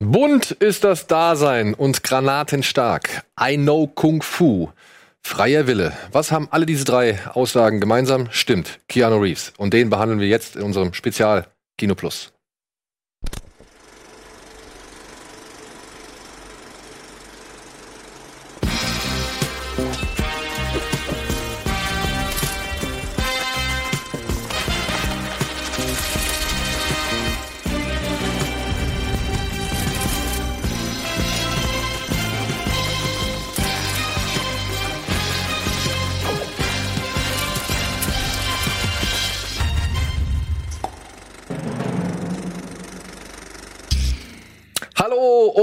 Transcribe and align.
Bunt 0.00 0.52
ist 0.52 0.84
das 0.84 1.08
Dasein 1.08 1.74
und 1.74 2.04
granatenstark. 2.04 3.24
I 3.40 3.56
know 3.56 3.88
Kung 3.88 4.22
Fu. 4.22 4.70
Freier 5.22 5.66
Wille. 5.66 5.92
Was 6.12 6.30
haben 6.30 6.46
alle 6.52 6.66
diese 6.66 6.84
drei 6.84 7.18
Aussagen 7.34 7.80
gemeinsam? 7.80 8.28
Stimmt, 8.30 8.78
Keanu 8.88 9.16
Reeves. 9.16 9.52
Und 9.58 9.74
den 9.74 9.90
behandeln 9.90 10.20
wir 10.20 10.28
jetzt 10.28 10.54
in 10.54 10.62
unserem 10.62 10.94
Spezial 10.94 11.48
Kino 11.76 11.96
Plus. 11.96 12.32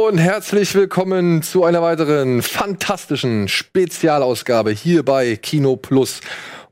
Hallo 0.05 0.13
und 0.13 0.19
herzlich 0.19 0.75
willkommen 0.75 1.41
zu 1.41 1.63
einer 1.63 1.81
weiteren 1.81 2.43
fantastischen 2.43 3.47
Spezialausgabe 3.47 4.69
hier 4.69 5.03
bei 5.03 5.35
Kino 5.35 5.77
Plus. 5.77 6.21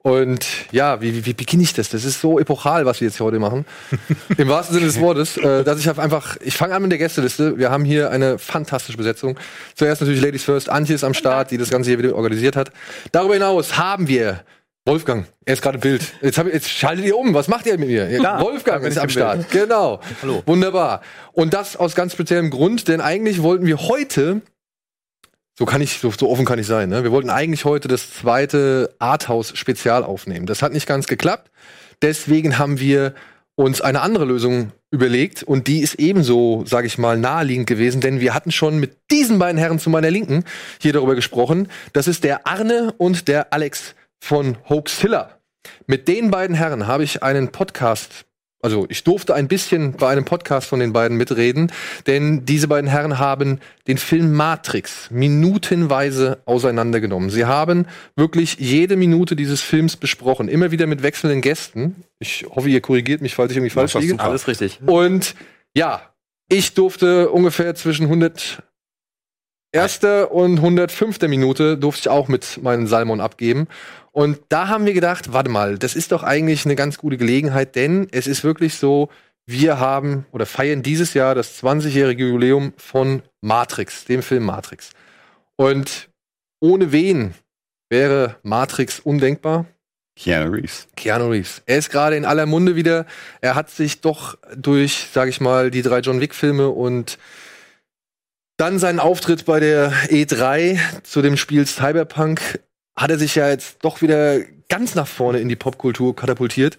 Und 0.04 0.46
ja, 0.72 1.02
wie, 1.02 1.16
wie, 1.16 1.26
wie 1.26 1.34
beginne 1.34 1.64
ich 1.64 1.74
das? 1.74 1.90
Das 1.90 2.06
ist 2.06 2.22
so 2.22 2.38
epochal, 2.38 2.86
was 2.86 3.02
wir 3.02 3.08
jetzt 3.08 3.18
hier 3.18 3.26
heute 3.26 3.40
machen. 3.40 3.66
Im 4.38 4.50
wahrsten 4.50 4.76
Sinne 4.76 4.86
des 4.86 5.00
Wortes, 5.00 5.38
äh, 5.38 5.64
dass 5.64 5.80
ich 5.80 5.88
hab 5.88 5.98
einfach, 5.98 6.38
ich 6.42 6.56
fange 6.56 6.76
an 6.76 6.84
mit 6.84 6.92
der 6.92 7.00
Gästeliste. 7.00 7.58
Wir 7.58 7.72
haben 7.72 7.86
hier 7.86 8.12
eine 8.12 8.38
fantastische 8.38 9.00
Besetzung. 9.00 9.36
Zuerst 9.74 10.02
natürlich 10.02 10.22
Ladies 10.22 10.44
First, 10.44 10.70
Antje 10.70 10.94
ist 10.94 11.04
am 11.04 11.16
Start, 11.16 11.50
die 11.50 11.58
das 11.58 11.72
Ganze 11.72 11.90
hier 11.90 11.98
wieder 11.98 12.16
organisiert 12.16 12.56
hat. 12.56 12.70
Darüber 13.12 13.34
hinaus 13.34 13.80
haben 13.80 14.08
wir 14.08 14.44
Wolfgang, 14.86 15.26
er 15.46 15.54
ist 15.54 15.62
gerade 15.62 15.78
im 15.78 15.82
Bild. 15.82 16.14
Jetzt, 16.22 16.38
hab, 16.38 16.46
jetzt 16.46 16.68
schaltet 16.68 17.06
ihr 17.06 17.18
um. 17.18 17.34
Was 17.34 17.48
macht 17.48 17.66
ihr 17.66 17.78
mit 17.78 17.88
mir? 17.88 18.22
Da, 18.22 18.42
Wolfgang 18.42 18.84
ist 18.84 18.98
am 18.98 19.08
Start. 19.08 19.50
Genau. 19.50 20.02
Hallo. 20.22 20.44
Wunderbar. 20.46 21.02
Und 21.32 21.54
das 21.54 21.78
aus 21.78 21.96
ganz 21.96 22.12
speziellem 22.12 22.50
Grund, 22.50 22.90
denn 22.90 23.00
eigentlich 23.00 23.42
wollten 23.42 23.66
wir 23.66 23.78
heute, 23.78 24.42
so 25.58 25.66
kann 25.66 25.80
ich, 25.80 26.00
so, 26.00 26.12
so 26.12 26.30
offen 26.30 26.44
kann 26.44 26.60
ich 26.60 26.68
sein, 26.68 26.90
ne? 26.90 27.04
Wir 27.04 27.12
wollten 27.12 27.30
eigentlich 27.30 27.64
heute 27.64 27.88
das 27.88 28.14
zweite 28.14 28.94
Arthouse-Spezial 29.00 30.04
aufnehmen. 30.04 30.48
Das 30.48 30.62
hat 30.62 30.74
nicht 30.74 30.86
ganz 30.86 31.08
geklappt. 31.08 31.50
Deswegen 32.02 32.58
haben 32.58 32.82
wir 32.82 33.14
uns 33.56 33.80
eine 33.80 34.02
andere 34.02 34.26
Lösung 34.26 34.74
überlegt 34.92 35.44
und 35.44 35.68
die 35.68 35.80
ist 35.80 35.96
ebenso, 35.96 36.66
sage 36.66 36.88
ich 36.88 36.98
mal, 36.98 37.18
naheliegend 37.18 37.68
gewesen, 37.68 38.02
denn 38.02 38.20
wir 38.20 38.34
hatten 38.34 38.52
schon 38.52 38.80
mit 38.80 38.98
diesen 39.12 39.40
beiden 39.40 39.58
Herren 39.58 39.80
zu 39.80 39.90
meiner 39.90 40.12
Linken 40.12 40.44
hier 40.82 40.92
darüber 40.92 41.16
gesprochen. 41.16 41.70
Das 41.94 42.10
ist 42.10 42.26
der 42.26 42.48
Arne 42.48 42.94
und 42.98 43.30
der 43.30 43.54
Alex 43.54 43.96
von 44.24 44.58
Hoaxilla. 44.70 45.38
Mit 45.86 46.08
den 46.08 46.32
beiden 46.32 46.56
Herren 46.56 46.88
habe 46.88 47.04
ich 47.04 47.24
einen 47.24 47.50
Podcast, 47.50 48.24
also 48.62 48.86
ich 48.88 49.04
durfte 49.04 49.36
ein 49.36 49.50
bisschen 49.50 49.98
bei 49.98 50.10
einem 50.10 50.24
Podcast 50.24 50.70
von 50.70 50.80
den 50.80 50.94
beiden 50.94 51.18
mitreden, 51.18 51.74
denn 52.08 52.46
diese 52.46 52.70
beiden 52.70 52.90
Herren 52.90 53.20
haben 53.20 53.60
den 53.86 53.98
Film 53.98 54.32
Matrix 54.32 55.12
minutenweise 55.12 56.42
auseinandergenommen. 56.46 57.32
Sie 57.32 57.44
haben 57.44 57.86
wirklich 58.16 58.56
jede 58.60 58.96
Minute 58.96 59.36
dieses 59.36 59.60
Films 59.60 59.98
besprochen, 59.98 60.48
immer 60.48 60.72
wieder 60.72 60.88
mit 60.88 61.04
wechselnden 61.04 61.42
Gästen. 61.42 62.06
Ich 62.20 62.46
hoffe, 62.50 62.70
ihr 62.70 62.80
korrigiert 62.80 63.22
mich, 63.22 63.36
falls 63.36 63.52
ich 63.52 63.58
irgendwie 63.58 63.72
falsch 63.72 63.94
liege. 63.96 64.18
Alles 64.22 64.48
richtig. 64.48 64.80
Und 64.86 65.36
ja, 65.76 66.02
ich 66.48 66.74
durfte 66.76 67.30
ungefähr 67.30 67.76
zwischen 67.76 68.04
100 68.04 68.64
erste 69.74 70.30
und 70.30 70.60
105. 70.60 71.20
Minute 71.24 71.78
durfte 71.78 72.02
ich 72.02 72.10
auch 72.10 72.30
mit 72.30 72.62
meinen 72.62 72.88
Salmon 72.88 73.20
abgeben. 73.20 73.68
Und 74.14 74.40
da 74.50 74.68
haben 74.68 74.86
wir 74.86 74.94
gedacht, 74.94 75.34
warte 75.34 75.50
mal, 75.50 75.80
das 75.80 75.96
ist 75.96 76.12
doch 76.12 76.22
eigentlich 76.22 76.66
eine 76.66 76.76
ganz 76.76 77.00
gute 77.00 77.18
Gelegenheit, 77.18 77.76
denn 77.76 78.08
es 78.12 78.28
ist 78.28 78.44
wirklich 78.44 78.76
so, 78.76 79.10
wir 79.48 79.80
haben 79.80 80.26
oder 80.32 80.46
feiern 80.46 80.84
dieses 80.84 81.16
Jahr 81.16 81.34
das 81.34 81.62
20-jährige 81.62 82.28
Jubiläum 82.28 82.74
von 82.78 83.24
Matrix, 83.42 84.06
dem 84.06 84.22
Film 84.22 84.46
Matrix. 84.46 84.92
Und 85.58 86.10
ohne 86.62 86.92
wen 86.92 87.34
wäre 87.90 88.38
Matrix 88.44 89.00
undenkbar? 89.00 89.66
Keanu 90.16 90.52
Reeves. 90.52 90.88
Keanu 90.96 91.30
Reeves. 91.30 91.64
Er 91.66 91.80
ist 91.80 91.90
gerade 91.90 92.16
in 92.16 92.24
aller 92.24 92.46
Munde 92.46 92.76
wieder. 92.76 93.08
Er 93.42 93.56
hat 93.56 93.72
sich 93.72 94.02
doch 94.02 94.38
durch, 94.56 95.08
sag 95.12 95.28
ich 95.28 95.42
mal, 95.42 95.72
die 95.72 95.82
drei 95.82 96.00
John 96.00 96.22
Wick-Filme 96.22 96.70
und 96.70 97.18
dann 98.58 98.78
seinen 98.78 99.00
Auftritt 99.00 99.46
bei 99.46 99.60
der 99.60 99.92
E3 100.10 100.80
zu 101.02 101.24
dem 101.24 101.36
Spiel 101.36 101.66
Cyberpunk 101.66 102.60
hat 102.96 103.12
er 103.12 103.18
sich 103.18 103.36
ja 103.36 103.50
jetzt 103.50 103.78
doch 103.84 104.02
wieder 104.02 104.40
ganz 104.70 104.96
nach 104.96 105.08
vorne 105.08 105.40
in 105.40 105.50
die 105.50 105.56
Popkultur 105.56 106.16
katapultiert. 106.16 106.78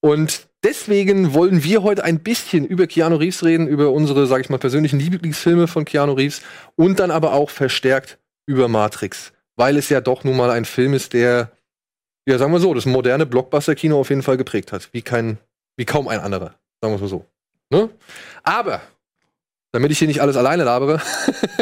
Und 0.00 0.48
deswegen 0.64 1.34
wollen 1.34 1.62
wir 1.62 1.82
heute 1.82 2.04
ein 2.04 2.20
bisschen 2.20 2.64
über 2.64 2.86
Keanu 2.86 3.16
Reeves 3.16 3.44
reden, 3.44 3.68
über 3.68 3.92
unsere, 3.92 4.26
sag 4.26 4.40
ich 4.40 4.50
mal, 4.50 4.58
persönlichen 4.58 4.98
Lieblingsfilme 4.98 5.68
von 5.68 5.84
Keanu 5.84 6.12
Reeves 6.14 6.42
und 6.76 6.98
dann 6.98 7.10
aber 7.10 7.34
auch 7.34 7.50
verstärkt 7.50 8.18
über 8.46 8.68
Matrix, 8.68 9.32
weil 9.56 9.76
es 9.76 9.88
ja 9.88 10.00
doch 10.00 10.24
nun 10.24 10.36
mal 10.36 10.50
ein 10.50 10.64
Film 10.64 10.94
ist, 10.94 11.12
der 11.12 11.52
ja, 12.26 12.38
sagen 12.38 12.52
wir 12.52 12.60
so, 12.60 12.72
das 12.72 12.86
moderne 12.86 13.26
Blockbuster-Kino 13.26 13.98
auf 13.98 14.10
jeden 14.10 14.22
Fall 14.22 14.36
geprägt 14.36 14.72
hat. 14.72 14.88
Wie 14.92 15.02
kein, 15.02 15.38
wie 15.76 15.84
kaum 15.84 16.06
ein 16.06 16.20
anderer. 16.20 16.54
Sagen 16.80 16.94
wir 16.94 16.98
mal 16.98 17.08
so. 17.08 17.26
Ne? 17.70 17.90
Aber, 18.44 18.80
damit 19.72 19.90
ich 19.90 19.98
hier 19.98 20.08
nicht 20.08 20.20
alles 20.20 20.36
alleine 20.36 20.64
labere 20.64 21.00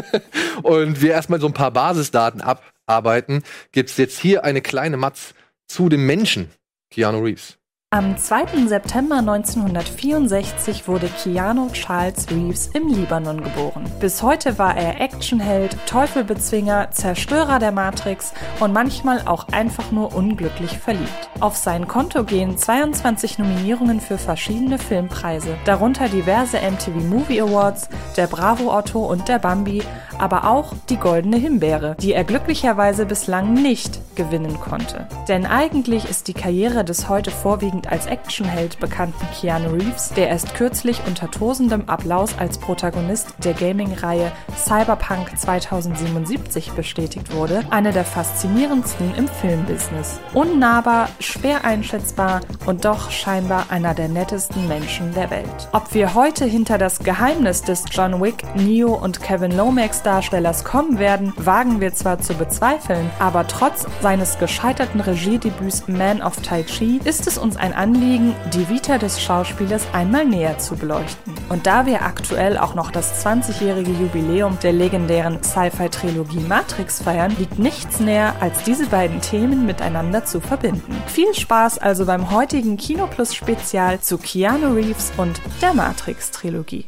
und 0.63 1.01
wir 1.01 1.13
erstmal 1.13 1.41
so 1.41 1.47
ein 1.47 1.55
paar 1.55 1.71
Basisdaten 1.71 2.43
abarbeiten, 2.91 3.45
gibt's 3.73 3.97
jetzt 3.97 4.19
hier 4.19 4.45
eine 4.45 4.61
kleine 4.61 4.97
Matz 4.97 5.35
zu 5.69 5.89
dem 5.89 6.07
Menschen, 6.07 6.51
Keanu 6.91 7.21
Reeves. 7.21 7.60
Am 7.93 8.17
2. 8.17 8.69
September 8.69 9.17
1964 9.17 10.87
wurde 10.87 11.09
Keanu 11.09 11.71
Charles 11.73 12.31
Reeves 12.31 12.69
im 12.69 12.87
Libanon 12.87 13.43
geboren. 13.43 13.83
Bis 13.99 14.23
heute 14.23 14.61
war 14.61 14.77
er 14.77 15.01
Actionheld, 15.01 15.77
Teufelbezwinger, 15.87 16.93
Zerstörer 16.93 17.59
der 17.59 17.73
Matrix 17.73 18.33
und 18.61 18.73
manchmal 18.73 19.23
auch 19.27 19.49
einfach 19.49 19.91
nur 19.91 20.15
unglücklich 20.15 20.79
verliebt. 20.79 21.31
Auf 21.41 21.57
sein 21.57 21.89
Konto 21.89 22.23
gehen 22.23 22.57
22 22.57 23.41
Nominierungen 23.41 24.01
für 24.01 24.19
verschiedene 24.19 24.79
Filmpreise, 24.79 25.57
darunter 25.65 26.09
diverse 26.09 26.59
MTV 26.59 26.95
Movie 27.09 27.41
Awards, 27.41 27.89
der 28.17 28.29
Bravo 28.29 28.73
Otto 28.73 29.05
und 29.05 29.27
der 29.27 29.41
Bambi, 29.41 29.83
aber 30.17 30.45
auch 30.45 30.75
die 30.91 30.99
Goldene 30.99 31.39
Himbeere, 31.39 31.97
die 31.99 32.13
er 32.13 32.23
glücklicherweise 32.23 33.05
bislang 33.05 33.55
nicht 33.55 34.01
gewinnen 34.15 34.61
konnte. 34.61 35.09
Denn 35.27 35.47
eigentlich 35.47 36.09
ist 36.09 36.29
die 36.29 36.35
Karriere 36.35 36.85
des 36.85 37.09
heute 37.09 37.31
vorwiegend 37.31 37.80
als 37.89 38.07
Actionheld 38.07 38.79
bekannten 38.81 39.27
Keanu 39.39 39.71
Reeves, 39.71 40.11
der 40.11 40.29
erst 40.29 40.55
kürzlich 40.55 41.01
unter 41.07 41.31
tosendem 41.31 41.89
Applaus 41.89 42.39
als 42.39 42.59
Protagonist 42.59 43.35
der 43.45 43.55
Gaming-Reihe 43.55 44.33
Cyberpunk 44.57 45.39
2077 45.39 46.73
bestätigt 46.73 47.35
wurde, 47.35 47.65
eine 47.71 47.93
der 47.93 48.05
faszinierendsten 48.05 49.15
im 49.15 49.29
Filmbusiness. 49.29 50.21
Unnahbar, 50.35 51.09
schwer 51.21 51.65
einschätzbar 51.65 52.41
und 52.67 52.85
doch 52.85 53.11
scheinbar 53.11 53.67
einer 53.71 53.95
der 53.95 54.09
nettesten 54.09 54.69
Menschen 54.69 55.13
der 55.15 55.31
Welt. 55.31 55.69
Ob 55.73 55.95
wir 55.95 56.15
heute 56.15 56.45
hinter 56.45 56.79
das 56.79 56.99
Geheimnis 57.01 57.63
des 57.63 57.85
John 57.91 58.21
Wick, 58.21 58.45
Neo 58.55 58.95
und 58.95 59.23
Kevin 59.23 59.57
Lomax 59.57 60.03
Darstellers 60.03 60.65
kommen 60.65 60.99
werden, 60.99 61.33
wagen 61.37 61.81
wir 61.81 61.95
zwar 61.95 62.19
zu 62.19 62.35
bezweifeln, 62.35 63.11
aber 63.19 63.47
trotz 63.47 63.87
seines 64.01 64.39
gescheiterten 64.39 65.01
Regiedebüts 65.01 65.89
Man 65.89 66.23
of 66.23 66.37
Tai 66.43 66.63
Chi 66.63 67.01
ist 67.05 67.27
es 67.27 67.39
uns 67.39 67.57
ein 67.57 67.70
Anliegen, 67.73 68.35
die 68.55 68.69
Vita 68.69 68.99
des 68.99 69.21
Schauspielers 69.21 69.87
einmal 69.93 70.25
näher 70.25 70.59
zu 70.59 70.77
beleuchten. 70.77 71.35
Und 71.49 71.67
da 71.67 71.87
wir 71.87 72.03
aktuell 72.03 72.59
auch 72.59 72.75
noch 72.75 72.91
das 72.91 73.25
20-jährige 73.25 73.91
Jubiläum 73.91 74.59
der 74.61 74.73
legendären 74.73 75.43
Sci-Fi-Trilogie 75.43 76.41
Matrix 76.41 77.03
feiern, 77.03 77.35
liegt 77.39 77.59
nichts 77.59 78.01
näher, 78.01 78.35
als 78.41 78.63
diese 78.63 78.87
beiden 78.87 79.21
Themen 79.21 79.67
miteinander 79.67 80.25
zu 80.25 80.41
verbinden. 80.41 81.03
Viel 81.07 81.35
Spaß 81.35 81.79
also 81.79 82.07
beim 82.07 82.31
heutigen 82.31 82.77
Kino 82.77 83.07
Plus 83.07 83.35
Spezial 83.35 84.01
zu 84.01 84.19
Keanu 84.19 84.75
Reeves 84.75 85.13
und 85.17 85.41
der 85.63 85.75
Matrix-Trilogie. 85.75 86.87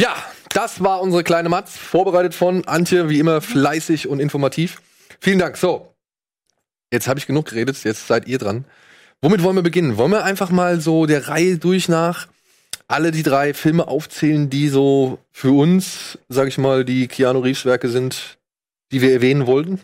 Ja, 0.00 0.14
das 0.50 0.82
war 0.82 1.00
unsere 1.00 1.24
kleine 1.24 1.48
Matz, 1.48 1.76
vorbereitet 1.76 2.34
von 2.34 2.66
Antje, 2.66 3.08
wie 3.08 3.18
immer 3.18 3.40
fleißig 3.40 4.08
und 4.08 4.20
informativ. 4.20 4.80
Vielen 5.20 5.38
Dank. 5.40 5.56
So, 5.56 5.92
jetzt 6.92 7.08
habe 7.08 7.18
ich 7.18 7.26
genug 7.26 7.46
geredet, 7.46 7.82
jetzt 7.84 8.06
seid 8.06 8.28
ihr 8.28 8.38
dran. 8.38 8.64
Womit 9.20 9.42
wollen 9.42 9.56
wir 9.56 9.62
beginnen? 9.62 9.96
Wollen 9.96 10.12
wir 10.12 10.24
einfach 10.24 10.50
mal 10.50 10.80
so 10.80 11.06
der 11.06 11.28
Reihe 11.28 11.58
durch 11.58 11.88
nach 11.88 12.28
alle 12.86 13.10
die 13.10 13.22
drei 13.22 13.52
Filme 13.52 13.88
aufzählen, 13.88 14.48
die 14.48 14.68
so 14.68 15.18
für 15.30 15.50
uns, 15.50 16.18
sag 16.28 16.48
ich 16.48 16.58
mal, 16.58 16.84
die 16.84 17.08
Keanu 17.08 17.40
Reeves 17.40 17.64
Werke 17.64 17.88
sind, 17.88 18.38
die 18.92 19.02
wir 19.02 19.12
erwähnen 19.12 19.46
wollten? 19.46 19.80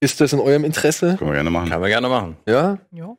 Ist 0.00 0.20
das 0.20 0.32
in 0.32 0.40
eurem 0.40 0.64
Interesse? 0.64 1.16
Können 1.16 1.30
wir 1.30 1.34
gerne 1.34 1.50
machen. 1.50 1.70
Kann 1.70 1.80
man 1.80 1.88
gerne 1.88 2.08
machen. 2.08 2.36
Ja? 2.46 2.78
Ja. 2.90 3.16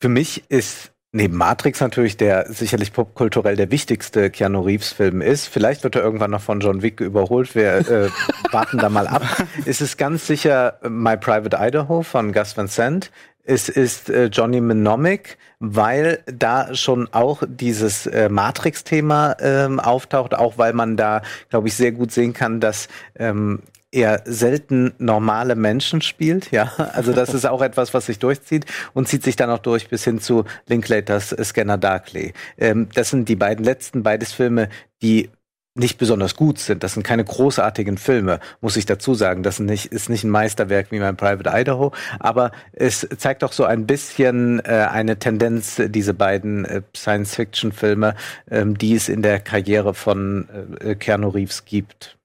Für 0.00 0.08
mich 0.08 0.44
ist 0.48 0.92
neben 1.18 1.36
Matrix 1.36 1.80
natürlich 1.80 2.16
der 2.16 2.46
sicherlich 2.52 2.92
popkulturell 2.92 3.56
der 3.56 3.70
wichtigste 3.72 4.30
Keanu 4.30 4.60
Reeves 4.60 4.92
Film 4.92 5.20
ist. 5.20 5.46
Vielleicht 5.48 5.82
wird 5.82 5.96
er 5.96 6.02
irgendwann 6.02 6.30
noch 6.30 6.40
von 6.40 6.60
John 6.60 6.80
Wick 6.80 7.00
überholt. 7.00 7.54
Wir 7.56 7.74
äh, 7.76 8.08
warten 8.52 8.78
da 8.78 8.88
mal 8.88 9.08
ab. 9.08 9.22
Es 9.66 9.80
ist 9.80 9.98
ganz 9.98 10.26
sicher 10.26 10.78
My 10.88 11.16
Private 11.16 11.58
Idaho 11.60 12.02
von 12.02 12.32
Gus 12.32 12.56
Van 12.56 12.68
Sant. 12.68 13.10
Es 13.44 13.68
ist 13.68 14.10
äh, 14.10 14.26
Johnny 14.26 14.60
Mnemonic, 14.60 15.38
weil 15.58 16.22
da 16.26 16.74
schon 16.74 17.08
auch 17.12 17.42
dieses 17.48 18.06
äh, 18.06 18.28
Matrix-Thema 18.28 19.36
ähm, 19.40 19.80
auftaucht, 19.80 20.34
auch 20.34 20.56
weil 20.56 20.72
man 20.72 20.96
da, 20.96 21.22
glaube 21.50 21.66
ich, 21.66 21.74
sehr 21.74 21.92
gut 21.92 22.12
sehen 22.12 22.32
kann, 22.32 22.60
dass 22.60 22.88
ähm, 23.18 23.62
er 23.90 24.22
selten 24.24 24.92
normale 24.98 25.54
Menschen 25.54 26.02
spielt, 26.02 26.50
ja. 26.50 26.72
Also 26.92 27.12
das 27.12 27.32
ist 27.32 27.46
auch 27.46 27.62
etwas, 27.62 27.94
was 27.94 28.06
sich 28.06 28.18
durchzieht 28.18 28.66
und 28.92 29.08
zieht 29.08 29.22
sich 29.22 29.36
dann 29.36 29.50
auch 29.50 29.58
durch 29.58 29.88
bis 29.88 30.04
hin 30.04 30.20
zu 30.20 30.44
Linklaters 30.66 31.34
Scanner 31.42 31.78
Darkly. 31.78 32.32
Ähm, 32.58 32.88
das 32.94 33.10
sind 33.10 33.28
die 33.28 33.36
beiden 33.36 33.64
letzten 33.64 34.02
beides 34.02 34.32
Filme, 34.32 34.68
die 35.00 35.30
nicht 35.78 35.96
besonders 35.98 36.34
gut 36.34 36.58
sind. 36.58 36.82
Das 36.82 36.94
sind 36.94 37.04
keine 37.04 37.24
großartigen 37.24 37.98
Filme, 37.98 38.40
muss 38.60 38.76
ich 38.76 38.84
dazu 38.84 39.14
sagen. 39.14 39.42
Das 39.42 39.60
nicht, 39.60 39.86
ist 39.86 40.08
nicht 40.08 40.24
ein 40.24 40.30
Meisterwerk 40.30 40.90
wie 40.90 40.98
mein 40.98 41.16
Private 41.16 41.50
Idaho, 41.54 41.92
aber 42.18 42.50
es 42.72 43.08
zeigt 43.16 43.42
doch 43.42 43.52
so 43.52 43.64
ein 43.64 43.86
bisschen 43.86 44.60
äh, 44.64 44.88
eine 44.90 45.18
Tendenz, 45.18 45.80
diese 45.88 46.14
beiden 46.14 46.64
äh, 46.64 46.82
Science-Fiction-Filme, 46.96 48.14
ähm, 48.50 48.76
die 48.76 48.94
es 48.94 49.08
in 49.08 49.22
der 49.22 49.40
Karriere 49.40 49.94
von 49.94 50.48
äh, 50.80 50.94
Keanu 50.96 51.28
Reeves 51.28 51.64
gibt. 51.64 52.17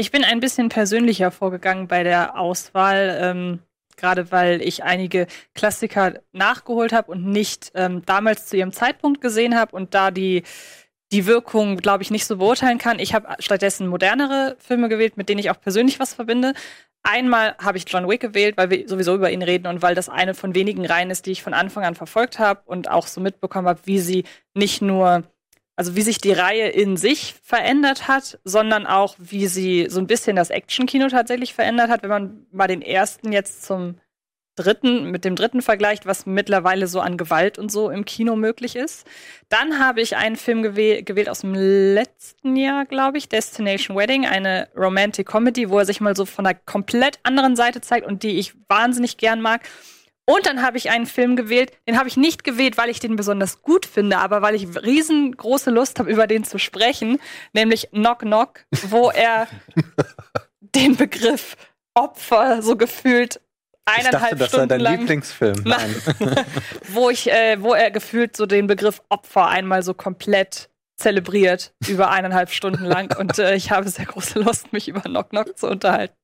Ich 0.00 0.12
bin 0.12 0.22
ein 0.22 0.38
bisschen 0.38 0.68
persönlicher 0.68 1.32
vorgegangen 1.32 1.88
bei 1.88 2.04
der 2.04 2.38
Auswahl, 2.38 3.18
ähm, 3.20 3.58
gerade 3.96 4.30
weil 4.30 4.62
ich 4.62 4.84
einige 4.84 5.26
Klassiker 5.56 6.20
nachgeholt 6.30 6.92
habe 6.92 7.10
und 7.10 7.26
nicht 7.26 7.72
ähm, 7.74 8.02
damals 8.06 8.46
zu 8.46 8.56
ihrem 8.56 8.70
Zeitpunkt 8.70 9.20
gesehen 9.20 9.56
habe 9.58 9.74
und 9.74 9.94
da 9.94 10.12
die 10.12 10.44
die 11.10 11.26
Wirkung, 11.26 11.78
glaube 11.78 12.04
ich, 12.04 12.12
nicht 12.12 12.26
so 12.26 12.36
beurteilen 12.36 12.78
kann. 12.78 13.00
Ich 13.00 13.12
habe 13.12 13.34
stattdessen 13.40 13.88
modernere 13.88 14.56
Filme 14.60 14.88
gewählt, 14.88 15.16
mit 15.16 15.28
denen 15.28 15.40
ich 15.40 15.50
auch 15.50 15.60
persönlich 15.60 15.98
was 15.98 16.14
verbinde. 16.14 16.52
Einmal 17.02 17.56
habe 17.58 17.78
ich 17.78 17.88
John 17.88 18.08
Wick 18.08 18.20
gewählt, 18.20 18.56
weil 18.56 18.70
wir 18.70 18.88
sowieso 18.88 19.16
über 19.16 19.32
ihn 19.32 19.42
reden 19.42 19.66
und 19.66 19.82
weil 19.82 19.96
das 19.96 20.08
eine 20.08 20.34
von 20.34 20.54
wenigen 20.54 20.86
Reihen 20.86 21.10
ist, 21.10 21.26
die 21.26 21.32
ich 21.32 21.42
von 21.42 21.54
Anfang 21.54 21.84
an 21.84 21.96
verfolgt 21.96 22.38
habe 22.38 22.60
und 22.66 22.88
auch 22.88 23.08
so 23.08 23.20
mitbekommen 23.20 23.66
habe, 23.66 23.80
wie 23.84 23.98
sie 23.98 24.24
nicht 24.54 24.80
nur 24.80 25.24
also 25.78 25.94
wie 25.94 26.02
sich 26.02 26.18
die 26.18 26.32
Reihe 26.32 26.70
in 26.70 26.96
sich 26.96 27.36
verändert 27.40 28.08
hat, 28.08 28.40
sondern 28.42 28.84
auch 28.84 29.14
wie 29.18 29.46
sie 29.46 29.86
so 29.88 30.00
ein 30.00 30.08
bisschen 30.08 30.34
das 30.34 30.50
Action-Kino 30.50 31.06
tatsächlich 31.06 31.54
verändert 31.54 31.88
hat, 31.88 32.02
wenn 32.02 32.10
man 32.10 32.46
mal 32.50 32.66
den 32.66 32.82
ersten 32.82 33.30
jetzt 33.30 33.62
zum 33.62 33.94
dritten, 34.56 35.12
mit 35.12 35.24
dem 35.24 35.36
dritten 35.36 35.62
vergleicht, 35.62 36.04
was 36.04 36.26
mittlerweile 36.26 36.88
so 36.88 36.98
an 36.98 37.16
Gewalt 37.16 37.60
und 37.60 37.70
so 37.70 37.90
im 37.90 38.04
Kino 38.04 38.34
möglich 38.34 38.74
ist. 38.74 39.06
Dann 39.50 39.78
habe 39.78 40.00
ich 40.00 40.16
einen 40.16 40.34
Film 40.34 40.64
gewäh 40.64 41.02
gewählt 41.02 41.28
aus 41.28 41.42
dem 41.42 41.54
letzten 41.54 42.56
Jahr, 42.56 42.84
glaube 42.84 43.18
ich, 43.18 43.28
Destination 43.28 43.96
Wedding, 43.96 44.26
eine 44.26 44.66
Romantic 44.76 45.28
Comedy, 45.28 45.70
wo 45.70 45.78
er 45.78 45.86
sich 45.86 46.00
mal 46.00 46.16
so 46.16 46.24
von 46.24 46.44
einer 46.44 46.58
komplett 46.58 47.20
anderen 47.22 47.54
Seite 47.54 47.80
zeigt 47.82 48.04
und 48.04 48.24
die 48.24 48.40
ich 48.40 48.52
wahnsinnig 48.68 49.16
gern 49.16 49.40
mag. 49.40 49.60
Und 50.28 50.44
dann 50.44 50.60
habe 50.60 50.76
ich 50.76 50.90
einen 50.90 51.06
Film 51.06 51.36
gewählt, 51.36 51.72
den 51.88 51.98
habe 51.98 52.06
ich 52.06 52.18
nicht 52.18 52.44
gewählt, 52.44 52.76
weil 52.76 52.90
ich 52.90 53.00
den 53.00 53.16
besonders 53.16 53.62
gut 53.62 53.86
finde, 53.86 54.18
aber 54.18 54.42
weil 54.42 54.54
ich 54.54 54.66
riesengroße 54.76 55.70
Lust 55.70 55.98
habe, 55.98 56.10
über 56.10 56.26
den 56.26 56.44
zu 56.44 56.58
sprechen, 56.58 57.18
nämlich 57.54 57.88
Knock 57.92 58.20
Knock, 58.20 58.60
wo 58.90 59.08
er 59.14 59.48
den 60.60 60.96
Begriff 60.96 61.56
Opfer 61.94 62.60
so 62.60 62.76
gefühlt 62.76 63.40
eineinhalb 63.86 64.34
ich 64.34 64.38
dachte, 64.38 64.48
Stunden 64.48 64.68
das 64.68 64.80
sei 64.80 64.84
dein 64.84 64.98
Lieblingsfilm. 64.98 65.62
Nein. 65.64 65.94
wo 66.92 67.08
ich, 67.08 67.32
äh, 67.32 67.62
wo 67.62 67.72
er 67.72 67.90
gefühlt 67.90 68.36
so 68.36 68.44
den 68.44 68.66
Begriff 68.66 69.00
Opfer 69.08 69.48
einmal 69.48 69.82
so 69.82 69.94
komplett 69.94 70.68
zelebriert 70.98 71.72
über 71.86 72.10
eineinhalb 72.10 72.50
Stunden 72.50 72.84
lang 72.84 73.16
und 73.16 73.38
äh, 73.38 73.54
ich 73.54 73.70
habe 73.70 73.88
sehr 73.88 74.04
große 74.04 74.40
Lust, 74.40 74.74
mich 74.74 74.88
über 74.88 75.00
Knock 75.00 75.30
Knock 75.30 75.56
zu 75.56 75.68
unterhalten. 75.68 76.14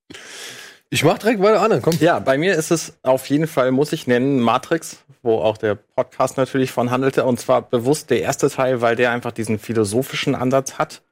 Ich 0.95 1.03
mach 1.03 1.19
direkt 1.19 1.43
weiter 1.43 1.61
an, 1.61 1.83
komm. 1.83 1.97
Ja, 1.99 2.21
bei 2.21 2.39
mir 2.39 2.55
ist 2.55 2.71
es 2.71 2.97
auf 3.03 3.27
jeden 3.29 3.49
Fall, 3.49 3.73
muss 3.73 3.93
ich 3.93 4.07
nennen, 4.07 4.39
Matrix, 4.39 4.99
wo 5.25 5.41
auch 5.41 5.59
der 5.59 5.75
Podcast 5.75 6.37
natürlich 6.37 6.71
von 6.71 6.93
handelte. 6.93 7.25
Und 7.25 7.41
zwar 7.41 7.63
bewusst 7.63 8.11
der 8.11 8.21
erste 8.21 8.49
Teil, 8.49 8.81
weil 8.81 8.95
der 8.95 9.11
einfach 9.11 9.33
diesen 9.33 9.59
philosophischen 9.59 10.37
Ansatz 10.37 10.79
hat, 10.79 11.03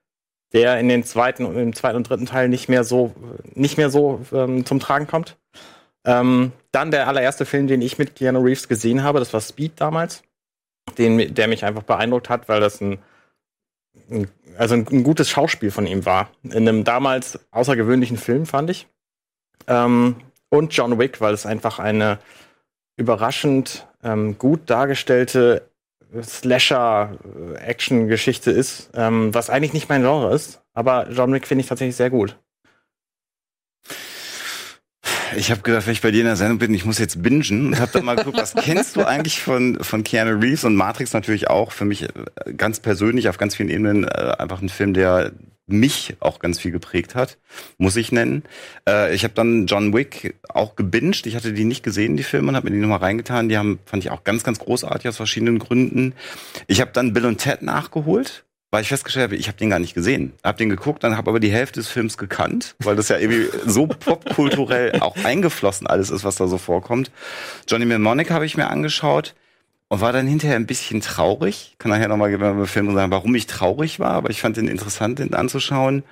der 0.53 0.79
in 0.79 0.89
den 0.89 1.03
zweiten 1.03 1.45
und 1.45 1.59
im 1.59 1.75
zweiten 1.75 1.97
und 1.97 2.09
dritten 2.09 2.27
Teil 2.27 2.49
nicht 2.49 2.69
mehr 2.69 2.85
so, 2.85 3.13
nicht 3.55 3.77
mehr 3.77 3.91
so 3.91 4.21
ähm, 4.33 4.65
zum 4.65 4.79
Tragen 4.79 5.09
kommt. 5.09 5.37
Ähm, 6.05 6.53
dann 6.71 6.93
der 6.93 7.09
allererste 7.09 7.45
Film, 7.45 7.67
den 7.67 7.83
ich 7.83 7.99
mit 7.99 8.15
Keanu 8.15 8.39
Reeves 8.39 8.69
gesehen 8.69 9.03
habe, 9.03 9.19
das 9.19 9.33
war 9.33 9.41
Speed 9.41 9.81
damals, 9.81 10.23
den, 10.97 11.35
der 11.35 11.49
mich 11.49 11.65
einfach 11.65 11.83
beeindruckt 11.83 12.29
hat, 12.29 12.49
weil 12.49 12.61
das 12.61 12.81
ein, 12.81 13.01
ein 14.09 14.29
also 14.57 14.75
ein, 14.75 14.87
ein 14.87 15.03
gutes 15.03 15.29
Schauspiel 15.29 15.73
von 15.73 15.89
ihm 15.89 16.07
war. 16.07 16.31
In 16.45 16.69
einem 16.69 16.85
damals 16.85 17.41
außergewöhnlichen 17.51 18.17
Film, 18.17 18.47
fand 18.47 18.71
ich. 18.71 18.87
Ähm, 19.67 20.17
und 20.49 20.75
John 20.75 20.99
Wick, 20.99 21.21
weil 21.21 21.35
es 21.35 21.47
einfach 21.47 21.79
eine 21.79 22.19
überraschend 22.97 23.87
ähm, 24.03 24.37
gut 24.39 24.69
dargestellte 24.69 25.69
Slasher-Action-Geschichte 26.21 28.51
ist, 28.51 28.91
ähm, 28.95 29.33
was 29.35 29.49
eigentlich 29.49 29.73
nicht 29.73 29.89
mein 29.89 30.03
Genre 30.03 30.35
ist. 30.35 30.61
Aber 30.75 31.09
John 31.11 31.33
Wick 31.33 31.47
finde 31.47 31.63
ich 31.63 31.69
tatsächlich 31.69 31.97
sehr 31.97 32.11
gut. 32.11 32.37
Ich 35.37 35.51
habe 35.51 35.63
gedacht, 35.63 35.87
wenn 35.87 35.93
ich 35.93 36.01
bei 36.01 36.11
dir 36.11 36.21
in 36.21 36.27
der 36.27 36.37
Sendung 36.37 36.59
bin, 36.59 36.75
ich 36.75 36.85
muss 36.85 36.99
jetzt 36.99 37.23
bingen 37.23 37.67
und 37.67 37.81
habe 37.81 37.93
dann 37.93 38.05
mal 38.05 38.17
geguckt, 38.17 38.39
was 38.39 38.55
kennst 38.55 38.97
du 38.97 39.05
eigentlich 39.05 39.41
von, 39.41 39.79
von 39.83 40.05
Keanu 40.05 40.39
Reeves 40.39 40.65
und 40.65 40.77
Matrix 40.77 41.13
natürlich 41.13 41.49
auch. 41.49 41.73
Für 41.73 41.85
mich 41.85 42.03
äh, 42.03 42.53
ganz 42.57 42.81
persönlich 42.81 43.29
auf 43.29 43.39
ganz 43.39 43.55
vielen 43.55 43.69
Ebenen 43.69 44.05
äh, 44.05 44.35
einfach 44.39 44.61
ein 44.61 44.69
Film, 44.69 44.95
der 44.95 45.33
mich 45.67 46.17
auch 46.21 46.39
ganz 46.39 46.59
viel 46.59 46.71
geprägt 46.71 47.15
hat, 47.15 47.39
muss 47.79 47.97
ich 47.97 48.13
nennen. 48.13 48.43
Äh, 48.89 49.15
ich 49.15 49.25
habe 49.25 49.35
dann 49.35 49.67
John 49.67 49.95
Wick 49.95 50.35
auch 50.49 50.77
gebinged. 50.77 51.27
Ich 51.27 51.37
hatte 51.37 51.53
die 51.53 51.65
nicht 51.65 51.83
gesehen, 51.83 52.17
die 52.17 52.23
Filme, 52.23 52.49
und 52.49 52.57
habe 52.57 52.69
mir 52.69 52.77
die 52.77 52.81
nochmal 52.81 52.99
reingetan. 52.99 53.49
Die 53.49 53.57
haben, 53.57 53.79
fand 53.87 54.05
ich 54.05 54.11
auch 54.11 54.25
ganz, 54.25 54.45
ganz 54.45 54.59
großartig 54.59 55.09
aus 55.09 55.17
verschiedenen 55.17 55.59
Gründen. 55.59 56.15
Ich 56.67 56.81
habe 56.81 56.91
dann 56.93 57.13
Bill 57.13 57.27
und 57.27 57.39
Ted 57.39 57.63
nachgeholt 57.63 58.45
weil 58.73 58.83
ich 58.83 58.89
festgestellt 58.89 59.25
habe, 59.25 59.37
ich 59.37 59.49
habe 59.49 59.59
den 59.59 59.69
gar 59.69 59.79
nicht 59.79 59.93
gesehen. 59.93 60.33
Hab 60.43 60.57
den 60.57 60.71
geguckt, 60.71 61.05
dann 61.05 61.17
habe 61.19 61.31
aber 61.31 61.41
die 61.41 61.53
Hälfte 61.53 61.79
des 61.79 61.89
Films 61.89 62.17
gekannt, 62.17 62.75
weil 62.79 62.97
das 62.97 63.11
ja 63.11 63.19
irgendwie 63.19 63.47
so 63.67 63.87
popkulturell 64.01 64.99
auch 65.01 65.15
eingeflossen 65.23 65.87
alles 65.87 66.11
ist, 66.11 66.25
was 66.25 66.37
da 66.37 66.49
so 66.49 66.57
vorkommt. 66.57 67.13
Johnny 67.69 67.85
Mnemonic 67.85 68.31
habe 68.31 68.47
ich 68.47 68.57
mir 68.57 68.69
angeschaut 68.69 69.35
und 69.89 70.01
war 70.01 70.15
dann 70.15 70.27
hinterher 70.27 70.57
ein 70.57 70.67
bisschen 70.67 71.03
traurig. 71.03 71.73
Ich 71.73 71.79
kann 71.79 71.91
nachher 71.91 72.09
nochmal 72.09 72.33
über 72.33 72.67
Film 72.67 72.95
sagen, 72.95 73.13
warum 73.13 73.35
ich 73.35 73.47
traurig 73.47 74.01
war, 74.01 74.13
aber 74.13 74.31
ich 74.31 74.41
fand 74.41 74.57
den 74.57 74.69
interessant, 74.69 75.19
den 75.19 75.35
anzuschauen. 75.35 76.03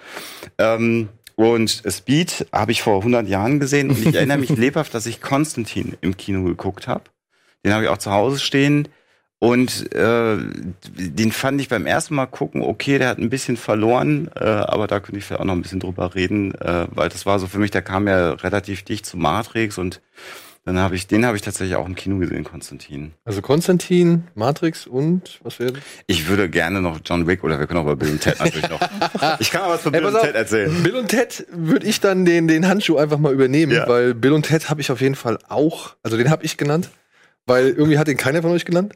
Ähm, 0.59 1.09
und 1.37 1.83
Speed 1.89 2.47
habe 2.53 2.73
ich 2.73 2.83
vor 2.83 2.99
100 2.99 3.27
Jahren 3.27 3.59
gesehen 3.59 3.89
und 3.89 4.07
ich 4.07 4.15
erinnere 4.15 4.37
mich 4.37 4.51
lebhaft, 4.55 4.93
dass 4.93 5.07
ich 5.07 5.23
Konstantin 5.23 5.97
im 6.03 6.19
Kino 6.19 6.45
geguckt 6.45 6.89
habe. 6.89 7.05
Den 7.65 7.73
habe 7.73 7.85
ich 7.85 7.89
auch 7.89 7.97
zu 7.97 8.11
Hause 8.11 8.39
stehen. 8.39 8.87
Und 9.41 9.95
äh, 9.95 10.37
den 10.99 11.33
fand 11.33 11.63
ich 11.63 11.71
beim 11.71 11.87
ersten 11.87 12.15
Mal 12.15 12.27
gucken, 12.27 12.63
okay, 12.63 12.99
der 12.99 13.09
hat 13.09 13.19
ein 13.19 13.31
bisschen 13.31 13.57
verloren, 13.57 14.31
äh, 14.37 14.45
aber 14.45 14.87
da 14.87 15.01
könnte 15.01 15.19
ich 15.19 15.25
vielleicht 15.25 15.41
auch 15.41 15.47
noch 15.47 15.55
ein 15.55 15.63
bisschen 15.63 15.81
drüber 15.81 16.15
reden, 16.15 16.55
äh, 16.57 16.87
weil 16.91 17.09
das 17.09 17.25
war 17.25 17.39
so 17.39 17.47
für 17.47 17.59
mich, 17.59 17.71
der 17.71 17.81
kam 17.81 18.07
ja 18.07 18.33
relativ 18.33 18.83
dicht 18.83 19.07
zu 19.07 19.17
Matrix 19.17 19.79
und 19.79 20.03
dann 20.67 20.79
habe 20.79 20.95
ich, 20.95 21.07
den 21.07 21.25
habe 21.25 21.39
ich 21.39 21.43
tatsächlich 21.43 21.75
auch 21.77 21.87
im 21.87 21.95
Kino 21.95 22.19
gesehen, 22.19 22.45
Konstantin. 22.45 23.13
Also 23.25 23.41
Konstantin, 23.41 24.25
Matrix 24.35 24.87
und 24.87 25.41
was 25.43 25.59
wäre? 25.59 25.73
Ich 26.07 26.29
würde 26.29 26.51
gerne 26.51 26.83
noch 26.83 27.01
John 27.03 27.27
Wick 27.27 27.43
oder 27.43 27.59
wir 27.59 27.67
können 27.67 27.81
auch 27.81 27.85
über 27.85 27.97
Bill 27.97 28.11
und 28.11 28.21
Ted 28.21 28.39
natürlich 28.39 28.69
noch. 28.69 28.81
Ich 29.41 29.51
kann 29.51 29.63
aber 29.63 29.75
was 29.75 29.83
von 29.83 29.93
Bill 29.93 30.03
Ey, 30.03 30.15
und 30.15 30.21
Ted 30.21 30.35
erzählen. 30.35 30.83
Bill 30.83 30.97
und 30.97 31.09
Ted 31.09 31.47
würde 31.51 31.87
ich 31.87 32.01
dann 32.01 32.27
den, 32.27 32.47
den 32.47 32.69
Handschuh 32.69 32.99
einfach 32.99 33.19
mal 33.19 33.33
übernehmen, 33.33 33.73
ja. 33.73 33.89
weil 33.89 34.13
Bill 34.13 34.33
und 34.33 34.43
Ted 34.43 34.69
habe 34.69 34.83
ich 34.83 34.91
auf 34.91 35.01
jeden 35.01 35.15
Fall 35.15 35.39
auch, 35.49 35.97
also 36.03 36.19
den 36.19 36.29
habe 36.29 36.45
ich 36.45 36.59
genannt, 36.59 36.91
weil 37.47 37.71
irgendwie 37.71 37.99
hat 37.99 38.07
den 38.07 38.19
keiner 38.19 38.43
von 38.43 38.51
euch 38.51 38.67
genannt. 38.67 38.93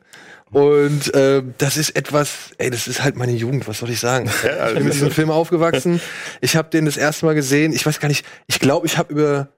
Und 0.51 1.13
äh, 1.15 1.43
das 1.59 1.77
ist 1.77 1.97
etwas, 1.97 2.53
ey, 2.59 2.71
das 2.71 2.87
ist 2.87 3.03
halt 3.03 3.17
meine 3.17 3.33
Jugend, 3.33 3.67
was 3.67 3.79
soll 3.79 3.91
ich 3.91 4.01
sagen? 4.01 4.31
Ja, 4.45 4.69
ich 4.69 4.75
bin 4.75 4.85
mit 4.85 4.95
diesem 4.95 5.11
Film 5.11 5.31
aufgewachsen. 5.31 6.01
Ich 6.41 6.57
habe 6.57 6.71
den 6.71 6.85
das 6.85 6.97
erste 6.97 7.27
Mal 7.27 7.35
gesehen. 7.35 7.73
Ich 7.73 7.85
weiß 7.85 7.99
gar 7.99 8.09
nicht, 8.09 8.25
ich 8.47 8.61
glaube, 8.61 8.87
ich 8.87 8.99
habe 8.99 9.13
über 9.13 9.49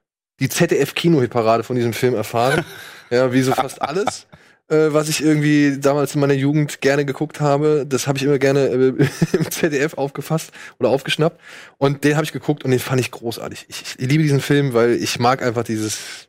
die 0.40 0.49
ZDF-Kino-Hitparade 0.49 1.64
von 1.64 1.76
diesem 1.76 1.93
Film 1.93 2.14
erfahren. 2.14 2.64
ja, 3.11 3.33
wie 3.33 3.43
so 3.43 3.52
fast 3.52 3.83
alles. 3.83 4.26
Äh, 4.69 4.93
was 4.93 5.09
ich 5.09 5.23
irgendwie 5.23 5.78
damals 5.78 6.14
in 6.14 6.21
meiner 6.21 6.35
Jugend 6.35 6.81
gerne 6.81 7.05
geguckt 7.05 7.40
habe, 7.40 7.87
das 7.88 8.09
habe 8.09 8.19
ich 8.19 8.25
immer 8.25 8.38
gerne 8.38 8.66
äh, 8.66 9.07
im 9.37 9.50
ZDF 9.50 9.95
aufgefasst 9.95 10.50
oder 10.78 10.88
aufgeschnappt. 10.88 11.40
Und 11.78 12.05
den 12.05 12.16
habe 12.16 12.25
ich 12.25 12.33
geguckt 12.33 12.64
und 12.64 12.71
den 12.71 12.81
fand 12.81 13.00
ich 13.00 13.11
großartig. 13.11 13.66
Ich, 13.69 13.83
ich 13.99 14.09
liebe 14.09 14.23
diesen 14.23 14.40
Film, 14.40 14.73
weil 14.73 14.93
ich 14.93 15.19
mag 15.19 15.43
einfach 15.43 15.62
dieses 15.62 16.28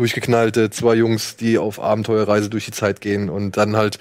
durchgeknallte 0.00 0.70
zwei 0.70 0.94
Jungs, 0.94 1.36
die 1.36 1.58
auf 1.58 1.78
Abenteuerreise 1.78 2.48
durch 2.48 2.64
die 2.64 2.72
Zeit 2.72 3.00
gehen 3.00 3.28
und 3.28 3.56
dann 3.56 3.76
halt 3.76 3.98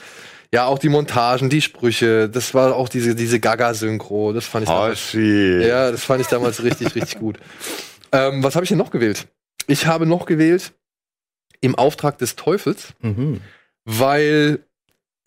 ja 0.54 0.66
auch 0.66 0.80
die 0.80 0.90
Montagen, 0.90 1.50
die 1.50 1.62
Sprüche, 1.62 2.30
das 2.30 2.54
war 2.54 2.76
auch 2.76 2.88
diese 2.90 3.16
diese 3.16 3.40
Gaga 3.40 3.74
Synchro, 3.74 4.32
das 4.32 4.46
fand 4.46 4.64
ich 4.64 4.70
damals, 4.70 5.14
ja, 5.14 5.92
das 5.92 6.04
fand 6.04 6.22
ich 6.22 6.28
damals 6.28 6.64
richtig 6.64 6.96
richtig 6.96 7.20
gut. 7.20 7.38
Ähm, 8.12 8.42
was 8.44 8.56
habe 8.56 8.64
ich 8.64 8.70
denn 8.70 8.80
noch 8.80 8.90
gewählt? 8.90 9.28
Ich 9.68 9.86
habe 9.86 10.08
noch 10.08 10.26
gewählt 10.26 10.74
im 11.62 11.76
Auftrag 11.76 12.18
des 12.18 12.36
Teufels. 12.36 12.96
Mhm. 13.02 13.42
weil 13.86 14.66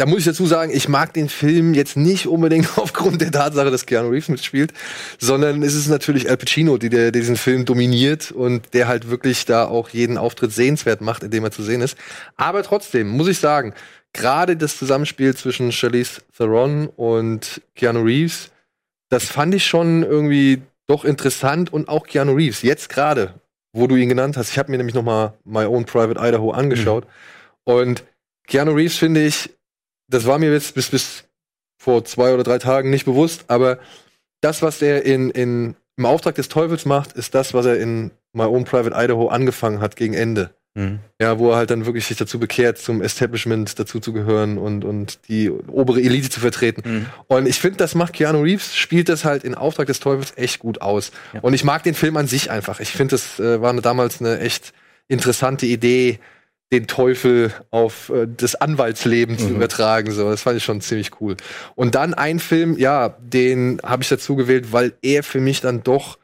da 0.02 0.06
muss 0.06 0.18
ich 0.18 0.24
dazu 0.24 0.46
sagen, 0.46 0.72
ich 0.74 0.88
mag 0.88 1.14
den 1.14 1.28
Film 1.28 1.74
jetzt 1.74 1.96
nicht 1.96 2.26
unbedingt 2.26 2.70
aufgrund 2.76 3.20
der 3.20 3.30
Tatsache, 3.30 3.70
dass 3.70 3.86
Keanu 3.86 4.08
Reeves 4.08 4.28
mitspielt, 4.28 4.72
sondern 5.20 5.62
es 5.62 5.76
ist 5.76 5.86
natürlich 5.86 6.28
Al 6.28 6.38
Pacino, 6.38 6.76
die 6.76 6.88
der 6.88 7.12
diesen 7.12 7.36
Film 7.36 7.64
dominiert 7.64 8.32
und 8.32 8.74
der 8.74 8.88
halt 8.88 9.10
wirklich 9.10 9.44
da 9.44 9.64
auch 9.64 9.90
jeden 9.90 10.18
Auftritt 10.18 10.50
sehenswert 10.50 11.02
macht, 11.02 11.22
indem 11.22 11.44
er 11.44 11.52
zu 11.52 11.62
sehen 11.62 11.82
ist. 11.82 11.96
Aber 12.34 12.64
trotzdem 12.64 13.10
muss 13.10 13.28
ich 13.28 13.38
sagen, 13.38 13.74
gerade 14.12 14.56
das 14.56 14.76
Zusammenspiel 14.76 15.36
zwischen 15.36 15.70
Charlize 15.70 16.20
Theron 16.36 16.88
und 16.88 17.62
Keanu 17.76 18.02
Reeves, 18.02 18.50
das 19.08 19.26
fand 19.26 19.54
ich 19.54 19.64
schon 19.64 20.02
irgendwie 20.02 20.62
doch 20.88 21.04
interessant 21.04 21.72
und 21.72 21.88
auch 21.88 22.08
Keanu 22.08 22.32
Reeves 22.32 22.62
jetzt 22.62 22.88
gerade, 22.88 23.34
wo 23.72 23.86
du 23.86 23.94
ihn 23.94 24.08
genannt 24.08 24.36
hast. 24.36 24.50
Ich 24.50 24.58
habe 24.58 24.72
mir 24.72 24.78
nämlich 24.78 24.96
noch 24.96 25.04
mal 25.04 25.34
My 25.44 25.64
Own 25.64 25.84
Private 25.84 26.18
Idaho 26.20 26.50
angeschaut 26.50 27.04
mhm. 27.04 27.72
und 27.72 28.04
Keanu 28.48 28.72
Reeves 28.72 28.96
finde 28.96 29.24
ich 29.24 29.48
das 30.12 30.26
war 30.26 30.38
mir 30.38 30.52
jetzt 30.52 30.74
bis, 30.74 30.90
bis 30.90 31.24
vor 31.78 32.04
zwei 32.04 32.32
oder 32.34 32.42
drei 32.44 32.58
Tagen 32.58 32.90
nicht 32.90 33.04
bewusst, 33.04 33.44
aber 33.48 33.78
das, 34.40 34.62
was 34.62 34.82
er 34.82 35.04
in, 35.04 35.30
in, 35.30 35.74
im 35.96 36.06
Auftrag 36.06 36.34
des 36.34 36.48
Teufels 36.48 36.84
macht, 36.84 37.12
ist 37.12 37.34
das, 37.34 37.54
was 37.54 37.66
er 37.66 37.78
in 37.78 38.10
My 38.32 38.44
Own 38.44 38.64
Private 38.64 38.94
Idaho 38.96 39.28
angefangen 39.28 39.80
hat 39.80 39.96
gegen 39.96 40.14
Ende. 40.14 40.50
Mhm. 40.74 41.00
Ja, 41.20 41.38
wo 41.38 41.50
er 41.50 41.56
halt 41.56 41.70
dann 41.70 41.84
wirklich 41.84 42.06
sich 42.06 42.16
dazu 42.16 42.38
bekehrt, 42.38 42.78
zum 42.78 43.02
Establishment 43.02 43.78
dazu 43.78 44.00
zu 44.00 44.12
gehören 44.12 44.56
und, 44.56 44.84
und 44.84 45.28
die 45.28 45.50
obere 45.50 46.00
Elite 46.00 46.30
zu 46.30 46.40
vertreten. 46.40 46.82
Mhm. 46.84 47.06
Und 47.26 47.46
ich 47.46 47.58
finde, 47.58 47.76
das 47.76 47.94
macht 47.94 48.14
Keanu 48.14 48.40
Reeves, 48.40 48.74
spielt 48.74 49.10
das 49.10 49.24
halt 49.24 49.44
in 49.44 49.54
Auftrag 49.54 49.86
des 49.86 50.00
Teufels 50.00 50.32
echt 50.36 50.60
gut 50.60 50.80
aus. 50.80 51.12
Ja. 51.34 51.40
Und 51.40 51.52
ich 51.52 51.64
mag 51.64 51.82
den 51.82 51.94
Film 51.94 52.16
an 52.16 52.26
sich 52.26 52.50
einfach. 52.50 52.80
Ich 52.80 52.92
finde, 52.92 53.12
das 53.12 53.38
äh, 53.38 53.60
war 53.60 53.70
eine, 53.70 53.82
damals 53.82 54.20
eine 54.20 54.40
echt 54.40 54.72
interessante 55.08 55.66
Idee, 55.66 56.20
den 56.72 56.86
Teufel 56.86 57.52
auf 57.70 58.08
äh, 58.08 58.26
das 58.26 58.54
Anwaltsleben 58.54 59.36
mhm. 59.36 59.38
zu 59.38 59.48
übertragen. 59.50 60.10
So, 60.10 60.28
das 60.28 60.42
fand 60.42 60.56
ich 60.56 60.64
schon 60.64 60.80
ziemlich 60.80 61.20
cool. 61.20 61.36
Und 61.76 61.94
dann 61.94 62.14
ein 62.14 62.38
Film, 62.38 62.78
ja, 62.78 63.10
den 63.20 63.80
habe 63.84 64.02
ich 64.02 64.08
dazu 64.08 64.34
gewählt, 64.34 64.72
weil 64.72 64.94
er 65.02 65.22
für 65.22 65.40
mich 65.40 65.60
dann 65.60 65.82
doch 65.82 66.18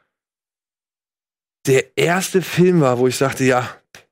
der 1.67 1.97
erste 1.97 2.41
Film 2.41 2.81
war, 2.81 2.97
wo 2.97 3.07
ich 3.07 3.15
sagte, 3.15 3.43
ja, 3.43 3.69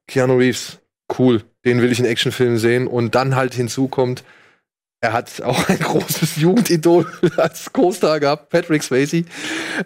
Keanu 0.07 0.37
Reeves, 0.37 0.79
cool, 1.17 1.43
den 1.65 1.81
will 1.81 1.91
ich 1.91 1.99
in 1.99 2.05
Actionfilmen 2.05 2.59
sehen. 2.59 2.87
Und 2.87 3.15
dann 3.15 3.35
halt 3.35 3.55
hinzukommt, 3.55 4.23
er 4.99 5.13
hat 5.13 5.41
auch 5.41 5.69
ein 5.69 5.79
großes 5.79 6.37
Jugendidol 6.37 7.05
als 7.37 7.71
Co-Star 7.71 8.19
gehabt, 8.19 8.49
Patrick 8.49 8.81
Swayze. 8.81 9.25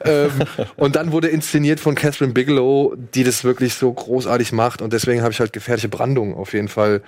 Ähm, 0.06 0.32
und 0.78 0.96
dann 0.96 1.12
wurde 1.12 1.28
inszeniert 1.28 1.80
von 1.80 1.96
Catherine 1.96 2.34
Bigelow, 2.34 2.96
die 3.14 3.24
das 3.24 3.44
wirklich 3.44 3.74
so 3.74 3.92
großartig 3.92 4.54
macht. 4.54 4.82
Und 4.82 4.94
deswegen 4.94 5.22
habe 5.22 5.34
ich 5.34 5.40
halt 5.40 5.52
gefährliche 5.52 5.90
Brandung 5.90 6.36
auf 6.36 6.54
jeden 6.54 6.70
Fall 6.70 7.02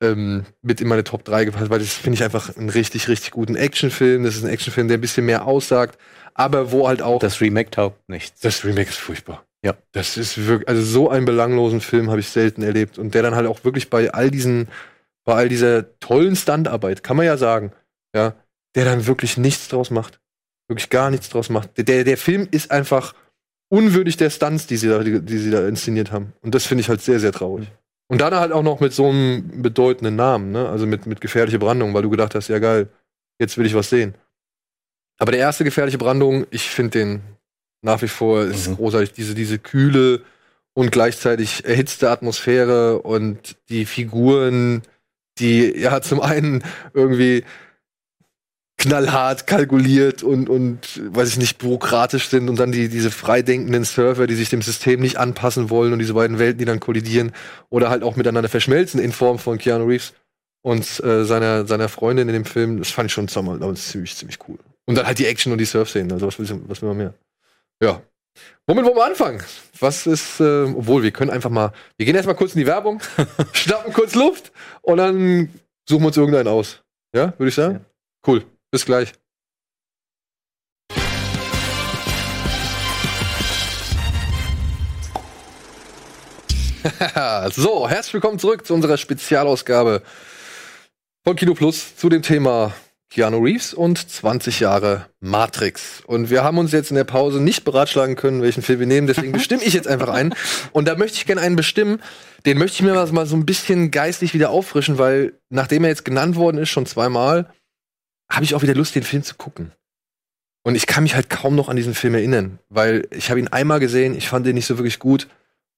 ähm, 0.00 0.44
mit 0.62 0.80
in 0.80 0.88
meine 0.88 1.04
Top 1.04 1.24
3 1.24 1.44
gepasst, 1.44 1.70
weil 1.70 1.78
das 1.78 1.92
finde 1.92 2.16
ich 2.16 2.24
einfach 2.24 2.56
einen 2.56 2.70
richtig, 2.70 3.08
richtig 3.08 3.30
guten 3.32 3.54
Actionfilm. 3.54 4.24
Das 4.24 4.34
ist 4.34 4.44
ein 4.44 4.50
Actionfilm, 4.50 4.88
der 4.88 4.96
ein 4.96 5.02
bisschen 5.02 5.26
mehr 5.26 5.46
aussagt, 5.46 5.98
aber 6.34 6.72
wo 6.72 6.88
halt 6.88 7.02
auch. 7.02 7.20
Das 7.20 7.40
Remake 7.40 7.70
taugt 7.70 8.08
nichts. 8.08 8.40
Das 8.40 8.64
Remake 8.64 8.88
ist 8.88 8.98
furchtbar. 8.98 9.44
Ja. 9.62 9.74
Das 9.92 10.16
ist 10.16 10.46
wirklich, 10.46 10.68
also 10.68 10.82
so 10.82 11.08
einen 11.08 11.24
belanglosen 11.24 11.80
Film 11.80 12.10
habe 12.10 12.20
ich 12.20 12.28
selten 12.28 12.62
erlebt. 12.62 12.98
Und 12.98 13.14
der 13.14 13.22
dann 13.22 13.36
halt 13.36 13.46
auch 13.46 13.62
wirklich 13.64 13.90
bei 13.90 14.12
all 14.12 14.30
diesen 14.30 14.68
bei 15.24 15.34
all 15.34 15.48
dieser 15.48 15.98
tollen 16.00 16.36
Standarbeit, 16.36 17.02
kann 17.02 17.16
man 17.16 17.26
ja 17.26 17.36
sagen, 17.36 17.72
ja, 18.14 18.34
der 18.74 18.84
dann 18.84 19.06
wirklich 19.06 19.36
nichts 19.36 19.68
draus 19.68 19.90
macht. 19.90 20.20
Wirklich 20.68 20.90
gar 20.90 21.10
nichts 21.10 21.28
draus 21.28 21.50
macht. 21.50 21.70
Der, 21.76 22.04
der 22.04 22.16
Film 22.16 22.48
ist 22.50 22.70
einfach 22.70 23.14
unwürdig 23.68 24.16
der 24.16 24.30
Stunts, 24.30 24.66
die 24.66 24.76
sie 24.76 24.88
da, 24.88 25.00
die, 25.00 25.20
die 25.20 25.38
sie 25.38 25.50
da 25.50 25.66
inszeniert 25.66 26.12
haben. 26.12 26.32
Und 26.42 26.54
das 26.54 26.66
finde 26.66 26.82
ich 26.82 26.88
halt 26.88 27.02
sehr, 27.02 27.20
sehr 27.20 27.32
traurig. 27.32 27.68
Und 28.08 28.20
dann 28.20 28.34
halt 28.34 28.52
auch 28.52 28.62
noch 28.62 28.80
mit 28.80 28.92
so 28.92 29.08
einem 29.08 29.62
bedeutenden 29.62 30.16
Namen, 30.16 30.52
ne? 30.52 30.68
Also 30.68 30.86
mit, 30.86 31.06
mit 31.06 31.20
gefährliche 31.20 31.58
Brandung, 31.58 31.94
weil 31.94 32.02
du 32.02 32.10
gedacht 32.10 32.34
hast, 32.34 32.48
ja 32.48 32.58
geil, 32.58 32.88
jetzt 33.38 33.56
will 33.56 33.66
ich 33.66 33.74
was 33.74 33.88
sehen. 33.88 34.14
Aber 35.18 35.32
der 35.32 35.40
erste 35.40 35.64
gefährliche 35.64 35.98
Brandung, 35.98 36.46
ich 36.50 36.68
finde 36.68 36.98
den 36.98 37.22
nach 37.82 38.00
wie 38.02 38.08
vor 38.08 38.42
ist 38.42 38.68
mhm. 38.68 38.76
großartig. 38.76 39.12
Diese, 39.12 39.34
diese 39.34 39.58
kühle 39.58 40.22
und 40.74 40.90
gleichzeitig 40.90 41.64
erhitzte 41.64 42.10
Atmosphäre 42.10 43.00
und 43.02 43.56
die 43.68 43.84
Figuren, 43.84 44.82
die 45.38 45.78
ja 45.78 46.00
zum 46.00 46.20
einen 46.20 46.62
irgendwie 46.94 47.44
knallhart 48.78 49.46
kalkuliert 49.46 50.22
und, 50.22 50.48
und 50.48 51.00
weiß 51.14 51.28
ich 51.28 51.38
nicht, 51.38 51.58
bürokratisch 51.58 52.28
sind 52.28 52.48
und 52.48 52.58
dann 52.58 52.72
die, 52.72 52.88
diese 52.88 53.10
freidenkenden 53.12 53.84
Surfer, 53.84 54.26
die 54.26 54.34
sich 54.34 54.50
dem 54.50 54.62
System 54.62 55.00
nicht 55.00 55.18
anpassen 55.18 55.70
wollen 55.70 55.92
und 55.92 56.00
diese 56.00 56.14
beiden 56.14 56.38
Welten, 56.40 56.58
die 56.58 56.64
dann 56.64 56.80
kollidieren 56.80 57.32
oder 57.70 57.90
halt 57.90 58.02
auch 58.02 58.16
miteinander 58.16 58.48
verschmelzen 58.48 59.00
in 59.00 59.12
Form 59.12 59.38
von 59.38 59.58
Keanu 59.58 59.84
Reeves 59.84 60.14
und 60.62 60.82
äh, 61.04 61.24
seiner, 61.24 61.66
seiner 61.66 61.88
Freundin 61.88 62.28
in 62.28 62.34
dem 62.34 62.44
Film, 62.44 62.78
das 62.78 62.90
fand 62.90 63.06
ich 63.06 63.12
schon 63.12 63.28
ziemlich, 63.28 64.16
ziemlich 64.16 64.38
cool. 64.48 64.58
Und 64.86 64.96
dann 64.96 65.06
halt 65.06 65.18
die 65.18 65.26
Action 65.26 65.52
und 65.52 65.58
die 65.58 65.64
Surf-Szenen, 65.64 66.10
also 66.12 66.26
was 66.26 66.38
will, 66.38 66.60
was 66.66 66.82
will 66.82 66.88
man 66.88 66.98
mehr? 66.98 67.14
Ja, 67.80 68.02
Womit 68.66 68.84
wollen 68.84 68.96
wir 68.96 69.04
anfangen? 69.04 69.42
Was 69.80 70.06
ist, 70.06 70.38
äh, 70.40 70.62
obwohl 70.62 71.02
wir 71.02 71.10
können 71.10 71.30
einfach 71.30 71.50
mal, 71.50 71.72
wir 71.96 72.06
gehen 72.06 72.14
erstmal 72.14 72.36
kurz 72.36 72.54
in 72.54 72.60
die 72.60 72.66
Werbung, 72.66 73.02
schnappen 73.52 73.92
kurz 73.92 74.14
Luft 74.14 74.52
und 74.82 74.98
dann 74.98 75.52
suchen 75.88 76.02
wir 76.02 76.06
uns 76.06 76.16
irgendeinen 76.16 76.48
aus. 76.48 76.80
Ja, 77.14 77.34
würde 77.38 77.48
ich 77.48 77.54
sagen? 77.54 77.74
Ja. 77.74 77.80
Cool. 78.26 78.44
Bis 78.70 78.86
gleich. 78.86 79.12
so, 87.50 87.88
herzlich 87.88 88.14
willkommen 88.14 88.38
zurück 88.38 88.66
zu 88.66 88.74
unserer 88.74 88.96
Spezialausgabe 88.96 90.02
von 91.24 91.36
Kino 91.36 91.54
Plus 91.54 91.96
zu 91.96 92.08
dem 92.08 92.22
Thema 92.22 92.72
Keanu 93.12 93.40
Reeves 93.40 93.74
und 93.74 94.10
20 94.10 94.60
Jahre 94.60 95.06
Matrix. 95.20 96.02
Und 96.06 96.30
wir 96.30 96.42
haben 96.42 96.56
uns 96.56 96.72
jetzt 96.72 96.90
in 96.90 96.96
der 96.96 97.04
Pause 97.04 97.42
nicht 97.42 97.62
beratschlagen 97.62 98.16
können, 98.16 98.40
welchen 98.40 98.62
Film 98.62 98.80
wir 98.80 98.86
nehmen, 98.86 99.06
deswegen 99.06 99.32
bestimme 99.32 99.62
ich 99.62 99.74
jetzt 99.74 99.86
einfach 99.86 100.08
einen. 100.08 100.34
Und 100.72 100.88
da 100.88 100.96
möchte 100.96 101.18
ich 101.18 101.26
gerne 101.26 101.42
einen 101.42 101.54
bestimmen, 101.54 102.00
den 102.46 102.56
möchte 102.56 102.76
ich 102.76 102.82
mir 102.82 102.94
mal 102.94 103.26
so 103.26 103.36
ein 103.36 103.44
bisschen 103.44 103.90
geistig 103.90 104.32
wieder 104.32 104.48
auffrischen, 104.48 104.96
weil 104.96 105.34
nachdem 105.50 105.84
er 105.84 105.90
jetzt 105.90 106.06
genannt 106.06 106.36
worden 106.36 106.56
ist, 106.56 106.70
schon 106.70 106.86
zweimal, 106.86 107.52
habe 108.30 108.44
ich 108.44 108.54
auch 108.54 108.62
wieder 108.62 108.74
Lust, 108.74 108.94
den 108.94 109.02
Film 109.02 109.22
zu 109.22 109.34
gucken. 109.34 109.72
Und 110.62 110.74
ich 110.74 110.86
kann 110.86 111.02
mich 111.02 111.14
halt 111.14 111.28
kaum 111.28 111.54
noch 111.54 111.68
an 111.68 111.76
diesen 111.76 111.94
Film 111.94 112.14
erinnern, 112.14 112.60
weil 112.70 113.06
ich 113.10 113.28
habe 113.28 113.40
ihn 113.40 113.48
einmal 113.48 113.78
gesehen, 113.78 114.16
ich 114.16 114.30
fand 114.30 114.46
den 114.46 114.54
nicht 114.54 114.66
so 114.66 114.78
wirklich 114.78 114.98
gut. 114.98 115.28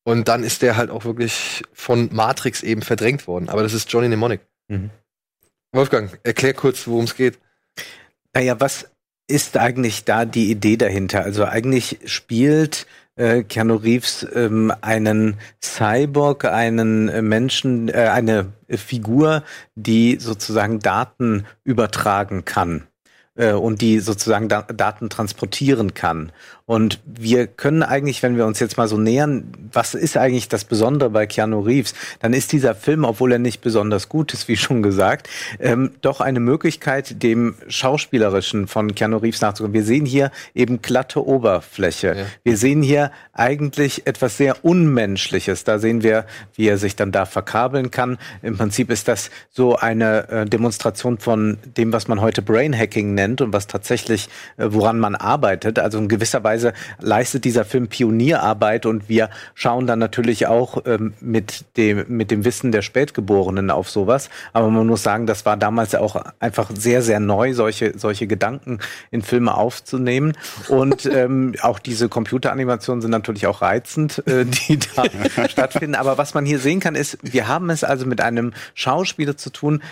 Und 0.04 0.28
dann 0.28 0.44
ist 0.44 0.62
der 0.62 0.76
halt 0.76 0.90
auch 0.90 1.04
wirklich 1.04 1.64
von 1.72 2.10
Matrix 2.12 2.62
eben 2.62 2.82
verdrängt 2.82 3.26
worden. 3.26 3.48
Aber 3.48 3.64
das 3.64 3.72
ist 3.72 3.90
Johnny 3.90 4.06
Mnemonic. 4.06 4.40
Mhm. 4.68 4.90
Wolfgang, 5.74 6.16
erklär 6.22 6.54
kurz, 6.54 6.86
worum 6.86 7.04
es 7.04 7.16
geht. 7.16 7.40
Naja, 8.32 8.60
was 8.60 8.88
ist 9.26 9.56
eigentlich 9.56 10.04
da 10.04 10.24
die 10.24 10.50
Idee 10.52 10.76
dahinter? 10.76 11.24
Also 11.24 11.44
eigentlich 11.44 11.98
spielt 12.04 12.86
äh, 13.16 13.42
Keanu 13.42 13.74
Reeves 13.74 14.24
ähm, 14.34 14.72
einen 14.82 15.36
Cyborg, 15.60 16.44
einen 16.44 17.08
äh, 17.08 17.22
Menschen, 17.22 17.88
äh, 17.88 18.08
eine 18.12 18.52
Figur, 18.68 19.42
die 19.74 20.18
sozusagen 20.20 20.78
Daten 20.78 21.44
übertragen 21.64 22.44
kann 22.44 22.86
äh, 23.34 23.52
und 23.52 23.80
die 23.80 23.98
sozusagen 23.98 24.48
da 24.48 24.62
Daten 24.62 25.10
transportieren 25.10 25.94
kann. 25.94 26.30
Und 26.66 27.00
wir 27.04 27.46
können 27.46 27.82
eigentlich, 27.82 28.22
wenn 28.22 28.38
wir 28.38 28.46
uns 28.46 28.58
jetzt 28.58 28.78
mal 28.78 28.88
so 28.88 28.96
nähern, 28.96 29.52
was 29.70 29.92
ist 29.92 30.16
eigentlich 30.16 30.48
das 30.48 30.64
Besondere 30.64 31.10
bei 31.10 31.26
Keanu 31.26 31.60
Reeves, 31.60 31.92
dann 32.20 32.32
ist 32.32 32.52
dieser 32.52 32.74
Film, 32.74 33.04
obwohl 33.04 33.32
er 33.32 33.38
nicht 33.38 33.60
besonders 33.60 34.08
gut 34.08 34.32
ist, 34.32 34.48
wie 34.48 34.56
schon 34.56 34.82
gesagt, 34.82 35.28
ähm, 35.60 35.90
doch 36.00 36.22
eine 36.22 36.40
Möglichkeit, 36.40 37.22
dem 37.22 37.56
Schauspielerischen 37.68 38.66
von 38.66 38.94
Keanu 38.94 39.18
Reeves 39.18 39.42
nachzukommen. 39.42 39.74
Wir 39.74 39.84
sehen 39.84 40.06
hier 40.06 40.30
eben 40.54 40.80
glatte 40.80 41.26
Oberfläche. 41.26 42.14
Ja. 42.16 42.24
Wir 42.44 42.56
sehen 42.56 42.82
hier 42.82 43.10
eigentlich 43.34 44.06
etwas 44.06 44.38
sehr 44.38 44.64
Unmenschliches. 44.64 45.64
Da 45.64 45.78
sehen 45.78 46.02
wir, 46.02 46.24
wie 46.54 46.66
er 46.66 46.78
sich 46.78 46.96
dann 46.96 47.12
da 47.12 47.26
verkabeln 47.26 47.90
kann. 47.90 48.16
Im 48.40 48.56
Prinzip 48.56 48.90
ist 48.90 49.08
das 49.08 49.30
so 49.50 49.76
eine 49.76 50.28
äh, 50.30 50.46
Demonstration 50.46 51.18
von 51.18 51.58
dem, 51.76 51.92
was 51.92 52.08
man 52.08 52.22
heute 52.22 52.40
Brainhacking 52.40 53.12
nennt 53.12 53.42
und 53.42 53.52
was 53.52 53.66
tatsächlich, 53.66 54.30
äh, 54.56 54.68
woran 54.70 54.98
man 54.98 55.14
arbeitet. 55.14 55.78
Also 55.78 55.98
in 55.98 56.08
gewisser 56.08 56.42
Weise 56.42 56.53
Weise 56.54 56.72
leistet 57.00 57.44
dieser 57.44 57.64
Film 57.64 57.88
Pionierarbeit 57.88 58.86
und 58.86 59.08
wir 59.08 59.28
schauen 59.54 59.86
dann 59.86 59.98
natürlich 59.98 60.46
auch 60.46 60.82
ähm, 60.86 61.14
mit, 61.20 61.64
dem, 61.76 62.04
mit 62.08 62.30
dem 62.30 62.44
Wissen 62.44 62.70
der 62.70 62.82
Spätgeborenen 62.82 63.70
auf 63.70 63.90
sowas. 63.90 64.30
Aber 64.52 64.70
man 64.70 64.86
muss 64.86 65.02
sagen, 65.02 65.26
das 65.26 65.44
war 65.44 65.56
damals 65.56 65.94
auch 65.94 66.16
einfach 66.38 66.70
sehr, 66.72 67.02
sehr 67.02 67.20
neu, 67.20 67.54
solche, 67.54 67.98
solche 67.98 68.26
Gedanken 68.26 68.78
in 69.10 69.22
Filme 69.22 69.54
aufzunehmen. 69.54 70.34
Und 70.68 71.06
ähm, 71.12 71.54
auch 71.60 71.78
diese 71.78 72.08
Computeranimationen 72.08 73.02
sind 73.02 73.10
natürlich 73.10 73.46
auch 73.46 73.62
reizend, 73.62 74.22
äh, 74.26 74.44
die 74.44 74.78
da 74.78 75.04
stattfinden. 75.48 75.96
Aber 75.96 76.18
was 76.18 76.34
man 76.34 76.46
hier 76.46 76.60
sehen 76.60 76.80
kann, 76.80 76.94
ist, 76.94 77.18
wir 77.22 77.48
haben 77.48 77.70
es 77.70 77.82
also 77.82 78.06
mit 78.06 78.20
einem 78.20 78.52
Schauspieler 78.74 79.36
zu 79.36 79.50
tun, 79.50 79.82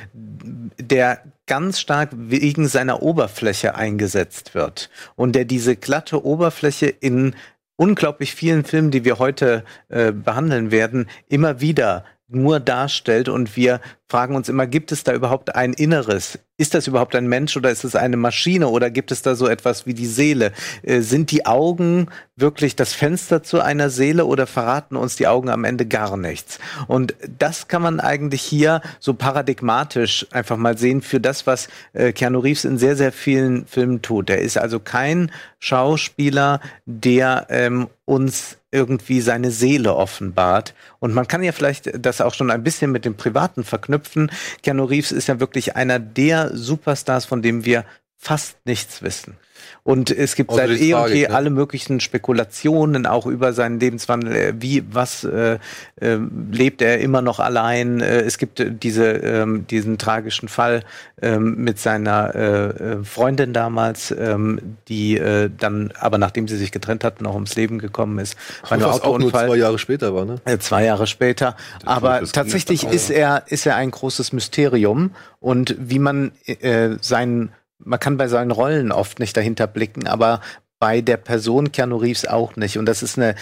der 0.79 1.21
ganz 1.47 1.81
stark 1.81 2.11
wegen 2.13 2.69
seiner 2.69 3.03
Oberfläche 3.03 3.75
eingesetzt 3.75 4.55
wird 4.55 4.91
und 5.17 5.35
der 5.35 5.45
diese 5.45 5.77
glatte 5.77 6.25
Oberfläche 6.25 6.87
in 6.87 7.35
unglaublich 7.77 8.35
vielen 8.35 8.65
Filmen, 8.65 8.91
die 8.91 9.05
wir 9.05 9.19
heute 9.19 9.65
äh, 9.89 10.13
behandeln 10.13 10.71
werden, 10.71 11.09
immer 11.29 11.61
wieder 11.61 12.05
nur 12.35 12.61
darstellt 12.61 13.29
und 13.29 13.57
wir 13.57 13.81
fragen 14.13 14.37
uns 14.37 14.51
immer, 14.51 14.67
gibt 14.67 14.93
es 14.93 15.05
da 15.05 15.15
überhaupt 15.15 15.55
ein 15.55 15.73
Inneres? 15.73 16.39
Ist 16.59 16.75
das 16.75 16.87
überhaupt 16.87 17.17
ein 17.17 17.27
Mensch 17.27 17.57
oder 17.57 17.71
ist 17.71 17.83
es 17.83 17.97
eine 17.97 18.19
Maschine 18.19 18.69
oder 18.69 18.91
gibt 18.91 19.11
es 19.11 19.23
da 19.23 19.35
so 19.35 19.49
etwas 19.49 19.87
wie 19.87 19.95
die 19.95 20.07
Seele? 20.07 20.53
Äh, 20.83 21.01
sind 21.01 21.31
die 21.31 21.47
Augen 21.47 22.09
wirklich 22.37 22.77
das 22.77 22.93
Fenster 22.93 23.43
zu 23.43 23.63
einer 23.63 23.89
Seele 23.89 24.27
oder 24.27 24.47
verraten 24.47 24.97
uns 24.97 25.17
die 25.17 25.27
Augen 25.27 25.49
am 25.49 25.65
Ende 25.65 25.87
gar 25.87 26.19
nichts? 26.19 26.59
Und 26.89 27.15
das 27.39 27.69
kann 27.69 27.81
man 27.81 28.01
eigentlich 28.01 28.43
hier 28.43 28.83
so 29.01 29.15
paradigmatisch 29.15 30.27
einfach 30.31 30.59
mal 30.59 30.77
sehen 30.77 31.01
für 31.01 31.19
das, 31.19 31.47
was 31.47 31.69
äh, 31.95 32.13
Keanu 32.13 32.41
Reeves 32.41 32.67
in 32.67 32.77
sehr, 32.77 32.97
sehr 32.97 33.13
vielen 33.13 33.65
Filmen 33.65 34.03
tut. 34.03 34.29
Er 34.29 34.41
ist 34.41 34.59
also 34.59 34.79
kein 34.79 35.33
Schauspieler, 35.59 36.61
der 36.85 37.47
ähm, 37.49 37.89
uns 38.05 38.59
irgendwie 38.73 39.21
seine 39.21 39.51
Seele 39.51 39.95
offenbart. 39.95 40.75
Und 40.99 41.15
man 41.15 41.29
kann 41.29 41.43
ja 41.43 41.53
vielleicht 41.53 42.05
das 42.05 42.21
auch 42.21 42.35
schon 42.35 42.51
ein 42.51 42.65
bisschen 42.65 42.91
mit 42.91 43.05
dem 43.05 43.17
Privaten 43.17 43.63
verknüpfen. 43.63 44.31
Keanu 44.63 44.85
Reeves 44.85 45.13
ist 45.13 45.29
ja 45.29 45.39
wirklich 45.39 45.77
einer 45.77 45.99
der 45.99 46.57
Superstars, 46.57 47.27
von 47.27 47.43
dem 47.43 47.65
wir 47.65 47.85
fast 48.17 48.57
nichts 48.65 49.03
wissen. 49.03 49.37
Und 49.85 50.13
es 50.13 50.37
gibt 50.37 50.53
seit 50.53 50.71
eh 50.71 50.95
und 50.95 51.13
je 51.13 51.27
ne? 51.27 51.35
alle 51.35 51.51
möglichen 51.51 51.99
Spekulationen 51.99 53.05
auch 53.05 53.27
über 53.27 53.53
seinen 53.53 53.81
Lebenswandel. 53.81 54.33
Äh, 54.33 54.55
wie, 54.61 54.85
was 54.89 55.25
äh, 55.25 55.59
äh, 56.01 56.19
lebt 56.53 56.83
er 56.83 57.01
immer 57.01 57.21
noch 57.21 57.41
allein? 57.41 58.01
Äh, 58.01 58.21
es 58.21 58.39
gibt 58.39 58.65
diese, 58.85 59.11
ähm, 59.11 59.67
diesen 59.67 59.99
tragischen 59.99 60.49
Fall 60.49 60.85
ähm, 61.21 61.57
mit 61.57 61.81
seiner 61.81 62.33
äh, 62.33 62.67
äh, 62.69 63.05
Freundin 63.05 63.53
damals, 63.53 64.13
ähm, 64.17 64.77
die 64.87 65.17
äh, 65.17 65.51
dann, 65.59 65.93
aber 65.99 66.17
nachdem 66.17 66.47
sie 66.47 66.57
sich 66.57 66.71
getrennt 66.71 67.03
hatten, 67.03 67.27
auch 67.27 67.35
ums 67.35 67.57
Leben 67.57 67.81
gekommen 67.81 68.21
ist. 68.21 68.37
Einem 68.71 68.85
Autounfall. 68.85 69.11
Auch 69.11 69.19
nur 69.19 69.31
zwei 69.33 69.57
Jahre 69.57 69.79
später 69.81 70.15
war, 70.15 70.25
ne? 70.25 70.37
Äh, 70.45 70.59
zwei 70.59 70.85
Jahre 70.85 71.09
später. 71.09 71.57
aber 71.85 72.23
tatsächlich 72.23 72.85
ist 72.85 73.11
er, 73.11 73.45
ist 73.49 73.67
er 73.67 73.75
ein 73.75 73.91
großes 73.91 74.33
Mysterium. 74.33 75.11
Und 75.41 75.75
wie 75.77 75.99
man 75.99 76.31
äh, 76.47 76.91
seinen 77.01 77.51
man 77.85 78.01
kann 78.01 78.17
bei 78.17 78.29
seinen 78.29 78.51
Rollen 78.51 78.93
oft 78.93 79.19
nicht 79.19 79.37
dahinter 79.37 79.67
blicken, 79.67 80.07
aber 80.07 80.41
bei 80.79 81.01
der 81.01 81.17
Person 81.17 81.73
Keanu 81.73 81.97
Reeves 81.97 82.27
auch 82.27 82.57
nicht. 82.57 82.79
Und 82.79 82.87
das 82.87 83.03
ist 83.03 83.17
eine 83.17 83.37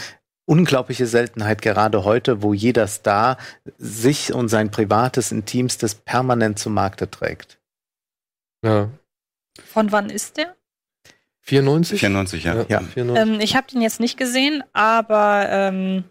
unglaubliche 0.45 1.07
Seltenheit 1.07 1.63
gerade 1.63 2.05
heute, 2.05 2.43
wo 2.43 2.53
jeder 2.53 2.87
Star 2.87 3.39
sich 3.79 4.35
und 4.35 4.49
sein 4.49 4.71
privates, 4.71 5.33
intimstes 5.33 5.95
permanent 5.95 6.59
zu 6.59 6.71
Markte 6.71 7.11
trägt. 7.11 7.59
Ja. 8.65 8.91
Von 9.65 9.93
wann 9.93 10.11
ist 10.11 10.37
der? 10.37 10.57
94? 11.43 12.01
94, 12.01 12.45
ja. 12.45 12.65
ja. 12.69 12.81
94. 12.81 13.35
Ähm, 13.35 13.41
ich 13.41 13.57
habe 13.57 13.69
den 13.69 13.81
jetzt 13.81 14.01
nicht 14.01 14.17
gesehen, 14.17 14.63
aber 14.73 15.47
ähm, 15.49 16.05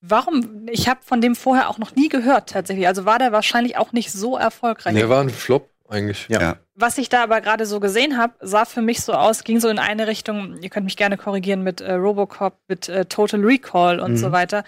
warum? 0.00 0.66
Ich 0.70 0.88
habe 0.88 1.00
von 1.02 1.20
dem 1.20 1.36
vorher 1.36 1.68
auch 1.68 1.78
noch 1.78 1.94
nie 1.94 2.08
gehört 2.08 2.50
tatsächlich. 2.50 2.86
Also 2.86 3.04
war 3.04 3.18
der 3.18 3.32
wahrscheinlich 3.32 3.76
auch 3.76 3.92
nicht 3.92 4.10
so 4.10 4.36
erfolgreich. 4.36 4.94
Der 4.94 5.08
war 5.08 5.20
ein 5.20 5.30
Flop 5.30 5.70
eigentlich. 5.88 6.26
Ja. 6.28 6.40
ja. 6.40 6.56
Was 6.80 6.96
ich 6.96 7.08
da 7.08 7.24
aber 7.24 7.40
gerade 7.40 7.66
so 7.66 7.80
gesehen 7.80 8.16
habe, 8.16 8.34
sah 8.40 8.64
für 8.64 8.82
mich 8.82 9.00
so 9.00 9.12
aus, 9.12 9.42
ging 9.42 9.58
so 9.58 9.68
in 9.68 9.80
eine 9.80 10.06
Richtung, 10.06 10.58
ihr 10.62 10.70
könnt 10.70 10.84
mich 10.84 10.96
gerne 10.96 11.16
korrigieren 11.16 11.64
mit 11.64 11.80
äh, 11.80 11.94
Robocop, 11.94 12.54
mit 12.68 12.88
äh, 12.88 13.04
Total 13.04 13.40
Recall 13.40 13.98
und 13.98 14.12
mhm. 14.12 14.16
so 14.16 14.30
weiter. 14.30 14.62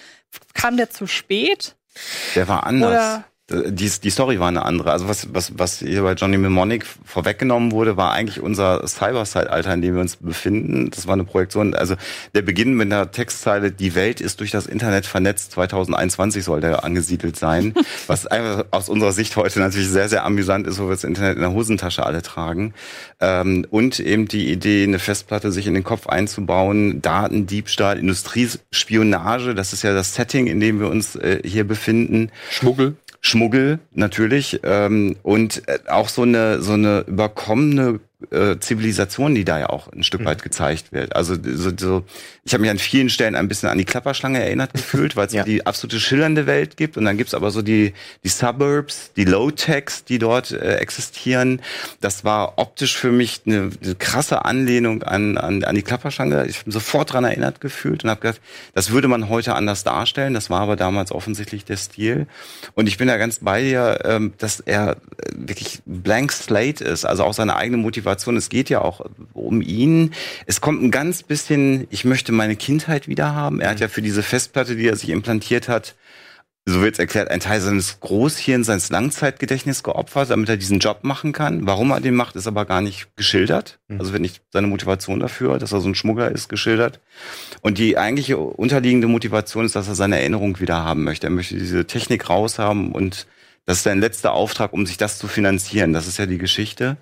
Kam 0.53 0.77
der 0.77 0.91
zu 0.91 1.07
spät? 1.07 1.77
Der 2.35 2.49
war 2.49 2.67
anders. 2.67 2.91
Oder 2.91 3.25
die, 3.51 3.91
die 3.91 4.11
Story 4.11 4.39
war 4.39 4.49
eine 4.49 4.65
andere. 4.65 4.93
Also 4.93 5.09
was, 5.09 5.35
was, 5.35 5.59
was 5.59 5.79
hier 5.81 6.03
bei 6.03 6.13
Johnny 6.13 6.39
Mnemonic 6.39 6.87
vorweggenommen 7.05 7.73
wurde, 7.73 7.97
war 7.97 8.13
eigentlich 8.13 8.41
unser 8.41 8.87
Cyber-Zeitalter, 8.87 9.75
in 9.75 9.83
dem 9.83 9.95
wir 9.95 10.01
uns 10.01 10.17
befinden. 10.17 10.91
Das 10.91 11.07
war 11.07 11.15
eine 11.15 11.25
Projektion. 11.25 11.75
Also 11.75 11.97
der 12.35 12.43
Beginn 12.43 12.75
mit 12.75 12.93
der 12.93 13.11
Textzeile, 13.11 13.73
die 13.73 13.95
Welt 13.95 14.21
ist 14.21 14.41
durch 14.41 14.53
das 14.53 14.67
Internet 14.67 15.07
vernetzt, 15.07 15.53
2021 15.53 16.45
soll 16.45 16.61
der 16.61 16.85
angesiedelt 16.85 17.37
sein. 17.37 17.75
was 18.07 18.27
einfach 18.27 18.67
aus 18.71 18.89
unserer 18.89 19.13
Sicht 19.13 19.37
heute 19.37 19.59
natürlich 19.59 19.89
sehr, 19.89 20.09
sehr 20.09 20.25
amüsant 20.25 20.67
ist, 20.67 20.79
wo 20.79 20.85
wir 20.85 20.91
das 20.91 21.05
Internet 21.05 21.35
in 21.35 21.43
der 21.43 21.53
Hosentasche 21.53 22.07
alle 22.07 22.23
tragen. 22.23 22.73
Ähm, 23.21 23.67
und 23.71 23.99
eben 23.99 24.29
die 24.29 24.51
Idee, 24.51 24.85
eine 24.85 24.99
Festplatte 25.01 25.51
sich 25.51 25.67
in 25.67 25.75
den 25.75 25.85
Kopf 25.85 26.07
einzubauen, 26.07 27.03
Datendiebstahl, 27.03 27.99
Industriespionage, 27.99 29.55
das 29.55 29.73
ist 29.73 29.83
ja 29.83 29.93
das 29.93 30.15
Setting, 30.15 30.47
in 30.47 30.61
dem 30.61 30.79
wir 30.79 30.89
uns 30.89 31.17
äh, 31.17 31.41
hier 31.45 31.65
befinden. 31.65 32.31
Schmuggel. 32.51 32.97
Schmuggel 33.21 33.79
natürlich 33.93 34.61
ähm, 34.63 35.17
und 35.23 35.63
äh, 35.69 35.79
auch 35.89 36.09
so 36.09 36.23
eine 36.23 36.63
so 36.63 36.73
eine 36.73 37.05
überkommene 37.07 38.01
äh, 38.31 38.59
Zivilisation, 38.59 39.35
die 39.35 39.45
da 39.45 39.59
ja 39.59 39.71
auch 39.71 39.91
ein 39.93 40.03
Stück 40.03 40.21
mhm. 40.21 40.27
weit 40.27 40.43
gezeigt 40.43 40.93
wird. 40.93 41.17
Also 41.17 41.37
so, 41.43 41.71
so 41.77 42.05
ich 42.45 42.53
habe 42.53 42.63
mich 42.63 42.71
an 42.71 42.79
vielen 42.79 43.09
Stellen 43.09 43.35
ein 43.35 43.49
bisschen 43.49 43.69
an 43.69 43.79
die 43.79 43.85
Klapperschlange 43.85 44.43
erinnert 44.43 44.75
gefühlt, 44.75 45.17
weil 45.17 45.27
es 45.27 45.33
ja. 45.33 45.45
die 45.45 45.67
absolute 45.67 45.99
schillernde 46.01 46.47
Welt 46.47 46.77
gibt 46.77 46.97
und 46.97 47.05
dann 47.05 47.17
gibt's 47.17 47.35
aber 47.35 47.51
so 47.51 47.63
die 47.63 47.95
die 48.25 48.29
Suburbs, 48.29 49.13
die 49.17 49.25
Low-Techs, 49.25 50.05
die 50.05 50.19
dort 50.19 50.51
äh, 50.51 50.77
existieren. 50.77 51.63
Das 52.01 52.25
war 52.25 52.59
optisch 52.59 52.97
für 52.97 53.11
mich 53.11 53.43
eine, 53.47 53.71
eine 53.83 53.95
krasse 53.95 54.45
Anlehnung 54.45 55.03
an, 55.03 55.39
an 55.39 55.65
an 55.65 55.75
die 55.75 55.83
Klapperschlange. 55.83 56.47
Ich 56.47 56.65
bin 56.65 56.73
sofort 56.73 57.13
dran 57.13 57.25
erinnert 57.25 57.61
gefühlt 57.61 58.05
und 58.05 58.11
habe 58.11 58.21
gedacht, 58.21 58.41
das 58.75 58.91
würde 58.91 59.09
man 59.09 59.29
heute 59.29 59.55
anders 59.55 59.83
darstellen. 59.83 60.35
Das 60.35 60.51
war 60.51 60.61
aber 60.61 60.77
damals 60.77 61.11
offensichtlich 61.11 61.65
der 61.65 61.79
Stil. 61.79 62.27
Und 62.75 62.87
ich 62.87 62.99
bin 62.99 63.09
da 63.09 63.17
ganz 63.17 63.39
bei 63.41 63.63
dir, 63.63 64.01
ähm, 64.05 64.35
dass 64.39 64.61
er 64.61 64.93
äh, 64.93 64.97
wirklich 65.33 65.81
blank 65.87 66.33
slate 66.33 66.85
ist, 66.85 67.05
also 67.05 67.25
auch 67.25 67.35
seine 67.35 67.57
eigene 67.57 67.79
Motivation 67.79 68.10
Motivation. 68.11 68.37
Es 68.37 68.49
geht 68.49 68.71
ja 68.71 68.81
auch 68.81 69.05
um 69.33 69.63
ihn. 69.63 70.13
Es 70.47 70.61
kommt 70.61 70.83
ein 70.83 70.91
ganz 70.91 71.23
bisschen, 71.23 71.87
ich 71.91 72.05
möchte 72.05 72.33
meine 72.33 72.57
Kindheit 72.57 73.09
wieder 73.09 73.35
haben. 73.35 73.61
Er 73.61 73.71
hat 73.71 73.81
ja 73.81 73.89
für 73.89 74.03
diese 74.03 74.23
Festplatte, 74.23 74.77
die 74.77 74.89
er 74.89 74.97
sich 74.97 75.11
implantiert 75.11 75.69
hat, 75.69 75.95
so 76.67 76.83
wird 76.83 76.95
es 76.95 76.99
erklärt, 76.99 77.31
ein 77.31 77.41
Teil 77.41 77.61
seines 77.61 78.01
Großhirns, 78.01 78.67
seines 78.67 78.91
Langzeitgedächtnisses 78.91 79.83
geopfert, 79.83 80.31
damit 80.31 80.49
er 80.49 80.59
diesen 80.59 80.79
Job 80.79 80.99
machen 81.03 81.33
kann. 81.33 81.67
Warum 81.67 81.91
er 81.91 82.01
den 82.01 82.15
macht, 82.15 82.37
ist 82.37 82.47
aber 82.47 82.67
gar 82.67 82.83
nicht 82.83 83.17
geschildert. 83.17 83.81
Mhm. 83.89 83.99
Also 83.99 84.13
wird 84.13 84.23
nicht 84.23 84.43
seine 84.53 84.67
Motivation 84.67 85.21
dafür, 85.21 85.59
dass 85.59 85.73
er 85.73 85.81
so 85.81 85.89
ein 85.89 85.95
Schmuggler 85.95 86.31
ist, 86.31 86.49
geschildert. 86.49 87.01
Und 87.63 87.79
die 87.79 87.97
eigentliche 87.97 88.37
unterliegende 88.37 89.09
Motivation 89.09 89.65
ist, 89.65 89.75
dass 89.75 89.89
er 89.89 89.95
seine 89.95 90.21
Erinnerung 90.21 90.61
wieder 90.61 90.85
haben 90.85 91.03
möchte. 91.03 91.27
Er 91.27 91.31
möchte 91.31 91.57
diese 91.57 91.87
Technik 91.87 92.29
raushaben 92.29 92.93
und 92.93 93.27
das 93.71 93.79
ist 93.79 93.85
sein 93.85 94.01
letzter 94.01 94.33
Auftrag, 94.33 94.73
um 94.73 94.85
sich 94.85 94.97
das 94.97 95.17
zu 95.17 95.29
finanzieren. 95.29 95.93
Das 95.93 96.09
ist 96.09 96.19
ja 96.19 96.27
die 96.27 96.39
Geschichte. 96.39 96.97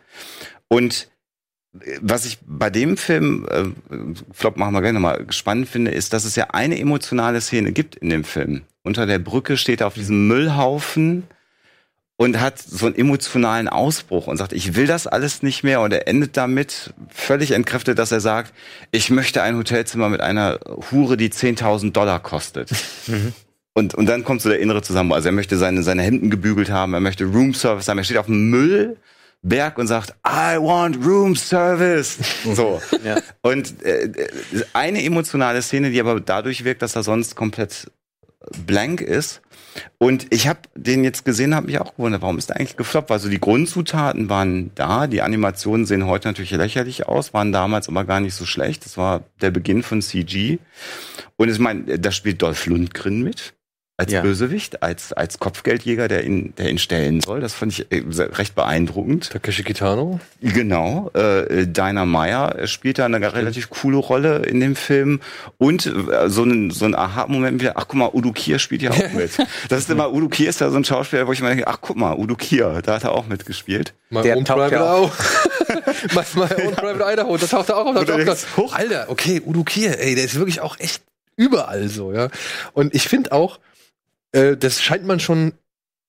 Und 0.68 1.08
äh, 1.80 1.98
was 2.02 2.26
ich 2.26 2.38
bei 2.46 2.68
dem 2.68 2.98
Film, 2.98 3.46
äh, 3.50 3.64
Flop 4.34 4.58
machen 4.58 4.74
wir 4.74 4.82
gleich 4.82 4.92
nochmal, 4.92 5.24
spannend 5.30 5.66
finde, 5.66 5.92
ist, 5.92 6.12
dass 6.12 6.26
es 6.26 6.36
ja 6.36 6.48
eine 6.50 6.78
emotionale 6.78 7.40
Szene 7.40 7.72
gibt 7.72 7.96
in 7.96 8.10
dem 8.10 8.22
Film. 8.22 8.64
Unter 8.82 9.06
der 9.06 9.18
Brücke 9.18 9.56
steht 9.56 9.80
er 9.80 9.86
auf 9.86 9.94
diesem 9.94 10.28
Müllhaufen 10.28 11.24
und 12.16 12.38
hat 12.38 12.58
so 12.58 12.84
einen 12.84 12.96
emotionalen 12.96 13.68
Ausbruch 13.68 14.26
und 14.26 14.36
sagt, 14.36 14.52
ich 14.52 14.74
will 14.74 14.86
das 14.86 15.06
alles 15.06 15.42
nicht 15.42 15.64
mehr. 15.64 15.80
Und 15.80 15.94
er 15.94 16.06
endet 16.06 16.36
damit 16.36 16.92
völlig 17.08 17.52
entkräftet, 17.52 17.98
dass 17.98 18.12
er 18.12 18.20
sagt, 18.20 18.52
ich 18.90 19.08
möchte 19.08 19.40
ein 19.40 19.56
Hotelzimmer 19.56 20.10
mit 20.10 20.20
einer 20.20 20.60
Hure, 20.90 21.16
die 21.16 21.30
10.000 21.30 21.92
Dollar 21.92 22.20
kostet. 22.20 22.70
Mhm. 23.06 23.32
Und, 23.78 23.94
und 23.94 24.06
dann 24.06 24.24
kommt 24.24 24.42
so 24.42 24.48
der 24.48 24.58
innere 24.58 24.82
Zusammenhang. 24.82 25.16
Also 25.16 25.28
er 25.28 25.32
möchte 25.32 25.56
seine, 25.56 25.84
seine 25.84 26.02
Hemden 26.02 26.30
gebügelt 26.30 26.68
haben, 26.68 26.94
er 26.94 27.00
möchte 27.00 27.24
Room 27.24 27.54
Service 27.54 27.86
haben, 27.86 27.98
er 27.98 28.04
steht 28.04 28.16
auf 28.16 28.26
dem 28.26 28.50
Müll 28.50 28.96
Berg 29.42 29.78
und 29.78 29.86
sagt, 29.86 30.10
I 30.26 30.58
want 30.58 30.96
room 31.06 31.36
service. 31.36 32.18
So. 32.54 32.82
ja. 33.04 33.18
Und 33.40 33.80
äh, 33.84 34.10
eine 34.72 35.04
emotionale 35.04 35.62
Szene, 35.62 35.92
die 35.92 36.00
aber 36.00 36.18
dadurch 36.18 36.64
wirkt, 36.64 36.82
dass 36.82 36.96
er 36.96 37.04
sonst 37.04 37.36
komplett 37.36 37.88
blank 38.66 39.00
ist. 39.00 39.42
Und 39.98 40.26
ich 40.30 40.48
habe 40.48 40.60
den 40.74 41.04
jetzt 41.04 41.24
gesehen, 41.24 41.54
habe 41.54 41.66
mich 41.66 41.78
auch 41.78 41.94
gewundert, 41.94 42.22
warum 42.22 42.38
ist 42.38 42.48
der 42.48 42.56
eigentlich 42.56 42.76
gefloppt? 42.76 43.12
Also 43.12 43.28
die 43.28 43.38
Grundzutaten 43.38 44.28
waren 44.28 44.72
da, 44.74 45.06
die 45.06 45.22
Animationen 45.22 45.86
sehen 45.86 46.06
heute 46.06 46.26
natürlich 46.26 46.50
lächerlich 46.50 47.06
aus, 47.06 47.32
waren 47.32 47.52
damals 47.52 47.88
aber 47.88 48.04
gar 48.04 48.18
nicht 48.18 48.34
so 48.34 48.44
schlecht. 48.44 48.84
Das 48.84 48.96
war 48.96 49.22
der 49.40 49.52
Beginn 49.52 49.84
von 49.84 50.02
CG. 50.02 50.58
Und 51.36 51.48
ich 51.48 51.60
meine, 51.60 51.98
da 52.00 52.10
spielt 52.10 52.42
Dolph 52.42 52.66
Lundgren 52.66 53.22
mit 53.22 53.54
als 53.98 54.12
ja. 54.12 54.22
Bösewicht, 54.22 54.80
als, 54.84 55.12
als 55.12 55.40
Kopfgeldjäger, 55.40 56.06
der 56.06 56.22
ihn, 56.22 56.54
der 56.56 56.70
ihn 56.70 56.78
stellen 56.78 57.20
soll. 57.20 57.40
Das 57.40 57.52
fand 57.52 57.72
ich 57.72 57.90
äh, 57.90 58.04
recht 58.22 58.54
beeindruckend. 58.54 59.30
Takeshi 59.30 59.64
Kitano? 59.64 60.20
Genau. 60.40 61.10
Äh, 61.14 61.66
Dinah 61.66 62.06
Meyer 62.06 62.68
spielt 62.68 63.00
da 63.00 63.06
eine 63.06 63.34
relativ 63.34 63.70
coole 63.70 63.96
Rolle 63.96 64.46
in 64.46 64.60
dem 64.60 64.76
Film. 64.76 65.18
Und 65.58 65.86
äh, 65.86 66.30
so 66.30 66.44
ein, 66.44 66.70
so 66.70 66.84
ein 66.84 66.94
Aha-Moment 66.94 67.60
wieder, 67.60 67.72
ach 67.74 67.86
guck 67.88 67.96
mal, 67.96 68.10
Udo 68.12 68.30
Kier 68.30 68.60
spielt 68.60 68.82
ja 68.82 68.92
auch 68.92 69.12
mit. 69.12 69.32
Das 69.68 69.80
ist 69.80 69.90
immer, 69.90 70.12
Udo 70.12 70.28
Kier 70.28 70.48
ist 70.48 70.60
ja 70.60 70.70
so 70.70 70.76
ein 70.76 70.84
Schauspieler, 70.84 71.26
wo 71.26 71.32
ich 71.32 71.40
mir 71.40 71.48
denke, 71.48 71.66
ach 71.66 71.78
guck 71.80 71.96
mal, 71.96 72.16
Udo 72.16 72.36
Kier, 72.36 72.80
da 72.84 72.94
hat 72.94 73.04
er 73.04 73.12
auch 73.12 73.26
mitgespielt. 73.26 73.94
My 74.10 74.22
der 74.22 74.36
Own 74.36 74.44
Private 74.44 74.88
auch. 74.88 75.12
my 76.14 76.42
Own 76.66 76.74
Private 76.76 77.12
Idaho, 77.12 77.36
da 77.36 77.46
taucht 77.46 77.68
er 77.70 77.78
auch 77.78 77.96
auf. 77.96 78.56
Hoch. 78.56 78.74
Alter, 78.74 79.06
okay, 79.08 79.42
Udo 79.44 79.64
Kier, 79.64 79.98
ey, 79.98 80.14
der 80.14 80.24
ist 80.24 80.36
wirklich 80.36 80.60
auch 80.60 80.78
echt 80.78 81.02
überall 81.36 81.88
so, 81.88 82.12
ja. 82.12 82.28
Und 82.74 82.94
ich 82.94 83.08
finde 83.08 83.32
auch, 83.32 83.58
äh, 84.32 84.56
das 84.56 84.82
scheint 84.82 85.04
man 85.04 85.20
schon, 85.20 85.52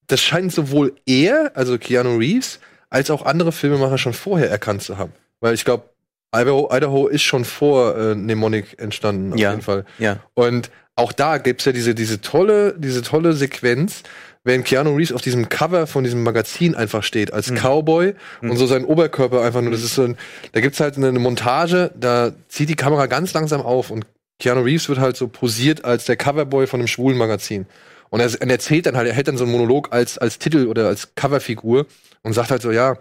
das 0.07 0.21
scheint 0.21 0.51
sowohl 0.51 0.95
er, 1.05 1.51
also 1.55 1.77
Keanu 1.77 2.17
Reeves, 2.17 2.59
als 2.89 3.11
auch 3.11 3.25
andere 3.25 3.51
Filmemacher 3.51 3.97
schon 3.97 4.13
vorher 4.13 4.49
erkannt 4.49 4.81
zu 4.81 4.97
haben. 4.97 5.13
Weil 5.39 5.53
ich 5.53 5.65
glaube, 5.65 5.83
Idaho, 6.35 6.69
Idaho 6.71 7.07
ist 7.07 7.23
schon 7.23 7.45
vor 7.45 7.97
äh, 7.97 8.15
Mnemonic 8.15 8.79
entstanden, 8.79 9.33
auf 9.33 9.39
ja, 9.39 9.51
jeden 9.51 9.61
Fall. 9.61 9.85
Ja. 9.97 10.19
Und 10.33 10.69
auch 10.95 11.11
da 11.11 11.37
gibt's 11.37 11.65
ja 11.65 11.71
diese, 11.71 11.95
diese 11.95 12.21
tolle, 12.21 12.75
diese 12.77 13.01
tolle 13.01 13.33
Sequenz, 13.33 14.03
wenn 14.43 14.63
Keanu 14.63 14.95
Reeves 14.95 15.11
auf 15.11 15.21
diesem 15.21 15.49
Cover 15.49 15.87
von 15.87 16.03
diesem 16.03 16.23
Magazin 16.23 16.75
einfach 16.75 17.03
steht, 17.03 17.33
als 17.33 17.51
Cowboy 17.53 18.15
und 18.41 18.57
so 18.57 18.67
sein 18.67 18.85
Oberkörper 18.85 19.41
einfach 19.41 19.61
nur, 19.61 19.71
das 19.71 19.83
ist 19.83 19.95
so 19.95 20.03
ein, 20.03 20.17
da 20.53 20.61
gibt's 20.61 20.79
halt 20.79 20.97
eine 20.97 21.11
Montage, 21.19 21.91
da 21.95 22.31
zieht 22.47 22.69
die 22.69 22.75
Kamera 22.75 23.05
ganz 23.07 23.33
langsam 23.33 23.61
auf 23.61 23.91
und 23.91 24.05
Keanu 24.39 24.61
Reeves 24.61 24.87
wird 24.87 24.99
halt 24.99 25.17
so 25.17 25.27
posiert 25.27 25.83
als 25.83 26.05
der 26.05 26.15
Coverboy 26.15 26.67
von 26.67 26.79
einem 26.79 26.87
schwulen 26.87 27.17
Magazin. 27.17 27.65
Und 28.09 28.19
er, 28.19 28.29
er 28.41 28.49
erzählt 28.49 28.85
dann 28.85 28.97
halt, 28.97 29.07
er 29.07 29.13
hält 29.13 29.27
dann 29.27 29.37
so 29.37 29.43
einen 29.43 29.53
Monolog 29.53 29.91
als, 29.91 30.17
als 30.17 30.39
Titel 30.39 30.67
oder 30.67 30.87
als 30.87 31.15
Coverfigur 31.15 31.85
und 32.23 32.33
sagt 32.33 32.51
halt 32.51 32.61
so, 32.61 32.71
ja, 32.71 32.97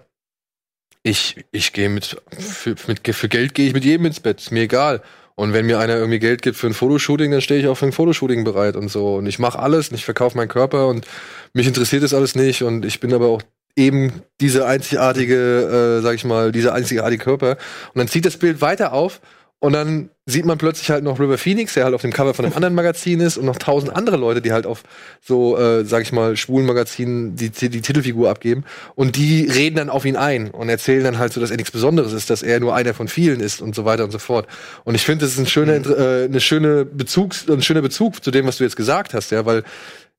ich, 1.03 1.45
ich 1.53 1.73
gehe 1.73 1.89
mit, 1.89 2.21
für, 2.39 2.75
mit, 2.87 3.07
für 3.15 3.29
Geld 3.29 3.55
gehe 3.55 3.69
ich 3.69 3.75
mit 3.75 3.85
jedem 3.85 4.07
ins 4.07 4.21
Bett, 4.21 4.41
ist 4.41 4.53
mir 4.53 4.63
egal. 4.63 5.03
Und 5.35 5.53
wenn 5.53 5.67
mir 5.67 5.79
einer 5.79 5.97
irgendwie 5.97 6.19
Geld 6.19 6.43
gibt 6.43 6.57
für 6.57 6.67
ein 6.67 6.75
Fotoshooting, 6.75 7.31
dann 7.31 7.41
stehe 7.41 7.61
ich 7.61 7.69
auch 7.69 7.77
für 7.77 7.87
ein 7.87 7.93
Fotoshooting 7.93 8.43
bereit 8.43 8.75
und 8.75 8.89
so. 8.89 9.17
Und 9.17 9.27
ich 9.27 9.39
mache 9.39 9.59
alles 9.59 9.89
und 9.89 9.95
ich 9.95 10.05
verkaufe 10.05 10.37
meinen 10.37 10.49
Körper 10.49 10.89
und 10.89 11.07
mich 11.53 11.69
interessiert 11.69 12.03
das 12.03 12.13
alles 12.13 12.35
nicht. 12.35 12.63
Und 12.63 12.85
ich 12.85 12.99
bin 12.99 13.15
aber 13.15 13.29
auch 13.29 13.43
eben 13.77 14.23
diese 14.41 14.67
einzigartige, 14.67 15.99
äh, 15.99 16.03
sag 16.03 16.17
ich 16.17 16.25
mal, 16.25 16.51
dieser 16.51 16.75
einzigartige 16.75 17.23
Körper. 17.23 17.53
Und 17.95 17.99
dann 17.99 18.09
zieht 18.09 18.27
das 18.27 18.37
Bild 18.37 18.61
weiter 18.61 18.93
auf 18.93 19.21
und 19.61 19.73
dann 19.73 20.11
sieht 20.25 20.45
man 20.45 20.57
plötzlich 20.57 20.89
halt 20.91 21.03
noch 21.03 21.19
River 21.19 21.37
Phoenix, 21.37 21.75
der 21.75 21.85
halt 21.85 21.95
auf 21.95 22.03
dem 22.03 22.13
Cover 22.13 22.33
von 22.33 22.45
einem 22.45 22.55
anderen 22.55 22.77
Magazin 22.77 23.19
ist 23.19 23.37
und 23.39 23.45
noch 23.45 23.57
tausend 23.57 23.95
andere 23.97 24.17
Leute, 24.17 24.41
die 24.41 24.53
halt 24.53 24.67
auf 24.67 24.85
so, 25.21 25.59
äh, 25.59 25.85
sag 25.85 26.03
ich 26.03 26.13
mal, 26.13 26.37
schwulen 26.37 26.65
Magazinen 26.65 27.35
die, 27.35 27.51
die, 27.51 27.81
Titelfigur 27.81 28.31
abgeben. 28.31 28.65
Und 28.95 29.17
die 29.17 29.47
reden 29.47 29.75
dann 29.75 29.91
auf 29.91 30.05
ihn 30.05 30.17
ein 30.17 30.51
und 30.51 30.69
erzählen 30.69 31.03
dann 31.03 31.19
halt 31.19 31.33
so, 31.33 31.41
dass 31.41 31.51
er 31.51 31.57
nichts 31.57 31.73
Besonderes 31.73 32.13
ist, 32.13 32.31
dass 32.31 32.43
er 32.43 32.61
nur 32.61 32.75
einer 32.77 32.95
von 32.95 33.09
vielen 33.09 33.41
ist 33.41 33.61
und 33.61 33.75
so 33.75 33.85
weiter 33.85 34.05
und 34.05 34.13
so 34.13 34.21
fort. 34.21 34.47
Und 34.85 34.95
ich 34.95 35.05
finde, 35.05 35.25
das 35.25 35.33
ist 35.33 35.41
ein 35.41 35.47
schöner, 35.47 35.85
äh, 35.87 36.27
eine 36.27 36.41
schöne 36.41 36.85
Bezugs, 36.85 37.49
ein 37.49 37.63
schöner 37.63 37.83
Bezug 37.83 38.23
zu 38.23 38.31
dem, 38.31 38.47
was 38.47 38.59
du 38.59 38.65
jetzt 38.65 38.77
gesagt 38.77 39.13
hast, 39.13 39.33
ja, 39.33 39.45
weil 39.45 39.65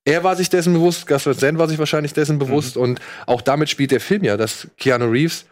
er 0.04 0.23
war 0.25 0.36
sich 0.36 0.49
dessen 0.49 0.73
bewusst, 0.73 1.10
Van 1.10 1.34
Sant 1.34 1.60
war 1.60 1.69
sich 1.69 1.80
wahrscheinlich 1.80 2.12
dessen 2.13 2.39
bewusst 2.39 2.75
und 2.75 2.99
auch 3.25 3.41
damit 3.41 3.69
spielt 3.69 3.91
der 3.91 4.02
Film 4.02 4.23
ja, 4.23 4.36
dass 4.36 4.67
Keanu 4.78 5.10
Reeves 5.10 5.45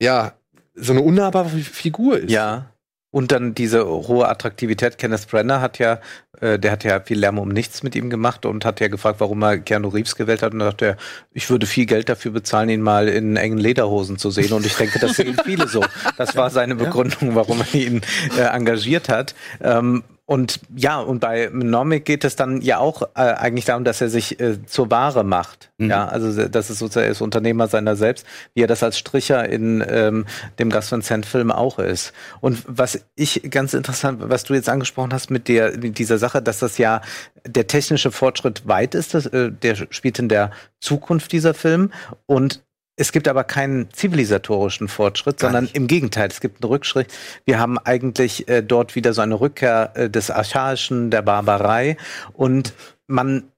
ja 0.00 0.34
so 0.74 0.92
eine 0.92 1.02
unnahbare 1.02 1.48
Figur 1.48 2.18
ist. 2.18 2.30
Ja. 2.30 2.73
Und 3.14 3.30
dann 3.30 3.54
diese 3.54 3.86
hohe 3.86 4.28
Attraktivität. 4.28 4.98
Kenneth 4.98 5.28
Brenner 5.28 5.60
hat 5.60 5.78
ja, 5.78 6.00
äh, 6.40 6.58
der 6.58 6.72
hat 6.72 6.82
ja 6.82 6.98
viel 6.98 7.20
Lärm 7.20 7.38
um 7.38 7.48
nichts 7.48 7.84
mit 7.84 7.94
ihm 7.94 8.10
gemacht 8.10 8.44
und 8.44 8.64
hat 8.64 8.80
ja 8.80 8.88
gefragt, 8.88 9.20
warum 9.20 9.40
er 9.42 9.58
Keanu 9.58 9.86
Reeves 9.86 10.16
gewählt 10.16 10.42
hat. 10.42 10.52
Und 10.52 10.58
da 10.58 10.64
dachte 10.64 10.84
er, 10.84 10.96
ich 11.32 11.48
würde 11.48 11.64
viel 11.64 11.86
Geld 11.86 12.08
dafür 12.08 12.32
bezahlen, 12.32 12.70
ihn 12.70 12.82
mal 12.82 13.06
in 13.06 13.36
engen 13.36 13.58
Lederhosen 13.58 14.18
zu 14.18 14.32
sehen. 14.32 14.52
Und 14.52 14.66
ich 14.66 14.74
denke, 14.74 14.98
das 14.98 15.14
sehen 15.14 15.36
viele 15.44 15.68
so. 15.68 15.84
Das 16.16 16.34
war 16.34 16.50
seine 16.50 16.74
Begründung, 16.74 17.36
warum 17.36 17.60
er 17.60 17.72
ihn 17.72 18.00
äh, 18.36 18.40
engagiert 18.40 19.08
hat. 19.08 19.36
Ähm, 19.62 20.02
und 20.26 20.60
ja, 20.74 21.00
und 21.00 21.20
bei 21.20 21.50
Nomic 21.52 22.06
geht 22.06 22.24
es 22.24 22.34
dann 22.34 22.62
ja 22.62 22.78
auch 22.78 23.02
äh, 23.14 23.20
eigentlich 23.20 23.66
darum, 23.66 23.84
dass 23.84 24.00
er 24.00 24.08
sich 24.08 24.40
äh, 24.40 24.64
zur 24.64 24.90
Ware 24.90 25.22
macht. 25.22 25.70
Mhm. 25.76 25.90
Ja, 25.90 26.08
also 26.08 26.48
das 26.48 26.70
ist 26.70 26.78
sozusagen 26.78 27.10
ist 27.10 27.20
Unternehmer 27.20 27.68
seiner 27.68 27.94
selbst, 27.94 28.24
wie 28.54 28.62
er 28.62 28.66
das 28.66 28.82
als 28.82 28.98
Stricher 28.98 29.46
in 29.46 29.84
ähm, 29.86 30.24
dem 30.58 30.70
Gus 30.70 30.90
Van 30.90 31.02
Sant 31.02 31.26
Film 31.26 31.50
auch 31.50 31.78
ist. 31.78 32.14
Und 32.40 32.62
was 32.66 33.04
ich 33.16 33.50
ganz 33.50 33.74
interessant, 33.74 34.22
was 34.22 34.44
du 34.44 34.54
jetzt 34.54 34.70
angesprochen 34.70 35.12
hast 35.12 35.30
mit 35.30 35.46
der 35.46 35.76
mit 35.76 35.98
dieser 35.98 36.16
Sache, 36.16 36.40
dass 36.40 36.60
das 36.60 36.78
ja 36.78 37.02
der 37.46 37.66
technische 37.66 38.10
Fortschritt 38.10 38.66
weit 38.66 38.94
ist, 38.94 39.12
das, 39.12 39.26
äh, 39.26 39.52
der 39.52 39.76
spielt 39.90 40.18
in 40.18 40.30
der 40.30 40.52
Zukunft 40.80 41.32
dieser 41.32 41.52
Film 41.52 41.92
und 42.24 42.62
es 42.96 43.10
gibt 43.10 43.26
aber 43.26 43.44
keinen 43.44 43.92
zivilisatorischen 43.92 44.88
Fortschritt, 44.88 45.38
Gar 45.38 45.48
sondern 45.48 45.64
nicht. 45.64 45.76
im 45.76 45.86
Gegenteil, 45.86 46.28
es 46.28 46.40
gibt 46.40 46.62
einen 46.62 46.70
Rückschritt. 46.70 47.12
Wir 47.44 47.58
haben 47.58 47.78
eigentlich 47.78 48.48
äh, 48.48 48.62
dort 48.62 48.94
wieder 48.94 49.12
so 49.12 49.20
eine 49.20 49.40
Rückkehr 49.40 49.92
äh, 49.94 50.10
des 50.10 50.30
Archaischen, 50.30 51.10
der 51.10 51.22
Barbarei. 51.22 51.96
Und 52.32 52.72
man, 53.06 53.50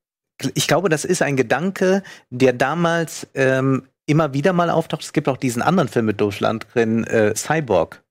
ich 0.55 0.67
glaube, 0.67 0.89
das 0.89 1.05
ist 1.05 1.21
ein 1.21 1.37
Gedanke, 1.37 2.03
der 2.31 2.55
damals 2.55 3.27
ähm, 3.35 3.83
immer 4.07 4.33
wieder 4.33 4.53
mal 4.53 4.71
auftaucht. 4.71 5.03
Es 5.03 5.13
gibt 5.13 5.29
auch 5.29 5.37
diesen 5.37 5.61
anderen 5.61 5.89
Film 5.89 6.07
mit 6.07 6.21
Dolph 6.21 6.41
Lundgren, 6.41 7.05
äh, 7.05 7.35
Cyborg. 7.35 8.03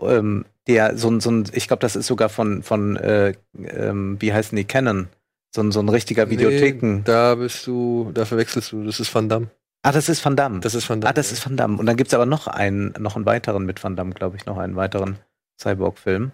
Ähm, 0.00 0.44
der 0.66 0.96
so 0.96 1.10
ein, 1.10 1.20
so 1.20 1.30
ein, 1.30 1.44
ich 1.52 1.68
glaube, 1.68 1.80
das 1.80 1.94
ist 1.94 2.06
sogar 2.06 2.28
von, 2.28 2.62
von 2.62 2.96
äh, 2.96 3.34
ähm, 3.58 4.16
wie 4.20 4.32
heißen 4.32 4.56
die, 4.56 4.64
Canon. 4.64 5.08
So 5.54 5.62
ein, 5.62 5.72
so 5.72 5.80
ein 5.80 5.88
richtiger 5.88 6.30
Videotheken. 6.30 6.96
Nee, 6.96 7.02
da 7.04 7.34
bist 7.34 7.66
du, 7.66 8.10
da 8.14 8.24
verwechselst 8.24 8.72
du, 8.72 8.84
das 8.84 8.98
ist 8.98 9.14
Van 9.14 9.28
Damme. 9.28 9.48
Ah, 9.86 9.92
das 9.92 10.08
ist 10.08 10.24
Van 10.24 10.34
Damme. 10.34 10.60
Das 10.60 10.74
ist 10.74 10.88
Van 10.88 11.00
Damme. 11.00 11.10
Ah, 11.10 11.12
das 11.12 11.30
ist 11.30 11.44
Van 11.44 11.56
Damme. 11.56 11.76
Und 11.78 11.86
dann 11.86 11.96
gibt's 11.96 12.14
aber 12.14 12.24
noch 12.26 12.46
einen, 12.46 12.94
noch 12.98 13.16
einen 13.16 13.26
weiteren 13.26 13.66
mit 13.66 13.84
Van 13.84 13.96
Damme, 13.96 14.14
glaube 14.14 14.36
ich, 14.36 14.46
noch 14.46 14.56
einen 14.56 14.76
weiteren 14.76 15.18
Cyborg-Film. 15.60 16.32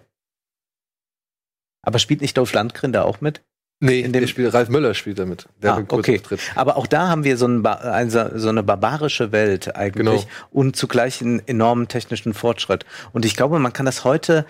Aber 1.83 1.99
spielt 1.99 2.21
nicht 2.21 2.37
Dolph 2.37 2.53
Lundgren 2.53 2.93
da 2.93 3.03
auch 3.03 3.21
mit? 3.21 3.41
Nee, 3.83 4.01
in 4.01 4.13
dem- 4.13 4.21
der 4.21 4.27
spielt, 4.27 4.53
Ralf 4.53 4.69
Möller 4.69 4.93
spielt 4.93 5.17
damit. 5.19 5.49
Der 5.61 5.73
Ah, 5.73 5.83
okay. 5.87 6.19
Auftritt. 6.19 6.39
Aber 6.55 6.77
auch 6.77 6.85
da 6.87 7.07
haben 7.09 7.23
wir 7.23 7.35
so, 7.35 7.47
ein, 7.47 7.65
also 7.65 8.37
so 8.37 8.49
eine 8.49 8.61
barbarische 8.61 9.31
Welt 9.31 9.75
eigentlich 9.75 10.21
Genau. 10.21 10.33
und 10.51 10.75
zugleich 10.75 11.19
einen 11.21 11.45
enormen 11.47 11.87
technischen 11.87 12.33
Fortschritt. 12.35 12.85
Und 13.11 13.25
ich 13.25 13.35
glaube, 13.35 13.57
man 13.59 13.73
kann 13.73 13.87
das 13.87 14.03
heute 14.03 14.45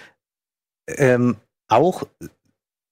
ähm, 0.87 1.37
auch 1.69 2.03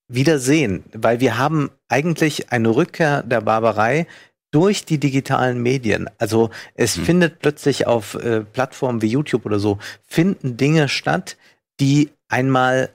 wieder 0.07 0.39
sehen, 0.39 0.85
weil 0.93 1.19
wir 1.19 1.37
haben 1.37 1.69
eigentlich 1.89 2.51
eine 2.53 2.69
Rückkehr 2.69 3.21
der 3.23 3.41
Barbarei 3.41 4.07
durch 4.51 4.85
die 4.85 4.99
digitalen 4.99 5.61
Medien. 5.61 6.09
Also 6.17 6.49
es 6.75 6.97
Mhm. 6.97 7.03
findet 7.05 7.39
plötzlich 7.39 7.87
auf 7.87 8.15
äh, 8.15 8.41
Plattformen 8.41 9.01
wie 9.01 9.07
YouTube 9.07 9.45
oder 9.45 9.59
so, 9.59 9.77
finden 10.07 10.57
Dinge 10.57 10.89
statt, 10.89 11.37
die 11.79 12.09
einmal 12.27 12.89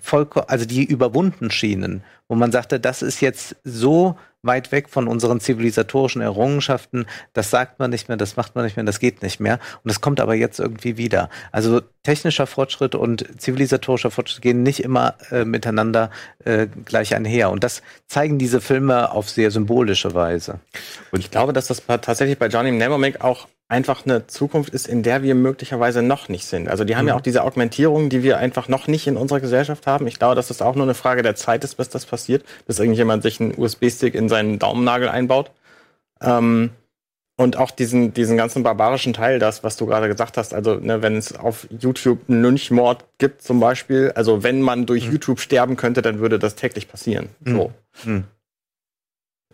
vollkommen, 0.00 0.46
also 0.48 0.64
die 0.64 0.84
überwunden 0.84 1.50
schienen, 1.50 2.02
wo 2.28 2.34
man 2.34 2.52
sagte, 2.52 2.80
das 2.80 3.02
ist 3.02 3.20
jetzt 3.20 3.56
so 3.64 4.16
weit 4.46 4.72
weg 4.72 4.88
von 4.88 5.08
unseren 5.08 5.40
zivilisatorischen 5.40 6.22
Errungenschaften, 6.22 7.06
das 7.32 7.50
sagt 7.50 7.78
man 7.78 7.90
nicht 7.90 8.08
mehr, 8.08 8.16
das 8.16 8.36
macht 8.36 8.54
man 8.54 8.64
nicht 8.64 8.76
mehr, 8.76 8.84
das 8.84 9.00
geht 9.00 9.22
nicht 9.22 9.40
mehr. 9.40 9.58
Und 9.82 9.90
das 9.90 10.00
kommt 10.00 10.20
aber 10.20 10.34
jetzt 10.34 10.60
irgendwie 10.60 10.96
wieder. 10.96 11.28
Also 11.52 11.80
technischer 12.02 12.46
Fortschritt 12.46 12.94
und 12.94 13.40
zivilisatorischer 13.40 14.10
Fortschritt 14.10 14.42
gehen 14.42 14.62
nicht 14.62 14.80
immer 14.80 15.14
äh, 15.30 15.44
miteinander 15.44 16.10
äh, 16.44 16.66
gleich 16.84 17.14
einher. 17.14 17.50
Und 17.50 17.64
das 17.64 17.82
zeigen 18.06 18.38
diese 18.38 18.60
Filme 18.60 19.10
auf 19.10 19.28
sehr 19.28 19.50
symbolische 19.50 20.14
Weise. 20.14 20.60
Und 21.10 21.20
ich 21.20 21.30
glaube, 21.30 21.52
dass 21.52 21.66
das 21.66 21.82
tatsächlich 21.86 22.38
bei 22.38 22.46
Johnny 22.46 22.70
Mnemonic 22.70 23.22
auch 23.22 23.48
einfach 23.68 24.04
eine 24.04 24.26
Zukunft 24.28 24.72
ist, 24.72 24.86
in 24.86 25.02
der 25.02 25.22
wir 25.22 25.34
möglicherweise 25.34 26.02
noch 26.02 26.28
nicht 26.28 26.46
sind. 26.46 26.68
Also 26.68 26.84
die 26.84 26.96
haben 26.96 27.08
ja 27.08 27.16
auch 27.16 27.20
diese 27.20 27.42
Augmentierung, 27.42 28.08
die 28.08 28.22
wir 28.22 28.38
einfach 28.38 28.68
noch 28.68 28.86
nicht 28.86 29.06
in 29.08 29.16
unserer 29.16 29.40
Gesellschaft 29.40 29.86
haben. 29.86 30.06
Ich 30.06 30.18
glaube, 30.18 30.36
dass 30.36 30.48
das 30.48 30.62
auch 30.62 30.76
nur 30.76 30.84
eine 30.84 30.94
Frage 30.94 31.22
der 31.22 31.34
Zeit 31.34 31.64
ist, 31.64 31.74
bis 31.74 31.88
das 31.88 32.06
passiert, 32.06 32.44
bis 32.66 32.78
irgendjemand 32.78 33.24
sich 33.24 33.40
einen 33.40 33.58
USB-Stick 33.58 34.14
in 34.14 34.28
seinen 34.28 34.60
Daumennagel 34.60 35.08
einbaut. 35.08 35.50
Ähm, 36.20 36.70
und 37.38 37.58
auch 37.58 37.70
diesen, 37.70 38.14
diesen 38.14 38.36
ganzen 38.38 38.62
barbarischen 38.62 39.12
Teil, 39.12 39.38
das, 39.38 39.62
was 39.62 39.76
du 39.76 39.84
gerade 39.84 40.08
gesagt 40.08 40.38
hast, 40.38 40.54
also 40.54 40.76
ne, 40.76 41.02
wenn 41.02 41.16
es 41.16 41.36
auf 41.36 41.66
YouTube 41.70 42.20
einen 42.28 42.42
Lynchmord 42.42 43.04
gibt 43.18 43.42
zum 43.42 43.60
Beispiel, 43.60 44.12
also 44.14 44.42
wenn 44.42 44.62
man 44.62 44.86
durch 44.86 45.04
YouTube 45.04 45.40
sterben 45.40 45.76
könnte, 45.76 46.00
dann 46.00 46.20
würde 46.20 46.38
das 46.38 46.54
täglich 46.54 46.88
passieren. 46.88 47.28
So. 47.44 47.72
Mhm. 48.04 48.24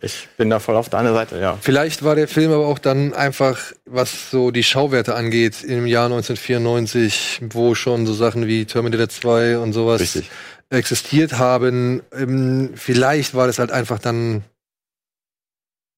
Ich 0.01 0.27
bin 0.37 0.49
da 0.49 0.59
voll 0.59 0.75
auf 0.75 0.89
deiner 0.89 1.13
Seite, 1.13 1.39
ja. 1.39 1.57
Vielleicht 1.61 2.03
war 2.03 2.15
der 2.15 2.27
Film 2.27 2.51
aber 2.51 2.67
auch 2.67 2.79
dann 2.79 3.13
einfach, 3.13 3.59
was 3.85 4.29
so 4.29 4.51
die 4.51 4.63
Schauwerte 4.63 5.15
angeht, 5.15 5.63
im 5.63 5.87
Jahr 5.87 6.05
1994, 6.05 7.41
wo 7.49 7.73
schon 7.73 8.05
so 8.05 8.13
Sachen 8.13 8.45
wie 8.45 8.65
Terminator 8.65 9.07
2 9.07 9.59
und 9.59 9.71
sowas 9.71 10.01
Richtig. 10.01 10.29
existiert 10.69 11.33
haben. 11.33 12.01
Ähm, 12.11 12.71
vielleicht 12.75 13.33
war 13.33 13.47
das 13.47 13.59
halt 13.59 13.71
einfach 13.71 13.99
dann 13.99 14.43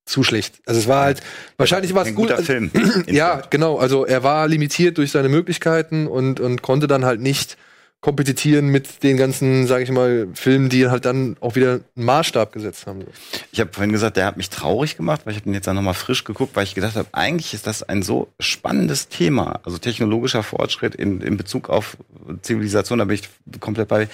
zu 0.06 0.24
schlecht. 0.24 0.62
Also 0.66 0.80
es 0.80 0.88
war 0.88 1.04
halt, 1.04 1.22
wahrscheinlich 1.58 1.96
war 1.96 2.04
es 2.04 2.10
Ein 2.10 2.16
gut. 2.16 2.26
guter 2.26 2.38
also, 2.38 2.46
Film. 2.46 2.72
Ja, 3.08 3.42
genau. 3.50 3.78
Also 3.78 4.06
er 4.06 4.24
war 4.24 4.48
limitiert 4.48 4.98
durch 4.98 5.12
seine 5.12 5.30
Möglichkeiten 5.30 6.06
und, 6.08 6.40
und 6.40 6.62
konnte 6.62 6.88
dann 6.88 7.06
halt 7.06 7.22
nicht 7.22 7.58
kompetitieren 8.06 8.68
mit 8.68 9.02
den 9.02 9.18
ganzen, 9.18 9.66
sage 9.66 9.84
ich 9.84 9.90
mal, 9.90 10.28
Filmen, 10.36 10.70
die 10.70 10.90
halt 10.90 11.06
dann 11.06 11.38
auch 11.40 11.56
wieder 11.56 11.80
einen 11.96 12.06
Maßstab 12.06 12.52
gesetzt 12.52 12.86
haben. 12.86 13.04
Ich 13.52 13.60
habe 13.60 13.74
vorhin 13.74 13.92
gesagt, 13.92 14.16
der 14.16 14.28
hat 14.28 14.38
mich 14.38 14.52
traurig 14.52 14.96
gemacht, 14.96 15.22
weil 15.26 15.34
ich 15.34 15.40
habe 15.40 15.50
ihn 15.50 15.56
jetzt 15.56 15.66
dann 15.66 15.76
nochmal 15.76 15.96
frisch 15.96 16.24
geguckt, 16.24 16.56
weil 16.56 16.66
ich 16.66 16.76
gedacht 16.76 16.98
habe, 16.98 17.08
eigentlich 17.14 17.56
ist 17.56 17.66
das 17.66 17.82
ein 17.82 18.04
so 18.04 18.28
spannendes 18.40 19.08
Thema, 19.08 19.60
also 19.64 19.80
technologischer 19.80 20.44
Fortschritt 20.44 20.94
in, 20.94 21.20
in 21.20 21.36
Bezug 21.36 21.68
auf 21.68 21.98
Zivilisation, 22.44 23.00
da 23.00 23.06
bin 23.06 23.16
ich 23.16 23.60
komplett 23.60 23.88
bei. 23.88 24.08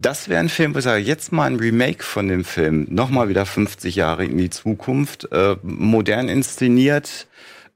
Das 0.00 0.28
wäre 0.28 0.40
ein 0.40 0.48
Film, 0.48 0.74
wo 0.74 0.78
ich 0.78 0.84
sage, 0.84 1.00
jetzt 1.00 1.30
mal 1.30 1.44
ein 1.44 1.54
Remake 1.60 2.02
von 2.02 2.26
dem 2.26 2.42
Film, 2.44 2.88
nochmal 2.90 3.28
wieder 3.28 3.46
50 3.46 3.94
Jahre 3.94 4.24
in 4.24 4.38
die 4.38 4.50
Zukunft, 4.50 5.30
äh, 5.30 5.54
modern 5.62 6.28
inszeniert, 6.28 7.28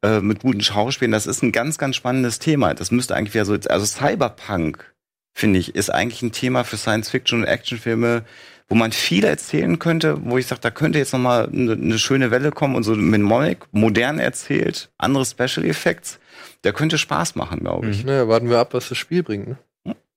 äh, 0.02 0.20
mit 0.20 0.40
guten 0.40 0.62
Schauspielern. 0.62 1.12
Das 1.12 1.28
ist 1.28 1.44
ein 1.44 1.52
ganz, 1.52 1.78
ganz 1.78 1.94
spannendes 1.94 2.40
Thema. 2.40 2.74
Das 2.74 2.90
müsste 2.90 3.14
eigentlich 3.14 3.34
wieder 3.34 3.44
so, 3.44 3.56
also 3.68 3.86
Cyberpunk, 3.86 4.93
finde 5.34 5.58
ich, 5.58 5.74
ist 5.74 5.90
eigentlich 5.90 6.22
ein 6.22 6.32
Thema 6.32 6.64
für 6.64 6.76
Science-Fiction 6.76 7.40
und 7.42 7.46
Actionfilme, 7.46 8.22
wo 8.68 8.74
man 8.76 8.92
viel 8.92 9.24
erzählen 9.24 9.78
könnte, 9.78 10.16
wo 10.24 10.38
ich 10.38 10.46
sage, 10.46 10.60
da 10.62 10.70
könnte 10.70 10.98
jetzt 10.98 11.12
nochmal 11.12 11.48
eine, 11.52 11.72
eine 11.72 11.98
schöne 11.98 12.30
Welle 12.30 12.50
kommen 12.50 12.76
und 12.76 12.82
so 12.84 12.94
Mnemonic, 12.94 13.58
modern 13.72 14.18
erzählt, 14.18 14.90
andere 14.96 15.26
Special 15.26 15.66
Effects, 15.66 16.18
der 16.62 16.72
könnte 16.72 16.96
Spaß 16.96 17.34
machen, 17.34 17.60
glaube 17.60 17.90
ich. 17.90 18.04
Naja, 18.04 18.26
warten 18.26 18.48
wir 18.48 18.58
ab, 18.58 18.72
was 18.72 18.88
das 18.88 18.96
Spiel 18.96 19.22
bringt. 19.22 19.48
Ne? 19.48 19.58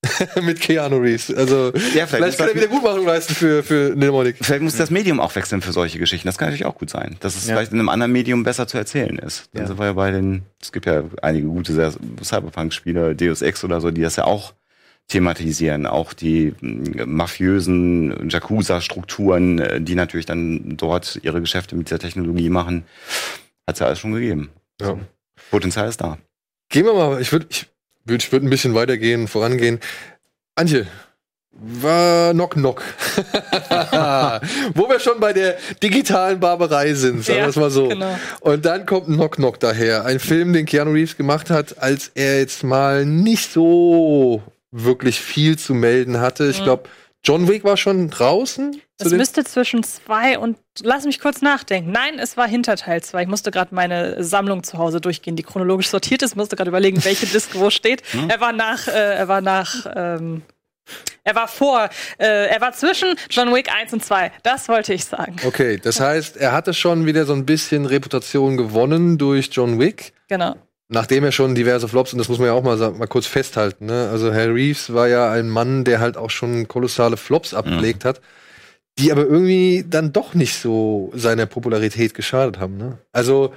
mit 0.42 0.62
Keanu 0.62 0.98
Reeves. 0.98 1.34
Also 1.34 1.74
Ja, 1.94 2.06
vielleicht 2.06 2.38
kann 2.38 2.48
er 2.50 2.56
wieder 2.56 2.68
Gutmachung 2.68 3.06
leisten 3.06 3.34
für, 3.34 3.64
für 3.64 3.96
Mnemonic. 3.96 4.38
Vielleicht 4.40 4.62
muss 4.62 4.78
das 4.78 4.92
Medium 4.92 5.20
auch 5.20 5.36
wechseln 5.36 5.62
für 5.62 5.72
solche 5.74 5.98
Geschichten. 6.00 6.28
Das 6.28 6.38
kann 6.38 6.48
natürlich 6.48 6.66
auch 6.66 6.76
gut 6.78 6.90
sein. 6.90 7.18
Dass 7.20 7.36
es 7.36 7.48
Ja. 7.48 7.56
vielleicht 7.56 7.74
in 7.74 7.80
einem 7.80 7.90
anderen 7.90 8.12
Medium 8.12 8.44
besser 8.44 8.68
zu 8.68 8.78
erzählen 8.78 9.18
ist. 9.18 9.50
Ja. 9.54 9.62
Also 9.62 9.78
war 9.78 9.88
ja 9.88 9.94
bei 9.94 10.12
den, 10.12 10.44
es 10.62 10.72
gibt 10.72 10.86
ja 10.86 11.04
einige 11.22 11.48
gute 11.48 11.74
Cyberpunk-Spieler, 12.24 13.16
Deus 13.16 13.42
Ex 13.42 13.64
oder 13.64 13.82
so, 13.82 13.92
die 13.92 14.02
das 14.02 14.16
ja 14.16 14.24
auch 14.26 14.54
thematisieren. 15.08 15.86
Auch 15.86 16.14
die 16.14 16.54
mh, 16.60 17.06
mafiösen 17.06 18.30
Jakuza-Strukturen, 18.30 19.60
äh, 19.60 19.82
die 19.82 19.96
natürlich 19.96 20.26
dann 20.26 20.78
dort 20.78 21.20
ihre 21.24 21.42
Geschäfte 21.42 21.76
mit 21.76 21.88
dieser 21.90 22.00
Technologie 22.00 22.50
machen. 22.50 22.84
Hat's 23.68 23.80
ja 23.80 23.88
alles 23.88 24.00
schon 24.00 24.14
gegeben. 24.14 24.50
Ja. 24.82 24.98
Potenzial 25.52 25.88
ist 25.88 26.02
da. 26.02 26.18
Gehen 26.70 26.86
wir 26.86 26.94
mal, 26.94 27.22
ich 27.22 27.32
würde 27.32 27.48
ich 27.50 27.68
würd, 28.06 28.24
ich 28.24 28.32
würd 28.32 28.44
ein 28.44 28.50
bisschen 28.50 28.74
weitergehen, 28.74 29.28
vorangehen. 29.28 29.80
Antje, 30.56 30.88
war 31.52 32.34
Knock 32.34 32.52
Knock. 32.52 32.84
Wo 34.74 34.90
wir 34.90 35.00
schon 35.00 35.20
bei 35.20 35.34
der 35.34 35.58
digitalen 35.82 36.40
Barbarei 36.40 36.94
sind, 36.94 37.24
sagen 37.24 37.40
wir 37.40 37.48
es 37.48 37.56
mal 37.56 37.72
so. 37.72 37.88
genau. 37.88 38.18
Und 38.42 38.66
dann 38.66 38.86
kommt 38.86 39.06
Knock 39.06 39.38
Knock 39.38 39.60
daher. 39.60 40.06
Ein 40.06 40.20
Film, 40.20 40.54
den 40.54 40.66
Keanu 40.66 40.92
Reeves 40.92 41.18
gemacht 41.18 41.50
hat, 41.50 41.78
als 41.80 42.12
er 42.16 42.40
jetzt 42.40 42.64
mal 42.64 43.06
nicht 43.06 43.52
so 43.52 44.44
wirklich 44.84 45.20
viel 45.20 45.58
zu 45.58 45.74
melden 45.74 46.20
hatte. 46.20 46.48
Ich 46.50 46.60
Mhm. 46.60 46.64
glaube, 46.66 46.90
John 47.24 47.48
Wick 47.48 47.64
war 47.64 47.78
schon 47.78 48.10
draußen. 48.10 48.80
den- 49.00 49.18
müsste 49.18 49.44
zwischen 49.44 49.84
zwei 49.84 50.40
und 50.40 50.58
lass 50.82 51.06
mich 51.06 51.20
kurz 51.20 51.42
nachdenken. 51.42 51.92
Nein, 51.92 52.18
es 52.20 52.36
war 52.38 52.48
hinter 52.48 52.76
Teil 52.78 53.04
zwei. 53.04 53.24
Ich 53.24 53.28
musste 53.28 53.52
gerade 53.52 53.74
meine 53.76 54.24
Sammlung 54.24 54.64
zu 54.64 54.78
Hause 54.78 55.02
durchgehen, 55.02 55.36
die 55.36 55.44
chronologisch 55.44 55.90
sortiert 55.90 56.22
ist. 56.24 56.36
Musste 56.36 56.56
gerade 56.56 56.70
überlegen, 56.70 57.04
welche 57.04 57.26
Disc 57.34 57.50
wo 57.54 57.70
steht. 57.70 58.02
Er 58.28 58.40
war 58.40 58.54
nach, 58.54 58.88
äh, 58.88 58.92
er 59.16 59.28
war 59.28 59.42
nach, 59.42 59.86
ähm, 59.96 60.42
er 61.24 61.36
war 61.36 61.48
vor, 61.48 61.90
äh, 62.18 62.48
er 62.48 62.62
war 62.62 62.72
zwischen 62.74 63.16
John 63.30 63.54
Wick 63.54 63.70
1 63.72 63.94
und 63.94 64.04
2. 64.06 64.32
Das 64.44 64.70
wollte 64.70 64.94
ich 64.94 65.06
sagen. 65.06 65.36
Okay, 65.46 65.78
das 65.82 66.00
heißt, 66.00 66.38
er 66.38 66.52
hatte 66.54 66.74
schon 66.74 67.06
wieder 67.06 67.26
so 67.26 67.34
ein 67.34 67.46
bisschen 67.46 67.86
Reputation 67.86 68.58
gewonnen 68.58 69.18
durch 69.18 69.50
John 69.52 69.80
Wick. 69.80 70.14
Genau. 70.30 70.56
Nachdem 70.90 71.26
er 71.26 71.34
schon 71.34 71.54
diverse 71.54 71.88
Flops, 71.88 72.14
und 72.14 72.20
das 72.20 72.30
muss 72.30 72.40
man 72.40 72.48
ja 72.48 72.54
auch 72.54 72.64
mal, 72.64 72.78
mal 72.92 73.08
kurz 73.08 73.26
festhalten, 73.26 73.88
ne? 73.88 74.10
Also 74.10 74.34
Harry 74.34 74.52
Reeves 74.52 74.94
war 74.94 75.08
ja 75.08 75.32
ein 75.32 75.50
Mann, 75.50 75.84
der 75.84 76.00
halt 76.00 76.16
auch 76.16 76.30
schon 76.30 76.68
kolossale 76.70 77.18
Flops 77.18 77.54
abgelegt 77.54 78.06
hat, 78.06 78.22
die 78.98 79.12
aber 79.12 79.26
irgendwie 79.26 79.86
dann 79.88 80.14
doch 80.14 80.34
nicht 80.34 80.56
so 80.56 81.12
seiner 81.14 81.46
Popularität 81.46 82.14
geschadet 82.14 82.60
haben, 82.60 82.78
ne? 82.78 83.00
Also, 83.12 83.54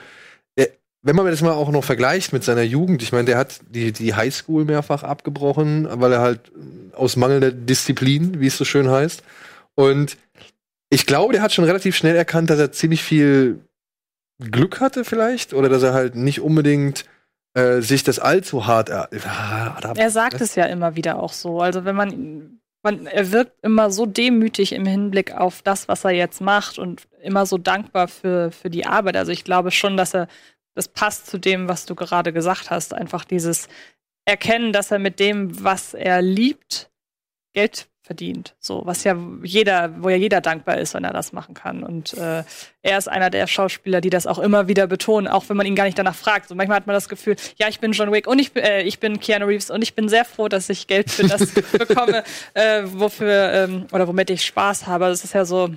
er, 0.57 0.71
wenn 1.03 1.15
man 1.15 1.27
das 1.27 1.41
mal 1.41 1.53
auch 1.53 1.71
noch 1.71 1.85
vergleicht 1.85 2.33
mit 2.33 2.43
seiner 2.43 2.63
Jugend, 2.63 3.01
ich 3.03 3.13
meine, 3.13 3.27
der 3.27 3.39
hat 3.39 3.61
die, 3.71 3.93
die 3.93 4.15
Highschool 4.15 4.65
mehrfach 4.65 5.05
abgebrochen, 5.05 5.87
weil 5.89 6.13
er 6.13 6.21
halt 6.21 6.51
aus 6.95 7.15
mangelnder 7.15 7.53
Disziplin, 7.53 8.41
wie 8.41 8.49
es 8.49 8.59
so 8.59 8.65
schön 8.65 8.91
heißt. 8.91 9.23
Und 9.77 10.17
ich 10.91 11.07
glaube, 11.07 11.33
der 11.33 11.43
hat 11.43 11.53
schon 11.53 11.65
relativ 11.65 11.97
schnell 11.97 12.17
erkannt, 12.17 12.51
dass 12.51 12.59
er 12.59 12.73
ziemlich 12.73 13.03
viel 13.03 13.61
Glück 14.41 14.81
hatte 14.81 15.05
vielleicht 15.05 15.55
oder 15.55 15.69
dass 15.69 15.83
er 15.83 15.95
halt 15.95 16.17
nicht 16.17 16.41
unbedingt 16.41 17.05
äh, 17.55 17.81
sich 17.81 18.05
das 18.05 18.19
allzu 18.19 18.67
hart 18.67 18.89
er 18.89 19.09
ah, 19.27 19.93
Er 19.97 20.11
sagt 20.11 20.41
es 20.41 20.55
ja 20.55 20.67
immer 20.67 20.97
wieder 20.97 21.21
auch 21.21 21.33
so. 21.33 21.61
Also 21.61 21.85
wenn 21.85 21.97
man, 21.97 22.61
man, 22.83 23.07
er 23.07 23.33
wirkt 23.33 23.65
immer 23.65 23.91
so 23.91 24.07
demütig 24.07 24.73
im 24.73 24.87
Hinblick 24.87 25.33
auf 25.33 25.63
das, 25.63 25.89
was 25.89 26.05
er 26.05 26.13
jetzt 26.13 26.41
macht 26.41 26.79
und 26.79 27.09
immer 27.23 27.47
so 27.47 27.59
dankbar 27.59 28.09
für, 28.09 28.53
für 28.53 28.71
die 28.71 28.87
Arbeit. 28.87 29.17
Also 29.17 29.33
ich 29.33 29.45
glaube 29.45 29.71
schon, 29.71 29.97
dass 29.97 30.15
er, 30.15 30.29
das 30.75 30.89
passt 30.89 31.27
zu 31.27 31.39
dem, 31.39 31.69
was 31.69 31.87
du 31.87 31.95
gerade 31.95 32.33
gesagt 32.33 32.71
hast. 32.71 32.95
Einfach 32.95 33.25
dieses 33.25 33.69
Erkennen, 34.25 34.73
dass 34.73 34.93
er 34.93 35.01
mit 35.01 35.19
dem, 35.19 35.65
was 35.65 35.95
er 35.95 36.23
liebt, 36.23 36.91
Geld 37.53 37.90
verdient. 38.11 38.57
So, 38.59 38.83
was 38.87 39.05
ja 39.05 39.17
jeder, 39.45 39.95
wo 40.03 40.09
ja 40.09 40.17
jeder 40.17 40.41
dankbar 40.41 40.79
ist, 40.79 40.95
wenn 40.95 41.05
er 41.05 41.13
das 41.13 41.33
machen 41.33 41.55
kann. 41.55 41.85
Und 41.85 42.13
äh, 42.15 42.43
er 42.83 42.99
ist 42.99 43.09
einer 43.09 43.31
der 43.31 43.47
Schauspieler, 43.47 44.01
die 44.01 44.11
das 44.11 44.27
auch 44.27 44.41
immer 44.41 44.67
wieder 44.67 44.89
betonen, 44.89 45.29
auch 45.29 45.45
wenn 45.49 45.57
man 45.57 45.65
ihn 45.65 45.77
gar 45.77 45.85
nicht 45.85 45.97
danach 45.97 46.17
fragt. 46.17 46.49
So 46.49 46.57
manchmal 46.57 46.79
hat 46.79 46.89
man 46.89 46.95
das 46.95 47.09
Gefühl, 47.09 47.37
ja, 47.57 47.69
ich 47.69 47.79
bin 47.79 47.93
John 47.93 48.11
Wick 48.11 48.27
und 48.27 48.41
ich, 48.41 48.51
bin- 48.53 48.65
äh, 48.65 48.83
ich 48.83 48.99
bin 48.99 49.21
Keanu 49.21 49.47
Reeves 49.47 49.71
und 49.71 49.83
ich 49.83 49.95
bin 49.95 50.09
sehr 50.09 50.25
froh, 50.25 50.49
dass 50.49 50.69
ich 50.69 50.89
Geld 50.89 51.09
für 51.09 51.23
das 51.29 51.47
bekomme, 51.79 52.25
äh, 52.55 52.83
wofür 52.85 53.53
ähm, 53.53 53.87
oder 53.93 54.09
womit 54.09 54.29
ich 54.31 54.45
Spaß 54.45 54.89
habe. 54.89 55.05
Das 55.07 55.23
ist 55.23 55.33
ja 55.35 55.45
so, 55.45 55.71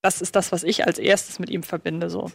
das 0.00 0.22
ist 0.22 0.34
das, 0.36 0.52
was 0.52 0.62
ich 0.62 0.86
als 0.86 0.98
erstes 0.98 1.38
mit 1.38 1.50
ihm 1.50 1.62
verbinde. 1.62 2.08
So. 2.08 2.30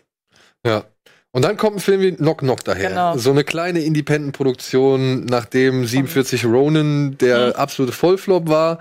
Ja. 0.64 0.84
Und 1.32 1.44
dann 1.46 1.58
kommt 1.58 1.78
ein 1.78 1.80
Film 1.80 2.02
wie 2.02 2.12
Knock 2.12 2.40
Knock 2.40 2.64
daher. 2.64 2.90
Genau. 2.90 3.16
So 3.18 3.30
eine 3.32 3.44
kleine 3.44 3.82
Independent-Produktion, 3.82 5.26
nachdem 5.26 5.86
47 5.86 6.46
Ronin 6.46 7.18
der 7.20 7.48
Mhm. 7.48 7.54
absolute 7.54 7.94
Vollflop 7.94 8.48
war. 8.48 8.80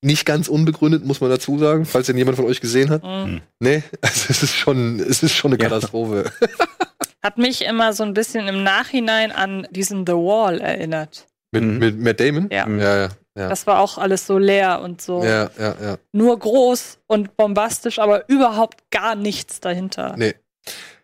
Nicht 0.00 0.24
ganz 0.26 0.46
unbegründet, 0.48 1.04
muss 1.04 1.20
man 1.20 1.28
dazu 1.30 1.58
sagen, 1.58 1.84
falls 1.84 2.06
den 2.06 2.16
jemand 2.16 2.36
von 2.36 2.46
euch 2.46 2.60
gesehen 2.60 2.90
hat. 2.90 3.02
Mhm. 3.02 3.40
Nee, 3.58 3.82
also 4.00 4.26
es 4.28 4.42
ist 4.42 4.54
schon, 4.54 5.00
es 5.00 5.22
ist 5.22 5.34
schon 5.34 5.52
eine 5.52 5.60
Ja. 5.62 5.68
Katastrophe. 5.68 6.30
Hat 7.22 7.36
mich 7.36 7.64
immer 7.64 7.92
so 7.92 8.04
ein 8.04 8.14
bisschen 8.14 8.46
im 8.46 8.62
Nachhinein 8.62 9.32
an 9.32 9.66
diesen 9.72 10.06
The 10.06 10.12
Wall 10.12 10.60
erinnert. 10.60 11.26
mit, 11.50 11.64
Mhm. 11.64 11.78
mit 11.78 11.98
Matt 11.98 12.20
Damon? 12.20 12.48
Ja. 12.52 12.68
Ja, 12.68 12.96
ja, 12.96 13.08
ja. 13.36 13.48
Das 13.48 13.66
war 13.66 13.80
auch 13.80 13.98
alles 13.98 14.26
so 14.26 14.38
leer 14.38 14.80
und 14.82 15.00
so 15.02 15.24
Ja, 15.24 15.50
ja, 15.58 15.74
ja. 15.82 15.96
nur 16.12 16.38
groß 16.38 16.98
und 17.08 17.36
bombastisch, 17.36 17.98
aber 17.98 18.28
überhaupt 18.28 18.88
gar 18.92 19.14
nichts 19.16 19.58
dahinter. 19.60 20.14
Nee. 20.16 20.34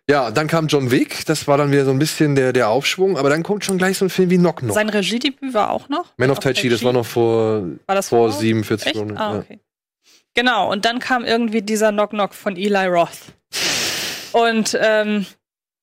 Ja, 0.09 0.31
dann 0.31 0.49
kam 0.49 0.67
John 0.67 0.91
Wick, 0.91 1.25
das 1.25 1.49
war 1.49 1.57
dann 1.57 1.73
wieder 1.73 1.87
so 1.87 1.91
ein 1.91 1.99
bisschen 1.99 2.35
der, 2.35 2.53
der 2.53 2.69
Aufschwung, 2.69 3.17
aber 3.17 3.31
dann 3.31 3.43
kommt 3.43 3.65
schon 3.65 3.79
gleich 3.79 3.97
so 3.97 4.05
ein 4.05 4.11
Film 4.11 4.29
wie 4.29 4.37
Knock 4.37 4.59
Knock. 4.59 4.75
Sein 4.75 4.91
Regiedebüt 4.91 5.55
war 5.55 5.71
auch 5.71 5.89
noch. 5.89 6.13
Man 6.19 6.31
of 6.31 6.41
Tai 6.41 6.53
Chi, 6.53 6.69
das 6.69 6.85
war 6.85 6.93
noch 6.93 7.07
vor, 7.07 7.63
War 7.87 7.95
das 7.95 8.11
vor 8.11 8.31
vor- 8.31 8.39
47 8.39 8.87
Echt? 8.89 8.97
Ronin. 8.97 9.17
Ah, 9.17 9.39
okay. 9.39 9.61
Genau, 10.35 10.71
und 10.71 10.85
dann 10.85 10.99
kam 10.99 11.25
irgendwie 11.25 11.63
dieser 11.63 11.91
Knock 11.91 12.11
Knock 12.11 12.35
von 12.35 12.57
Eli 12.57 12.87
Roth. 12.87 13.33
Und 14.33 14.77
ähm, 14.81 15.25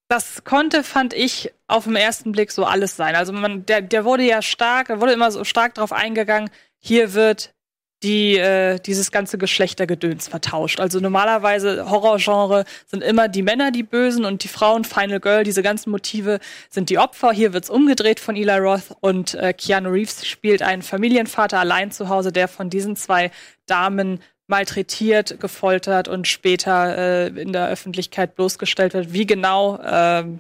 das 0.08 0.44
konnte, 0.44 0.84
fand 0.84 1.14
ich, 1.14 1.52
auf 1.68 1.86
den 1.86 1.96
ersten 1.96 2.32
Blick 2.34 2.52
so 2.52 2.66
alles 2.66 2.96
sein. 2.98 3.16
Also 3.16 3.32
man, 3.34 3.66
der, 3.66 3.82
der 3.82 4.06
wurde 4.06 4.24
ja 4.24 4.42
stark, 4.42 4.90
er 4.90 5.02
wurde 5.02 5.14
immer 5.14 5.32
so 5.32 5.44
stark 5.46 5.74
drauf 5.76 5.94
eingegangen, 5.94 6.50
hier 6.78 7.14
wird 7.14 7.56
die, 8.04 8.38
äh, 8.38 8.80
dieses 8.80 9.12
ganze 9.12 9.38
Geschlechtergedöns 9.38 10.28
vertauscht. 10.28 10.80
Also 10.80 11.00
normalerweise 11.00 11.90
Horrorgenre 11.90 12.66
sind 12.88 13.04
immer 13.04 13.28
die 13.28 13.44
Männer 13.44 13.72
die 13.72 13.84
Bösen 13.84 14.26
und 14.26 14.44
die 14.44 14.48
Frauen, 14.48 14.84
Final 14.84 15.20
Girl, 15.20 15.44
diese 15.44 15.62
ganzen 15.62 15.92
Motive 15.92 16.40
sind 16.70 16.90
die 16.90 16.98
Opfer. 16.98 17.32
Hier 17.32 17.54
wird's 17.54 17.70
umgedreht 17.70 18.20
von 18.20 18.36
Eli 18.36 18.58
Roth 18.58 18.96
und 19.02 19.36
äh, 19.36 19.54
Keanu 19.54 19.90
Reeves 19.90 20.26
spielt 20.26 20.62
einen 20.62 20.82
Familienvater 20.82 21.60
allein 21.60 21.92
zu 21.92 22.10
Hause, 22.10 22.32
der 22.32 22.48
von 22.48 22.70
diesen 22.70 22.96
zwei 22.96 23.32
Damen 23.66 24.20
malträtiert, 24.48 25.40
gefoltert 25.40 26.08
und 26.08 26.28
später 26.28 26.98
äh, 26.98 27.28
in 27.28 27.54
der 27.54 27.70
Öffentlichkeit 27.70 28.36
bloßgestellt 28.36 28.94
wird. 28.94 29.14
Wie 29.14 29.26
genau 29.26 29.80
ähm, 29.84 30.40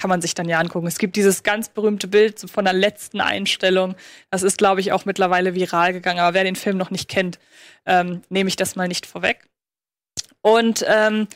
kann 0.00 0.08
man 0.08 0.22
sich 0.22 0.34
dann 0.34 0.48
ja 0.48 0.58
angucken. 0.58 0.86
Es 0.86 0.98
gibt 0.98 1.14
dieses 1.14 1.42
ganz 1.42 1.68
berühmte 1.68 2.08
Bild 2.08 2.40
von 2.50 2.64
der 2.64 2.72
letzten 2.72 3.20
Einstellung. 3.20 3.94
Das 4.30 4.42
ist, 4.42 4.56
glaube 4.56 4.80
ich, 4.80 4.92
auch 4.92 5.04
mittlerweile 5.04 5.54
viral 5.54 5.92
gegangen. 5.92 6.20
Aber 6.20 6.32
wer 6.32 6.44
den 6.44 6.56
Film 6.56 6.78
noch 6.78 6.90
nicht 6.90 7.08
kennt, 7.08 7.38
ähm, 7.84 8.22
nehme 8.30 8.48
ich 8.48 8.56
das 8.56 8.76
mal 8.76 8.88
nicht 8.88 9.04
vorweg. 9.04 9.46
Und 10.40 10.84
ähm, 10.88 11.28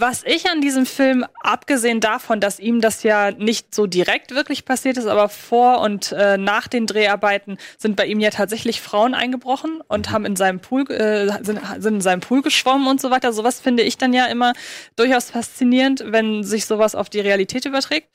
was 0.00 0.22
ich 0.24 0.48
an 0.48 0.60
diesem 0.60 0.86
Film, 0.86 1.26
abgesehen 1.40 2.00
davon, 2.00 2.40
dass 2.40 2.58
ihm 2.58 2.80
das 2.80 3.02
ja 3.02 3.30
nicht 3.30 3.74
so 3.74 3.86
direkt 3.86 4.34
wirklich 4.34 4.64
passiert 4.64 4.96
ist, 4.96 5.06
aber 5.06 5.28
vor 5.28 5.80
und 5.80 6.12
äh, 6.12 6.38
nach 6.38 6.68
den 6.68 6.86
Dreharbeiten 6.86 7.58
sind 7.76 7.96
bei 7.96 8.06
ihm 8.06 8.18
ja 8.18 8.30
tatsächlich 8.30 8.80
Frauen 8.80 9.14
eingebrochen 9.14 9.82
und 9.88 10.10
haben 10.10 10.24
in 10.24 10.36
seinem 10.36 10.60
Pool, 10.60 10.90
äh, 10.90 11.26
sind, 11.44 11.60
sind 11.78 11.94
in 11.96 12.00
seinem 12.00 12.20
Pool 12.20 12.40
geschwommen 12.40 12.88
und 12.88 13.00
so 13.00 13.10
weiter. 13.10 13.32
Sowas 13.32 13.60
finde 13.60 13.82
ich 13.82 13.98
dann 13.98 14.12
ja 14.12 14.26
immer 14.26 14.54
durchaus 14.96 15.30
faszinierend, 15.30 16.04
wenn 16.06 16.44
sich 16.44 16.66
sowas 16.66 16.94
auf 16.94 17.10
die 17.10 17.20
Realität 17.20 17.66
überträgt. 17.66 18.08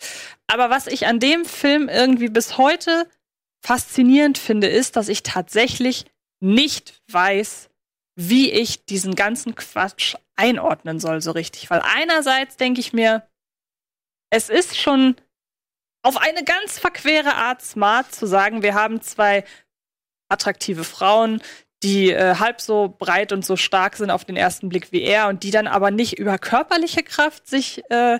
Aber 0.47 0.69
was 0.69 0.87
ich 0.87 1.05
an 1.05 1.19
dem 1.19 1.45
Film 1.45 1.87
irgendwie 1.87 2.29
bis 2.29 2.57
heute 2.57 3.07
faszinierend 3.61 4.37
finde, 4.37 4.67
ist, 4.67 4.95
dass 4.95 5.07
ich 5.07 5.23
tatsächlich 5.23 6.05
nicht 6.39 7.01
weiß, 7.11 7.69
wie 8.15 8.51
ich 8.51 8.85
diesen 8.85 9.15
ganzen 9.15 9.55
Quatsch 9.55 10.15
einordnen 10.35 10.99
soll, 10.99 11.21
so 11.21 11.31
richtig. 11.31 11.69
Weil 11.69 11.81
einerseits 11.83 12.57
denke 12.57 12.79
ich 12.79 12.93
mir, 12.93 13.27
es 14.29 14.49
ist 14.49 14.77
schon 14.77 15.15
auf 16.01 16.17
eine 16.17 16.43
ganz 16.43 16.79
verquere 16.79 17.35
Art 17.35 17.61
smart 17.61 18.13
zu 18.13 18.25
sagen, 18.25 18.61
wir 18.61 18.73
haben 18.73 19.01
zwei 19.01 19.43
attraktive 20.29 20.83
Frauen, 20.83 21.41
die 21.83 22.11
äh, 22.11 22.35
halb 22.35 22.61
so 22.61 22.95
breit 22.97 23.31
und 23.31 23.45
so 23.45 23.55
stark 23.55 23.95
sind 23.95 24.09
auf 24.09 24.25
den 24.25 24.35
ersten 24.37 24.69
Blick 24.69 24.91
wie 24.91 25.01
er 25.01 25.27
und 25.27 25.43
die 25.43 25.51
dann 25.51 25.67
aber 25.67 25.91
nicht 25.91 26.17
über 26.17 26.37
körperliche 26.37 27.03
Kraft 27.03 27.47
sich 27.47 27.83
äh, 27.89 28.19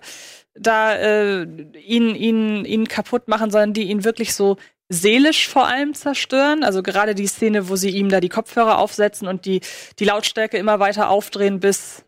da 0.53 0.95
äh, 0.95 1.43
ihn, 1.43 2.15
ihn, 2.15 2.65
ihn 2.65 2.87
kaputt 2.87 3.27
machen, 3.27 3.51
sondern 3.51 3.73
die 3.73 3.83
ihn 3.83 4.03
wirklich 4.03 4.33
so 4.33 4.57
seelisch 4.89 5.47
vor 5.47 5.67
allem 5.67 5.93
zerstören. 5.93 6.63
Also 6.63 6.83
gerade 6.83 7.15
die 7.15 7.27
Szene, 7.27 7.69
wo 7.69 7.75
sie 7.75 7.89
ihm 7.89 8.09
da 8.09 8.19
die 8.19 8.29
Kopfhörer 8.29 8.77
aufsetzen 8.77 9.27
und 9.27 9.45
die, 9.45 9.61
die 9.99 10.05
Lautstärke 10.05 10.57
immer 10.57 10.79
weiter 10.79 11.09
aufdrehen, 11.09 11.59
bis, 11.59 12.05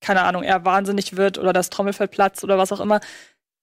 keine 0.00 0.22
Ahnung, 0.22 0.42
er 0.42 0.64
wahnsinnig 0.64 1.16
wird 1.16 1.38
oder 1.38 1.52
das 1.52 1.70
Trommelfell 1.70 2.08
platzt 2.08 2.44
oder 2.44 2.58
was 2.58 2.72
auch 2.72 2.80
immer. 2.80 3.00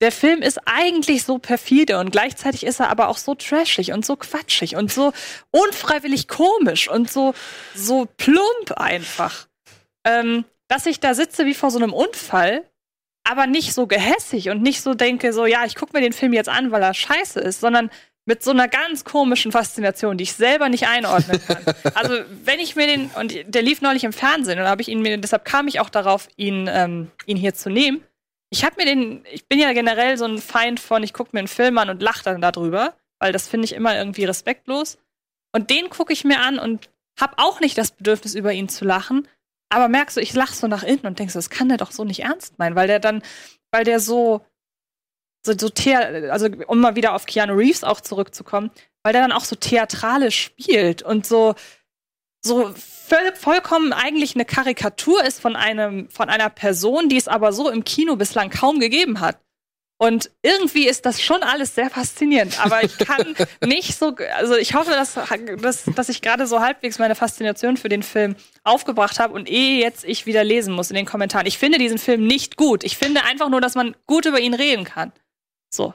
der 0.01 0.11
Film 0.13 0.41
ist 0.41 0.59
eigentlich 0.65 1.23
so 1.23 1.39
perfide 1.39 1.99
und 1.99 2.11
gleichzeitig 2.11 2.65
ist 2.65 2.79
er 2.79 2.89
aber 2.89 3.09
auch 3.09 3.17
so 3.17 3.35
trashig 3.35 3.91
und 3.91 4.05
so 4.05 4.15
quatschig 4.15 4.77
und 4.77 4.91
so 4.91 5.11
unfreiwillig 5.51 6.29
komisch 6.29 6.89
und 6.89 7.11
so, 7.11 7.33
so 7.75 8.07
plump 8.17 8.71
einfach. 8.77 9.47
Ähm, 10.05 10.45
dass 10.69 10.85
ich 10.85 11.01
da 11.01 11.13
sitze 11.13 11.45
wie 11.45 11.53
vor 11.53 11.69
so 11.69 11.79
einem 11.79 11.91
Unfall, 11.91 12.63
aber 13.25 13.45
nicht 13.45 13.73
so 13.73 13.87
gehässig 13.87 14.49
und 14.49 14.61
nicht 14.61 14.81
so 14.81 14.93
denke, 14.93 15.33
so, 15.33 15.45
ja, 15.45 15.65
ich 15.65 15.75
gucke 15.75 15.95
mir 15.95 16.01
den 16.01 16.13
Film 16.13 16.31
jetzt 16.31 16.49
an, 16.49 16.71
weil 16.71 16.81
er 16.81 16.93
scheiße 16.93 17.39
ist, 17.39 17.59
sondern 17.59 17.91
mit 18.29 18.43
so 18.43 18.51
einer 18.51 18.67
ganz 18.67 19.05
komischen 19.05 19.51
Faszination, 19.51 20.15
die 20.15 20.23
ich 20.23 20.33
selber 20.33 20.69
nicht 20.69 20.87
einordnen 20.87 21.41
kann. 21.47 21.63
also, 21.95 22.13
wenn 22.45 22.59
ich 22.59 22.75
mir 22.75 22.85
den, 22.85 23.09
und 23.19 23.33
der 23.43 23.63
lief 23.63 23.81
neulich 23.81 24.03
im 24.03 24.13
Fernsehen, 24.13 24.59
und 24.59 24.65
habe 24.67 24.83
ich 24.83 24.87
ihn 24.87 25.01
mir, 25.01 25.17
deshalb 25.17 25.45
kam 25.45 25.67
ich 25.67 25.79
auch 25.79 25.89
darauf, 25.89 26.27
ihn, 26.37 26.69
ähm, 26.71 27.09
ihn 27.25 27.37
hier 27.37 27.55
zu 27.55 27.71
nehmen. 27.71 28.03
Ich 28.51 28.63
habe 28.63 28.75
mir 28.77 28.85
den, 28.85 29.25
ich 29.31 29.47
bin 29.47 29.57
ja 29.57 29.73
generell 29.73 30.15
so 30.15 30.25
ein 30.25 30.37
Feind 30.37 30.79
von, 30.79 31.01
ich 31.01 31.11
gucke 31.11 31.31
mir 31.33 31.39
einen 31.39 31.47
Film 31.47 31.79
an 31.79 31.89
und 31.89 32.03
lache 32.03 32.23
dann 32.23 32.39
darüber, 32.39 32.93
weil 33.17 33.31
das 33.31 33.47
finde 33.47 33.65
ich 33.65 33.73
immer 33.73 33.97
irgendwie 33.97 34.25
respektlos. 34.25 34.99
Und 35.51 35.71
den 35.71 35.89
gucke 35.89 36.13
ich 36.13 36.23
mir 36.23 36.39
an 36.39 36.59
und 36.59 36.91
habe 37.19 37.33
auch 37.37 37.59
nicht 37.61 37.79
das 37.79 37.89
Bedürfnis, 37.89 38.35
über 38.35 38.53
ihn 38.53 38.69
zu 38.69 38.85
lachen, 38.85 39.27
aber 39.69 39.87
merkst 39.87 40.17
du, 40.17 40.21
ich 40.21 40.35
lache 40.35 40.55
so 40.55 40.67
nach 40.67 40.83
innen 40.83 41.07
und 41.07 41.17
denkst, 41.17 41.33
das 41.33 41.49
kann 41.49 41.69
der 41.69 41.77
doch 41.77 41.91
so 41.91 42.03
nicht 42.03 42.21
ernst 42.21 42.59
meinen, 42.59 42.75
weil 42.75 42.87
der 42.87 42.99
dann, 42.99 43.23
weil 43.71 43.85
der 43.85 43.99
so, 43.99 44.45
so, 45.45 45.53
so 45.57 45.69
also 46.29 46.47
um 46.67 46.79
mal 46.79 46.95
wieder 46.95 47.13
auf 47.13 47.25
Keanu 47.25 47.53
Reeves 47.53 47.83
auch 47.83 48.01
zurückzukommen, 48.01 48.71
weil 49.03 49.13
der 49.13 49.21
dann 49.21 49.31
auch 49.31 49.45
so 49.45 49.55
theatralisch 49.55 50.39
spielt 50.41 51.01
und 51.01 51.25
so, 51.25 51.55
so 52.43 52.73
voll, 52.75 53.33
vollkommen 53.35 53.93
eigentlich 53.93 54.35
eine 54.35 54.45
Karikatur 54.45 55.23
ist 55.23 55.39
von 55.41 55.55
einem, 55.55 56.09
von 56.09 56.29
einer 56.29 56.49
Person, 56.49 57.09
die 57.09 57.17
es 57.17 57.27
aber 57.27 57.53
so 57.53 57.69
im 57.69 57.83
Kino 57.83 58.15
bislang 58.15 58.49
kaum 58.49 58.79
gegeben 58.79 59.19
hat. 59.19 59.39
Und 60.01 60.31
irgendwie 60.41 60.87
ist 60.87 61.05
das 61.05 61.21
schon 61.21 61.43
alles 61.43 61.75
sehr 61.75 61.89
faszinierend. 61.89 62.63
Aber 62.63 62.81
ich 62.85 62.97
kann 62.97 63.35
nicht 63.65 63.97
so, 63.97 64.15
also 64.37 64.55
ich 64.55 64.73
hoffe, 64.73 64.91
dass, 64.91 65.19
dass, 65.61 65.83
dass 65.93 66.07
ich 66.07 66.21
gerade 66.21 66.47
so 66.47 66.61
halbwegs 66.61 66.99
meine 66.99 67.15
Faszination 67.15 67.75
für 67.75 67.89
den 67.89 68.01
Film 68.01 68.37
aufgebracht 68.63 69.19
habe 69.19 69.33
und 69.33 69.49
eh 69.49 69.81
jetzt 69.81 70.05
ich 70.05 70.25
wieder 70.25 70.45
lesen 70.45 70.73
muss 70.73 70.89
in 70.89 70.95
den 70.95 71.05
Kommentaren. 71.05 71.47
Ich 71.47 71.57
finde 71.57 71.79
diesen 71.79 71.97
Film 71.97 72.25
nicht 72.25 72.55
gut. 72.55 72.85
Ich 72.85 72.97
finde 72.97 73.25
einfach 73.25 73.49
nur, 73.49 73.59
dass 73.59 73.75
man 73.75 73.93
gut 74.07 74.25
über 74.25 74.39
ihn 74.39 74.53
reden 74.53 74.85
kann. 74.85 75.11
So. 75.69 75.93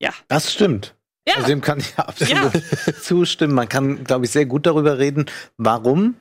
Ja. 0.00 0.10
Das 0.28 0.52
stimmt. 0.52 0.94
Ja. 1.26 1.36
Also 1.36 1.48
dem 1.48 1.60
kann 1.60 1.78
ich 1.80 1.96
absolut 1.98 2.54
ja. 2.54 2.92
zustimmen. 3.02 3.54
Man 3.54 3.68
kann, 3.68 4.04
glaube 4.04 4.24
ich, 4.24 4.30
sehr 4.30 4.46
gut 4.46 4.66
darüber 4.66 4.98
reden. 4.98 5.26
Warum? 5.56 6.16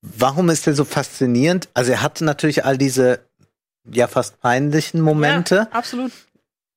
Warum 0.00 0.50
ist 0.50 0.66
er 0.66 0.74
so 0.74 0.84
faszinierend? 0.84 1.68
Also 1.74 1.92
er 1.92 2.02
hatte 2.02 2.24
natürlich 2.24 2.64
all 2.64 2.76
diese 2.76 3.20
ja 3.84 4.08
fast 4.08 4.40
peinlichen 4.40 5.00
Momente. 5.00 5.54
Ja, 5.54 5.68
absolut. 5.70 6.12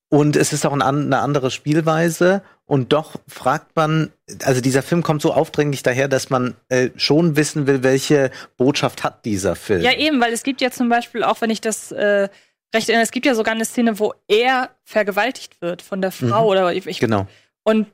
Und 0.09 0.35
es 0.35 0.53
ist 0.53 0.65
auch 0.65 0.73
eine 0.73 1.19
andere 1.19 1.49
Spielweise. 1.49 2.43
Und 2.67 2.93
doch 2.93 3.15
fragt 3.27 3.75
man, 3.75 4.11
also 4.43 4.61
dieser 4.61 4.81
Film 4.81 5.03
kommt 5.03 5.21
so 5.21 5.33
aufdringlich 5.33 5.83
daher, 5.83 6.07
dass 6.07 6.29
man 6.29 6.55
äh, 6.69 6.89
schon 6.95 7.35
wissen 7.35 7.67
will, 7.67 7.83
welche 7.83 8.31
Botschaft 8.57 9.03
hat 9.03 9.25
dieser 9.25 9.55
Film. 9.55 9.81
Ja, 9.81 9.93
eben, 9.93 10.19
weil 10.21 10.33
es 10.33 10.43
gibt 10.43 10.61
ja 10.61 10.71
zum 10.71 10.89
Beispiel, 10.89 11.23
auch 11.23 11.41
wenn 11.41 11.49
ich 11.49 11.61
das 11.61 11.91
äh, 11.91 12.29
recht 12.73 12.89
erinnere, 12.89 13.03
es 13.03 13.11
gibt 13.11 13.25
ja 13.25 13.35
sogar 13.35 13.53
eine 13.53 13.65
Szene, 13.65 13.99
wo 13.99 14.13
er 14.27 14.69
vergewaltigt 14.83 15.61
wird 15.61 15.81
von 15.81 16.01
der 16.01 16.11
Frau 16.11 16.43
mhm. 16.43 16.49
oder 16.49 16.73
ich, 16.73 16.99
Genau. 16.99 17.27
Und 17.63 17.87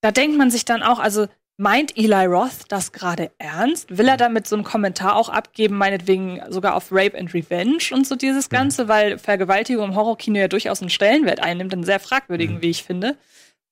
da 0.00 0.12
denkt 0.12 0.36
man 0.36 0.50
sich 0.50 0.64
dann 0.64 0.82
auch, 0.82 0.98
also 0.98 1.26
meint 1.56 1.96
Eli 1.96 2.26
Roth 2.26 2.64
das 2.68 2.92
gerade 2.92 3.30
ernst? 3.38 3.96
Will 3.96 4.08
er 4.08 4.16
damit 4.16 4.46
so 4.46 4.56
einen 4.56 4.64
Kommentar 4.64 5.16
auch 5.16 5.28
abgeben, 5.28 5.76
meinetwegen 5.76 6.42
sogar 6.48 6.74
auf 6.74 6.88
Rape 6.90 7.16
and 7.18 7.32
Revenge 7.32 7.84
und 7.92 8.06
so 8.06 8.16
dieses 8.16 8.50
mhm. 8.50 8.54
Ganze, 8.54 8.84
mhm. 8.84 8.88
weil 8.88 9.18
Vergewaltigung 9.18 9.90
im 9.90 9.94
Horrorkino 9.94 10.38
ja 10.38 10.48
durchaus 10.48 10.80
einen 10.80 10.90
Stellenwert 10.90 11.40
einnimmt, 11.40 11.72
einen 11.72 11.84
sehr 11.84 12.00
fragwürdigen, 12.00 12.56
mhm. 12.56 12.62
wie 12.62 12.70
ich 12.70 12.84
finde. 12.84 13.16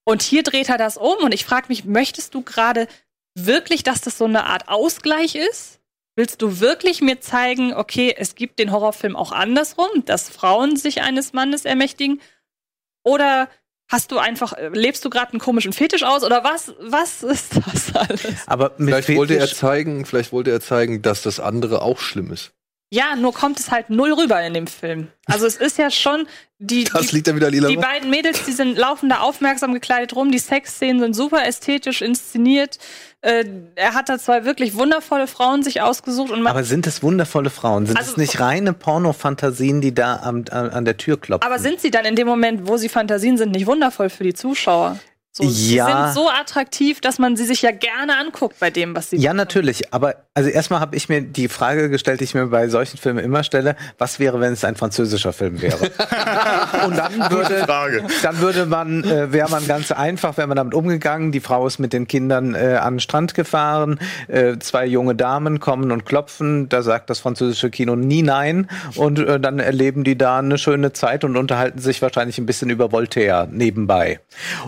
Und 0.05 0.23
hier 0.23 0.43
dreht 0.43 0.69
er 0.69 0.79
das 0.79 0.97
um 0.97 1.17
und 1.23 1.33
ich 1.33 1.45
frage 1.45 1.67
mich, 1.69 1.85
möchtest 1.85 2.35
du 2.35 2.43
gerade 2.43 2.89
wirklich, 3.35 3.83
dass 3.83 4.01
das 4.01 4.19
so 4.19 4.25
eine 4.25 4.47
Art 4.47 4.69
Ausgleich 4.69 5.35
ist? 5.35 5.81
Willst 6.15 6.43
du 6.43 6.61
wirklich 6.61 7.01
mir 7.01 7.21
zeigen, 7.21 7.75
okay, 7.75 8.15
es 8.17 8.35
gibt 8.35 8.59
den 8.59 8.71
Horrorfilm 8.71 9.17
auch 9.17 9.33
andersrum, 9.33 10.05
dass 10.05 10.29
Frauen 10.29 10.77
sich 10.77 11.03
eines 11.03 11.33
Mannes 11.33 11.65
ermächtigen? 11.65 12.21
Oder 13.03 13.49
Hast 13.93 14.11
du 14.11 14.17
einfach, 14.17 14.55
äh, 14.55 14.69
lebst 14.69 15.05
du 15.05 15.11
gerade 15.11 15.33
einen 15.33 15.39
komischen 15.39 15.75
Fetisch 15.75 16.03
aus 16.03 16.25
oder 16.25 16.43
was, 16.45 16.75
was 16.81 17.23
ist 17.23 17.57
das 17.57 17.95
alles? 17.95 18.25
Aber 18.47 18.71
vielleicht 18.79 19.05
Fetisch 19.05 19.19
wollte 19.19 19.37
er 19.37 19.47
zeigen, 19.49 20.07
vielleicht 20.07 20.33
wollte 20.33 20.51
er 20.51 20.63
zeigen, 20.63 21.03
dass 21.03 21.21
das 21.21 21.39
andere 21.39 21.83
auch 21.83 21.99
schlimm 21.99 22.33
ist. 22.33 22.53
Ja, 22.93 23.17
nur 23.17 23.33
kommt 23.33 23.59
es 23.59 23.71
halt 23.71 23.89
null 23.89 24.13
rüber 24.13 24.43
in 24.43 24.53
dem 24.53 24.67
Film. 24.67 25.09
Also 25.25 25.47
es 25.47 25.57
ist 25.57 25.79
ja 25.79 25.91
schon 25.91 26.27
die 26.59 26.85
Das 26.93 27.11
liegt 27.13 27.27
da 27.27 27.35
wieder 27.35 27.51
lila. 27.51 27.69
Die 27.69 27.79
beiden 27.79 28.11
Mädels, 28.11 28.45
die 28.45 28.53
sind 28.53 28.77
laufen 28.77 29.09
da 29.09 29.21
aufmerksam 29.21 29.73
gekleidet 29.73 30.15
rum, 30.15 30.31
die 30.31 30.39
Sexszenen 30.39 31.01
sind 31.01 31.17
super 31.17 31.47
ästhetisch 31.47 32.03
inszeniert. 32.03 32.79
Äh, 33.23 33.47
er 33.77 33.95
hat 33.95 34.11
da 34.11 34.19
zwei 34.19 34.45
wirklich 34.45 34.75
wundervolle 34.75 35.27
Frauen 35.27 35.63
sich 35.63 35.81
ausgesucht 35.81 36.31
und 36.31 36.47
Aber 36.47 36.65
sind 36.65 36.87
es 36.87 37.03
wundervolle 37.03 37.49
Frauen? 37.49 37.87
Sind 37.87 37.97
also, 37.97 38.11
es 38.11 38.17
nicht 38.19 38.41
reine 38.41 38.75
Pornofantasien, 38.75 39.81
die 39.81 39.95
da 39.95 40.17
am, 40.17 40.45
an, 40.51 40.69
an 40.69 40.85
der 40.85 40.99
Tür 40.99 41.19
klopfen? 41.19 41.47
Aber 41.47 41.59
sind 41.59 41.81
sie 41.81 41.91
dann 41.91 42.05
in 42.05 42.15
dem 42.15 42.27
Moment, 42.27 42.69
wo 42.69 42.77
sie 42.77 42.91
Fantasien 42.91 43.39
sind, 43.39 43.53
nicht 43.53 43.67
wundervoll 43.67 44.11
für 44.11 44.25
die 44.25 44.35
Zuschauer? 44.35 44.99
So, 45.35 45.45
ja. 45.45 45.51
Sie 45.51 45.93
sind 45.93 46.13
so 46.13 46.29
attraktiv, 46.29 47.01
dass 47.01 47.19
man 47.19 47.37
sie 47.37 47.47
sich 47.47 47.63
ja 47.63 47.71
gerne 47.71 48.19
anguckt 48.19 48.61
bei 48.61 48.69
dem, 48.69 48.95
was 48.95 49.09
sie 49.09 49.17
Ja, 49.17 49.33
natürlich. 49.33 49.91
Aber 49.91 50.17
also 50.35 50.51
erstmal 50.51 50.81
habe 50.81 50.95
ich 50.95 51.09
mir 51.09 51.23
die 51.23 51.49
Frage 51.49 51.89
gestellt, 51.89 52.21
die 52.21 52.25
ich 52.25 52.35
mir 52.35 52.49
bei 52.49 52.69
solchen 52.69 52.99
Filmen 52.99 53.25
immer 53.25 53.43
stelle: 53.43 53.77
Was 53.97 54.19
wäre, 54.19 54.41
wenn 54.41 54.53
es 54.53 54.63
ein 54.63 54.77
französischer 54.77 55.33
Film 55.33 55.63
wäre? 55.63 55.79
Und 56.87 56.99
dann 56.99 57.31
würde, 57.31 57.65
dann 58.23 58.39
würde 58.41 58.67
man, 58.67 59.05
äh, 59.05 59.33
wäre 59.33 59.51
man 59.51 59.67
ganz 59.67 59.91
einfach, 59.91 60.37
wäre 60.37 60.49
man 60.49 60.59
damit 60.59 60.75
umgegangen. 60.75 61.33
Die 61.33 61.41
Frau 61.41 61.67
ist 61.67 61.79
mit 61.79 61.95
den 61.95 62.07
Kindern 62.07 62.55
äh, 62.55 62.79
an 62.79 62.95
den 62.95 63.01
Strand 63.01 63.33
gefahren. 63.33 64.01
Äh, 64.29 64.59
zwei 64.59 64.85
junge 64.85 65.15
Damen 65.15 65.61
kommen 65.61 65.93
und 65.93 66.05
klopfen. 66.05 66.69
Da 66.69 66.83
sagt 66.83 67.09
das 67.09 67.21
französische 67.21 67.71
Kino 67.71 67.97
nie 67.97 68.23
nein. 68.23 68.69
Und 68.97 69.19
äh, 69.19 69.41
dann 69.41 69.61
erleben 69.61 70.05
die 70.05 70.19
da 70.19 70.41
eine 70.41 70.59
schöne 70.59 70.93
Zeit 70.93 71.25
und 71.25 71.39
unterhalten 71.39 71.79
sich 71.79 72.03
wahrscheinlich 72.03 72.37
ein 72.37 72.45
bisschen 72.45 72.69
über 72.69 72.93
Voltaire 72.93 73.49
nebenbei. 73.51 74.21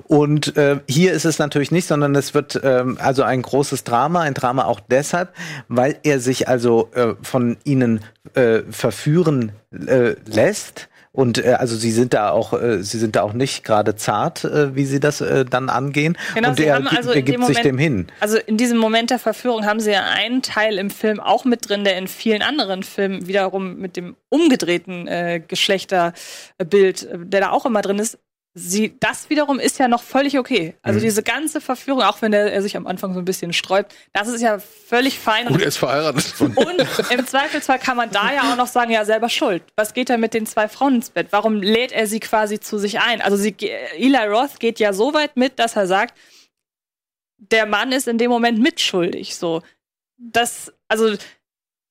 Und 0.05 0.54
äh, 0.57 0.81
hier 0.89 1.13
ist 1.13 1.25
es 1.25 1.39
natürlich 1.39 1.71
nicht, 1.71 1.87
sondern 1.87 2.15
es 2.15 2.35
wird 2.35 2.61
ähm, 2.63 2.99
also 3.01 3.23
ein 3.23 3.43
großes 3.43 3.85
Drama, 3.85 4.21
ein 4.21 4.35
Drama 4.35 4.65
auch 4.65 4.81
deshalb, 4.81 5.33
weil 5.69 5.99
er 6.03 6.21
sich 6.21 6.49
also 6.49 6.91
äh, 6.95 7.15
von 7.23 7.57
ihnen 7.65 8.01
äh, 8.35 8.61
verführen 8.71 9.53
äh, 9.73 10.15
lässt. 10.27 10.89
Und 11.13 11.39
äh, 11.39 11.53
also 11.53 11.77
sie 11.77 11.93
sind 11.93 12.13
da 12.13 12.31
auch, 12.31 12.61
äh, 12.61 12.83
sie 12.83 12.99
sind 12.99 13.15
da 13.15 13.23
auch 13.23 13.35
nicht 13.35 13.63
gerade 13.63 13.95
zart, 13.95 14.43
äh, 14.43 14.75
wie 14.75 14.85
sie 14.85 14.99
das 14.99 15.21
äh, 15.21 15.45
dann 15.45 15.69
angehen. 15.69 16.19
Genau, 16.35 16.49
und 16.49 16.59
er, 16.59 16.75
also 16.91 17.13
er 17.13 17.23
gibt 17.23 17.39
Moment, 17.39 17.55
sich 17.55 17.63
dem 17.63 17.79
hin. 17.79 18.09
Also 18.19 18.37
in 18.37 18.57
diesem 18.57 18.79
Moment 18.79 19.11
der 19.11 19.21
Verführung 19.21 19.65
haben 19.65 19.79
sie 19.79 19.93
ja 19.93 20.03
einen 20.03 20.43
Teil 20.43 20.77
im 20.77 20.91
Film 20.91 21.21
auch 21.21 21.45
mit 21.45 21.69
drin, 21.69 21.85
der 21.85 21.99
in 21.99 22.09
vielen 22.09 22.43
anderen 22.43 22.83
Filmen 22.83 23.29
wiederum 23.29 23.77
mit 23.77 23.97
dem 23.97 24.17
umgedrehten 24.29 25.07
äh, 25.07 25.41
Geschlechterbild, 25.47 27.05
äh, 27.05 27.19
der 27.21 27.43
da 27.43 27.51
auch 27.51 27.65
immer 27.65 27.83
drin 27.83 28.01
ist, 28.01 28.19
sie, 28.55 28.97
das 29.01 29.31
wiederum 29.31 29.59
ist 29.59 29.79
ja 29.79 29.89
noch 29.89 30.03
völlig 30.03 30.39
okay. 30.39 30.77
Also 30.83 31.01
mhm. 31.01 31.03
diese 31.03 31.23
ganze 31.25 31.61
Verführung, 31.61 32.03
auch 32.03 32.23
wenn 32.23 32.33
er, 32.33 32.53
er, 32.53 32.63
sich 32.63 32.77
am 32.77 32.87
Anfang 32.87 33.13
so 33.13 33.19
ein 33.19 33.25
bisschen 33.25 33.53
sträubt, 33.53 33.93
das 34.13 34.29
ist 34.29 34.41
ja 34.41 34.59
völlig 34.61 35.19
fein. 35.19 35.49
Und 35.49 35.61
er 35.61 35.67
ist 35.67 35.77
verheiratet. 35.77 36.35
Und 36.41 37.11
im 37.11 37.27
Zweifelsfall 37.27 37.81
kann 37.81 37.97
man 37.97 38.11
da 38.11 38.33
ja 38.33 38.53
auch 38.53 38.57
noch 38.57 38.69
sagen, 38.69 38.93
ja, 38.93 39.05
selber 39.05 39.29
schuld. 39.29 39.65
Was 39.77 39.93
geht 39.93 40.09
er 40.09 40.19
mit 40.19 40.35
den 40.35 40.47
zwei 40.47 40.69
Frauen 40.69 40.97
ins 40.97 41.11
Bett? 41.11 41.29
Warum 41.31 41.63
lädt 41.63 41.91
er 41.91 42.07
sie 42.07 42.21
quasi 42.21 42.61
zu 42.61 42.79
sich 42.79 43.01
ein? 43.01 43.21
Also 43.21 43.37
sie, 43.37 43.57
Eli 43.97 44.25
Roth 44.29 44.61
geht 44.61 44.79
ja 44.79 44.93
so 44.93 45.13
weit 45.15 45.37
mit, 45.37 45.59
dass 45.59 45.75
er 45.75 45.89
sagt, 45.89 46.17
der 47.39 47.67
Mann 47.67 47.91
ist 47.91 48.07
in 48.07 48.19
dem 48.19 48.31
Moment 48.31 48.61
mitschuldig. 48.61 49.35
So, 49.35 49.63
das, 50.17 50.73
also 50.89 51.17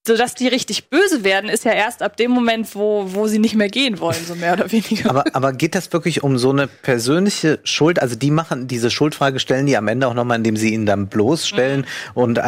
so 0.06 0.18
dass 0.18 0.36
die 0.36 0.50
richtig 0.50 0.90
böse 0.90 1.24
werden, 1.24 1.50
ist 1.50 1.64
ja 1.64 1.72
erst 1.72 2.02
ab 2.02 2.18
dem 2.18 2.32
Moment, 2.32 2.76
wo, 2.76 3.06
wo 3.14 3.28
sie 3.28 3.40
nicht 3.40 3.56
mehr 3.56 3.70
gehen 3.70 4.02
wollen, 4.02 4.18
so 4.28 4.36
mehr 4.36 4.54
oder 4.54 4.70
weniger. 4.70 5.10
Aber, 5.10 5.24
aber 5.32 5.54
geht 5.54 5.76
das 5.76 5.94
wirklich 5.94 6.24
um 6.24 6.38
so 6.38 6.50
eine 6.50 6.68
persönliche 6.68 7.60
Schuld? 7.64 8.02
Also 8.02 8.18
die 8.18 8.30
machen 8.30 8.68
diese 8.68 8.92
Schuldfrage, 8.92 9.40
stellen 9.40 9.66
die 9.66 9.78
am 9.78 9.88
Ende 9.88 10.08
auch 10.08 10.14
nochmal, 10.14 10.38
indem 10.38 10.58
sie 10.58 10.74
ihn 10.74 10.86
dann 10.86 11.08
bloßstellen 11.08 11.82
mhm. 11.82 11.86
und 12.22 12.38
äh, 12.38 12.42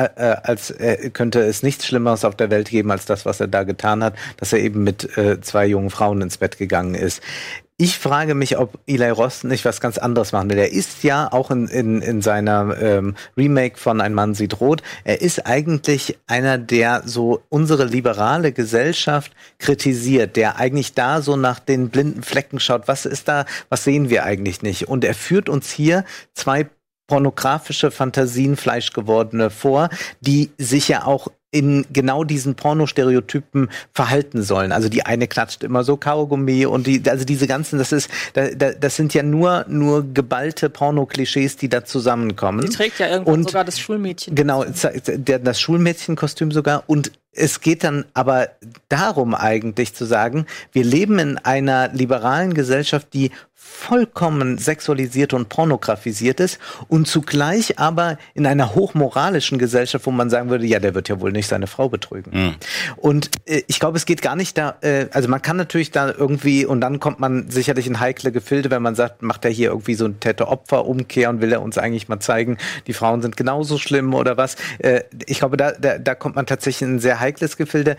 als 0.43 0.69
äh, 0.71 1.09
könnte 1.11 1.39
es 1.43 1.63
nichts 1.63 1.85
Schlimmeres 1.85 2.25
auf 2.25 2.35
der 2.35 2.49
Welt 2.49 2.69
geben 2.69 2.91
als 2.91 3.05
das, 3.05 3.25
was 3.25 3.39
er 3.39 3.47
da 3.47 3.63
getan 3.63 4.03
hat, 4.03 4.15
dass 4.35 4.51
er 4.51 4.59
eben 4.59 4.83
mit 4.83 5.17
äh, 5.17 5.39
zwei 5.39 5.65
jungen 5.65 5.91
Frauen 5.91 6.21
ins 6.21 6.37
Bett 6.37 6.57
gegangen 6.57 6.93
ist. 6.93 7.21
Ich 7.77 7.97
frage 7.97 8.35
mich, 8.35 8.57
ob 8.57 8.79
Eli 8.87 9.09
Ross 9.09 9.43
nicht 9.43 9.65
was 9.65 9.81
ganz 9.81 9.97
anderes 9.97 10.31
machen 10.31 10.49
will. 10.49 10.57
Er 10.57 10.71
ist 10.71 11.03
ja 11.03 11.29
auch 11.29 11.51
in, 11.51 11.67
in, 11.67 12.01
in 12.01 12.21
seiner 12.21 12.77
ähm, 12.81 13.15
Remake 13.35 13.77
von 13.77 13.99
Ein 13.99 14.13
Mann 14.13 14.33
sieht 14.33 14.61
rot, 14.61 14.81
er 15.03 15.21
ist 15.21 15.45
eigentlich 15.45 16.17
einer, 16.25 16.57
der 16.57 17.01
so 17.05 17.43
unsere 17.49 17.83
liberale 17.83 18.53
Gesellschaft 18.53 19.33
kritisiert, 19.59 20.37
der 20.37 20.57
eigentlich 20.57 20.93
da 20.93 21.21
so 21.21 21.35
nach 21.35 21.59
den 21.59 21.89
blinden 21.89 22.23
Flecken 22.23 22.61
schaut. 22.61 22.87
Was 22.87 23.05
ist 23.05 23.27
da, 23.27 23.45
was 23.67 23.83
sehen 23.83 24.09
wir 24.09 24.23
eigentlich 24.23 24.61
nicht? 24.61 24.87
Und 24.87 25.03
er 25.03 25.13
führt 25.13 25.49
uns 25.49 25.69
hier 25.69 26.05
zwei 26.33 26.69
pornografische 27.07 27.91
Fantasien 27.91 28.55
fleischgewordene 28.55 29.49
vor, 29.49 29.89
die 30.21 30.51
sich 30.57 30.87
ja 30.87 31.05
auch 31.05 31.27
in 31.55 31.85
genau 31.93 32.25
diesen 32.25 32.55
Pornostereotypen 32.55 33.69
verhalten 33.93 34.43
sollen. 34.43 34.73
Also 34.73 34.89
die 34.89 35.05
eine 35.05 35.25
klatscht 35.25 35.63
immer 35.63 35.85
so 35.85 35.95
Kaugummi 35.95 36.65
und 36.65 36.85
die, 36.85 37.01
also 37.09 37.23
diese 37.23 37.47
ganzen, 37.47 37.79
das 37.79 37.93
ist, 37.93 38.09
das 38.33 38.95
sind 38.97 39.13
ja 39.13 39.23
nur, 39.23 39.63
nur 39.69 40.05
geballte 40.13 40.69
Porno-Klischees, 40.69 41.55
die 41.55 41.69
da 41.69 41.85
zusammenkommen. 41.85 42.65
Die 42.65 42.75
trägt 42.75 42.99
ja 42.99 43.07
irgendwann 43.07 43.35
und, 43.35 43.49
sogar 43.49 43.63
das 43.63 43.79
Schulmädchen. 43.79 44.35
Genau, 44.35 44.65
das 44.65 45.61
Schulmädchenkostüm 45.61 46.51
sogar 46.51 46.83
und 46.87 47.13
es 47.31 47.61
geht 47.61 47.83
dann 47.83 48.05
aber 48.13 48.49
darum 48.89 49.35
eigentlich 49.35 49.93
zu 49.93 50.05
sagen, 50.05 50.45
wir 50.71 50.83
leben 50.83 51.19
in 51.19 51.37
einer 51.37 51.89
liberalen 51.89 52.53
Gesellschaft, 52.53 53.13
die 53.13 53.31
vollkommen 53.75 54.57
sexualisiert 54.57 55.33
und 55.33 55.49
pornografisiert 55.49 56.39
ist 56.39 56.59
und 56.87 57.07
zugleich 57.07 57.77
aber 57.77 58.17
in 58.33 58.47
einer 58.47 58.73
hochmoralischen 58.73 59.59
Gesellschaft, 59.59 60.05
wo 60.05 60.11
man 60.11 60.29
sagen 60.29 60.49
würde, 60.49 60.65
ja, 60.65 60.79
der 60.79 60.95
wird 60.95 61.09
ja 61.09 61.19
wohl 61.19 61.31
nicht 61.31 61.47
seine 61.47 61.67
Frau 61.67 61.89
betrügen. 61.89 62.31
Mhm. 62.33 62.55
Und 62.95 63.29
äh, 63.45 63.61
ich 63.67 63.79
glaube, 63.79 63.97
es 63.97 64.05
geht 64.05 64.21
gar 64.21 64.35
nicht 64.35 64.57
da, 64.57 64.75
äh, 64.81 65.07
also 65.11 65.27
man 65.27 65.41
kann 65.41 65.57
natürlich 65.57 65.91
da 65.91 66.11
irgendwie, 66.11 66.65
und 66.65 66.81
dann 66.81 66.99
kommt 66.99 67.19
man 67.19 67.49
sicherlich 67.49 67.85
in 67.85 67.99
heikle 67.99 68.31
Gefilde, 68.31 68.71
wenn 68.71 68.81
man 68.81 68.95
sagt, 68.95 69.21
macht 69.21 69.45
er 69.45 69.51
hier 69.51 69.69
irgendwie 69.69 69.95
so 69.95 70.05
eine 70.05 70.19
Täter-Opfer-Umkehr 70.19 71.29
und 71.29 71.41
will 71.41 71.51
er 71.51 71.61
uns 71.61 71.77
eigentlich 71.77 72.07
mal 72.07 72.19
zeigen, 72.19 72.57
die 72.87 72.93
Frauen 72.93 73.21
sind 73.21 73.37
genauso 73.37 73.77
schlimm 73.77 74.13
oder 74.13 74.37
was. 74.37 74.55
Äh, 74.79 75.01
ich 75.25 75.39
glaube, 75.39 75.57
da, 75.57 75.73
da, 75.73 75.99
da 75.99 76.15
kommt 76.15 76.35
man 76.35 76.45
tatsächlich 76.45 76.87
in 76.87 76.95
ein 76.95 76.99
sehr 76.99 77.19
heikles 77.19 77.57
Gefilde. 77.57 77.97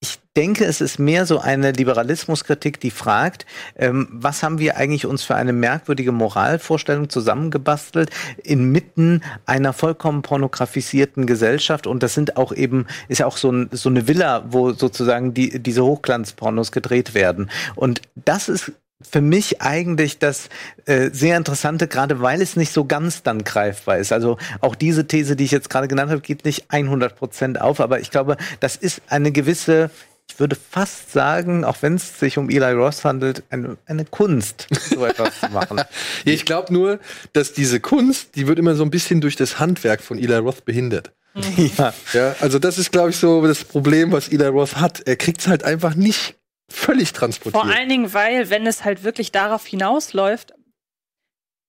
Ich 0.00 0.18
denke, 0.36 0.64
es 0.64 0.80
ist 0.80 0.98
mehr 0.98 1.26
so 1.26 1.38
eine 1.38 1.72
Liberalismuskritik, 1.72 2.80
die 2.80 2.90
fragt, 2.90 3.46
ähm, 3.76 4.08
was 4.10 4.42
haben 4.42 4.58
wir 4.58 4.76
eigentlich 4.76 5.06
uns 5.06 5.22
für 5.22 5.36
eine 5.36 5.52
merkwürdige 5.52 6.12
Moralvorstellung 6.12 7.08
zusammengebastelt 7.08 8.10
inmitten 8.42 9.22
einer 9.46 9.72
vollkommen 9.72 10.22
pornografisierten 10.22 11.26
Gesellschaft 11.26 11.86
und 11.86 12.02
das 12.02 12.14
sind 12.14 12.36
auch 12.36 12.52
eben, 12.52 12.86
ist 13.08 13.18
ja 13.18 13.26
auch 13.26 13.36
so, 13.36 13.50
ein, 13.50 13.68
so 13.72 13.88
eine 13.88 14.08
Villa, 14.08 14.44
wo 14.48 14.72
sozusagen 14.72 15.34
die, 15.34 15.62
diese 15.62 15.84
Hochglanzpornos 15.84 16.72
gedreht 16.72 17.14
werden. 17.14 17.50
Und 17.76 18.02
das 18.16 18.48
ist 18.48 18.72
für 19.00 19.20
mich 19.20 19.60
eigentlich 19.60 20.18
das 20.18 20.48
äh, 20.86 21.10
sehr 21.12 21.36
Interessante, 21.36 21.88
gerade 21.88 22.20
weil 22.20 22.40
es 22.40 22.56
nicht 22.56 22.72
so 22.72 22.84
ganz 22.84 23.22
dann 23.22 23.44
greifbar 23.44 23.98
ist. 23.98 24.12
Also 24.12 24.38
auch 24.60 24.74
diese 24.74 25.06
These, 25.06 25.36
die 25.36 25.44
ich 25.44 25.50
jetzt 25.50 25.68
gerade 25.68 25.88
genannt 25.88 26.10
habe, 26.10 26.20
geht 26.20 26.44
nicht 26.44 26.66
100 26.68 27.16
Prozent 27.16 27.60
auf, 27.60 27.80
aber 27.80 28.00
ich 28.00 28.10
glaube, 28.10 28.36
das 28.60 28.76
ist 28.76 29.02
eine 29.08 29.30
gewisse 29.30 29.90
ich 30.30 30.40
würde 30.40 30.56
fast 30.56 31.12
sagen, 31.12 31.64
auch 31.64 31.76
wenn 31.82 31.94
es 31.94 32.18
sich 32.18 32.38
um 32.38 32.50
Eli 32.50 32.72
Ross 32.72 33.04
handelt, 33.04 33.44
eine, 33.50 33.76
eine 33.86 34.04
Kunst, 34.04 34.66
so 34.90 35.04
etwas 35.04 35.38
zu 35.40 35.48
machen. 35.50 35.78
ja, 36.24 36.32
ich 36.32 36.44
glaube 36.44 36.72
nur, 36.72 36.98
dass 37.32 37.52
diese 37.52 37.78
Kunst, 37.80 38.34
die 38.34 38.46
wird 38.46 38.58
immer 38.58 38.74
so 38.74 38.82
ein 38.82 38.90
bisschen 38.90 39.20
durch 39.20 39.36
das 39.36 39.60
Handwerk 39.60 40.00
von 40.00 40.18
Eli 40.18 40.36
Roth 40.36 40.64
behindert. 40.64 41.12
Mhm. 41.34 41.70
Ja. 41.78 41.94
ja, 42.12 42.36
also 42.40 42.58
das 42.58 42.78
ist, 42.78 42.90
glaube 42.90 43.10
ich, 43.10 43.16
so 43.16 43.46
das 43.46 43.64
Problem, 43.64 44.12
was 44.12 44.28
Eli 44.28 44.46
Roth 44.46 44.76
hat. 44.76 45.02
Er 45.06 45.16
kriegt 45.16 45.40
es 45.40 45.46
halt 45.46 45.62
einfach 45.62 45.94
nicht 45.94 46.36
völlig 46.68 47.12
transportiert. 47.12 47.62
Vor 47.62 47.72
allen 47.72 47.88
Dingen, 47.88 48.12
weil, 48.12 48.50
wenn 48.50 48.66
es 48.66 48.84
halt 48.84 49.04
wirklich 49.04 49.30
darauf 49.30 49.66
hinausläuft, 49.66 50.54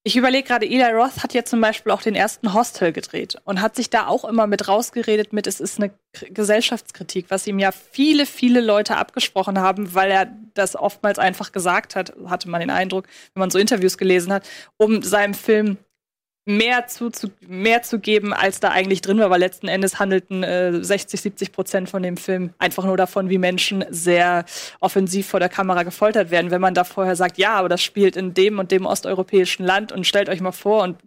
ich 0.08 0.16
überlege 0.16 0.48
gerade, 0.48 0.68
Eli 0.68 0.84
Roth 0.84 1.24
hat 1.24 1.34
ja 1.34 1.44
zum 1.44 1.60
Beispiel 1.60 1.92
auch 1.92 2.04
den 2.04 2.14
ersten 2.14 2.54
Hostel 2.54 2.92
gedreht 2.92 3.38
und 3.44 3.60
hat 3.60 3.76
sich 3.76 3.90
da 3.90 4.06
auch 4.06 4.24
immer 4.24 4.46
mit 4.46 4.68
rausgeredet 4.68 5.34
mit, 5.34 5.48
es 5.48 5.60
ist 5.60 5.80
eine 5.80 5.96
Gesellschaftskritik, 6.30 7.26
was 7.30 7.48
ihm 7.48 7.58
ja 7.58 7.72
viele, 7.72 8.28
viele 8.28 8.62
Leute 8.62 8.98
abgesprochen 8.98 9.58
haben, 9.58 9.96
weil 9.96 10.12
er 10.12 10.32
das 10.54 10.76
oftmals 10.76 11.18
einfach 11.18 11.52
gesagt 11.52 11.96
hat, 11.96 12.14
hatte 12.28 12.48
man 12.50 12.60
den 12.60 12.70
Eindruck, 12.70 13.08
wenn 13.34 13.40
man 13.40 13.50
so 13.50 13.58
Interviews 13.58 13.98
gelesen 13.98 14.32
hat, 14.32 14.48
um 14.78 15.02
seinem 15.02 15.34
Film 15.34 15.78
mehr 16.46 16.86
zu, 16.88 17.10
zu, 17.10 17.30
mehr 17.48 17.82
zu 17.82 18.00
geben, 18.00 18.32
als 18.32 18.60
da 18.60 18.70
eigentlich 18.70 19.02
drin 19.02 19.18
war, 19.18 19.32
weil 19.32 19.40
letzten 19.40 19.68
Endes 19.68 20.00
handelten 20.00 20.44
äh, 20.44 20.84
60, 20.84 21.20
70 21.20 21.52
Prozent 21.52 21.90
von 21.90 22.04
dem 22.04 22.18
Film 22.18 22.54
einfach 22.60 22.86
nur 22.86 22.98
davon, 22.98 23.30
wie 23.30 23.40
Menschen 23.40 23.84
sehr 23.90 24.46
offensiv 24.80 25.28
vor 25.28 25.40
der 25.40 25.50
Kamera 25.50 25.84
gefoltert 25.84 26.30
werden. 26.30 26.52
Wenn 26.52 26.62
man 26.62 26.76
da 26.76 26.84
vorher 26.84 27.16
sagt, 27.16 27.40
ja, 27.40 27.56
aber 27.56 27.70
das 27.70 27.82
spielt 27.82 28.16
in 28.16 28.36
dem 28.36 28.60
und 28.60 28.72
dem 28.72 28.86
osteuropäischen 28.86 29.66
Land 29.66 29.92
und 29.92 30.06
stellt 30.06 30.30
euch 30.30 30.40
mal 30.40 30.52
vor 30.52 30.84
und 30.84 30.98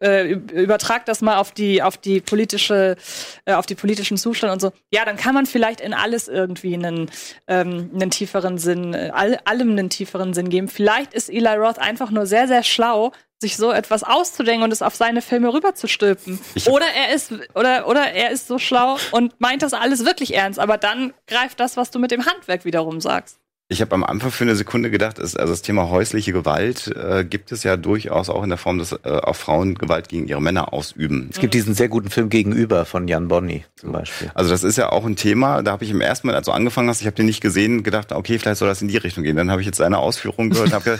äh, 0.00 0.32
übertragt 0.32 1.08
das 1.08 1.20
mal 1.20 1.36
auf 1.38 1.52
die 1.52 1.82
auf 1.82 1.96
die 1.96 2.20
politische 2.20 2.96
äh, 3.44 3.54
auf 3.54 3.66
die 3.66 3.74
politischen 3.74 4.16
Zustand 4.16 4.52
und 4.52 4.60
so 4.60 4.72
ja 4.92 5.04
dann 5.04 5.16
kann 5.16 5.34
man 5.34 5.46
vielleicht 5.46 5.80
in 5.80 5.94
alles 5.94 6.28
irgendwie 6.28 6.74
einen 6.74 7.10
ähm, 7.48 7.90
einen 7.94 8.10
tieferen 8.10 8.58
Sinn 8.58 8.94
äh, 8.94 9.10
all, 9.12 9.38
allem 9.44 9.70
einen 9.70 9.90
tieferen 9.90 10.34
Sinn 10.34 10.48
geben 10.48 10.68
vielleicht 10.68 11.14
ist 11.14 11.28
Eli 11.28 11.54
Roth 11.56 11.78
einfach 11.78 12.10
nur 12.10 12.26
sehr 12.26 12.48
sehr 12.48 12.62
schlau 12.62 13.12
sich 13.42 13.58
so 13.58 13.70
etwas 13.70 14.02
auszudenken 14.02 14.64
und 14.64 14.72
es 14.72 14.80
auf 14.80 14.94
seine 14.94 15.20
Filme 15.20 15.52
rüberzustülpen. 15.52 16.40
Oder 16.70 16.86
er 16.86 17.14
ist 17.14 17.32
oder 17.54 17.86
oder 17.86 18.12
er 18.12 18.30
ist 18.30 18.46
so 18.46 18.58
schlau 18.58 18.96
und 19.10 19.38
meint 19.38 19.62
das 19.62 19.74
alles 19.74 20.06
wirklich 20.06 20.34
ernst, 20.34 20.58
aber 20.58 20.78
dann 20.78 21.12
greift 21.26 21.60
das, 21.60 21.76
was 21.76 21.90
du 21.90 21.98
mit 21.98 22.10
dem 22.10 22.24
Handwerk 22.24 22.64
wiederum 22.64 23.00
sagst. 23.02 23.41
Ich 23.72 23.80
habe 23.80 23.94
am 23.94 24.04
Anfang 24.04 24.30
für 24.30 24.44
eine 24.44 24.54
Sekunde 24.54 24.90
gedacht, 24.90 25.18
ist, 25.18 25.40
also 25.40 25.50
das 25.50 25.62
Thema 25.62 25.88
häusliche 25.88 26.34
Gewalt 26.34 26.88
äh, 26.88 27.24
gibt 27.24 27.52
es 27.52 27.62
ja 27.62 27.78
durchaus 27.78 28.28
auch 28.28 28.42
in 28.42 28.50
der 28.50 28.58
Form, 28.58 28.78
dass 28.78 28.92
äh, 28.92 28.98
auch 29.04 29.34
Frauen 29.34 29.76
Gewalt 29.76 30.10
gegen 30.10 30.28
ihre 30.28 30.42
Männer 30.42 30.74
ausüben. 30.74 31.30
Es 31.32 31.40
gibt 31.40 31.54
diesen 31.54 31.72
sehr 31.72 31.88
guten 31.88 32.10
Film 32.10 32.28
Gegenüber 32.28 32.84
von 32.84 33.08
Jan 33.08 33.28
Bonny 33.28 33.64
zum 33.76 33.92
Beispiel. 33.92 34.30
Also 34.34 34.50
das 34.50 34.62
ist 34.62 34.76
ja 34.76 34.92
auch 34.92 35.06
ein 35.06 35.16
Thema, 35.16 35.62
da 35.62 35.72
habe 35.72 35.84
ich 35.84 35.90
im 35.90 36.02
ersten 36.02 36.26
Mal, 36.26 36.36
als 36.36 36.44
du 36.44 36.52
angefangen 36.52 36.90
hast, 36.90 37.00
ich 37.00 37.06
habe 37.06 37.16
den 37.16 37.24
nicht 37.24 37.40
gesehen, 37.40 37.82
gedacht, 37.82 38.12
okay, 38.12 38.38
vielleicht 38.38 38.58
soll 38.58 38.68
das 38.68 38.82
in 38.82 38.88
die 38.88 38.98
Richtung 38.98 39.24
gehen. 39.24 39.36
Dann 39.36 39.50
habe 39.50 39.62
ich 39.62 39.66
jetzt 39.66 39.80
eine 39.80 39.96
Ausführung 39.96 40.50
gehört 40.50 40.66
und 40.66 40.74
habe 40.74 40.98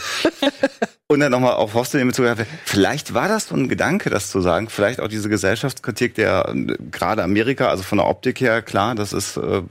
und 1.13 1.21
dann 1.21 1.33
nochmal 1.33 1.55
auf 1.55 1.75
Hostel 1.75 2.01
in 2.01 2.09
Bezug 2.09 2.27
vielleicht 2.65 3.15
war 3.15 3.29
das 3.29 3.49
so 3.49 3.55
ein 3.55 3.69
Gedanke, 3.69 4.11
das 4.11 4.31
zu 4.31 4.41
sagen, 4.41 4.69
vielleicht 4.69 5.01
auch 5.01 5.09
diese 5.09 5.29
Gesellschaftskritik 5.29 6.15
der 6.15 6.55
gerade 6.91 7.23
Amerika, 7.23 7.69
also 7.69 7.83
von 7.83 7.99
der 7.99 8.07
Optik 8.07 8.41
her, 8.41 8.63
klar, 8.63 8.95
das 8.95 9.13
ist 9.13 9.37
äh, 9.37 9.63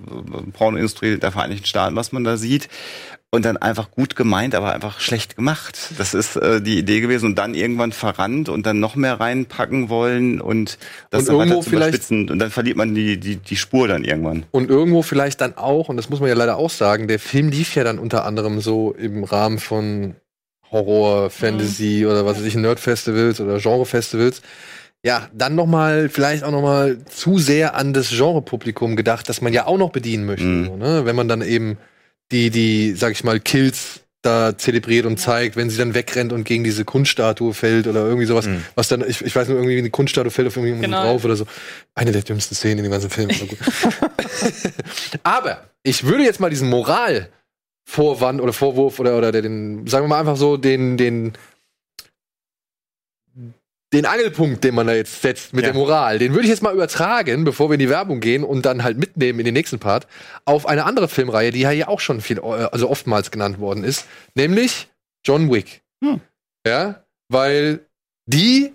Pornoindustrie 0.53 1.17
der 1.17 1.31
Vereinigten 1.31 1.65
Staaten, 1.65 1.95
was 1.95 2.11
man 2.11 2.23
da 2.23 2.37
sieht 2.37 2.69
und 3.33 3.45
dann 3.45 3.55
einfach 3.55 3.91
gut 3.91 4.17
gemeint, 4.17 4.55
aber 4.55 4.73
einfach 4.73 4.99
schlecht 4.99 5.37
gemacht. 5.37 5.93
Das 5.97 6.13
ist 6.13 6.35
äh, 6.35 6.61
die 6.61 6.77
Idee 6.77 6.99
gewesen 6.99 7.27
und 7.27 7.35
dann 7.35 7.53
irgendwann 7.53 7.93
verrannt 7.93 8.49
und 8.49 8.65
dann 8.65 8.81
noch 8.81 8.95
mehr 8.95 9.19
reinpacken 9.19 9.87
wollen 9.87 10.41
und 10.41 10.77
das 11.09 11.21
und 11.21 11.39
dann 11.39 11.47
irgendwo 11.47 11.61
vielleicht 11.61 12.11
und 12.11 12.37
dann 12.37 12.51
verliert 12.51 12.75
man 12.75 12.93
die, 12.93 13.17
die 13.17 13.37
die 13.37 13.55
Spur 13.55 13.87
dann 13.87 14.03
irgendwann. 14.03 14.45
Und 14.51 14.69
irgendwo 14.69 15.01
vielleicht 15.01 15.39
dann 15.39 15.57
auch 15.57 15.87
und 15.87 15.95
das 15.95 16.09
muss 16.09 16.19
man 16.19 16.27
ja 16.27 16.35
leider 16.35 16.57
auch 16.57 16.69
sagen, 16.69 17.07
der 17.07 17.19
Film 17.19 17.49
lief 17.49 17.73
ja 17.75 17.85
dann 17.85 17.99
unter 17.99 18.25
anderem 18.25 18.59
so 18.59 18.91
im 18.91 19.23
Rahmen 19.23 19.59
von 19.59 20.15
Horror, 20.71 21.29
Fantasy 21.29 22.01
mhm. 22.03 22.11
oder 22.11 22.25
was 22.25 22.37
weiß 22.37 22.45
ich, 22.45 22.55
Nerd-Festivals 22.55 23.41
oder 23.41 23.59
Genre-Festivals. 23.59 24.41
Ja, 25.03 25.29
dann 25.33 25.55
noch 25.55 25.65
mal 25.65 26.09
vielleicht 26.09 26.43
auch 26.43 26.51
noch 26.51 26.61
mal 26.61 27.03
zu 27.05 27.39
sehr 27.39 27.75
an 27.75 27.93
das 27.93 28.09
Genre-Publikum 28.09 28.95
gedacht, 28.95 29.27
das 29.29 29.41
man 29.41 29.51
ja 29.51 29.65
auch 29.65 29.77
noch 29.77 29.91
bedienen 29.91 30.25
möchte. 30.25 30.45
Mhm. 30.45 30.65
So, 30.65 30.77
ne? 30.77 31.05
Wenn 31.05 31.15
man 31.15 31.27
dann 31.27 31.41
eben 31.41 31.77
die, 32.31 32.49
die, 32.51 32.93
sag 32.93 33.11
ich 33.11 33.23
mal, 33.23 33.39
Kills 33.39 34.01
da 34.21 34.55
zelebriert 34.55 35.07
und 35.07 35.19
zeigt, 35.19 35.55
wenn 35.55 35.71
sie 35.71 35.77
dann 35.77 35.95
wegrennt 35.95 36.31
und 36.31 36.43
gegen 36.43 36.63
diese 36.63 36.85
Kunststatue 36.85 37.55
fällt 37.55 37.87
oder 37.87 38.05
irgendwie 38.05 38.27
sowas, 38.27 38.45
mhm. 38.45 38.63
was 38.75 38.87
dann, 38.87 39.03
ich, 39.07 39.21
ich 39.21 39.35
weiß 39.35 39.47
nur, 39.47 39.57
irgendwie 39.57 39.79
eine 39.79 39.89
Kunststatue 39.89 40.29
fällt 40.29 40.47
auf 40.47 40.57
irgendwie 40.57 40.79
genau. 40.79 41.03
drauf 41.03 41.25
oder 41.25 41.35
so. 41.35 41.45
Eine 41.95 42.11
der 42.11 42.21
dümmsten 42.21 42.55
Szenen 42.55 42.79
in 42.79 42.83
dem 42.83 42.91
ganzen 42.91 43.09
Film. 43.09 43.29
Aber 45.23 45.63
ich 45.81 46.03
würde 46.03 46.23
jetzt 46.23 46.39
mal 46.39 46.51
diesen 46.51 46.69
Moral 46.69 47.29
Vorwand 47.85 48.41
oder 48.41 48.53
Vorwurf 48.53 48.99
oder, 48.99 49.17
oder 49.17 49.31
den, 49.31 49.87
sagen 49.87 50.05
wir 50.05 50.09
mal 50.09 50.19
einfach 50.19 50.37
so, 50.37 50.57
den, 50.57 50.97
den, 50.97 51.33
den 53.93 54.05
Angelpunkt, 54.05 54.63
den 54.63 54.75
man 54.75 54.87
da 54.87 54.93
jetzt 54.93 55.21
setzt 55.21 55.53
mit 55.53 55.65
ja. 55.65 55.71
der 55.71 55.79
Moral, 55.79 56.19
den 56.19 56.31
würde 56.33 56.43
ich 56.43 56.49
jetzt 56.49 56.63
mal 56.63 56.73
übertragen, 56.73 57.43
bevor 57.43 57.69
wir 57.69 57.73
in 57.73 57.79
die 57.79 57.89
Werbung 57.89 58.19
gehen 58.19 58.43
und 58.43 58.65
dann 58.65 58.83
halt 58.83 58.97
mitnehmen 58.97 59.39
in 59.39 59.45
den 59.45 59.53
nächsten 59.53 59.79
Part, 59.79 60.07
auf 60.45 60.65
eine 60.65 60.85
andere 60.85 61.09
Filmreihe, 61.09 61.51
die 61.51 61.59
ja 61.59 61.71
hier 61.71 61.89
auch 61.89 61.99
schon 61.99 62.21
viel, 62.21 62.39
also 62.39 62.89
oftmals 62.89 63.31
genannt 63.31 63.59
worden 63.59 63.83
ist, 63.83 64.07
nämlich 64.35 64.87
John 65.25 65.51
Wick. 65.51 65.81
Hm. 66.03 66.21
Ja, 66.65 67.03
weil 67.27 67.85
die 68.25 68.73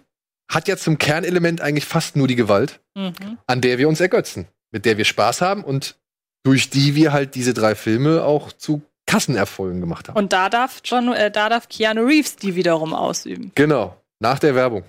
hat 0.49 0.69
ja 0.69 0.77
zum 0.77 0.99
Kernelement 0.99 1.61
eigentlich 1.61 1.87
fast 1.87 2.17
nur 2.17 2.29
die 2.29 2.37
Gewalt, 2.37 2.81
mhm. 2.95 3.39
an 3.47 3.61
der 3.61 3.79
wir 3.79 3.89
uns 3.89 4.01
ergötzen, 4.01 4.47
mit 4.71 4.85
der 4.85 4.97
wir 4.97 5.05
Spaß 5.05 5.41
haben 5.41 5.65
und 5.65 5.97
durch 6.45 6.71
die 6.71 6.95
wir 6.95 7.13
halt 7.13 7.35
diese 7.35 7.55
drei 7.55 7.75
Filme 7.75 8.23
auch 8.23 8.53
zu 8.53 8.83
Kassenerfolgen 9.07 9.81
gemacht 9.81 10.09
haben. 10.09 10.17
Und 10.17 10.33
da 10.33 10.49
darf 10.49 10.81
John, 10.85 11.13
äh, 11.13 11.31
da 11.31 11.49
darf 11.49 11.69
Keanu 11.69 12.05
Reeves 12.05 12.37
die 12.37 12.55
wiederum 12.55 12.93
ausüben. 12.93 13.53
Genau. 13.55 13.97
Nach 14.19 14.39
der 14.39 14.55
Werbung 14.55 14.85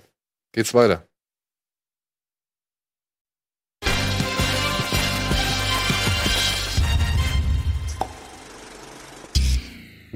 geht's 0.52 0.74
weiter. 0.74 1.07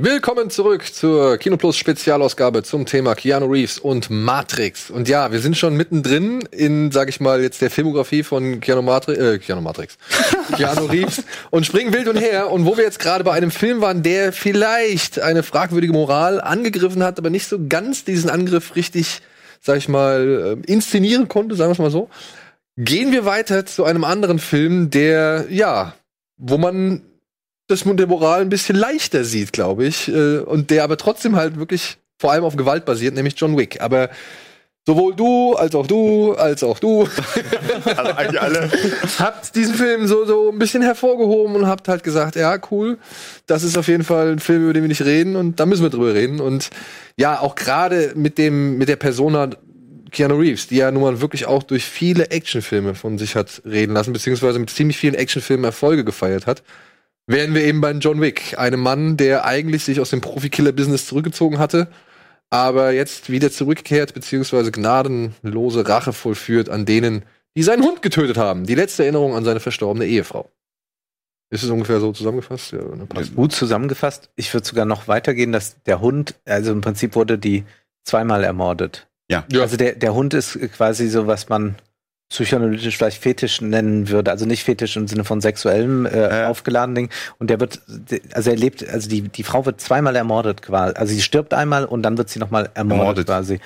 Willkommen 0.05 0.51
zurück 0.51 0.93
zur 0.93 1.39
Kinoplus 1.39 1.77
Spezialausgabe 1.77 2.65
zum 2.65 2.87
Thema 2.87 3.15
Keanu 3.15 3.47
Reeves 3.47 3.79
und 3.79 4.11
Matrix. 4.11 4.91
Und 4.91 5.09
ja, 5.09 5.31
wir 5.31 5.39
sind 5.39 5.57
schon 5.57 5.77
mittendrin 5.77 6.41
in, 6.51 6.91
sag 6.91 7.09
ich 7.09 7.21
mal, 7.21 7.41
jetzt 7.41 7.63
der 7.63 7.71
Filmografie 7.71 8.25
von 8.25 8.59
Keanu 8.59 8.83
Matrix, 8.83 9.21
äh, 9.21 9.39
Keanu 9.39 9.61
Matrix, 9.61 9.97
Keanu 10.57 10.87
Reeves 10.87 11.23
und 11.51 11.67
springen 11.67 11.93
wild 11.93 12.09
und 12.09 12.17
her. 12.17 12.51
Und 12.51 12.67
wo 12.67 12.77
wir 12.77 12.83
jetzt 12.83 12.99
gerade 12.99 13.23
bei 13.23 13.31
einem 13.31 13.53
Film 13.53 13.81
waren, 13.81 14.03
der 14.03 14.33
vielleicht 14.33 15.21
eine 15.21 15.45
fragwürdige 15.45 15.93
Moral 15.93 16.41
angegriffen 16.41 17.05
hat, 17.05 17.21
aber 17.21 17.31
nicht 17.31 17.47
so 17.47 17.61
ganz 17.69 18.03
diesen 18.03 18.29
Angriff 18.29 18.75
richtig, 18.75 19.21
sag 19.61 19.79
ich 19.79 19.89
mal, 19.89 20.59
äh, 20.67 20.73
inszenieren 20.73 21.29
konnte, 21.29 21.55
sagen 21.55 21.69
wir 21.69 21.75
es 21.75 21.79
mal 21.79 21.93
so, 21.93 22.11
Gehen 22.77 23.13
wir 23.13 23.25
weiter 23.25 23.67
zu 23.67 23.85
einem 23.85 24.03
anderen 24.03 24.41
Film, 24.41 24.91
der, 24.91 25.45
ja, 25.49 25.95
wo 26.39 26.59
man 26.59 27.03
das 27.73 27.85
der 27.97 28.07
Moral 28.07 28.41
ein 28.43 28.49
bisschen 28.49 28.77
leichter 28.77 29.25
sieht, 29.25 29.53
glaube 29.53 29.87
ich. 29.87 30.09
äh, 30.09 30.39
Und 30.39 30.71
der 30.71 30.85
aber 30.85 30.97
trotzdem 30.97 31.37
halt 31.37 31.59
wirklich 31.59 31.99
vor 32.19 32.33
allem 32.33 32.45
auf 32.45 32.57
Gewalt 32.57 32.85
basiert, 32.85 33.15
nämlich 33.15 33.35
John 33.37 33.57
Wick. 33.59 33.81
Aber 33.81 34.09
sowohl 34.87 35.15
du, 35.15 35.55
als 35.55 35.75
auch 35.75 35.87
du, 35.87 36.35
als 36.35 36.63
auch 36.63 36.79
du 36.79 37.09
Also 37.85 38.13
eigentlich 38.13 38.41
alle. 38.41 38.71
habt 39.19 39.55
diesen 39.55 39.75
Film 39.75 40.07
so, 40.07 40.25
so 40.25 40.51
ein 40.51 40.59
bisschen 40.59 40.83
hervorgehoben 40.83 41.57
und 41.57 41.67
habt 41.67 41.89
halt 41.89 42.03
gesagt, 42.03 42.37
ja, 42.37 42.59
cool, 42.71 42.99
das 43.47 43.63
ist 43.63 43.77
auf 43.77 43.89
jeden 43.89 44.05
Fall 44.05 44.33
ein 44.33 44.39
Film, 44.39 44.65
über 44.65 44.73
den 44.73 44.83
wir 44.83 44.89
nicht 44.89 45.05
reden 45.05 45.37
und 45.37 45.61
da 45.61 45.67
müssen 45.67 45.83
wir 45.83 45.91
drüber 45.91 46.15
reden. 46.15 46.41
Und 46.41 46.71
ja, 47.17 47.41
auch 47.41 47.55
gerade 47.55 48.13
mit 48.15 48.39
dem, 48.39 48.79
mit 48.79 48.89
der 48.89 48.97
Persona 48.97 49.51
Keanu 50.11 50.37
Reeves, 50.37 50.69
die 50.69 50.77
ja 50.77 50.91
nun 50.91 51.03
mal 51.03 51.21
wirklich 51.21 51.47
auch 51.47 51.63
durch 51.63 51.85
viele 51.85 52.31
Actionfilme 52.31 52.95
von 52.95 53.19
sich 53.19 53.35
hat 53.35 53.63
reden 53.65 53.95
lassen, 53.95 54.13
beziehungsweise 54.13 54.59
mit 54.59 54.71
ziemlich 54.71 54.99
vielen 54.99 55.15
Actionfilmen 55.15 55.65
Erfolge 55.65 56.05
gefeiert 56.05 56.47
hat, 56.47 56.63
wären 57.27 57.55
wir 57.55 57.63
eben 57.63 57.81
bei 57.81 57.93
John 57.93 58.21
Wick, 58.21 58.59
einem 58.59 58.81
Mann, 58.81 59.17
der 59.17 59.45
eigentlich 59.45 59.85
sich 59.85 60.01
aus 60.01 60.11
dem 60.11 60.21
Profikiller-Business 60.21 61.07
zurückgezogen 61.07 61.59
hatte, 61.59 61.89
aber 62.51 62.93
jetzt 62.93 63.31
wieder 63.31 63.51
zurückkehrt, 63.51 64.15
beziehungsweise 64.15 64.73
gnadenlose 64.73 65.89
Rache 65.89 66.13
vollführt 66.13 66.69
an 66.69 66.85
denen, 66.85 67.25
die 67.57 67.63
seinen 67.63 67.83
Hund 67.83 68.03
getötet 68.03 68.37
haben. 68.37 68.67
Die 68.67 68.75
letzte 68.75 69.05
Erinnerung 69.05 69.35
an 69.35 69.45
seine 69.45 69.61
verstorbene 69.61 70.07
Ehefrau. 70.07 70.51
Ist 71.51 71.63
es 71.63 71.71
ungefähr 71.71 72.01
so 72.01 72.13
zusammengefasst? 72.13 72.73
Ja, 72.73 72.79
ne. 72.79 73.07
Gut 73.37 73.53
zusammengefasst. 73.53 74.31
Ich 74.37 74.53
würde 74.55 74.67
sogar 74.67 74.87
noch 74.87 75.07
weitergehen, 75.07 75.53
dass 75.53 75.83
der 75.83 76.01
Hund, 76.01 76.35
also 76.47 76.73
im 76.73 76.81
Prinzip 76.81 77.15
wurde 77.15 77.39
die 77.39 77.65
zweimal 78.05 78.43
ermordet. 78.43 79.07
Ja. 79.31 79.45
Ja. 79.53 79.61
Also 79.61 79.77
der, 79.77 79.95
der 79.95 80.15
Hund 80.15 80.33
ist 80.33 80.59
quasi 80.73 81.09
so, 81.09 81.27
was 81.27 81.51
man 81.51 81.77
psychoanalytisch 82.33 82.97
vielleicht 82.97 83.23
Fetisch 83.23 83.61
nennen 83.61 84.09
würde. 84.09 84.31
Also 84.31 84.47
nicht 84.47 84.65
Fetisch 84.65 84.97
im 84.97 85.07
Sinne 85.07 85.25
von 85.25 85.41
sexuellem 85.41 86.07
äh, 86.07 86.41
Ja. 86.41 86.49
aufgeladenen 86.49 86.95
Ding. 86.95 87.11
Und 87.39 87.51
der 87.51 87.61
wird, 87.61 87.81
also 88.33 88.51
er 88.51 88.57
lebt, 88.57 88.89
also 88.89 89.09
die, 89.09 89.23
die 89.23 89.43
Frau 89.43 89.67
wird 89.67 89.81
zweimal 89.81 90.17
ermordet 90.17 90.63
quasi. 90.63 90.95
Also 90.97 91.15
sie 91.15 91.23
stirbt 91.23 91.53
einmal 91.55 91.85
und 91.85 92.03
dann 92.03 92.17
wird 92.19 92.29
sie 92.31 92.39
nochmal 92.39 92.71
ermordet, 92.75 92.99
Ermordet. 93.01 93.27
quasi. 93.27 93.61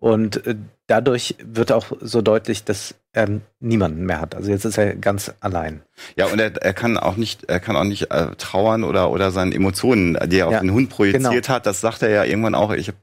Und 0.00 0.46
äh, 0.46 0.54
dadurch 0.92 1.36
wird 1.42 1.72
auch 1.72 1.86
so 2.02 2.20
deutlich, 2.20 2.64
dass 2.64 2.94
er 3.14 3.40
niemanden 3.60 4.04
mehr 4.04 4.20
hat. 4.20 4.34
Also 4.34 4.50
jetzt 4.50 4.64
ist 4.64 4.76
er 4.76 4.94
ganz 4.94 5.32
allein. 5.40 5.82
Ja, 6.16 6.26
und 6.26 6.38
er, 6.38 6.54
er 6.56 6.72
kann 6.72 6.96
auch 6.96 7.16
nicht, 7.16 7.44
er 7.44 7.60
kann 7.60 7.76
auch 7.76 7.84
nicht 7.84 8.10
äh, 8.10 8.34
trauern 8.36 8.84
oder 8.84 9.10
oder 9.10 9.30
seine 9.30 9.54
Emotionen, 9.54 10.18
die 10.26 10.38
er 10.38 10.48
auf 10.48 10.52
Ja, 10.54 10.60
den 10.60 10.72
Hund 10.72 10.90
projiziert 10.90 11.22
genau. 11.22 11.48
hat. 11.48 11.66
Das 11.66 11.80
sagt 11.80 12.02
er 12.02 12.08
ja 12.08 12.24
irgendwann 12.24 12.54
auch. 12.54 12.72
Ich 12.72 12.88
hab, 12.88 12.94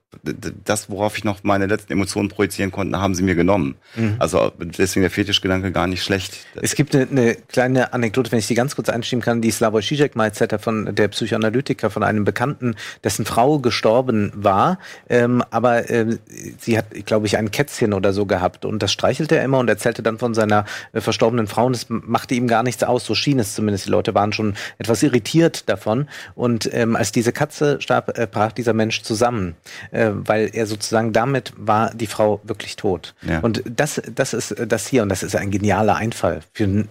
das, 0.66 0.90
worauf 0.90 1.18
ich 1.18 1.24
noch 1.24 1.44
meine 1.44 1.68
letzten 1.68 1.94
Emotionen 1.94 2.30
projizieren 2.30 2.72
konnte, 2.72 3.00
haben 3.00 3.14
sie 3.14 3.22
mir 3.24 3.36
genommen. 3.36 3.76
Mhm. 3.96 4.16
Also 4.18 4.52
deswegen 4.58 5.02
der 5.02 5.12
Fetischgedanke 5.12 5.72
gar 5.72 5.86
nicht 5.88 6.04
schlecht. 6.04 6.34
Es 6.56 6.76
gibt 6.76 6.96
eine, 6.96 7.08
eine 7.10 7.36
kleine 7.36 7.94
Anekdote, 7.94 8.32
wenn 8.32 8.40
ich 8.40 8.48
die 8.48 8.56
ganz 8.56 8.76
kurz 8.76 8.90
einschieben 8.90 9.24
kann, 9.24 9.42
die 9.42 9.52
Slavoj 9.52 9.82
Žižek 9.82 10.16
mal 10.16 10.26
erzählt 10.26 10.52
hat 10.54 10.62
von 10.62 10.94
der 10.94 11.08
Psychoanalytiker, 11.10 11.90
von 11.90 12.04
einem 12.04 12.26
Bekannten, 12.26 12.76
dessen 13.04 13.26
Frau 13.26 13.60
gestorben 13.60 14.32
war, 14.36 14.80
ähm, 15.08 15.44
aber 15.52 15.90
ähm, 15.90 16.20
sie 16.58 16.78
hat, 16.78 16.88
glaube 17.06 17.28
ich, 17.28 17.38
ein 17.38 17.52
Kätzchen 17.80 17.94
oder 17.94 18.14
so 18.14 18.26
gehabt 18.26 18.66
und 18.66 18.84
das 18.84 18.92
streichelte 18.92 19.38
er 19.38 19.44
immer 19.44 19.60
und 19.60 19.70
erzählte 19.70 20.04
dann 20.04 20.18
von 20.18 20.34
seiner 20.34 20.66
äh, 20.94 21.02
verstorbenen 21.02 21.48
Frau 21.48 21.66
und 21.66 21.76
es 21.76 21.86
machte 21.90 22.36
ihm 22.36 22.48
gar 22.48 22.64
nichts 22.64 22.84
aus, 22.84 23.06
so 23.06 23.16
schien 23.16 23.40
es 23.40 23.56
zumindest. 23.56 23.86
Die 23.86 23.90
Leute 23.90 24.14
waren 24.14 24.34
schon 24.34 24.56
etwas 24.78 25.04
irritiert 25.04 25.70
davon 25.70 26.08
und 26.36 26.70
ähm, 26.74 26.96
als 26.96 27.12
diese 27.12 27.32
Katze 27.32 27.82
starb, 27.82 28.18
äh, 28.18 28.28
brach 28.28 28.52
dieser 28.52 28.74
Mensch 28.74 29.02
zusammen, 29.02 29.56
äh, 29.92 30.10
weil 30.14 30.50
er 30.54 30.66
sozusagen 30.66 31.14
damit 31.14 31.54
war 31.58 31.92
die 31.94 32.08
Frau 32.08 32.42
wirklich 32.44 32.76
tot. 32.76 33.16
Ja. 33.22 33.40
Und 33.40 33.64
das, 33.66 34.02
das 34.14 34.34
ist 34.34 34.52
äh, 34.52 34.68
das 34.68 34.88
hier 34.88 35.04
und 35.04 35.10
das 35.10 35.24
ist 35.24 35.36
ein 35.36 35.52
genialer 35.52 35.96
Einfall 35.96 36.42
für 36.54 36.86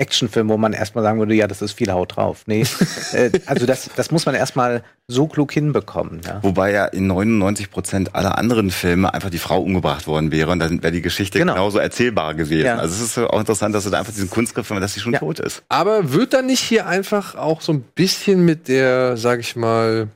Actionfilm, 0.00 0.48
wo 0.48 0.56
man 0.56 0.72
erstmal 0.72 1.02
sagen 1.02 1.18
würde, 1.18 1.34
ja, 1.34 1.48
das 1.48 1.60
ist 1.60 1.72
viel 1.72 1.90
Haut 1.90 2.16
drauf. 2.16 2.44
Nee, 2.46 2.64
äh, 3.12 3.30
also 3.46 3.66
das, 3.66 3.90
das 3.96 4.10
muss 4.12 4.26
man 4.26 4.34
erstmal 4.36 4.84
so 5.08 5.26
klug 5.26 5.52
hinbekommen. 5.52 6.20
Ja. 6.24 6.40
Wobei 6.42 6.70
ja 6.72 6.84
in 6.86 7.08
99 7.08 7.70
Prozent 7.70 8.14
aller 8.14 8.38
anderen 8.38 8.70
Filme 8.70 9.12
einfach 9.12 9.30
die 9.30 9.38
Frau 9.38 9.60
umgebracht 9.60 10.06
worden 10.06 10.30
wäre 10.30 10.52
und 10.52 10.60
dann 10.60 10.82
wäre 10.82 10.92
die 10.92 11.02
Geschichte 11.02 11.38
Genau. 11.38 11.54
genauso 11.54 11.78
erzählbar 11.78 12.34
gewesen. 12.34 12.66
Ja. 12.66 12.76
Also 12.78 12.94
es 12.94 13.10
ist 13.10 13.18
auch 13.18 13.40
interessant, 13.40 13.74
dass 13.74 13.84
du 13.84 13.90
da 13.90 13.98
einfach 13.98 14.12
diesen 14.12 14.30
Kunstgriff, 14.30 14.68
dass 14.68 14.94
sie 14.94 15.00
schon 15.00 15.14
Ja. 15.14 15.18
tot 15.18 15.40
ist. 15.40 15.64
Aber 15.68 16.12
wird 16.12 16.32
dann 16.32 16.46
nicht 16.46 16.60
hier 16.60 16.86
einfach 16.86 17.34
auch 17.34 17.60
so 17.60 17.72
ein 17.72 17.82
bisschen 17.82 18.44
mit 18.44 18.68
der, 18.68 19.16
sag 19.16 19.40
ich 19.40 19.56
mal, 19.56 20.08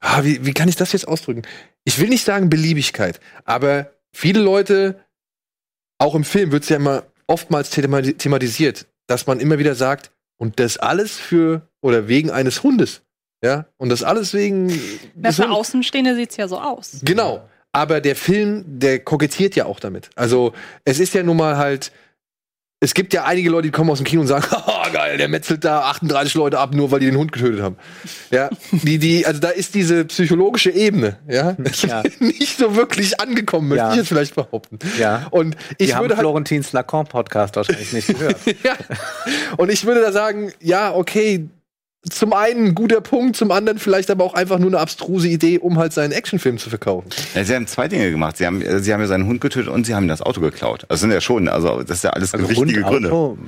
ah, 0.00 0.22
wie, 0.24 0.44
wie 0.44 0.52
kann 0.52 0.68
ich 0.68 0.76
das 0.76 0.92
jetzt 0.92 1.08
ausdrücken? 1.08 1.42
Ich 1.84 1.98
will 2.00 2.08
nicht 2.08 2.24
sagen 2.24 2.50
Beliebigkeit, 2.50 3.18
aber 3.44 3.92
viele 4.12 4.40
Leute, 4.40 5.00
auch 5.98 6.14
im 6.14 6.24
Film 6.24 6.52
wird 6.52 6.64
es 6.64 6.68
ja 6.68 6.76
immer 6.76 7.04
oftmals 7.26 7.70
thema- 7.70 8.02
thematisiert, 8.02 8.86
dass 9.06 9.26
man 9.26 9.40
immer 9.40 9.58
wieder 9.58 9.74
sagt, 9.74 10.10
und 10.38 10.60
das 10.60 10.76
alles 10.76 11.16
für 11.16 11.62
oder 11.80 12.08
wegen 12.08 12.30
eines 12.30 12.62
Hundes. 12.62 13.02
Ja, 13.42 13.66
und 13.76 13.88
das 13.90 14.02
alles 14.02 14.34
wegen. 14.34 14.66
Na, 15.14 15.30
für. 15.32 15.50
Außenstehende 15.50 16.14
sieht's 16.16 16.36
ja 16.36 16.48
so 16.48 16.58
aus. 16.58 17.00
Genau. 17.02 17.48
Aber 17.72 18.00
der 18.00 18.16
Film, 18.16 18.64
der 18.66 19.00
kokettiert 19.00 19.54
ja 19.56 19.66
auch 19.66 19.78
damit. 19.80 20.08
Also, 20.14 20.52
es 20.84 20.98
ist 21.00 21.14
ja 21.14 21.22
nun 21.22 21.36
mal 21.36 21.56
halt. 21.56 21.92
Es 22.86 22.94
gibt 22.94 23.12
ja 23.12 23.24
einige 23.24 23.50
Leute, 23.50 23.62
die 23.66 23.72
kommen 23.72 23.90
aus 23.90 23.98
dem 23.98 24.04
Kino 24.04 24.20
und 24.22 24.28
sagen, 24.28 24.46
haha, 24.50 24.88
geil, 24.90 25.18
der 25.18 25.26
metzelt 25.26 25.64
da 25.64 25.80
38 25.90 26.34
Leute 26.34 26.60
ab, 26.60 26.72
nur 26.72 26.92
weil 26.92 27.00
die 27.00 27.06
den 27.06 27.16
Hund 27.16 27.32
getötet 27.32 27.60
haben. 27.60 27.74
Ja, 28.30 28.48
die, 28.70 28.98
die, 28.98 29.26
also 29.26 29.40
da 29.40 29.48
ist 29.48 29.74
diese 29.74 30.04
psychologische 30.04 30.70
Ebene, 30.70 31.18
ja, 31.28 31.56
Ja. 31.82 32.04
nicht 32.20 32.56
so 32.56 32.76
wirklich 32.76 33.18
angekommen, 33.20 33.70
möchte 33.70 33.82
Ja. 33.84 33.90
ich 33.90 33.96
jetzt 33.96 34.06
vielleicht 34.08 34.36
behaupten. 34.36 34.78
Ja. 35.00 35.26
Und 35.32 35.56
ich 35.78 35.88
Die 35.88 35.94
haben 35.96 36.02
würde 36.04 36.14
halt, 36.14 36.22
Florentins 36.22 36.70
Lacan 36.72 37.06
Podcast 37.06 37.56
wahrscheinlich 37.56 37.92
nicht 37.92 38.06
gehört. 38.06 38.36
ja. 38.62 38.74
Und 39.56 39.72
ich 39.72 39.84
würde 39.84 40.00
da 40.02 40.12
sagen, 40.12 40.52
ja, 40.60 40.94
okay, 40.94 41.48
zum 42.10 42.32
einen 42.32 42.66
ein 42.66 42.74
guter 42.74 43.00
Punkt, 43.00 43.36
zum 43.36 43.50
anderen 43.50 43.78
vielleicht 43.78 44.10
aber 44.10 44.24
auch 44.24 44.34
einfach 44.34 44.58
nur 44.58 44.68
eine 44.70 44.78
abstruse 44.78 45.28
Idee, 45.28 45.58
um 45.58 45.78
halt 45.78 45.92
seinen 45.92 46.12
Actionfilm 46.12 46.58
zu 46.58 46.68
verkaufen. 46.70 47.08
Ja, 47.34 47.44
sie 47.44 47.54
haben 47.54 47.66
zwei 47.66 47.88
Dinge 47.88 48.10
gemacht. 48.10 48.36
Sie 48.36 48.46
haben, 48.46 48.62
sie 48.82 48.92
haben 48.92 49.00
ja 49.00 49.06
seinen 49.06 49.26
Hund 49.26 49.40
getötet 49.40 49.68
und 49.72 49.86
sie 49.86 49.94
haben 49.94 50.04
ihm 50.04 50.08
das 50.08 50.22
Auto 50.22 50.40
geklaut. 50.40 50.84
Das 50.88 51.00
sind 51.00 51.10
ja 51.10 51.20
schon, 51.20 51.48
also 51.48 51.82
das 51.82 51.98
ist 51.98 52.04
ja 52.04 52.10
alles 52.10 52.34
Also 52.34 52.46
richtige 52.46 52.82
Hund, 52.82 52.88
Gründe. 52.88 53.12
Auto, 53.12 53.38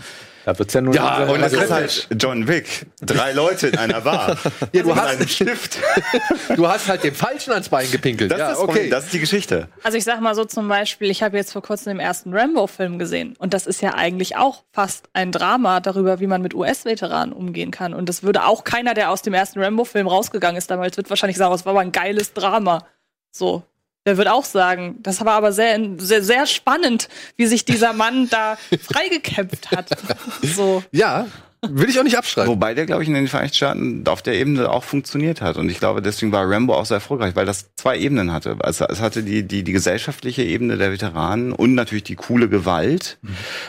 da 0.48 0.58
wird's 0.58 0.72
ja 0.72 0.80
nur 0.80 0.94
Ja, 0.94 1.26
so- 1.26 1.32
Und 1.34 1.42
das 1.42 1.52
ist 1.52 1.70
halt 1.70 2.08
John 2.18 2.48
Wick. 2.48 2.86
Drei 3.02 3.32
Leute 3.32 3.66
in 3.68 3.76
einer 3.76 4.00
Bar. 4.00 4.36
Ja, 4.72 4.82
du 4.82 4.96
hast- 4.96 5.08
einem 5.08 5.28
Stift. 5.28 5.78
Du 6.56 6.66
hast 6.66 6.88
halt 6.88 7.04
dem 7.04 7.14
Falschen 7.14 7.52
ans 7.52 7.68
Bein 7.68 7.90
gepinkelt. 7.90 8.30
Das, 8.30 8.38
ja, 8.38 8.52
ist, 8.52 8.58
okay. 8.58 8.88
das 8.88 9.04
ist 9.04 9.12
die 9.12 9.18
Geschichte. 9.20 9.68
Also 9.82 9.98
ich 9.98 10.04
sag 10.04 10.20
mal 10.22 10.34
so 10.34 10.44
zum 10.46 10.66
Beispiel, 10.68 11.10
ich 11.10 11.22
habe 11.22 11.36
jetzt 11.36 11.52
vor 11.52 11.60
kurzem 11.62 11.92
den 11.98 12.00
ersten 12.00 12.32
Rambo-Film 12.34 12.98
gesehen 12.98 13.34
und 13.38 13.52
das 13.52 13.66
ist 13.66 13.82
ja 13.82 13.94
eigentlich 13.94 14.36
auch 14.36 14.64
fast 14.72 15.10
ein 15.12 15.32
Drama 15.32 15.80
darüber, 15.80 16.18
wie 16.20 16.26
man 16.26 16.40
mit 16.40 16.54
US-Veteranen 16.54 17.34
umgehen 17.34 17.70
kann. 17.70 17.92
Und 17.92 18.08
das 18.08 18.22
würde 18.22 18.44
auch 18.46 18.64
keiner, 18.64 18.94
der 18.94 19.10
aus 19.10 19.20
dem 19.20 19.34
ersten 19.34 19.62
Rambo-Film 19.62 20.06
rausgegangen 20.06 20.56
ist 20.56 20.70
damals, 20.70 20.96
wird 20.96 21.10
wahrscheinlich 21.10 21.36
sagen, 21.36 21.54
es 21.54 21.66
war 21.66 21.72
aber 21.72 21.80
ein 21.80 21.92
geiles 21.92 22.32
Drama. 22.32 22.86
So. 23.30 23.62
Der 24.08 24.16
wird 24.16 24.28
auch 24.28 24.46
sagen, 24.46 24.96
das 25.02 25.22
war 25.22 25.34
aber 25.34 25.52
sehr, 25.52 25.78
sehr, 25.98 26.22
sehr 26.22 26.46
spannend, 26.46 27.10
wie 27.36 27.44
sich 27.44 27.66
dieser 27.66 27.92
Mann 27.92 28.26
da 28.30 28.56
freigekämpft 28.80 29.70
hat. 29.70 29.90
So. 30.42 30.82
Ja, 30.92 31.26
will 31.60 31.90
ich 31.90 31.98
auch 31.98 32.04
nicht 32.04 32.16
abstreiten. 32.16 32.50
Wobei 32.50 32.72
der, 32.72 32.86
glaube 32.86 33.02
ich, 33.02 33.08
in 33.08 33.14
den 33.14 33.28
Vereinigten 33.28 33.56
Staaten 33.56 34.04
auf 34.06 34.22
der 34.22 34.34
Ebene 34.34 34.70
auch 34.70 34.82
funktioniert 34.82 35.42
hat. 35.42 35.58
Und 35.58 35.68
ich 35.68 35.78
glaube, 35.78 36.00
deswegen 36.00 36.32
war 36.32 36.50
Rambo 36.50 36.74
auch 36.74 36.86
so 36.86 36.94
erfolgreich, 36.94 37.36
weil 37.36 37.44
das 37.44 37.66
zwei 37.76 37.98
Ebenen 37.98 38.32
hatte. 38.32 38.56
Also 38.60 38.86
es 38.86 39.00
hatte 39.00 39.22
die, 39.22 39.42
die, 39.42 39.62
die 39.62 39.72
gesellschaftliche 39.72 40.42
Ebene 40.42 40.78
der 40.78 40.90
Veteranen 40.90 41.52
und 41.52 41.74
natürlich 41.74 42.04
die 42.04 42.16
coole 42.16 42.48
Gewalt. 42.48 43.18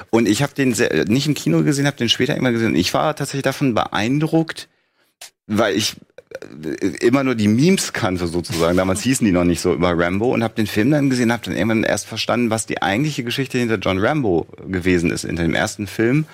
Und 0.10 0.26
ich 0.26 0.42
habe 0.42 0.54
den 0.54 0.74
sehr, 0.74 1.06
nicht 1.06 1.28
im 1.28 1.34
Kino 1.34 1.64
gesehen, 1.64 1.86
habe 1.86 1.98
den 1.98 2.10
später 2.10 2.38
immer 2.38 2.54
gesehen. 2.54 2.70
Und 2.70 2.78
ich 2.78 2.94
war 2.94 3.14
tatsächlich 3.14 3.44
davon 3.44 3.74
beeindruckt, 3.74 4.70
weil 5.48 5.76
ich 5.76 5.98
immer 7.00 7.24
nur 7.24 7.34
die 7.34 7.48
Memes 7.48 7.92
kannte 7.92 8.28
sozusagen. 8.28 8.78
Damals 8.78 9.02
hießen 9.02 9.26
die 9.26 9.32
noch 9.32 9.46
nicht 9.46 9.62
so 9.62 9.74
über 9.74 9.98
Rambo 9.98 10.32
und 10.32 10.44
habe 10.44 10.54
den 10.54 10.68
Film 10.68 10.92
dann 10.92 11.10
gesehen, 11.10 11.32
habe 11.34 11.44
dann 11.44 11.56
irgendwann 11.56 11.84
erst 11.84 12.06
verstanden, 12.06 12.52
was 12.52 12.68
die 12.68 12.84
eigentliche 12.84 13.24
Geschichte 13.24 13.58
hinter 13.58 13.78
John 13.78 13.98
Rambo 13.98 14.46
gewesen 14.68 15.10
ist, 15.10 15.26
hinter 15.26 15.42
dem 15.42 15.56
ersten 15.56 15.88
Film, 15.88 16.26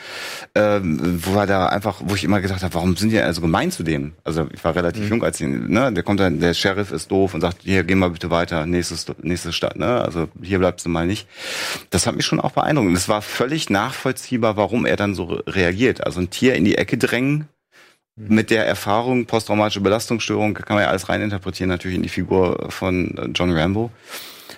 ähm, 0.53 1.21
wo 1.23 1.39
er 1.39 1.47
da 1.47 1.67
einfach, 1.67 2.01
wo 2.03 2.13
ich 2.13 2.25
immer 2.25 2.41
gedacht 2.41 2.61
habe, 2.61 2.73
warum 2.73 2.97
sind 2.97 3.11
die 3.11 3.19
also 3.19 3.39
gemein 3.39 3.71
zu 3.71 3.83
dem? 3.83 4.11
Also 4.25 4.47
ich 4.53 4.61
war 4.65 4.75
relativ 4.75 5.09
jung, 5.09 5.23
als 5.23 5.39
ich, 5.39 5.47
ne, 5.47 5.93
der 5.93 6.03
kommt 6.03 6.19
dann, 6.19 6.41
der 6.41 6.53
Sheriff 6.53 6.91
ist 6.91 7.09
doof 7.09 7.33
und 7.33 7.39
sagt, 7.39 7.59
hier, 7.63 7.85
geh 7.85 7.95
mal 7.95 8.09
bitte 8.09 8.29
weiter, 8.29 8.65
nächstes, 8.65 9.05
nächste 9.21 9.53
Stadt, 9.53 9.77
ne, 9.77 10.01
also 10.01 10.27
hier 10.41 10.59
bleibst 10.59 10.85
du 10.85 10.89
mal 10.89 11.07
nicht. 11.07 11.25
Das 11.89 12.05
hat 12.05 12.17
mich 12.17 12.25
schon 12.25 12.41
auch 12.41 12.51
beeindruckt. 12.51 12.89
Und 12.89 12.95
es 12.95 13.07
war 13.07 13.21
völlig 13.21 13.69
nachvollziehbar, 13.69 14.57
warum 14.57 14.85
er 14.85 14.97
dann 14.97 15.15
so 15.15 15.23
re- 15.25 15.43
reagiert. 15.47 16.05
Also 16.05 16.19
ein 16.19 16.29
Tier 16.29 16.55
in 16.55 16.65
die 16.65 16.77
Ecke 16.77 16.97
drängen, 16.97 17.47
mit 18.15 18.49
der 18.49 18.65
Erfahrung, 18.65 19.25
posttraumatische 19.25 19.81
Belastungsstörung, 19.81 20.53
kann 20.53 20.75
man 20.75 20.83
ja 20.83 20.89
alles 20.89 21.09
reininterpretieren, 21.09 21.69
natürlich 21.69 21.97
in 21.97 22.03
die 22.03 22.09
Figur 22.09 22.67
von 22.69 23.17
äh, 23.17 23.25
John 23.33 23.51
Rambo. 23.51 23.91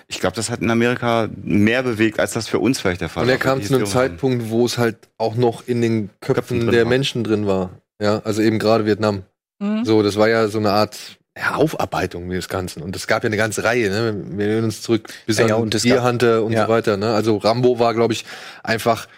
Ich 0.06 0.20
glaube, 0.20 0.36
das 0.36 0.48
hat 0.50 0.60
in 0.60 0.70
Amerika 0.70 1.28
mehr 1.42 1.82
bewegt, 1.82 2.18
als 2.20 2.32
das 2.32 2.48
für 2.48 2.60
uns 2.60 2.80
vielleicht 2.80 3.00
der 3.00 3.08
Fall 3.08 3.24
Und 3.24 3.28
er 3.28 3.34
war. 3.34 3.38
kam 3.40 3.62
zu 3.62 3.74
einem. 3.74 3.86
Zeitpunkt, 3.86 4.48
wo 4.48 4.64
es 4.64 4.78
halt 4.78 4.96
auch 5.18 5.34
noch 5.34 5.66
in 5.66 5.82
den 5.82 6.10
Köpfen, 6.20 6.60
Köpfen 6.60 6.70
der 6.70 6.84
war. 6.84 6.88
Menschen 6.88 7.24
drin 7.24 7.46
war. 7.46 7.70
Ja, 8.00 8.20
also 8.24 8.40
eben 8.40 8.58
gerade 8.58 8.86
Vietnam. 8.86 9.24
Mhm. 9.58 9.84
So, 9.84 10.02
das 10.02 10.16
war 10.16 10.28
ja 10.28 10.48
so 10.48 10.58
eine 10.58 10.70
Art 10.70 11.18
ja, 11.36 11.56
Aufarbeitung 11.56 12.30
des 12.30 12.48
Ganzen. 12.48 12.82
Und 12.82 12.96
es 12.96 13.06
gab 13.06 13.22
ja 13.22 13.26
eine 13.26 13.36
ganze 13.36 13.64
Reihe, 13.64 13.90
ne? 13.90 14.24
Wir 14.30 14.46
erinnern 14.46 14.64
uns 14.64 14.82
zurück 14.82 15.08
bis 15.26 15.38
Ja, 15.38 15.44
an 15.44 15.48
ja, 15.50 15.54
und 15.56 15.84
Deer 15.84 16.02
Hunter 16.04 16.42
und 16.44 16.52
ja. 16.52 16.64
so 16.66 16.72
weiter. 16.72 16.96
Ne? 16.96 17.12
Also 17.12 17.36
Rambo 17.36 17.78
war, 17.78 17.92
glaube 17.92 18.12
ich, 18.12 18.24
einfach, 18.62 19.08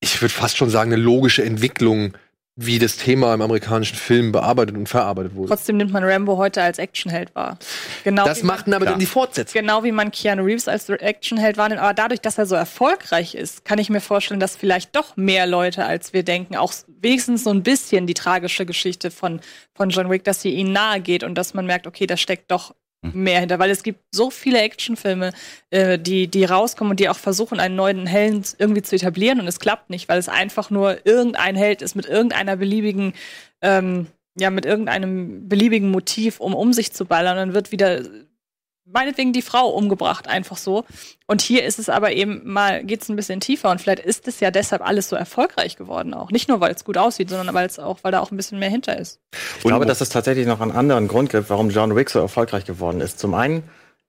ich 0.00 0.22
würde 0.22 0.32
fast 0.32 0.56
schon 0.56 0.70
sagen, 0.70 0.92
eine 0.92 1.02
logische 1.02 1.44
Entwicklung, 1.44 2.14
wie 2.56 2.78
das 2.78 2.98
Thema 2.98 3.32
im 3.32 3.40
amerikanischen 3.40 3.96
Film 3.96 4.30
bearbeitet 4.30 4.76
und 4.76 4.86
verarbeitet 4.86 5.34
wurde. 5.34 5.48
Trotzdem 5.48 5.78
nimmt 5.78 5.90
man 5.90 6.04
Rambo 6.04 6.36
heute 6.36 6.62
als 6.62 6.78
Actionheld 6.78 7.34
wahr. 7.34 7.58
Genau 8.04 8.26
Das 8.26 8.42
wie 8.42 8.46
man- 8.46 8.56
machten 8.56 8.74
aber 8.74 8.84
dann 8.84 8.98
die 8.98 9.06
Fortsetzungen. 9.06 9.64
Genau 9.64 9.84
wie 9.84 9.92
man 9.92 10.10
Keanu 10.10 10.42
Reeves 10.44 10.68
als 10.68 10.86
Actionheld 10.90 11.56
wahrnimmt. 11.56 11.80
Aber 11.80 11.94
dadurch, 11.94 12.20
dass 12.20 12.36
er 12.36 12.44
so 12.44 12.54
erfolgreich 12.54 13.34
ist, 13.34 13.64
kann 13.64 13.78
ich 13.78 13.88
mir 13.88 14.02
vorstellen, 14.02 14.38
dass 14.38 14.54
vielleicht 14.54 14.94
doch 14.94 15.16
mehr 15.16 15.46
Leute, 15.46 15.86
als 15.86 16.12
wir 16.12 16.24
denken, 16.24 16.54
auch 16.56 16.74
wenigstens 17.00 17.44
so 17.44 17.50
ein 17.50 17.62
bisschen 17.62 18.06
die 18.06 18.14
tragische 18.14 18.66
Geschichte 18.66 19.10
von, 19.10 19.40
von 19.74 19.88
John 19.88 20.10
Wick, 20.10 20.24
dass 20.24 20.42
sie 20.42 20.50
ihnen 20.50 20.72
nahe 20.72 21.00
geht 21.00 21.24
und 21.24 21.34
dass 21.36 21.54
man 21.54 21.64
merkt, 21.64 21.86
okay, 21.86 22.06
da 22.06 22.18
steckt 22.18 22.50
doch 22.50 22.74
mehr 23.02 23.40
hinter. 23.40 23.58
Weil 23.58 23.70
es 23.70 23.82
gibt 23.82 24.00
so 24.12 24.30
viele 24.30 24.60
Actionfilme, 24.60 25.32
äh, 25.70 25.98
die, 25.98 26.28
die 26.28 26.44
rauskommen 26.44 26.92
und 26.92 27.00
die 27.00 27.08
auch 27.08 27.18
versuchen, 27.18 27.60
einen 27.60 27.76
neuen 27.76 28.06
Helden 28.06 28.44
irgendwie 28.58 28.82
zu 28.82 28.96
etablieren 28.96 29.40
und 29.40 29.48
es 29.48 29.60
klappt 29.60 29.90
nicht, 29.90 30.08
weil 30.08 30.18
es 30.18 30.28
einfach 30.28 30.70
nur 30.70 31.04
irgendein 31.06 31.56
Held 31.56 31.82
ist 31.82 31.94
mit 31.94 32.06
irgendeiner 32.06 32.56
beliebigen 32.56 33.14
ähm, 33.60 34.06
ja, 34.38 34.50
mit 34.50 34.64
irgendeinem 34.64 35.48
beliebigen 35.48 35.90
Motiv, 35.90 36.40
um 36.40 36.54
um 36.54 36.72
sich 36.72 36.92
zu 36.92 37.04
ballern. 37.04 37.36
Dann 37.36 37.54
wird 37.54 37.70
wieder 37.70 38.02
meinetwegen 38.92 39.32
die 39.32 39.42
Frau 39.42 39.68
umgebracht, 39.68 40.28
einfach 40.28 40.56
so. 40.56 40.84
Und 41.26 41.40
hier 41.42 41.64
ist 41.64 41.78
es 41.78 41.88
aber 41.88 42.12
eben 42.12 42.40
mal, 42.44 42.84
geht 42.84 43.02
es 43.02 43.08
ein 43.08 43.16
bisschen 43.16 43.40
tiefer 43.40 43.70
und 43.70 43.80
vielleicht 43.80 44.00
ist 44.00 44.28
es 44.28 44.40
ja 44.40 44.50
deshalb 44.50 44.86
alles 44.86 45.08
so 45.08 45.16
erfolgreich 45.16 45.76
geworden 45.76 46.14
auch. 46.14 46.30
Nicht 46.30 46.48
nur, 46.48 46.60
weil 46.60 46.72
es 46.72 46.84
gut 46.84 46.98
aussieht, 46.98 47.30
sondern 47.30 47.54
weil 47.54 47.66
es 47.66 47.78
auch, 47.78 47.98
weil 48.02 48.12
da 48.12 48.20
auch 48.20 48.30
ein 48.30 48.36
bisschen 48.36 48.58
mehr 48.58 48.70
hinter 48.70 48.98
ist. 48.98 49.20
Ich 49.58 49.64
glaube, 49.64 49.86
dass 49.86 50.00
es 50.00 50.08
tatsächlich 50.08 50.46
noch 50.46 50.60
einen 50.60 50.72
anderen 50.72 51.08
Grund 51.08 51.30
gibt, 51.30 51.50
warum 51.50 51.70
John 51.70 51.96
Wick 51.96 52.10
so 52.10 52.18
erfolgreich 52.18 52.64
geworden 52.64 53.00
ist. 53.00 53.18
Zum 53.18 53.34
einen 53.34 53.64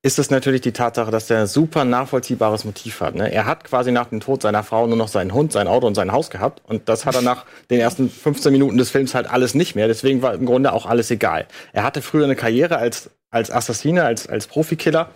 ist 0.05 0.19
es 0.19 0.29
natürlich 0.29 0.59
die 0.59 0.73
Tatsache, 0.73 1.11
dass 1.11 1.29
er 1.29 1.39
ein 1.39 1.47
super 1.47 1.85
nachvollziehbares 1.85 2.65
Motiv 2.65 2.99
hat. 2.99 3.15
Ne? 3.15 3.31
Er 3.31 3.45
hat 3.45 3.63
quasi 3.63 3.89
nach 3.93 4.07
dem 4.07 4.19
Tod 4.19 4.41
seiner 4.41 4.61
Frau 4.61 4.85
nur 4.85 4.97
noch 4.97 5.07
seinen 5.07 5.33
Hund, 5.33 5.53
sein 5.53 5.65
Auto 5.65 5.87
und 5.87 5.95
sein 5.95 6.11
Haus 6.11 6.29
gehabt. 6.29 6.61
Und 6.67 6.89
das 6.89 7.05
hat 7.05 7.15
er 7.15 7.21
nach 7.21 7.45
den 7.69 7.79
ersten 7.79 8.09
15 8.09 8.51
Minuten 8.51 8.77
des 8.77 8.91
Films 8.91 9.15
halt 9.15 9.31
alles 9.31 9.55
nicht 9.55 9.75
mehr. 9.75 9.87
Deswegen 9.87 10.21
war 10.21 10.33
im 10.33 10.45
Grunde 10.45 10.73
auch 10.73 10.85
alles 10.85 11.09
egal. 11.09 11.47
Er 11.71 11.83
hatte 11.83 12.01
früher 12.01 12.25
eine 12.25 12.35
Karriere 12.35 12.77
als, 12.77 13.11
als 13.33 13.51
Assassine, 13.51 14.03
als, 14.05 14.27
als 14.27 14.47
Profikiller 14.47 15.09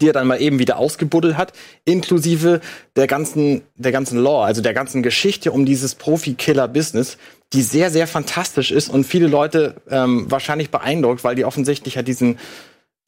die 0.00 0.08
er 0.08 0.12
dann 0.12 0.26
mal 0.26 0.40
eben 0.40 0.58
wieder 0.58 0.76
ausgebuddelt 0.76 1.36
hat, 1.36 1.52
inklusive 1.84 2.60
der 2.96 3.06
ganzen, 3.06 3.62
der 3.76 3.92
ganzen 3.92 4.18
Lore, 4.18 4.44
also 4.44 4.60
der 4.60 4.74
ganzen 4.74 5.02
Geschichte 5.02 5.50
um 5.50 5.64
dieses 5.64 5.94
Profi-Killer-Business, 5.94 7.16
die 7.54 7.62
sehr, 7.62 7.90
sehr 7.90 8.06
fantastisch 8.06 8.70
ist 8.70 8.90
und 8.90 9.04
viele 9.04 9.26
Leute 9.26 9.76
ähm, 9.88 10.30
wahrscheinlich 10.30 10.70
beeindruckt, 10.70 11.24
weil 11.24 11.36
die 11.36 11.46
offensichtlich 11.46 11.94
ja 11.94 12.02
diesen, 12.02 12.38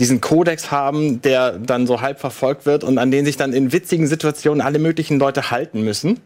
diesen 0.00 0.22
Kodex 0.22 0.70
haben, 0.70 1.20
der 1.20 1.58
dann 1.58 1.86
so 1.86 2.00
halb 2.00 2.18
verfolgt 2.18 2.64
wird 2.64 2.82
und 2.82 2.96
an 2.96 3.10
den 3.10 3.26
sich 3.26 3.36
dann 3.36 3.52
in 3.52 3.72
witzigen 3.72 4.06
Situationen 4.06 4.62
alle 4.62 4.78
möglichen 4.78 5.18
Leute 5.18 5.50
halten 5.50 5.82
müssen, 5.82 6.20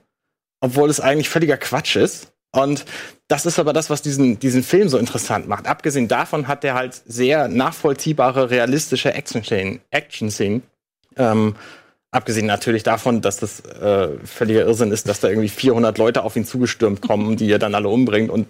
obwohl 0.61 0.89
es 0.89 1.01
eigentlich 1.01 1.28
völliger 1.28 1.57
Quatsch 1.57 1.97
ist. 1.97 2.32
Und 2.55 2.84
das 3.28 3.46
ist 3.46 3.59
aber 3.59 3.72
das, 3.72 3.90
was 3.90 4.02
diesen, 4.02 4.38
diesen 4.38 4.62
Film 4.62 4.88
so 4.88 4.98
interessant 4.98 5.48
macht. 5.48 5.66
Abgesehen 5.66 6.09
davon 6.09 6.46
hat 6.46 6.64
er 6.64 6.74
halt 6.74 7.02
sehr 7.07 7.48
nachvollziehbare, 7.48 8.50
realistische 8.50 9.12
Action-Szenen. 9.12 9.80
Action-Szenen. 9.90 10.62
Ähm, 11.16 11.57
abgesehen 12.11 12.46
natürlich 12.46 12.82
davon, 12.82 13.20
dass 13.20 13.38
das 13.38 13.61
äh, 13.61 14.09
völliger 14.24 14.66
Irrsinn 14.66 14.92
ist, 14.92 15.09
dass 15.09 15.20
da 15.20 15.28
irgendwie 15.28 15.48
400 15.48 15.98
Leute 15.98 16.22
auf 16.22 16.36
ihn 16.36 16.44
zugestürmt 16.44 17.00
kommen, 17.00 17.36
die 17.36 17.50
er 17.50 17.59
dann 17.59 17.74
alle 17.74 17.88
umbringt 17.88 18.30
und 18.30 18.46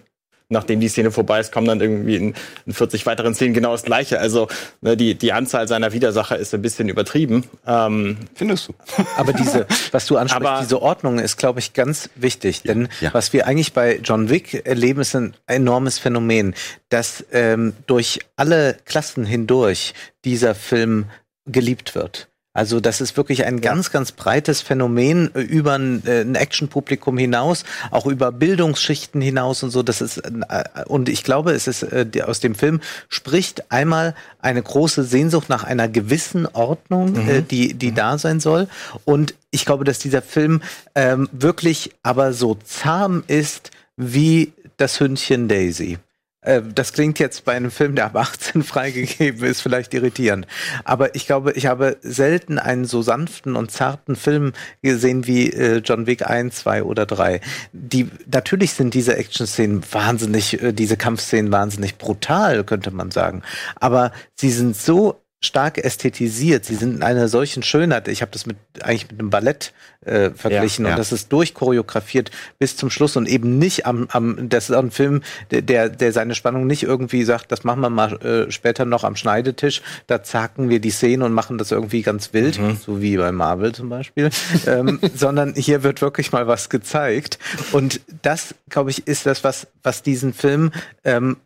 nachdem 0.48 0.80
die 0.80 0.88
Szene 0.88 1.10
vorbei 1.10 1.40
ist, 1.40 1.52
kommen 1.52 1.66
dann 1.66 1.80
irgendwie 1.80 2.16
in, 2.16 2.34
in 2.66 2.72
40 2.72 3.06
weiteren 3.06 3.34
Szenen 3.34 3.54
genau 3.54 3.72
das 3.72 3.82
Gleiche. 3.82 4.20
Also 4.20 4.48
ne, 4.80 4.96
die, 4.96 5.14
die 5.14 5.32
Anzahl 5.32 5.68
seiner 5.68 5.92
Widersacher 5.92 6.38
ist 6.38 6.54
ein 6.54 6.62
bisschen 6.62 6.88
übertrieben. 6.88 7.44
Ähm, 7.66 8.18
Findest 8.34 8.68
du? 8.68 8.74
Aber 9.16 9.32
diese, 9.32 9.66
was 9.92 10.06
du 10.06 10.16
ansprichst, 10.16 10.46
Aber- 10.46 10.60
diese 10.60 10.82
Ordnung 10.82 11.18
ist, 11.18 11.36
glaube 11.36 11.60
ich, 11.60 11.72
ganz 11.72 12.10
wichtig. 12.14 12.62
Denn 12.62 12.88
ja. 13.00 13.12
was 13.12 13.32
wir 13.32 13.46
eigentlich 13.46 13.72
bei 13.72 13.98
John 14.02 14.28
Wick 14.28 14.66
erleben, 14.66 15.00
ist 15.00 15.14
ein 15.14 15.34
enormes 15.46 15.98
Phänomen, 15.98 16.54
dass 16.88 17.24
ähm, 17.32 17.74
durch 17.86 18.20
alle 18.36 18.76
Klassen 18.84 19.24
hindurch 19.24 19.94
dieser 20.24 20.54
Film 20.54 21.06
geliebt 21.46 21.94
wird. 21.94 22.28
Also 22.54 22.78
das 22.78 23.00
ist 23.00 23.16
wirklich 23.16 23.44
ein 23.44 23.60
ganz, 23.60 23.90
ganz 23.90 24.12
breites 24.12 24.62
Phänomen 24.62 25.34
äh, 25.34 25.40
über 25.40 25.74
ein, 25.74 26.06
äh, 26.06 26.20
ein 26.20 26.36
Actionpublikum 26.36 27.18
hinaus, 27.18 27.64
auch 27.90 28.06
über 28.06 28.30
Bildungsschichten 28.30 29.20
hinaus 29.20 29.64
und 29.64 29.70
so. 29.70 29.82
Das 29.82 30.00
ist 30.00 30.18
äh, 30.18 30.64
und 30.86 31.08
ich 31.08 31.24
glaube, 31.24 31.50
es 31.52 31.66
ist 31.66 31.84
aus 32.22 32.38
dem 32.38 32.54
Film 32.54 32.80
spricht 33.08 33.72
einmal 33.72 34.14
eine 34.40 34.62
große 34.62 35.02
Sehnsucht 35.02 35.48
nach 35.48 35.64
einer 35.64 35.88
gewissen 35.88 36.46
Ordnung, 36.46 37.28
äh, 37.28 37.42
die 37.42 37.74
die 37.74 37.92
da 37.92 38.18
sein 38.18 38.38
soll. 38.38 38.68
Und 39.04 39.34
ich 39.50 39.64
glaube, 39.64 39.84
dass 39.84 39.98
dieser 39.98 40.22
Film 40.22 40.62
ähm, 40.94 41.28
wirklich 41.32 41.90
aber 42.04 42.32
so 42.32 42.54
zahm 42.54 43.24
ist 43.26 43.72
wie 43.96 44.52
das 44.76 45.00
Hündchen 45.00 45.48
Daisy. 45.48 45.98
Äh, 46.44 46.62
Das 46.74 46.92
klingt 46.92 47.18
jetzt 47.18 47.44
bei 47.44 47.52
einem 47.52 47.70
Film, 47.70 47.94
der 47.94 48.06
ab 48.06 48.16
18 48.16 48.62
freigegeben 48.64 49.44
ist, 49.44 49.60
vielleicht 49.60 49.92
irritierend. 49.94 50.46
Aber 50.84 51.14
ich 51.14 51.26
glaube, 51.26 51.52
ich 51.52 51.66
habe 51.66 51.96
selten 52.02 52.58
einen 52.58 52.84
so 52.84 53.02
sanften 53.02 53.56
und 53.56 53.70
zarten 53.70 54.16
Film 54.16 54.52
gesehen 54.82 55.26
wie 55.26 55.50
äh, 55.50 55.78
John 55.78 56.06
Wick 56.06 56.26
1, 56.26 56.54
2 56.56 56.84
oder 56.84 57.06
3. 57.06 57.40
Die, 57.72 58.10
natürlich 58.30 58.72
sind 58.72 58.94
diese 58.94 59.16
Action-Szenen 59.16 59.82
wahnsinnig, 59.90 60.62
äh, 60.62 60.72
diese 60.72 60.96
Kampfszenen 60.96 61.50
wahnsinnig 61.50 61.98
brutal, 61.98 62.64
könnte 62.64 62.90
man 62.90 63.10
sagen. 63.10 63.42
Aber 63.76 64.12
sie 64.34 64.50
sind 64.50 64.76
so 64.76 65.23
stark 65.44 65.78
ästhetisiert. 65.78 66.64
Sie 66.64 66.74
sind 66.74 66.96
in 66.96 67.02
einer 67.02 67.28
solchen 67.28 67.62
Schönheit. 67.62 68.08
Ich 68.08 68.22
habe 68.22 68.32
das 68.32 68.46
mit 68.46 68.56
eigentlich 68.80 69.10
mit 69.10 69.20
einem 69.20 69.30
Ballett 69.30 69.72
äh, 70.04 70.30
verglichen 70.30 70.84
Ja, 70.84 70.90
ja. 70.90 70.94
und 70.94 70.98
das 70.98 71.12
ist 71.12 71.32
durchchoreografiert 71.32 72.30
bis 72.58 72.76
zum 72.76 72.90
Schluss 72.90 73.16
und 73.16 73.26
eben 73.26 73.58
nicht 73.58 73.86
am, 73.86 74.06
am 74.10 74.48
das 74.48 74.68
ist 74.68 74.76
auch 74.76 74.82
ein 74.82 74.90
Film, 74.90 75.22
der, 75.50 75.88
der, 75.88 76.12
seine 76.12 76.34
Spannung 76.34 76.66
nicht 76.66 76.82
irgendwie 76.82 77.24
sagt, 77.24 77.52
das 77.52 77.64
machen 77.64 77.80
wir 77.80 77.90
mal 77.90 78.14
äh, 78.22 78.50
später 78.50 78.84
noch 78.84 79.04
am 79.04 79.16
Schneidetisch, 79.16 79.82
da 80.06 80.22
zacken 80.22 80.68
wir 80.68 80.80
die 80.80 80.90
Szene 80.90 81.24
und 81.24 81.32
machen 81.32 81.58
das 81.58 81.70
irgendwie 81.70 82.02
ganz 82.02 82.32
wild, 82.32 82.58
so 82.84 83.00
wie 83.00 83.16
bei 83.16 83.32
Marvel 83.32 83.74
zum 83.74 83.88
Beispiel, 83.88 84.30
ähm, 84.66 85.00
sondern 85.14 85.54
hier 85.54 85.82
wird 85.82 86.02
wirklich 86.02 86.32
mal 86.32 86.46
was 86.46 86.68
gezeigt 86.68 87.38
und 87.72 88.00
das, 88.22 88.54
glaube 88.68 88.90
ich, 88.90 89.06
ist 89.06 89.26
das, 89.26 89.44
was, 89.44 89.66
was 89.82 90.02
diesen 90.02 90.32
Film, 90.32 90.72
ähm, 91.04 91.36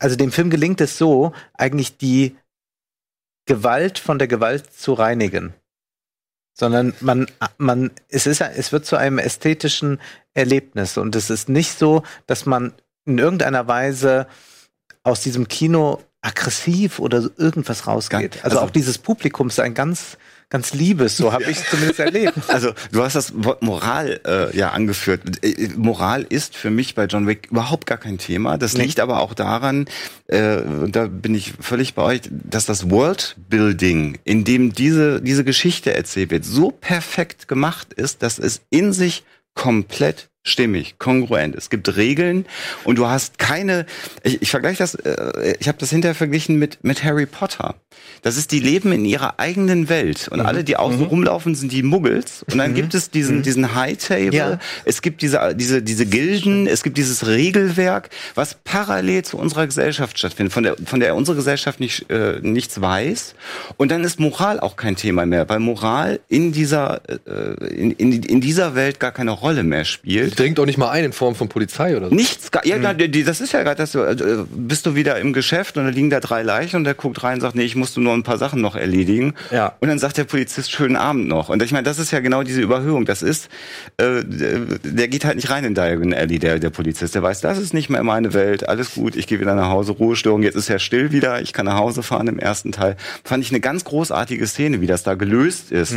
also 0.00 0.16
dem 0.16 0.30
Film 0.30 0.50
gelingt 0.50 0.80
es 0.80 0.98
so, 0.98 1.32
eigentlich 1.54 1.96
die 1.96 2.36
Gewalt 3.48 3.98
von 3.98 4.18
der 4.18 4.28
Gewalt 4.28 4.72
zu 4.72 4.92
reinigen. 4.92 5.54
Sondern 6.54 6.94
man, 7.00 7.26
man, 7.56 7.90
es 8.08 8.26
ist, 8.26 8.40
es 8.40 8.72
wird 8.72 8.84
zu 8.84 8.96
einem 8.96 9.18
ästhetischen 9.18 10.00
Erlebnis 10.34 10.96
und 10.98 11.16
es 11.16 11.30
ist 11.30 11.48
nicht 11.48 11.78
so, 11.78 12.02
dass 12.26 12.46
man 12.46 12.74
in 13.06 13.18
irgendeiner 13.18 13.66
Weise 13.66 14.26
aus 15.02 15.22
diesem 15.22 15.48
Kino 15.48 16.02
aggressiv 16.20 16.98
oder 16.98 17.30
irgendwas 17.36 17.86
rausgeht. 17.86 18.44
Also, 18.44 18.56
also- 18.56 18.60
auch 18.60 18.70
dieses 18.70 18.98
Publikum 18.98 19.48
ist 19.48 19.60
ein 19.60 19.74
ganz, 19.74 20.18
ganz 20.50 20.72
liebes, 20.72 21.16
so 21.16 21.32
habe 21.32 21.44
ich 21.44 21.58
es 21.58 21.70
zumindest 21.70 22.00
erlebt. 22.00 22.38
Also, 22.48 22.72
du 22.92 23.02
hast 23.02 23.14
das 23.14 23.32
Wort 23.44 23.62
Moral 23.62 24.20
äh, 24.26 24.56
ja 24.56 24.70
angeführt. 24.70 25.44
Äh, 25.44 25.68
Moral 25.76 26.24
ist 26.28 26.56
für 26.56 26.70
mich 26.70 26.94
bei 26.94 27.04
John 27.04 27.26
Wick 27.26 27.48
überhaupt 27.50 27.86
gar 27.86 27.98
kein 27.98 28.18
Thema. 28.18 28.56
Das 28.56 28.72
liegt 28.76 29.00
aber 29.00 29.20
auch 29.20 29.34
daran, 29.34 29.86
äh, 30.26 30.56
und 30.58 30.96
da 30.96 31.06
bin 31.06 31.34
ich 31.34 31.52
völlig 31.60 31.94
bei 31.94 32.02
euch, 32.02 32.20
dass 32.30 32.64
das 32.66 32.90
Worldbuilding, 32.90 34.18
in 34.24 34.44
dem 34.44 34.72
diese, 34.72 35.20
diese 35.20 35.44
Geschichte 35.44 35.94
erzählt 35.94 36.30
wird, 36.30 36.44
so 36.44 36.70
perfekt 36.70 37.48
gemacht 37.48 37.92
ist, 37.92 38.22
dass 38.22 38.38
es 38.38 38.62
in 38.70 38.92
sich 38.92 39.24
komplett 39.54 40.30
stimmig, 40.48 40.98
kongruent. 40.98 41.54
Es 41.54 41.70
gibt 41.70 41.96
Regeln 41.96 42.46
und 42.84 42.98
du 42.98 43.06
hast 43.06 43.38
keine. 43.38 43.86
Ich, 44.22 44.42
ich 44.42 44.50
vergleiche 44.50 44.78
das. 44.78 44.94
Äh, 44.94 45.56
ich 45.60 45.68
habe 45.68 45.78
das 45.78 45.90
hinterher 45.90 46.14
verglichen 46.14 46.56
mit 46.58 46.78
mit 46.82 47.04
Harry 47.04 47.26
Potter. 47.26 47.74
Das 48.22 48.36
ist, 48.36 48.50
die 48.52 48.60
leben 48.60 48.92
in 48.92 49.04
ihrer 49.04 49.38
eigenen 49.38 49.88
Welt 49.88 50.28
und 50.28 50.40
alle, 50.40 50.64
die 50.64 50.76
außen 50.76 51.02
rumlaufen, 51.04 51.54
sind 51.54 51.72
die 51.72 51.82
Muggels. 51.82 52.44
Und 52.50 52.58
dann 52.58 52.74
gibt 52.74 52.94
es 52.94 53.10
diesen 53.10 53.42
diesen 53.42 53.74
High 53.74 53.96
Table. 53.96 54.34
Ja. 54.34 54.58
Es 54.84 55.02
gibt 55.02 55.22
diese 55.22 55.54
diese 55.54 55.82
diese 55.82 56.06
Gilden. 56.06 56.66
Es 56.66 56.82
gibt 56.82 56.98
dieses 56.98 57.26
Regelwerk, 57.26 58.10
was 58.34 58.56
parallel 58.64 59.24
zu 59.24 59.38
unserer 59.38 59.66
Gesellschaft 59.66 60.18
stattfindet, 60.18 60.52
von 60.52 60.62
der 60.64 60.76
von 60.84 61.00
der 61.00 61.14
unsere 61.14 61.36
Gesellschaft 61.36 61.80
nicht 61.80 62.10
äh, 62.10 62.40
nichts 62.42 62.80
weiß. 62.80 63.34
Und 63.76 63.90
dann 63.90 64.04
ist 64.04 64.18
Moral 64.18 64.60
auch 64.60 64.76
kein 64.76 64.96
Thema 64.96 65.26
mehr, 65.26 65.48
weil 65.48 65.60
Moral 65.60 66.20
in 66.28 66.52
dieser 66.52 67.00
äh, 67.08 67.66
in, 67.66 67.92
in, 67.92 68.22
in 68.22 68.40
dieser 68.40 68.74
Welt 68.74 68.98
gar 69.00 69.12
keine 69.12 69.30
Rolle 69.30 69.62
mehr 69.62 69.84
spielt. 69.84 70.37
Dringt 70.38 70.60
auch 70.60 70.66
nicht 70.66 70.78
mal 70.78 70.90
ein 70.90 71.04
in 71.04 71.12
Form 71.12 71.34
von 71.34 71.48
Polizei 71.48 71.96
oder 71.96 72.08
so. 72.08 72.14
Nichts, 72.14 72.50
ja, 72.64 72.92
die, 72.94 73.24
das 73.24 73.40
ist 73.40 73.52
ja 73.52 73.62
gerade 73.62 73.76
das, 73.76 73.92
so, 73.92 74.04
äh, 74.04 74.16
bist 74.50 74.86
du 74.86 74.94
wieder 74.94 75.18
im 75.18 75.32
Geschäft 75.32 75.76
und 75.76 75.84
da 75.84 75.90
liegen 75.90 76.10
da 76.10 76.20
drei 76.20 76.42
Leichen 76.42 76.76
und 76.76 76.84
der 76.84 76.94
guckt 76.94 77.22
rein 77.22 77.34
und 77.34 77.40
sagt, 77.40 77.54
nee, 77.54 77.64
ich 77.64 77.76
musste 77.76 78.00
nur 78.00 78.14
ein 78.14 78.22
paar 78.22 78.38
Sachen 78.38 78.60
noch 78.60 78.76
erledigen. 78.76 79.34
Ja. 79.50 79.74
Und 79.80 79.88
dann 79.88 79.98
sagt 79.98 80.16
der 80.16 80.24
Polizist, 80.24 80.70
schönen 80.70 80.96
Abend 80.96 81.28
noch. 81.28 81.48
Und 81.48 81.62
ich 81.62 81.72
meine, 81.72 81.84
das 81.84 81.98
ist 81.98 82.10
ja 82.10 82.20
genau 82.20 82.42
diese 82.42 82.60
Überhöhung. 82.60 83.04
Das 83.04 83.22
ist, 83.22 83.48
äh, 83.96 84.22
der 84.24 85.08
geht 85.08 85.24
halt 85.24 85.36
nicht 85.36 85.50
rein 85.50 85.64
in 85.64 85.74
Diagon 85.74 86.14
Alley, 86.14 86.38
der, 86.38 86.58
der 86.58 86.70
Polizist. 86.70 87.14
Der 87.14 87.22
weiß, 87.22 87.40
das 87.40 87.58
ist 87.58 87.74
nicht 87.74 87.90
mehr 87.90 88.02
meine 88.02 88.34
Welt, 88.34 88.68
alles 88.68 88.94
gut, 88.94 89.16
ich 89.16 89.26
gehe 89.26 89.40
wieder 89.40 89.54
nach 89.54 89.68
Hause, 89.68 89.92
Ruhestörung, 89.92 90.42
jetzt 90.42 90.56
ist 90.56 90.68
ja 90.68 90.78
still 90.78 91.12
wieder, 91.12 91.40
ich 91.40 91.52
kann 91.52 91.66
nach 91.66 91.78
Hause 91.78 92.02
fahren 92.02 92.28
im 92.28 92.38
ersten 92.38 92.72
Teil. 92.72 92.96
Fand 93.24 93.44
ich 93.44 93.50
eine 93.50 93.60
ganz 93.60 93.84
großartige 93.84 94.46
Szene, 94.46 94.80
wie 94.80 94.86
das 94.86 95.02
da 95.02 95.14
gelöst 95.14 95.72
ist. 95.72 95.92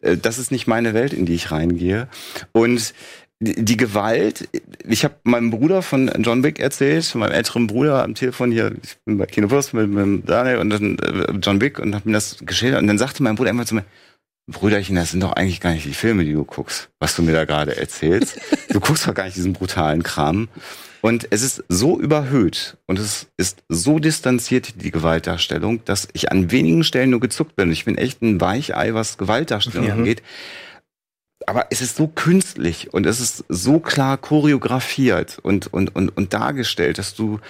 Äh, 0.00 0.16
Das 0.16 0.38
ist 0.38 0.50
nicht 0.50 0.66
meine 0.66 0.94
Welt, 0.94 1.12
in 1.12 1.26
die 1.26 1.34
ich 1.34 1.50
reingehe. 1.50 2.08
Und 2.52 2.92
die 3.40 3.76
Gewalt, 3.76 4.48
ich 4.84 5.04
habe 5.04 5.16
meinem 5.24 5.50
Bruder 5.50 5.82
von 5.82 6.10
John 6.22 6.42
Wick 6.42 6.60
erzählt, 6.60 7.14
meinem 7.14 7.32
älteren 7.32 7.66
Bruder 7.66 8.02
am 8.02 8.14
Telefon 8.14 8.52
hier, 8.52 8.72
ich 8.82 8.96
bin 9.04 9.18
bei 9.18 9.26
Kinowurst 9.26 9.74
mit, 9.74 9.88
mit 9.88 10.28
Daniel 10.28 10.58
und 10.58 10.70
dann 10.70 10.98
äh, 10.98 11.32
John 11.42 11.60
Wick 11.60 11.78
und 11.78 11.94
habe 11.94 12.08
mir 12.08 12.14
das 12.14 12.38
geschildert 12.40 12.80
und 12.80 12.86
dann 12.86 12.98
sagte 12.98 13.22
mein 13.22 13.34
Bruder 13.34 13.50
immer 13.50 13.66
zu 13.66 13.74
mir, 13.74 13.84
Brüderchen, 14.46 14.96
das 14.96 15.10
sind 15.10 15.22
doch 15.22 15.32
eigentlich 15.32 15.60
gar 15.60 15.72
nicht 15.72 15.86
die 15.86 15.94
Filme, 15.94 16.24
die 16.24 16.34
du 16.34 16.44
guckst, 16.44 16.90
was 17.00 17.16
du 17.16 17.22
mir 17.22 17.32
da 17.32 17.44
gerade 17.44 17.76
erzählst. 17.76 18.40
Du 18.68 18.80
guckst 18.80 19.06
doch 19.06 19.14
gar 19.14 19.26
nicht 19.26 19.36
diesen 19.36 19.52
brutalen 19.52 20.02
Kram. 20.02 20.48
Und 21.00 21.28
es 21.30 21.42
ist 21.42 21.62
so 21.68 22.00
überhöht 22.00 22.76
und 22.86 22.98
es 22.98 23.28
ist 23.36 23.62
so 23.68 24.00
distanziert, 24.00 24.82
die 24.82 24.90
Gewaltdarstellung, 24.90 25.84
dass 25.84 26.08
ich 26.12 26.32
an 26.32 26.50
wenigen 26.50 26.82
Stellen 26.82 27.10
nur 27.10 27.20
gezuckt 27.20 27.54
bin. 27.54 27.70
Ich 27.70 27.84
bin 27.84 27.96
echt 27.96 28.20
ein 28.22 28.40
Weichei, 28.40 28.94
was 28.94 29.16
Gewaltdarstellung 29.16 29.92
angeht. 29.92 30.22
Aber 31.46 31.66
es 31.70 31.80
ist 31.80 31.96
so 31.96 32.08
künstlich 32.08 32.92
und 32.94 33.06
es 33.06 33.20
ist 33.20 33.44
so 33.48 33.78
klar 33.78 34.16
choreografiert 34.16 35.38
und, 35.42 35.72
und, 35.72 35.94
und, 35.94 36.16
und 36.16 36.32
dargestellt, 36.32 36.98
dass 36.98 37.14
du 37.14 37.40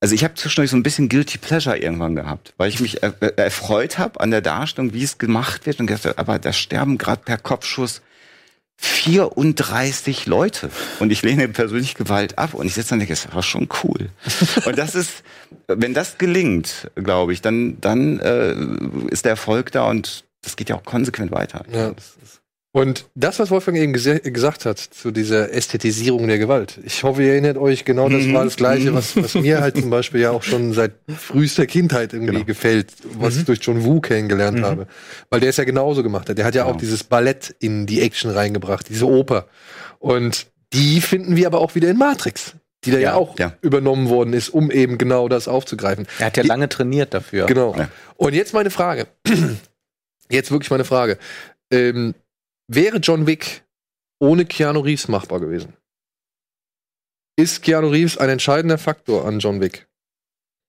also 0.00 0.14
ich 0.14 0.24
habe 0.24 0.34
zwischendurch 0.34 0.70
so 0.70 0.76
ein 0.76 0.82
bisschen 0.82 1.08
Guilty 1.08 1.38
Pleasure 1.38 1.76
irgendwann 1.76 2.14
gehabt, 2.14 2.54
weil 2.56 2.68
ich 2.68 2.80
mich 2.80 3.02
er 3.02 3.38
erfreut 3.38 3.98
habe 3.98 4.20
an 4.20 4.30
der 4.30 4.40
Darstellung, 4.40 4.92
wie 4.92 5.02
es 5.02 5.18
gemacht 5.18 5.66
wird 5.66 5.80
und 5.80 5.86
gedacht, 5.86 6.06
hab, 6.06 6.18
aber 6.18 6.38
da 6.38 6.52
sterben 6.52 6.98
gerade 6.98 7.22
per 7.24 7.38
Kopfschuss 7.38 8.02
34 8.80 10.26
Leute 10.26 10.70
und 11.00 11.10
ich 11.10 11.22
lehne 11.22 11.48
persönlich 11.48 11.96
Gewalt 11.96 12.38
ab 12.38 12.54
und 12.54 12.66
ich 12.66 12.74
sitze 12.74 12.90
dann 12.90 12.96
und 12.96 13.08
denke, 13.08 13.14
das 13.20 13.34
war 13.34 13.42
schon 13.42 13.68
cool. 13.82 14.08
und 14.66 14.78
das 14.78 14.94
ist, 14.94 15.24
wenn 15.66 15.94
das 15.94 16.18
gelingt, 16.18 16.88
glaube 16.94 17.32
ich, 17.32 17.42
dann 17.42 17.80
dann 17.80 18.20
äh, 18.20 18.54
ist 19.10 19.24
der 19.24 19.30
Erfolg 19.30 19.72
da 19.72 19.88
und 19.88 20.24
das 20.42 20.54
geht 20.54 20.68
ja 20.68 20.76
auch 20.76 20.84
konsequent 20.84 21.32
weiter. 21.32 21.64
Ja. 21.72 21.92
Und 22.78 23.06
das, 23.14 23.38
was 23.40 23.50
Wolfgang 23.50 23.76
eben 23.76 23.92
gesagt 23.92 24.64
hat 24.64 24.78
zu 24.78 25.10
dieser 25.10 25.52
Ästhetisierung 25.52 26.28
der 26.28 26.38
Gewalt, 26.38 26.78
ich 26.84 27.02
hoffe, 27.02 27.22
ihr 27.24 27.32
erinnert 27.32 27.56
euch, 27.56 27.84
genau 27.84 28.08
das 28.08 28.22
Mhm. 28.22 28.34
war 28.34 28.44
das 28.44 28.56
Gleiche, 28.56 28.94
was, 28.94 29.16
was 29.16 29.34
mir 29.34 29.60
halt 29.60 29.76
zum 29.80 29.90
Beispiel 29.90 30.20
ja 30.20 30.30
auch 30.30 30.42
schon 30.44 30.72
seit 30.72 30.92
frühester 31.16 31.66
Kindheit 31.66 32.12
irgendwie 32.12 32.32
Genau. 32.34 32.44
gefällt, 32.44 32.92
was 33.18 33.36
ich 33.36 33.44
durch 33.46 33.58
John 33.62 33.84
Woo 33.84 34.00
kennengelernt 34.00 34.62
habe. 34.62 34.86
Weil 35.30 35.40
der 35.40 35.50
es 35.50 35.56
ja 35.56 35.64
genauso 35.64 36.02
gemacht 36.04 36.28
hat. 36.28 36.38
Der 36.38 36.44
hat 36.44 36.54
ja 36.54 36.64
auch 36.64 36.68
Genau. 36.68 36.78
dieses 36.80 37.02
Ballett 37.04 37.54
in 37.58 37.86
die 37.86 38.00
Action 38.00 38.30
reingebracht, 38.30 38.88
diese 38.88 39.06
Oper. 39.06 39.46
Und 39.98 40.46
die 40.72 41.00
finden 41.00 41.34
wir 41.36 41.46
aber 41.48 41.60
auch 41.60 41.74
wieder 41.74 41.88
in 41.88 41.96
Matrix, 41.96 42.52
die 42.84 42.92
da 42.92 42.98
ja, 42.98 43.02
Ja, 43.10 43.14
auch 43.14 43.36
ja. 43.38 43.54
übernommen 43.60 44.08
worden 44.08 44.32
ist, 44.34 44.50
um 44.50 44.70
eben 44.70 44.98
genau 44.98 45.28
das 45.28 45.48
aufzugreifen. 45.48 46.06
Er 46.20 46.26
hat 46.26 46.36
ja 46.36 46.44
lange 46.44 46.68
trainiert 46.68 47.12
dafür. 47.12 47.46
Genau. 47.46 47.74
Ja. 47.76 47.88
Und 48.16 48.34
jetzt 48.34 48.54
meine 48.54 48.70
Frage. 48.70 49.06
Jetzt 50.30 50.50
wirklich 50.50 50.70
meine 50.70 50.84
Frage. 50.84 51.16
Ähm, 51.70 52.14
wäre 52.68 52.98
John 52.98 53.26
Wick 53.26 53.64
ohne 54.20 54.44
Keanu 54.44 54.80
Reeves 54.80 55.08
machbar 55.08 55.40
gewesen? 55.40 55.74
Ist 57.36 57.62
Keanu 57.62 57.88
Reeves 57.88 58.18
ein 58.18 58.30
entscheidender 58.30 58.78
Faktor 58.78 59.24
an 59.24 59.38
John 59.38 59.60
Wick? 59.60 59.88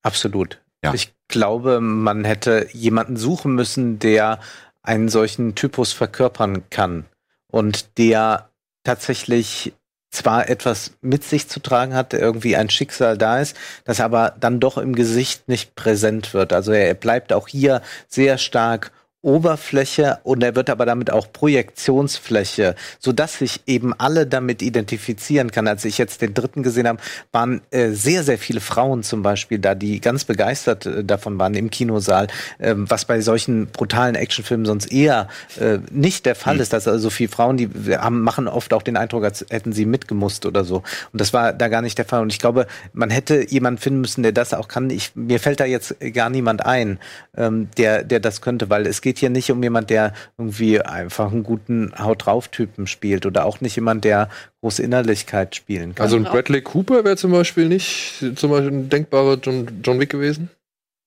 Absolut. 0.02 0.62
Ja. 0.84 0.94
Ich 0.94 1.14
glaube, 1.28 1.82
man 1.82 2.24
hätte 2.24 2.68
jemanden 2.74 3.18
suchen 3.18 3.54
müssen, 3.54 4.00
der 4.00 4.40
einen 4.82 5.10
solchen 5.10 5.56
Typus 5.56 5.94
verkörpern 5.94 6.70
kann 6.70 7.06
und 7.52 7.98
der 7.98 8.50
tatsächlich 8.84 9.74
zwar 10.12 10.50
etwas 10.50 10.94
mit 11.02 11.24
sich 11.24 11.48
zu 11.48 11.60
tragen 11.60 11.94
hat, 11.94 12.14
irgendwie 12.14 12.56
ein 12.56 12.70
Schicksal 12.70 13.18
da 13.18 13.40
ist, 13.40 13.56
das 13.84 14.00
aber 14.00 14.36
dann 14.40 14.60
doch 14.60 14.78
im 14.78 14.96
Gesicht 14.96 15.48
nicht 15.48 15.76
präsent 15.76 16.34
wird. 16.34 16.54
Also 16.54 16.72
er 16.72 16.94
bleibt 16.96 17.32
auch 17.32 17.48
hier 17.48 17.82
sehr 18.08 18.38
stark 18.38 18.92
Oberfläche 19.22 20.20
und 20.24 20.42
er 20.44 20.56
wird 20.56 20.70
aber 20.70 20.86
damit 20.86 21.12
auch 21.12 21.32
Projektionsfläche, 21.34 22.76
so 23.00 23.12
dass 23.12 23.40
sich 23.40 23.62
eben 23.68 23.94
alle 23.94 24.26
damit 24.26 24.62
identifizieren 24.62 25.52
kann. 25.52 25.68
Als 25.68 25.84
ich 25.84 25.98
jetzt 25.98 26.22
den 26.22 26.34
dritten 26.34 26.64
gesehen 26.64 26.88
habe, 26.88 27.00
waren 27.34 27.62
äh, 27.72 27.90
sehr, 27.90 28.24
sehr 28.24 28.38
viele 28.38 28.62
Frauen 28.62 29.04
zum 29.04 29.22
Beispiel 29.22 29.60
da, 29.60 29.76
die 29.76 30.00
ganz 30.00 30.24
begeistert 30.24 30.86
äh, 30.86 31.04
davon 31.04 31.38
waren 31.38 31.54
im 31.54 31.70
Kinosaal, 31.70 32.28
ähm, 32.62 32.90
was 32.90 33.04
bei 33.04 33.20
solchen 33.20 33.68
brutalen 33.68 34.16
Actionfilmen 34.16 34.66
sonst 34.66 34.90
eher 34.90 35.28
äh, 35.60 35.80
nicht 35.92 36.26
der 36.26 36.36
Fall 36.36 36.62
ist. 36.62 36.72
Dass 36.72 36.88
also 36.88 37.00
so 37.00 37.10
viele 37.10 37.30
Frauen, 37.30 37.58
die 37.58 37.70
haben, 37.98 38.22
machen 38.22 38.48
oft 38.48 38.74
auch 38.74 38.84
den 38.84 38.96
Eindruck, 38.96 39.26
als 39.26 39.46
hätten 39.50 39.74
sie 39.74 39.86
mitgemusst 39.86 40.46
oder 40.46 40.64
so. 40.64 40.78
Und 41.12 41.20
das 41.20 41.34
war 41.34 41.52
da 41.52 41.68
gar 41.68 41.82
nicht 41.82 41.98
der 41.98 42.06
Fall. 42.06 42.22
Und 42.22 42.32
ich 42.32 42.40
glaube, 42.40 42.68
man 42.94 43.10
hätte 43.10 43.50
jemanden 43.52 43.82
finden 43.82 44.00
müssen, 44.00 44.24
der 44.24 44.32
das 44.32 44.54
auch 44.54 44.70
kann. 44.70 44.90
Ich, 44.90 45.12
mir 45.16 45.42
fällt 45.42 45.60
da 45.60 45.66
jetzt 45.66 45.96
gar 46.14 46.30
niemand 46.30 46.66
ein, 46.66 47.00
ähm, 47.36 47.68
der, 47.78 48.04
der 48.06 48.22
das 48.22 48.40
könnte, 48.40 48.70
weil 48.70 48.88
es 48.88 49.02
geht 49.02 49.09
hier 49.18 49.30
nicht 49.30 49.52
um 49.52 49.64
jemand, 49.64 49.90
der 49.90 50.14
irgendwie 50.38 50.80
einfach 50.82 51.32
einen 51.32 51.44
guten 51.44 51.92
Haut 51.98 52.26
drauf 52.26 52.50
Typen 52.50 52.86
spielt 52.86 53.26
oder 53.26 53.46
auch 53.46 53.62
nicht 53.62 53.76
jemand, 53.76 54.04
der 54.06 54.30
große 54.62 54.84
Innerlichkeit 54.84 55.56
spielen 55.56 55.96
kann. 55.96 56.04
Also 56.04 56.18
ein 56.18 56.26
Bradley 56.26 56.62
Cooper 56.62 57.04
wäre 57.04 57.18
zum 57.18 57.32
Beispiel 57.32 57.68
nicht 57.68 58.24
zum 58.36 58.52
Beispiel 58.52 58.72
ein 58.72 58.90
denkbarer 58.90 59.38
John, 59.42 59.68
John 59.84 60.00
Wick 60.00 60.10
gewesen? 60.10 60.50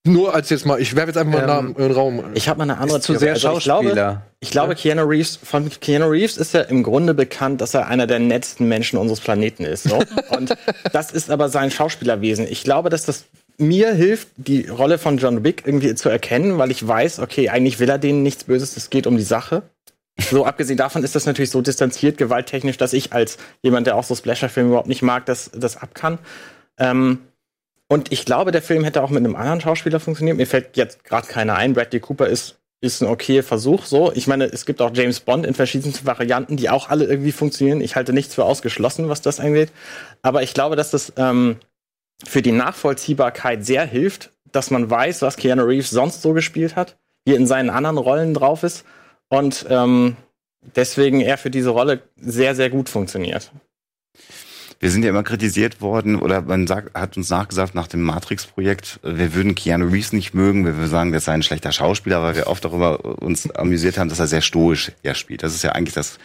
Nur 0.04 0.34
als 0.34 0.50
jetzt 0.50 0.66
mal, 0.66 0.80
ich 0.80 0.96
werfe 0.96 1.10
jetzt 1.10 1.16
einfach 1.16 1.32
mal 1.32 1.42
einen 1.42 1.48
Ähm, 1.48 1.56
Namen 1.56 1.76
in 1.76 1.82
den 1.82 1.92
Raum. 1.92 2.24
Ich 2.34 2.48
habe 2.48 2.58
mal 2.58 2.64
eine 2.64 2.78
andere 2.78 2.98
ist 2.98 3.04
zu 3.04 3.16
sehr 3.16 3.34
Also 3.34 3.56
ich 3.56 3.62
glaube, 3.62 3.84
Schauspieler. 3.84 4.22
ich 4.40 4.50
glaube, 4.50 4.74
Keanu 4.74 5.02
Reeves, 5.02 5.36
von 5.36 5.70
Keanu 5.70 6.06
Reeves 6.06 6.38
ist 6.38 6.54
ja 6.54 6.62
im 6.62 6.82
Grunde 6.82 7.14
bekannt, 7.14 7.60
dass 7.60 7.74
er 7.74 7.86
einer 7.86 8.08
der 8.08 8.18
nettesten 8.18 8.66
Menschen 8.66 8.98
unseres 8.98 9.20
Planeten 9.20 9.62
ist. 9.64 9.84
So. 9.84 10.02
Und 10.36 10.56
das 10.92 11.12
ist 11.12 11.30
aber 11.30 11.48
sein 11.50 11.70
Schauspielerwesen. 11.70 12.48
Ich 12.50 12.64
glaube, 12.64 12.90
dass 12.90 13.06
das 13.06 13.26
mir 13.62 13.94
hilft, 13.94 14.28
die 14.36 14.66
Rolle 14.68 14.98
von 14.98 15.16
John 15.16 15.44
Wick 15.44 15.62
irgendwie 15.64 15.94
zu 15.94 16.08
erkennen, 16.08 16.58
weil 16.58 16.70
ich 16.70 16.86
weiß, 16.86 17.20
okay, 17.20 17.48
eigentlich 17.48 17.78
will 17.78 17.88
er 17.88 17.98
denen 17.98 18.22
nichts 18.22 18.44
Böses, 18.44 18.76
es 18.76 18.90
geht 18.90 19.06
um 19.06 19.16
die 19.16 19.22
Sache. 19.22 19.62
So, 20.20 20.44
abgesehen 20.46 20.76
davon 20.76 21.02
ist 21.04 21.14
das 21.14 21.26
natürlich 21.26 21.50
so 21.50 21.62
distanziert, 21.62 22.18
gewalttechnisch, 22.18 22.76
dass 22.76 22.92
ich 22.92 23.12
als 23.12 23.38
jemand, 23.62 23.86
der 23.86 23.96
auch 23.96 24.04
so 24.04 24.14
Splasher-Filme 24.14 24.70
überhaupt 24.70 24.88
nicht 24.88 25.02
mag, 25.02 25.26
das, 25.26 25.50
das 25.54 25.76
ab 25.76 25.94
kann. 25.94 26.18
Ähm, 26.78 27.20
und 27.88 28.10
ich 28.10 28.24
glaube, 28.24 28.52
der 28.52 28.62
Film 28.62 28.84
hätte 28.84 29.02
auch 29.02 29.10
mit 29.10 29.18
einem 29.18 29.36
anderen 29.36 29.60
Schauspieler 29.60 30.00
funktioniert. 30.00 30.36
Mir 30.36 30.46
fällt 30.46 30.76
jetzt 30.76 31.04
gerade 31.04 31.26
keiner 31.26 31.56
ein. 31.56 31.74
Bradley 31.74 32.00
Cooper 32.00 32.26
ist, 32.26 32.56
ist 32.80 33.02
ein 33.02 33.08
okayer 33.08 33.42
Versuch. 33.42 33.84
So, 33.84 34.12
ich 34.14 34.26
meine, 34.26 34.46
es 34.46 34.64
gibt 34.64 34.80
auch 34.80 34.92
James 34.94 35.20
Bond 35.20 35.44
in 35.44 35.52
verschiedensten 35.52 36.06
Varianten, 36.06 36.56
die 36.56 36.70
auch 36.70 36.88
alle 36.88 37.04
irgendwie 37.04 37.32
funktionieren. 37.32 37.82
Ich 37.82 37.94
halte 37.94 38.14
nichts 38.14 38.34
für 38.34 38.44
ausgeschlossen, 38.44 39.10
was 39.10 39.20
das 39.20 39.40
angeht. 39.40 39.70
Aber 40.22 40.42
ich 40.42 40.54
glaube, 40.54 40.74
dass 40.74 40.90
das 40.90 41.12
ähm, 41.18 41.56
für 42.26 42.42
die 42.42 42.52
Nachvollziehbarkeit 42.52 43.64
sehr 43.64 43.84
hilft, 43.84 44.30
dass 44.52 44.70
man 44.70 44.88
weiß, 44.90 45.22
was 45.22 45.36
Keanu 45.36 45.64
Reeves 45.64 45.90
sonst 45.90 46.22
so 46.22 46.32
gespielt 46.32 46.76
hat, 46.76 46.96
wie 47.24 47.32
er 47.32 47.38
in 47.38 47.46
seinen 47.46 47.70
anderen 47.70 47.98
Rollen 47.98 48.34
drauf 48.34 48.62
ist. 48.62 48.84
Und 49.28 49.66
ähm, 49.68 50.16
deswegen 50.76 51.20
er 51.20 51.38
für 51.38 51.50
diese 51.50 51.70
Rolle 51.70 52.02
sehr, 52.16 52.54
sehr 52.54 52.70
gut 52.70 52.88
funktioniert. 52.88 53.50
Wir 54.78 54.90
sind 54.90 55.04
ja 55.04 55.10
immer 55.10 55.22
kritisiert 55.22 55.80
worden 55.80 56.16
oder 56.16 56.42
man 56.42 56.66
sagt, 56.66 56.98
hat 56.98 57.16
uns 57.16 57.30
nachgesagt 57.30 57.74
nach 57.76 57.86
dem 57.86 58.02
Matrix-Projekt, 58.02 58.98
wir 59.04 59.32
würden 59.32 59.54
Keanu 59.54 59.86
Reeves 59.86 60.12
nicht 60.12 60.34
mögen, 60.34 60.66
wir 60.66 60.76
würden 60.76 60.90
sagen, 60.90 61.12
das 61.12 61.26
sei 61.26 61.34
ein 61.34 61.44
schlechter 61.44 61.70
Schauspieler, 61.70 62.20
weil 62.20 62.34
wir 62.34 62.48
oft 62.48 62.64
darüber 62.64 63.22
uns 63.22 63.48
amüsiert 63.52 63.96
haben, 63.96 64.08
dass 64.08 64.18
er 64.18 64.26
sehr 64.26 64.40
stoisch 64.40 64.90
ja 65.04 65.14
spielt. 65.14 65.44
Das 65.44 65.54
ist 65.54 65.62
ja 65.62 65.70
eigentlich 65.70 65.94
das, 65.94 66.18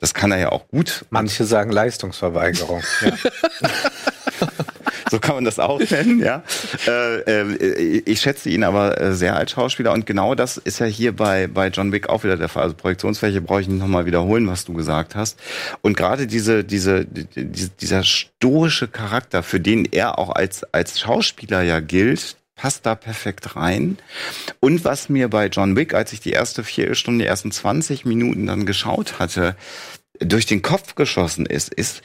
das 0.00 0.12
kann 0.12 0.32
er 0.32 0.38
ja 0.38 0.50
auch 0.50 0.66
gut. 0.66 1.04
Manche 1.10 1.44
sagen 1.44 1.70
Leistungsverweigerung. 1.70 2.82
ja. 3.00 3.12
So 5.10 5.18
kann 5.18 5.34
man 5.34 5.44
das 5.44 5.58
auch 5.58 5.80
nennen, 5.90 6.20
ja. 6.20 6.44
Äh, 6.86 7.20
äh, 7.22 8.02
ich 8.06 8.20
schätze 8.20 8.48
ihn 8.48 8.62
aber 8.62 9.00
äh, 9.00 9.12
sehr 9.12 9.36
als 9.36 9.50
Schauspieler 9.50 9.92
und 9.92 10.06
genau 10.06 10.36
das 10.36 10.56
ist 10.56 10.78
ja 10.78 10.86
hier 10.86 11.14
bei, 11.14 11.48
bei 11.48 11.68
John 11.68 11.90
Wick 11.90 12.08
auch 12.08 12.22
wieder 12.22 12.36
der 12.36 12.48
Fall. 12.48 12.62
Also 12.62 12.76
Projektionsfläche 12.76 13.40
brauche 13.40 13.62
ich 13.62 13.68
nicht 13.68 13.80
nochmal 13.80 14.06
wiederholen, 14.06 14.46
was 14.46 14.64
du 14.64 14.72
gesagt 14.72 15.16
hast. 15.16 15.38
Und 15.82 15.96
gerade 15.96 16.28
diese, 16.28 16.62
diese, 16.62 17.04
die, 17.04 17.26
dieser 17.80 18.04
stoische 18.04 18.86
Charakter, 18.86 19.42
für 19.42 19.58
den 19.58 19.84
er 19.84 20.18
auch 20.18 20.30
als, 20.30 20.62
als 20.72 21.00
Schauspieler 21.00 21.62
ja 21.62 21.80
gilt, 21.80 22.36
passt 22.54 22.86
da 22.86 22.94
perfekt 22.94 23.56
rein. 23.56 23.98
Und 24.60 24.84
was 24.84 25.08
mir 25.08 25.28
bei 25.28 25.46
John 25.46 25.74
Wick, 25.74 25.92
als 25.92 26.12
ich 26.12 26.20
die 26.20 26.32
erste 26.32 26.62
Viertelstunde, 26.62 27.24
die 27.24 27.28
ersten 27.28 27.50
20 27.50 28.04
Minuten 28.04 28.46
dann 28.46 28.64
geschaut 28.64 29.18
hatte, 29.18 29.56
durch 30.20 30.46
den 30.46 30.62
Kopf 30.62 30.94
geschossen 30.94 31.46
ist, 31.46 31.72
ist, 31.72 32.02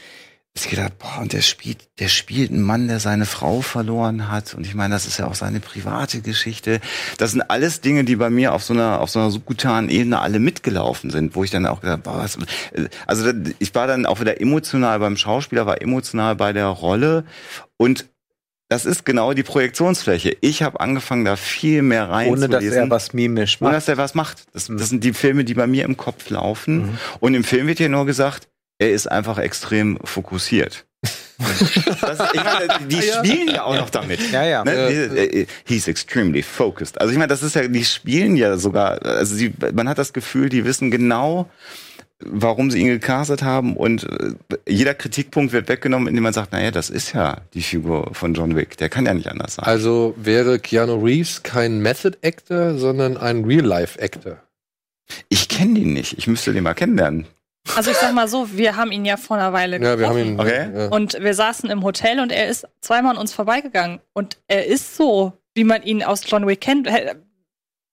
ich 0.57 0.69
gedacht, 0.69 0.97
boah, 0.99 1.19
und 1.21 1.33
der 1.33 1.41
spielt, 1.41 1.89
der 1.99 2.07
spielt 2.07 2.49
einen 2.49 2.61
Mann, 2.61 2.87
der 2.87 3.01
seine 3.01 3.25
Frau 3.25 3.61
verloren 3.61 4.31
hat. 4.31 4.53
Und 4.53 4.65
ich 4.65 4.73
meine, 4.73 4.93
das 4.93 5.05
ist 5.05 5.17
ja 5.17 5.27
auch 5.27 5.35
seine 5.35 5.59
private 5.59 6.21
Geschichte. 6.21 6.79
Das 7.17 7.31
sind 7.31 7.41
alles 7.41 7.81
Dinge, 7.81 8.05
die 8.05 8.15
bei 8.15 8.29
mir 8.29 8.53
auf 8.53 8.63
so 8.63 8.73
einer, 8.73 9.01
auf 9.01 9.09
so 9.09 9.19
einer 9.19 9.31
subkutanen 9.31 9.89
Ebene 9.89 10.21
alle 10.21 10.39
mitgelaufen 10.39 11.09
sind, 11.09 11.35
wo 11.35 11.43
ich 11.43 11.51
dann 11.51 11.65
auch 11.65 11.81
gedacht, 11.81 12.03
boah, 12.03 12.19
was, 12.19 12.37
also 13.05 13.31
ich 13.59 13.75
war 13.75 13.85
dann 13.85 14.05
auch 14.05 14.21
wieder 14.21 14.39
emotional 14.39 14.99
beim 14.99 15.17
Schauspieler, 15.17 15.65
war 15.65 15.81
emotional 15.81 16.35
bei 16.35 16.53
der 16.53 16.67
Rolle 16.67 17.25
und 17.75 18.05
das 18.67 18.85
ist 18.85 19.05
genau 19.05 19.33
die 19.33 19.43
Projektionsfläche. 19.43 20.37
Ich 20.41 20.63
habe 20.63 20.79
angefangen, 20.79 21.23
da 21.23 21.35
viel 21.35 21.83
mehr 21.83 22.09
reinzulesen. 22.09 22.51
Ohne 22.55 22.65
dass 22.65 22.75
er 22.75 22.89
was 22.89 23.13
mimisch 23.13 23.61
macht. 23.61 23.67
Ohne 23.67 23.77
dass 23.77 23.87
er 23.87 23.97
was 23.97 24.15
macht. 24.15 24.47
Das, 24.53 24.67
das 24.67 24.89
sind 24.89 25.03
die 25.03 25.13
Filme, 25.13 25.43
die 25.43 25.53
bei 25.53 25.67
mir 25.67 25.85
im 25.85 25.97
Kopf 25.97 26.29
laufen. 26.31 26.77
Mhm. 26.77 26.97
Und 27.19 27.33
im 27.35 27.43
Film 27.43 27.67
wird 27.67 27.77
hier 27.77 27.89
nur 27.89 28.07
gesagt, 28.07 28.47
er 28.79 28.91
ist 28.91 29.07
einfach 29.07 29.37
extrem 29.37 29.97
fokussiert. 30.03 30.85
das, 32.01 32.19
ich 32.33 32.43
meine, 32.43 32.87
die 32.87 33.01
spielen 33.01 33.49
ja 33.49 33.63
auch 33.63 33.75
noch 33.75 33.89
damit. 33.89 34.19
Ja, 34.31 34.43
ja. 34.43 34.63
Ne? 34.63 34.71
Äh, 34.71 35.45
he's 35.65 35.87
extremely 35.87 36.41
focused. 36.41 36.99
Also 36.99 37.11
ich 37.11 37.17
meine, 37.17 37.27
das 37.27 37.43
ist 37.43 37.55
ja, 37.55 37.67
die 37.67 37.85
spielen 37.85 38.35
ja 38.35 38.57
sogar, 38.57 39.03
also 39.05 39.35
sie, 39.35 39.53
man 39.73 39.89
hat 39.89 39.97
das 39.97 40.13
Gefühl, 40.13 40.49
die 40.49 40.65
wissen 40.65 40.91
genau, 40.91 41.49
warum 42.19 42.71
sie 42.71 42.79
ihn 42.79 42.87
gecastet 42.87 43.43
haben 43.43 43.75
und 43.75 44.05
äh, 44.05 44.33
jeder 44.67 44.93
Kritikpunkt 44.93 45.51
wird 45.51 45.67
weggenommen, 45.67 46.07
indem 46.07 46.23
man 46.23 46.33
sagt, 46.33 46.53
naja, 46.53 46.71
das 46.71 46.89
ist 46.89 47.13
ja 47.13 47.41
die 47.53 47.61
Figur 47.61 48.11
von 48.13 48.33
John 48.33 48.55
Wick, 48.55 48.77
der 48.77 48.89
kann 48.89 49.05
ja 49.05 49.13
nicht 49.13 49.27
anders 49.27 49.55
sein. 49.55 49.65
Also 49.65 50.15
wäre 50.17 50.59
Keanu 50.59 51.03
Reeves 51.03 51.43
kein 51.43 51.79
Method 51.81 52.17
Actor, 52.23 52.77
sondern 52.77 53.17
ein 53.17 53.43
Real-Life 53.43 54.01
Actor. 54.01 54.37
Ich 55.29 55.49
kenne 55.49 55.79
ihn 55.79 55.93
nicht, 55.93 56.17
ich 56.17 56.27
müsste 56.27 56.53
den 56.53 56.63
mal 56.63 56.73
kennenlernen. 56.73 57.27
Also 57.75 57.91
ich 57.91 57.97
sag 57.97 58.13
mal 58.13 58.27
so, 58.27 58.55
wir 58.55 58.75
haben 58.75 58.91
ihn 58.91 59.05
ja 59.05 59.17
vor 59.17 59.37
einer 59.37 59.51
Weile 59.51 59.79
getroffen. 59.79 59.99
Ja, 59.99 59.99
wir 59.99 60.09
haben 60.09 60.19
ihn. 60.19 60.39
Okay. 60.39 60.71
Ja. 60.73 60.87
Und 60.89 61.19
wir 61.19 61.33
saßen 61.33 61.69
im 61.69 61.83
Hotel 61.83 62.19
und 62.19 62.31
er 62.31 62.47
ist 62.47 62.67
zweimal 62.81 63.15
an 63.15 63.17
uns 63.17 63.33
vorbeigegangen. 63.33 64.01
Und 64.13 64.37
er 64.47 64.65
ist 64.65 64.95
so, 64.95 65.33
wie 65.55 65.63
man 65.63 65.81
ihn 65.83 66.03
aus 66.03 66.29
John 66.29 66.45
Wick 66.45 66.61
kennt. 66.61 66.87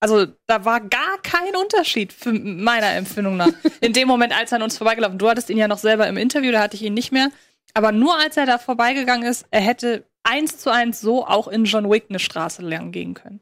Also 0.00 0.26
da 0.46 0.64
war 0.64 0.80
gar 0.80 1.18
kein 1.22 1.56
Unterschied 1.56 2.12
für 2.12 2.32
meiner 2.32 2.92
Empfindung 2.94 3.36
nach. 3.36 3.48
In 3.80 3.92
dem 3.92 4.08
Moment, 4.08 4.36
als 4.36 4.52
er 4.52 4.56
an 4.56 4.62
uns 4.62 4.76
vorbeigelaufen. 4.76 5.18
Du 5.18 5.28
hattest 5.28 5.48
ihn 5.48 5.58
ja 5.58 5.68
noch 5.68 5.78
selber 5.78 6.06
im 6.08 6.16
Interview, 6.16 6.52
da 6.52 6.60
hatte 6.60 6.76
ich 6.76 6.82
ihn 6.82 6.94
nicht 6.94 7.12
mehr. 7.12 7.30
Aber 7.74 7.92
nur 7.92 8.18
als 8.18 8.36
er 8.36 8.46
da 8.46 8.58
vorbeigegangen 8.58 9.28
ist, 9.28 9.46
er 9.50 9.60
hätte 9.60 10.04
eins 10.24 10.58
zu 10.58 10.70
eins 10.70 11.00
so 11.00 11.26
auch 11.26 11.48
in 11.48 11.64
John 11.64 11.90
Wick 11.90 12.06
eine 12.08 12.18
Straße 12.18 12.62
lang 12.62 12.92
gehen 12.92 13.14
können. 13.14 13.40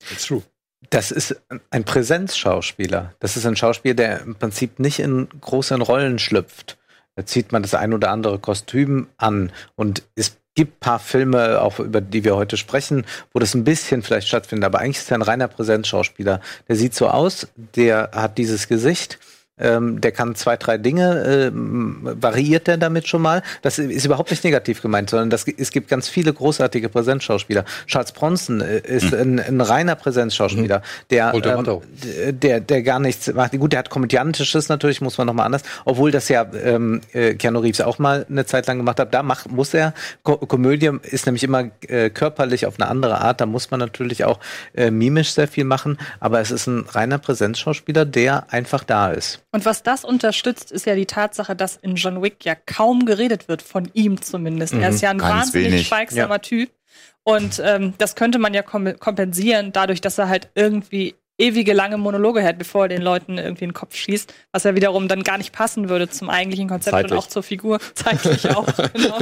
That's 0.00 0.26
true. 0.26 0.42
Das 0.90 1.10
ist 1.10 1.40
ein 1.70 1.84
Präsenzschauspieler. 1.84 3.14
Das 3.18 3.36
ist 3.36 3.46
ein 3.46 3.56
Schauspieler, 3.56 3.94
der 3.94 4.20
im 4.20 4.34
Prinzip 4.36 4.78
nicht 4.78 4.98
in 4.98 5.28
großen 5.40 5.80
Rollen 5.82 6.18
schlüpft. 6.18 6.76
Da 7.16 7.24
zieht 7.24 7.50
man 7.50 7.62
das 7.62 7.74
ein 7.74 7.94
oder 7.94 8.10
andere 8.10 8.38
Kostüm 8.38 9.08
an 9.16 9.50
und 9.74 10.02
es 10.14 10.36
gibt 10.54 10.80
paar 10.80 10.98
Filme, 10.98 11.60
auch 11.60 11.78
über 11.78 12.00
die 12.00 12.24
wir 12.24 12.34
heute 12.34 12.56
sprechen, 12.56 13.04
wo 13.32 13.38
das 13.38 13.54
ein 13.54 13.64
bisschen 13.64 14.02
vielleicht 14.02 14.26
stattfindet. 14.26 14.64
Aber 14.64 14.80
eigentlich 14.80 14.98
ist 14.98 15.10
er 15.10 15.18
ein 15.18 15.22
reiner 15.22 15.48
Präsenzschauspieler. 15.48 16.40
Der 16.66 16.76
sieht 16.76 16.94
so 16.94 17.08
aus, 17.08 17.46
der 17.56 18.10
hat 18.12 18.38
dieses 18.38 18.66
Gesicht 18.66 19.18
ähm, 19.58 20.00
der 20.00 20.12
kann 20.12 20.34
zwei, 20.34 20.56
drei 20.56 20.78
Dinge, 20.78 21.24
äh, 21.24 21.50
variiert 21.52 22.66
der 22.66 22.76
damit 22.76 23.08
schon 23.08 23.22
mal. 23.22 23.42
Das 23.62 23.78
ist 23.78 24.04
überhaupt 24.04 24.30
nicht 24.30 24.44
negativ 24.44 24.82
gemeint, 24.82 25.10
sondern 25.10 25.30
das, 25.30 25.46
es 25.46 25.70
gibt 25.70 25.88
ganz 25.88 26.08
viele 26.08 26.32
großartige 26.32 26.88
Präsenzschauspieler. 26.88 27.64
Charles 27.86 28.12
Bronson 28.12 28.60
äh, 28.60 28.80
ist 28.80 29.12
mhm. 29.12 29.20
ein, 29.20 29.40
ein, 29.40 29.60
reiner 29.60 29.94
Präsenzschauspieler, 29.94 30.78
mhm. 30.78 30.82
der, 31.10 31.34
ähm, 31.34 31.80
der, 32.32 32.60
der 32.60 32.82
gar 32.82 33.00
nichts 33.00 33.32
macht. 33.32 33.52
Gut, 33.52 33.72
der 33.72 33.78
hat 33.80 33.90
komödiantisches 33.90 34.68
natürlich, 34.68 35.00
muss 35.00 35.16
man 35.16 35.26
nochmal 35.26 35.46
anders, 35.46 35.62
obwohl 35.84 36.10
das 36.10 36.28
ja 36.28 36.46
ähm, 36.62 37.00
äh, 37.12 37.34
Keanu 37.34 37.60
Reeves 37.60 37.80
auch 37.80 37.98
mal 37.98 38.26
eine 38.28 38.44
Zeit 38.44 38.66
lang 38.66 38.76
gemacht 38.76 39.00
hat. 39.00 39.14
Da 39.14 39.22
macht, 39.22 39.50
muss 39.50 39.72
er, 39.72 39.94
Ko 40.22 40.36
Komödie 40.36 40.90
ist 41.02 41.26
nämlich 41.26 41.44
immer 41.44 41.70
äh, 41.88 42.10
körperlich 42.10 42.66
auf 42.66 42.78
eine 42.78 42.88
andere 42.90 43.20
Art, 43.20 43.40
da 43.40 43.46
muss 43.46 43.70
man 43.70 43.80
natürlich 43.80 44.24
auch 44.24 44.38
äh, 44.74 44.90
mimisch 44.90 45.32
sehr 45.32 45.48
viel 45.48 45.64
machen, 45.64 45.98
aber 46.20 46.40
es 46.40 46.50
ist 46.50 46.66
ein 46.66 46.84
reiner 46.88 47.18
Präsenzschauspieler, 47.18 48.04
der 48.04 48.52
einfach 48.52 48.84
da 48.84 49.10
ist. 49.10 49.45
Und 49.52 49.64
was 49.64 49.82
das 49.82 50.04
unterstützt, 50.04 50.70
ist 50.72 50.86
ja 50.86 50.94
die 50.94 51.06
Tatsache, 51.06 51.56
dass 51.56 51.76
in 51.76 51.94
John 51.96 52.22
Wick 52.22 52.44
ja 52.44 52.54
kaum 52.54 53.06
geredet 53.06 53.48
wird, 53.48 53.62
von 53.62 53.90
ihm 53.94 54.20
zumindest. 54.20 54.74
Mhm, 54.74 54.82
er 54.82 54.88
ist 54.90 55.00
ja 55.00 55.10
ein 55.10 55.20
wahnsinnig 55.20 55.72
wenig. 55.72 55.86
schweigsamer 55.86 56.34
ja. 56.34 56.38
Typ. 56.38 56.70
Und 57.22 57.60
ähm, 57.64 57.94
das 57.98 58.14
könnte 58.14 58.38
man 58.38 58.54
ja 58.54 58.62
kompensieren, 58.62 59.72
dadurch, 59.72 60.00
dass 60.00 60.18
er 60.18 60.28
halt 60.28 60.50
irgendwie 60.54 61.14
ewige 61.38 61.72
lange 61.72 61.98
Monologe 61.98 62.40
hält, 62.40 62.58
bevor 62.58 62.84
er 62.84 62.88
den 62.88 63.02
Leuten 63.02 63.38
irgendwie 63.38 63.64
in 63.64 63.70
den 63.70 63.74
Kopf 63.74 63.94
schießt, 63.94 64.32
was 64.52 64.64
ja 64.64 64.74
wiederum 64.74 65.06
dann 65.08 65.22
gar 65.22 65.36
nicht 65.38 65.52
passen 65.52 65.88
würde 65.88 66.08
zum 66.08 66.30
eigentlichen 66.30 66.68
Konzept 66.68 66.92
Zeitlich. 66.94 67.12
und 67.12 67.18
auch 67.18 67.26
zur 67.26 67.42
Figur. 67.42 67.78
Zeitlich 67.94 68.48
auch, 68.54 68.66
genau. 68.92 69.18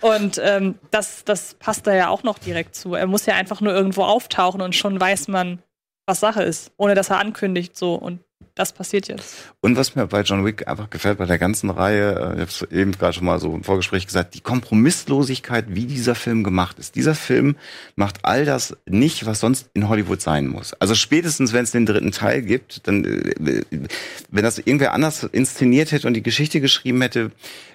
Und 0.00 0.40
ähm, 0.42 0.76
das, 0.90 1.24
das 1.24 1.54
passt 1.54 1.86
da 1.86 1.94
ja 1.94 2.08
auch 2.08 2.22
noch 2.22 2.38
direkt 2.38 2.76
zu. 2.76 2.94
Er 2.94 3.06
muss 3.06 3.26
ja 3.26 3.34
einfach 3.34 3.60
nur 3.60 3.72
irgendwo 3.72 4.04
auftauchen 4.04 4.60
und 4.60 4.74
schon 4.74 5.00
weiß 5.00 5.28
man, 5.28 5.60
was 6.06 6.20
Sache 6.20 6.42
ist, 6.42 6.70
ohne 6.76 6.94
dass 6.94 7.10
er 7.10 7.18
ankündigt 7.18 7.76
so. 7.76 7.94
Und 7.94 8.20
das 8.58 8.72
passiert 8.72 9.06
jetzt. 9.06 9.36
Und 9.60 9.76
was 9.76 9.94
mir 9.94 10.06
bei 10.08 10.22
John 10.22 10.44
Wick 10.44 10.66
einfach 10.66 10.90
gefällt, 10.90 11.18
bei 11.18 11.26
der 11.26 11.38
ganzen 11.38 11.70
Reihe, 11.70 12.10
äh, 12.10 12.34
ich 12.34 12.40
habe 12.40 12.42
es 12.42 12.62
eben 12.72 12.92
gerade 12.92 13.12
schon 13.12 13.24
mal 13.24 13.38
so 13.38 13.54
im 13.54 13.62
Vorgespräch 13.62 14.04
gesagt, 14.04 14.34
die 14.34 14.40
Kompromisslosigkeit, 14.40 15.66
wie 15.68 15.86
dieser 15.86 16.16
Film 16.16 16.42
gemacht 16.42 16.78
ist. 16.80 16.96
Dieser 16.96 17.14
Film 17.14 17.54
macht 17.94 18.16
all 18.22 18.44
das 18.44 18.76
nicht, 18.84 19.26
was 19.26 19.40
sonst 19.40 19.70
in 19.74 19.88
Hollywood 19.88 20.20
sein 20.20 20.48
muss. 20.48 20.74
Also 20.74 20.96
spätestens, 20.96 21.52
wenn 21.52 21.62
es 21.62 21.70
den 21.70 21.86
dritten 21.86 22.10
Teil 22.10 22.42
gibt, 22.42 22.86
dann, 22.88 23.04
äh, 23.04 23.62
wenn 24.30 24.42
das 24.42 24.58
irgendwer 24.58 24.92
anders 24.92 25.22
inszeniert 25.22 25.92
hätte 25.92 26.08
und 26.08 26.14
die 26.14 26.22
Geschichte 26.22 26.60
geschrieben 26.60 27.00
hätte, 27.00 27.30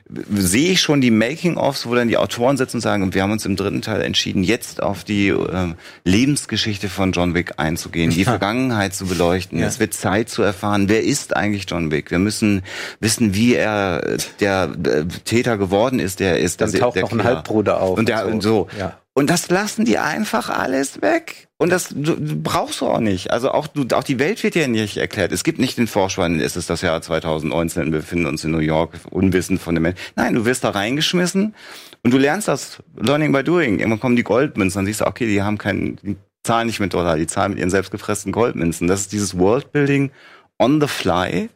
sehe 0.09 0.71
ich 0.71 0.81
schon 0.81 1.01
die 1.01 1.11
Making-ofs, 1.11 1.85
wo 1.87 1.95
dann 1.95 2.07
die 2.07 2.17
Autoren 2.17 2.57
sitzen 2.57 2.77
und 2.77 2.81
sagen, 2.81 3.13
wir 3.13 3.23
haben 3.23 3.31
uns 3.31 3.45
im 3.45 3.55
dritten 3.55 3.81
Teil 3.81 4.01
entschieden, 4.01 4.43
jetzt 4.43 4.83
auf 4.83 5.03
die 5.03 5.29
äh, 5.29 5.73
Lebensgeschichte 6.03 6.89
von 6.89 7.13
John 7.13 7.33
Wick 7.33 7.53
einzugehen, 7.57 8.11
die 8.11 8.23
Vergangenheit 8.25 8.93
zu 8.93 9.05
beleuchten. 9.05 9.59
Ja. 9.59 9.67
Es 9.67 9.79
wird 9.79 9.93
Zeit 9.93 10.29
zu 10.29 10.43
erfahren, 10.43 10.89
wer 10.89 11.03
ist 11.03 11.35
eigentlich 11.35 11.65
John 11.67 11.89
Wick. 11.91 12.11
Wir 12.11 12.19
müssen 12.19 12.63
wissen, 12.99 13.33
wie 13.33 13.55
er 13.55 14.17
der 14.39 14.71
äh, 14.83 15.05
Täter 15.23 15.57
geworden 15.57 15.99
ist, 15.99 16.19
der 16.19 16.39
ist. 16.39 16.61
Dann 16.61 16.71
der, 16.71 16.81
taucht 16.81 16.95
der 16.95 17.03
noch 17.03 17.11
ein 17.11 17.23
Halbbruder 17.23 17.81
auf. 17.81 17.97
Und, 17.97 18.09
der, 18.09 18.27
und 18.27 18.41
so. 18.41 18.67
Ja. 18.77 18.97
Und 19.15 19.29
das 19.29 19.49
lassen 19.49 19.85
die 19.85 19.99
einfach 19.99 20.49
alles 20.49 21.01
weg. 21.03 21.47
Und 21.57 21.71
das 21.71 21.89
du, 21.89 22.15
du 22.15 22.41
brauchst 22.41 22.81
du 22.81 22.87
auch 22.87 22.99
nicht. 22.99 23.29
Also 23.29 23.51
auch, 23.51 23.67
du, 23.67 23.85
auch 23.95 24.03
die 24.03 24.17
Welt 24.17 24.41
wird 24.43 24.55
ja 24.55 24.67
nicht 24.67 24.97
erklärt. 24.97 25.31
Es 25.31 25.43
gibt 25.43 25.59
nicht 25.59 25.77
den 25.77 25.85
Vorspann, 25.85 26.39
es 26.39 26.55
ist 26.55 26.69
das 26.69 26.81
Jahr 26.81 26.99
2019, 27.01 27.91
wir 27.91 27.99
befinden 27.99 28.25
uns 28.25 28.43
in 28.43 28.51
New 28.51 28.57
York, 28.57 28.99
unwissend 29.11 29.61
von 29.61 29.75
dem 29.75 29.83
Menschen. 29.83 29.99
Nein, 30.15 30.33
du 30.33 30.45
wirst 30.45 30.63
da 30.63 30.71
reingeschmissen 30.71 31.53
und 32.01 32.11
du 32.11 32.17
lernst 32.17 32.47
das 32.47 32.79
Learning 32.99 33.31
by 33.31 33.43
Doing. 33.43 33.79
Irgendwann 33.79 33.99
kommen 33.99 34.15
die 34.15 34.23
Goldmünzen, 34.23 34.79
dann 34.79 34.85
siehst 34.87 35.01
du, 35.01 35.05
okay, 35.05 35.27
die 35.27 35.43
haben 35.43 35.59
keinen, 35.59 35.97
die 35.97 36.15
zahlen 36.43 36.65
nicht 36.65 36.79
mit 36.79 36.93
Dollar, 36.93 37.15
die 37.15 37.27
zahlen 37.27 37.51
mit 37.51 37.59
ihren 37.59 37.69
selbstgefressenen 37.69 38.33
Goldmünzen. 38.33 38.87
Das 38.87 39.01
ist 39.01 39.11
dieses 39.11 39.37
Worldbuilding 39.37 40.11
on 40.57 40.81
the 40.81 40.87
fly, 40.87 41.49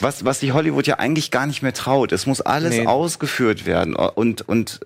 was, 0.00 0.24
was 0.24 0.40
sich 0.40 0.52
Hollywood 0.52 0.86
ja 0.86 0.98
eigentlich 0.98 1.30
gar 1.30 1.46
nicht 1.46 1.62
mehr 1.62 1.72
traut. 1.72 2.12
Es 2.12 2.26
muss 2.26 2.40
alles 2.40 2.76
nee. 2.76 2.86
ausgeführt 2.86 3.66
werden. 3.66 3.94
Und, 3.94 4.48
und 4.48 4.80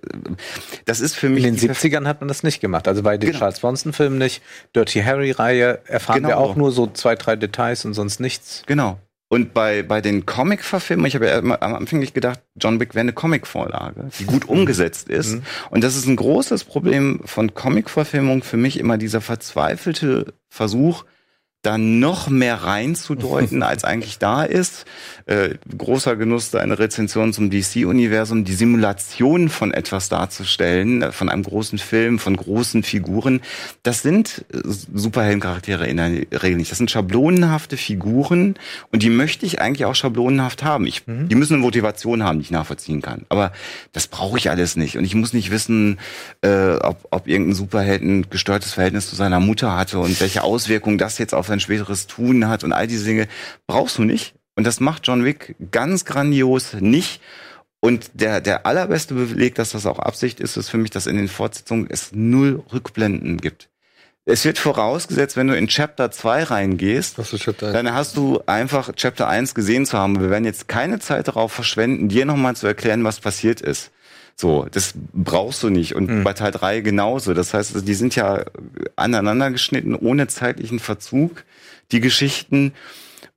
das 0.84 1.00
ist 1.00 1.14
für 1.14 1.28
mich. 1.28 1.44
In 1.44 1.56
den 1.56 1.70
70ern 1.70 2.06
hat 2.06 2.20
man 2.20 2.28
das 2.28 2.42
nicht 2.42 2.60
gemacht. 2.60 2.88
Also 2.88 3.02
bei 3.02 3.18
den 3.18 3.28
genau. 3.28 3.40
Charles 3.40 3.60
Bronson-Filmen 3.60 4.18
nicht. 4.18 4.42
Dirty 4.74 5.02
Harry-Reihe 5.02 5.80
erfahren 5.86 6.22
genau. 6.22 6.28
wir 6.28 6.38
auch 6.38 6.56
nur 6.56 6.72
so 6.72 6.86
zwei, 6.86 7.14
drei 7.14 7.36
Details 7.36 7.84
und 7.84 7.94
sonst 7.94 8.20
nichts. 8.20 8.62
Genau. 8.66 8.98
Und 9.32 9.54
bei, 9.54 9.82
bei 9.82 10.02
den 10.02 10.26
Comic-Verfilmungen, 10.26 11.08
ich 11.08 11.14
habe 11.14 11.26
ja 11.26 11.38
am 11.38 11.52
Anfang 11.52 12.00
nicht 12.00 12.12
gedacht, 12.12 12.40
John 12.54 12.78
Wick 12.80 12.94
wäre 12.94 13.00
eine 13.00 13.14
Comic-Vorlage, 13.14 14.10
die 14.18 14.26
gut 14.26 14.44
umgesetzt 14.48 15.08
ist. 15.08 15.36
Mhm. 15.36 15.42
Und 15.70 15.82
das 15.84 15.96
ist 15.96 16.06
ein 16.06 16.16
großes 16.16 16.64
Problem 16.64 17.20
von 17.24 17.54
Comic-Verfilmung 17.54 18.42
für 18.42 18.58
mich 18.58 18.78
immer 18.78 18.98
dieser 18.98 19.22
verzweifelte 19.22 20.34
Versuch, 20.50 21.04
da 21.62 21.78
noch 21.78 22.28
mehr 22.28 22.56
reinzudeuten, 22.56 23.62
als 23.62 23.84
eigentlich 23.84 24.18
da 24.18 24.42
ist. 24.42 24.84
Äh, 25.26 25.50
großer 25.76 26.16
Genuss, 26.16 26.54
eine 26.54 26.78
Rezension 26.78 27.32
zum 27.32 27.50
DC-Universum, 27.50 28.44
die 28.44 28.54
Simulation 28.54 29.48
von 29.48 29.72
etwas 29.72 30.08
darzustellen, 30.08 31.02
äh, 31.02 31.12
von 31.12 31.28
einem 31.28 31.44
großen 31.44 31.78
Film, 31.78 32.18
von 32.18 32.36
großen 32.36 32.82
Figuren. 32.82 33.40
Das 33.84 34.02
sind 34.02 34.44
äh, 34.52 34.58
Superheldencharaktere 34.64 35.86
in 35.86 35.96
der 35.96 36.42
Regel 36.42 36.56
nicht. 36.56 36.72
Das 36.72 36.78
sind 36.78 36.90
schablonenhafte 36.90 37.76
Figuren 37.76 38.56
und 38.90 39.04
die 39.04 39.10
möchte 39.10 39.46
ich 39.46 39.60
eigentlich 39.60 39.84
auch 39.84 39.94
schablonenhaft 39.94 40.64
haben. 40.64 40.86
Ich, 40.86 41.06
mhm. 41.06 41.28
Die 41.28 41.36
müssen 41.36 41.54
eine 41.54 41.62
Motivation 41.62 42.24
haben, 42.24 42.38
die 42.38 42.46
ich 42.46 42.50
nachvollziehen 42.50 43.00
kann. 43.00 43.24
Aber 43.28 43.52
das 43.92 44.08
brauche 44.08 44.36
ich 44.38 44.50
alles 44.50 44.74
nicht. 44.74 44.98
Und 44.98 45.04
ich 45.04 45.14
muss 45.14 45.32
nicht 45.32 45.52
wissen, 45.52 46.00
äh, 46.40 46.72
ob, 46.74 47.06
ob 47.12 47.28
irgendein 47.28 47.54
Superheld 47.54 48.02
ein 48.02 48.28
gestörtes 48.28 48.72
Verhältnis 48.72 49.08
zu 49.08 49.14
seiner 49.14 49.38
Mutter 49.38 49.76
hatte 49.76 50.00
und 50.00 50.20
welche 50.20 50.42
Auswirkungen 50.42 50.98
das 50.98 51.18
jetzt 51.18 51.32
auf 51.32 51.51
sein 51.52 51.60
späteres 51.60 52.06
Tun 52.06 52.48
hat 52.48 52.64
und 52.64 52.72
all 52.72 52.86
diese 52.86 53.04
Dinge 53.04 53.28
brauchst 53.66 53.98
du 53.98 54.04
nicht. 54.04 54.34
Und 54.54 54.66
das 54.66 54.80
macht 54.80 55.06
John 55.06 55.24
Wick 55.24 55.54
ganz 55.70 56.04
grandios 56.04 56.74
nicht. 56.74 57.20
Und 57.80 58.10
der, 58.14 58.40
der 58.40 58.64
allerbeste 58.64 59.14
Beleg, 59.14 59.54
dass 59.56 59.70
das 59.70 59.86
auch 59.86 59.98
Absicht 59.98 60.40
ist, 60.40 60.56
ist 60.56 60.68
für 60.68 60.78
mich, 60.78 60.90
dass 60.90 61.06
in 61.06 61.16
den 61.16 61.28
Fortsetzungen 61.28 61.88
es 61.90 62.12
null 62.12 62.62
Rückblenden 62.72 63.38
gibt. 63.40 63.68
es 64.24 64.44
wird 64.44 64.58
vorausgesetzt, 64.58 65.36
wenn 65.36 65.48
du 65.48 65.56
in 65.56 65.66
Chapter 65.66 66.10
2 66.12 66.44
reingehst, 66.44 67.18
dann 67.72 67.92
hast 67.92 68.16
du 68.16 68.40
einfach 68.46 68.92
Chapter 68.94 69.28
1 69.28 69.54
gesehen 69.54 69.84
zu 69.84 69.98
haben. 69.98 70.20
Wir 70.20 70.30
werden 70.30 70.44
jetzt 70.44 70.68
keine 70.68 71.00
Zeit 71.00 71.26
darauf 71.26 71.52
verschwenden, 71.52 72.08
dir 72.08 72.24
nochmal 72.24 72.54
zu 72.54 72.68
erklären, 72.68 73.02
was 73.02 73.18
passiert 73.20 73.60
ist. 73.60 73.90
So, 74.36 74.66
das 74.70 74.94
brauchst 75.12 75.62
du 75.62 75.70
nicht. 75.70 75.94
Und 75.94 76.24
bei 76.24 76.32
Teil 76.32 76.50
3 76.50 76.80
genauso. 76.80 77.34
Das 77.34 77.54
heißt, 77.54 77.74
also, 77.74 77.86
die 77.86 77.94
sind 77.94 78.16
ja 78.16 78.44
aneinander 78.96 79.50
geschnitten, 79.50 79.94
ohne 79.94 80.26
zeitlichen 80.26 80.78
Verzug, 80.78 81.44
die 81.92 82.00
Geschichten. 82.00 82.72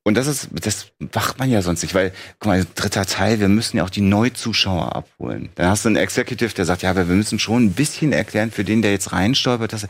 Und 0.04 0.16
das 0.16 0.28
ist, 0.28 0.50
das 0.52 0.88
macht 1.14 1.40
man 1.40 1.50
ja 1.50 1.62
sonst 1.62 1.82
nicht, 1.82 1.96
weil, 1.96 2.12
guck 2.40 2.48
mal, 2.48 2.66
dritter 2.76 3.06
Teil, 3.06 3.40
wir 3.40 3.48
müssen 3.50 3.78
ja 3.78 3.84
auch 3.84 3.90
die 3.90 4.02
Neuzuschauer 4.02 4.96
abholen. 4.96 5.50
Dann 5.56 5.68
hast 5.68 5.84
du 5.84 5.90
einen 5.90 5.96
Executive, 5.96 6.54
der 6.54 6.66
sagt, 6.66 6.84
ja, 6.84 6.92
aber 6.92 7.08
wir 7.08 7.16
müssen 7.16 7.40
schon 7.40 7.66
ein 7.66 7.74
bisschen 7.74 8.14
erklären 8.14 8.52
für 8.52 8.64
den, 8.64 8.84
der 8.84 8.92
jetzt 8.92 9.12
reinstolpert, 9.12 9.74
dass 9.74 9.84
er, 9.84 9.90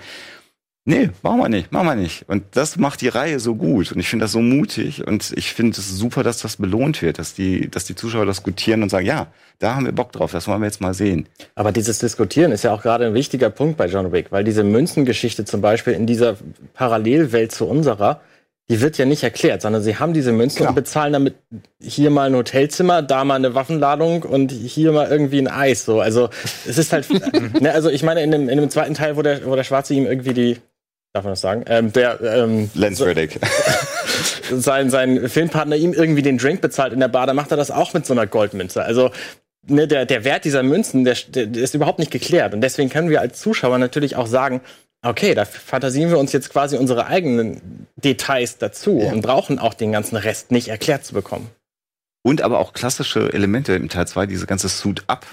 Nee, 0.88 1.10
machen 1.24 1.40
wir 1.40 1.50
nicht, 1.50 1.72
machen 1.72 1.88
wir 1.88 1.96
nicht. 1.96 2.30
Und 2.30 2.44
das 2.52 2.78
macht 2.78 3.02
die 3.02 3.08
Reihe 3.08 3.40
so 3.40 3.56
gut. 3.56 3.92
Und 3.92 4.00
ich 4.00 4.08
finde 4.08 4.26
das 4.26 4.32
so 4.32 4.40
mutig. 4.40 5.06
Und 5.08 5.34
ich 5.36 5.52
finde 5.52 5.72
es 5.80 5.98
super, 5.98 6.22
dass 6.22 6.44
das 6.44 6.58
belohnt 6.58 7.02
wird, 7.02 7.18
dass 7.18 7.34
die, 7.34 7.70
dass 7.72 7.86
die 7.86 7.96
Zuschauer 7.96 8.28
das 8.28 8.44
gutieren 8.44 8.84
und 8.84 8.90
sagen, 8.90 9.08
ja, 9.08 9.28
da 9.58 9.74
haben 9.74 9.86
wir 9.86 9.94
Bock 9.94 10.12
drauf, 10.12 10.32
das 10.32 10.48
wollen 10.48 10.62
wir 10.62 10.68
jetzt 10.68 10.82
mal 10.82 10.94
sehen. 10.94 11.28
Aber 11.56 11.72
dieses 11.72 11.98
Diskutieren 11.98 12.52
ist 12.52 12.64
ja 12.64 12.72
auch 12.72 12.84
gerade 12.84 13.08
ein 13.08 13.16
wichtiger 13.16 13.50
Punkt 13.50 13.78
bei 13.78 13.88
John 13.88 14.12
Wick, 14.12 14.32
weil 14.32 14.44
diese 14.44 14.64
Münzengeschichte 14.64 15.44
zum 15.44 15.62
Beispiel 15.62 15.94
in 15.94 16.06
dieser 16.06 16.38
Parallelwelt 16.76 17.52
zu 17.52 17.66
unserer, 17.66 18.22
die 18.70 18.80
wird 18.80 18.98
ja 19.00 19.06
nicht 19.06 19.24
erklärt, 19.24 19.64
sondern 19.64 19.82
sie 19.82 19.98
haben 19.98 20.14
diese 20.14 20.32
Münzen 20.32 20.58
Klar. 20.58 20.70
und 20.70 20.76
bezahlen 20.76 21.14
damit 21.14 21.36
hier 21.82 22.12
mal 22.12 22.28
ein 22.28 22.36
Hotelzimmer, 22.36 23.02
da 23.02 23.24
mal 23.24 23.36
eine 23.36 23.56
Waffenladung 23.56 24.22
und 24.22 24.52
hier 24.52 24.92
mal 24.92 25.10
irgendwie 25.10 25.40
ein 25.40 25.48
Eis. 25.48 25.86
So, 25.86 26.00
also 26.00 26.30
es 26.68 26.78
ist 26.78 26.94
halt, 26.94 27.08
ne, 27.62 27.72
also 27.72 27.90
ich 27.90 28.04
meine 28.04 28.22
in 28.22 28.30
dem, 28.30 28.50
in 28.50 28.60
dem 28.60 28.70
zweiten 28.70 28.94
Teil, 28.94 29.18
wo 29.18 29.24
der, 29.24 29.46
wo 29.46 29.56
der 29.56 29.64
Schwarze 29.64 29.94
ihm 29.94 30.06
irgendwie 30.06 30.34
die, 30.34 30.58
darf 31.16 31.24
man 31.24 31.32
das 31.32 31.42
sagen, 31.42 31.64
ähm, 31.68 31.94
der 31.94 32.20
ähm, 32.22 32.70
Lance 32.74 33.06
Reddick. 33.06 33.40
sein, 34.52 34.90
sein 34.90 35.30
Filmpartner 35.30 35.78
ihm 35.78 35.94
irgendwie 35.94 36.22
den 36.22 36.38
Drink 36.38 36.60
bezahlt 36.60 36.92
in 36.92 37.00
der 37.00 37.08
Bar, 37.08 37.26
dann 37.26 37.38
macht 37.38 37.52
er 37.52 37.58
das 37.58 37.72
auch 37.72 37.94
mit 37.94 38.06
so 38.06 38.14
einer 38.14 38.28
Goldmünze. 38.28 38.84
Also 38.84 39.12
ne, 39.66 39.88
der, 39.88 40.06
der 40.06 40.26
Wert 40.26 40.44
dieser 40.44 40.62
Münzen, 40.62 41.06
der, 41.06 41.16
der 41.30 41.54
ist 41.56 41.74
überhaupt 41.74 42.00
nicht 42.00 42.12
geklärt. 42.12 42.54
Und 42.54 42.60
deswegen 42.60 42.90
können 42.90 43.10
wir 43.10 43.22
als 43.22 43.40
Zuschauer 43.40 43.78
natürlich 43.78 44.18
auch 44.18 44.28
sagen, 44.28 44.60
okay, 45.04 45.34
da 45.36 45.46
fantasieren 45.46 46.12
wir 46.12 46.20
uns 46.20 46.34
jetzt 46.34 46.50
quasi 46.50 46.78
unsere 46.78 47.08
eigenen 47.08 47.88
Details 47.96 48.58
dazu 48.58 48.98
und 48.98 49.22
brauchen 49.22 49.58
auch 49.58 49.74
den 49.74 49.94
ganzen 49.94 50.18
Rest 50.18 50.52
nicht 50.52 50.68
erklärt 50.68 51.06
zu 51.06 51.14
bekommen. 51.14 51.50
Und 52.24 52.42
aber 52.42 52.60
auch 52.60 52.74
klassische 52.74 53.32
Elemente 53.32 53.74
im 53.74 53.88
Teil 53.88 54.08
2, 54.08 54.26
diese 54.26 54.48
ganze 54.48 54.68
Suit-Up. 54.68 55.26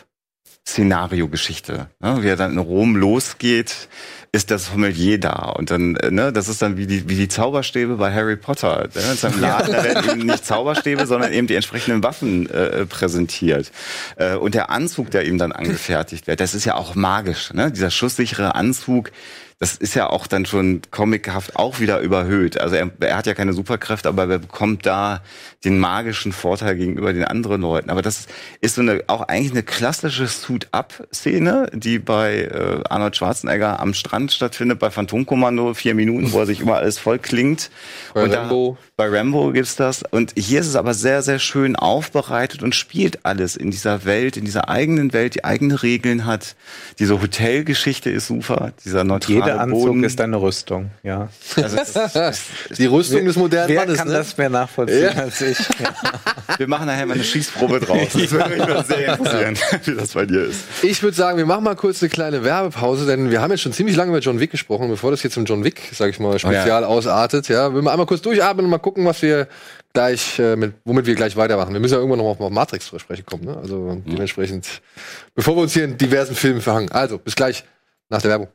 Szenario-Geschichte. 0.66 1.88
Ne? 2.00 2.22
Wie 2.22 2.28
er 2.28 2.36
dann 2.36 2.52
in 2.52 2.58
Rom 2.58 2.94
losgeht, 2.94 3.88
ist 4.34 4.50
das 4.50 4.66
Sommelier 4.66 5.20
da. 5.20 5.50
Und 5.50 5.70
dann, 5.70 5.94
äh, 5.96 6.10
ne, 6.10 6.32
das 6.32 6.48
ist 6.48 6.62
dann 6.62 6.78
wie 6.78 6.86
die, 6.86 7.06
wie 7.08 7.16
die 7.16 7.28
Zauberstäbe 7.28 7.96
bei 7.96 8.12
Harry 8.12 8.36
Potter. 8.36 8.88
Ne? 8.94 9.02
In 9.10 9.16
seinem 9.16 9.40
Laden, 9.40 9.72
da 9.72 9.84
werden 9.84 10.10
eben 10.10 10.26
nicht 10.26 10.46
Zauberstäbe, 10.46 11.06
sondern 11.06 11.34
eben 11.34 11.46
die 11.46 11.54
entsprechenden 11.54 12.02
Waffen 12.02 12.48
äh, 12.48 12.86
präsentiert. 12.86 13.70
Äh, 14.16 14.36
und 14.36 14.54
der 14.54 14.70
Anzug, 14.70 15.10
der 15.10 15.26
ihm 15.26 15.36
dann 15.36 15.52
angefertigt 15.52 16.26
wird, 16.26 16.40
das 16.40 16.54
ist 16.54 16.64
ja 16.64 16.76
auch 16.76 16.94
magisch. 16.94 17.52
Ne? 17.52 17.70
Dieser 17.70 17.90
schusssichere 17.90 18.54
Anzug, 18.54 19.12
das 19.58 19.76
ist 19.76 19.94
ja 19.94 20.08
auch 20.08 20.26
dann 20.26 20.46
schon 20.46 20.80
comichaft 20.90 21.54
auch 21.54 21.78
wieder 21.78 22.00
überhöht. 22.00 22.58
Also 22.58 22.74
er, 22.74 22.90
er 23.00 23.16
hat 23.18 23.26
ja 23.26 23.34
keine 23.34 23.52
Superkräfte, 23.52 24.08
aber 24.08 24.28
er 24.28 24.38
bekommt 24.38 24.86
da 24.86 25.22
den 25.64 25.78
magischen 25.78 26.32
Vorteil 26.32 26.76
gegenüber 26.76 27.12
den 27.12 27.24
anderen 27.24 27.60
Leuten. 27.62 27.90
Aber 27.90 28.02
das 28.02 28.26
ist 28.60 28.74
so 28.74 28.80
eine 28.80 29.04
auch 29.06 29.22
eigentlich 29.22 29.52
eine 29.52 29.62
klassische 29.62 30.26
Suit-Up-Szene, 30.26 31.70
die 31.72 31.98
bei 31.98 32.42
äh, 32.42 32.80
Arnold 32.88 33.16
Schwarzenegger 33.16 33.80
am 33.80 33.94
Strand 33.94 34.32
stattfindet, 34.32 34.78
bei 34.78 34.90
Phantomkommando, 34.90 35.74
vier 35.74 35.94
Minuten, 35.94 36.32
wo 36.32 36.40
er 36.40 36.46
sich 36.46 36.60
immer 36.60 36.76
alles 36.76 36.98
voll 36.98 37.18
klingt. 37.18 37.70
Bei 38.14 38.24
Und 38.24 38.32
Rambo. 38.34 38.76
Da, 38.96 39.04
bei 39.08 39.16
Rambo 39.18 39.52
gibt's 39.52 39.76
das. 39.76 40.02
Und 40.10 40.32
hier 40.36 40.60
ist 40.60 40.66
es 40.66 40.76
aber 40.76 40.94
sehr, 40.94 41.22
sehr 41.22 41.38
schön 41.38 41.76
aufbereitet 41.76 42.62
und 42.62 42.74
spielt 42.74 43.24
alles 43.24 43.56
in 43.56 43.70
dieser 43.70 44.04
Welt, 44.04 44.36
in 44.36 44.44
dieser 44.44 44.68
eigenen 44.68 45.12
Welt, 45.12 45.34
die 45.36 45.44
eigene 45.44 45.82
Regeln 45.82 46.26
hat. 46.26 46.56
Diese 46.98 47.20
Hotelgeschichte 47.20 48.10
ist 48.10 48.26
super, 48.26 48.72
dieser 48.84 49.04
neutrale 49.04 49.34
Jeder 49.38 49.60
Anzug 49.60 49.86
Boden. 49.86 50.04
ist 50.04 50.20
eine 50.20 50.40
Rüstung, 50.40 50.90
ja. 51.02 51.28
also 51.56 51.76
es 51.76 51.96
ist, 52.70 52.78
Die 52.78 52.86
Rüstung 52.86 53.24
des 53.24 53.36
modernen 53.36 53.68
Wer 53.68 53.80
Mannes, 53.80 53.98
kann 53.98 54.08
ne? 54.08 54.14
das 54.14 54.36
mehr 54.36 54.50
nachvollziehen 54.50 55.02
Ja. 55.02 55.22
als 55.22 55.40
ich? 55.40 55.51
wir 56.56 56.68
machen 56.68 56.86
nachher 56.86 57.06
mal 57.06 57.14
eine 57.14 57.24
Schießprobe 57.24 57.80
draus. 57.80 58.08
Das 58.12 58.30
würde 58.30 58.50
mich 58.50 58.58
mal 58.58 58.84
sehr 58.84 59.12
interessieren, 59.14 59.58
wie 59.84 59.94
das 59.94 60.12
bei 60.12 60.26
dir 60.26 60.44
ist. 60.44 60.60
Ich 60.82 61.02
würde 61.02 61.16
sagen, 61.16 61.38
wir 61.38 61.46
machen 61.46 61.64
mal 61.64 61.76
kurz 61.76 62.02
eine 62.02 62.10
kleine 62.10 62.44
Werbepause, 62.44 63.06
denn 63.06 63.30
wir 63.30 63.40
haben 63.40 63.50
jetzt 63.50 63.60
schon 63.60 63.72
ziemlich 63.72 63.96
lange 63.96 64.10
über 64.10 64.20
John 64.20 64.40
Wick 64.40 64.50
gesprochen, 64.50 64.88
bevor 64.88 65.10
das 65.10 65.22
jetzt 65.22 65.34
zum 65.34 65.44
John 65.44 65.64
Wick, 65.64 65.80
sag 65.92 66.10
ich 66.10 66.18
mal, 66.18 66.38
Spezial 66.38 66.84
ausartet. 66.84 67.48
Ja, 67.48 67.74
wir 67.74 67.82
mal 67.82 67.92
einmal 67.92 68.06
kurz 68.06 68.22
durchatmen 68.22 68.64
und 68.64 68.70
mal 68.70 68.78
gucken, 68.78 69.04
was 69.04 69.22
wir 69.22 69.48
gleich, 69.92 70.38
äh, 70.38 70.56
mit, 70.56 70.74
womit 70.84 71.06
wir 71.06 71.14
gleich 71.14 71.36
weitermachen. 71.36 71.72
Wir 71.72 71.80
müssen 71.80 71.94
ja 71.94 71.98
irgendwann 71.98 72.18
noch 72.18 72.38
mal 72.38 72.46
auf 72.46 72.52
Matrix 72.52 72.86
zu 72.86 72.98
sprechen 72.98 73.26
kommen, 73.26 73.44
ne? 73.44 73.56
Also 73.56 74.00
dementsprechend, 74.06 74.66
bevor 75.34 75.56
wir 75.56 75.62
uns 75.62 75.74
hier 75.74 75.84
in 75.84 75.96
diversen 75.96 76.34
Filmen 76.34 76.60
verhangen. 76.60 76.90
Also, 76.90 77.18
bis 77.18 77.34
gleich 77.34 77.64
nach 78.08 78.22
der 78.22 78.30
Werbung. 78.30 78.48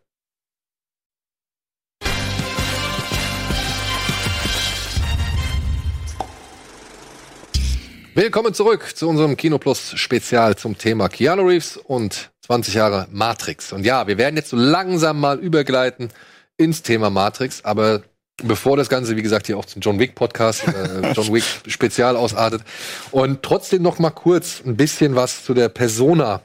Willkommen 8.18 8.56
zurück 8.56 8.94
zu 8.96 9.08
unserem 9.08 9.38
Kino 9.38 9.60
Plus 9.60 9.92
Spezial 9.94 10.56
zum 10.56 10.76
Thema 10.76 11.08
Keanu 11.08 11.44
Reeves 11.44 11.78
und 11.78 12.32
20 12.48 12.74
Jahre 12.74 13.08
Matrix. 13.12 13.72
Und 13.72 13.86
ja, 13.86 14.08
wir 14.08 14.18
werden 14.18 14.36
jetzt 14.36 14.50
so 14.50 14.58
langsam 14.58 15.20
mal 15.20 15.38
übergleiten 15.38 16.10
ins 16.58 16.82
Thema 16.82 17.12
Matrix, 17.12 17.64
aber 17.64 18.02
bevor 18.44 18.76
das 18.76 18.90
Ganze, 18.90 19.18
wie 19.18 19.22
gesagt, 19.22 19.46
hier 19.46 19.56
auch 19.56 19.66
zum 19.66 19.84
John 19.84 20.00
Wick 20.00 20.16
Podcast, 20.16 20.68
äh, 20.68 21.12
John 21.16 21.32
Wick 21.32 21.44
Spezial 21.68 22.16
ausartet 22.16 22.64
und 23.12 23.44
trotzdem 23.44 23.84
noch 23.84 24.00
mal 24.00 24.10
kurz 24.10 24.64
ein 24.66 24.76
bisschen 24.76 25.16
was 25.16 25.44
zu 25.44 25.54
der 25.54 25.70
Persona 25.70 26.42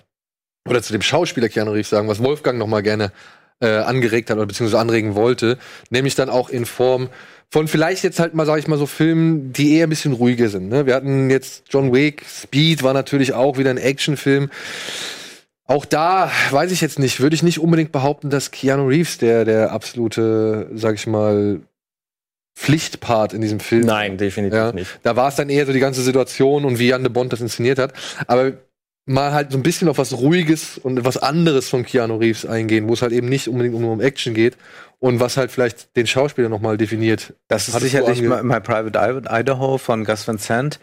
oder 0.68 0.82
zu 0.82 0.92
dem 0.92 1.00
Schauspieler 1.00 1.48
Keanu 1.48 1.70
Reeves 1.70 1.88
sagen, 1.88 2.06
was 2.06 2.22
Wolfgang 2.22 2.58
noch 2.58 2.66
mal 2.66 2.82
gerne 2.82 3.12
äh, 3.60 3.78
angeregt 3.78 4.28
hat 4.28 4.36
oder 4.36 4.44
beziehungsweise 4.44 4.78
anregen 4.78 5.14
wollte, 5.14 5.56
nämlich 5.88 6.16
dann 6.16 6.28
auch 6.28 6.50
in 6.50 6.66
Form 6.66 7.08
von 7.52 7.68
vielleicht 7.68 8.02
jetzt 8.02 8.18
halt 8.18 8.32
mal, 8.32 8.46
sag 8.46 8.58
ich 8.58 8.66
mal, 8.66 8.78
so 8.78 8.86
Filmen, 8.86 9.52
die 9.52 9.76
eher 9.76 9.86
ein 9.86 9.90
bisschen 9.90 10.14
ruhiger 10.14 10.48
sind. 10.48 10.70
Ne? 10.70 10.86
Wir 10.86 10.94
hatten 10.94 11.28
jetzt 11.28 11.64
John 11.68 11.92
Wick, 11.92 12.24
Speed 12.26 12.82
war 12.82 12.94
natürlich 12.94 13.34
auch 13.34 13.58
wieder 13.58 13.68
ein 13.68 13.76
Actionfilm. 13.76 14.50
Auch 15.66 15.84
da 15.84 16.30
weiß 16.50 16.72
ich 16.72 16.80
jetzt 16.80 16.98
nicht, 16.98 17.20
würde 17.20 17.36
ich 17.36 17.42
nicht 17.42 17.60
unbedingt 17.60 17.92
behaupten, 17.92 18.30
dass 18.30 18.52
Keanu 18.52 18.86
Reeves 18.86 19.18
der, 19.18 19.44
der 19.44 19.70
absolute, 19.70 20.70
sag 20.72 20.94
ich 20.94 21.06
mal, 21.06 21.60
Pflichtpart 22.56 23.34
in 23.34 23.42
diesem 23.42 23.60
Film 23.60 23.84
Nein, 23.84 24.16
definitiv 24.16 24.56
ja, 24.56 24.72
nicht. 24.72 24.98
Da 25.02 25.16
war 25.16 25.28
es 25.28 25.36
dann 25.36 25.50
eher 25.50 25.66
so 25.66 25.74
die 25.74 25.80
ganze 25.80 26.00
Situation 26.00 26.64
und 26.64 26.78
wie 26.78 26.88
Jan 26.88 27.02
de 27.02 27.12
Bond 27.12 27.34
das 27.34 27.42
inszeniert 27.42 27.78
hat. 27.78 27.92
Aber 28.26 28.52
mal 29.04 29.32
halt 29.32 29.52
so 29.52 29.58
ein 29.58 29.62
bisschen 29.62 29.88
auf 29.88 29.98
was 29.98 30.12
Ruhiges 30.12 30.78
und 30.78 31.04
was 31.04 31.16
anderes 31.16 31.68
von 31.68 31.84
Keanu 31.84 32.16
Reeves 32.16 32.46
eingehen, 32.46 32.88
wo 32.88 32.94
es 32.94 33.02
halt 33.02 33.12
eben 33.12 33.28
nicht 33.28 33.48
unbedingt 33.48 33.78
nur 33.78 33.92
um 33.92 34.00
Action 34.00 34.34
geht 34.34 34.56
und 35.00 35.18
was 35.18 35.36
halt 35.36 35.50
vielleicht 35.50 35.96
den 35.96 36.06
Schauspieler 36.06 36.48
nochmal 36.48 36.76
definiert. 36.76 37.34
Das 37.48 37.68
ist 37.68 37.78
sicherlich 37.80 38.20
ange- 38.20 38.42
My, 38.42 38.60
Private 38.60 39.28
Idaho 39.30 39.78
von 39.78 40.04
Gus 40.04 40.28
Van 40.28 40.38
Sant, 40.38 40.78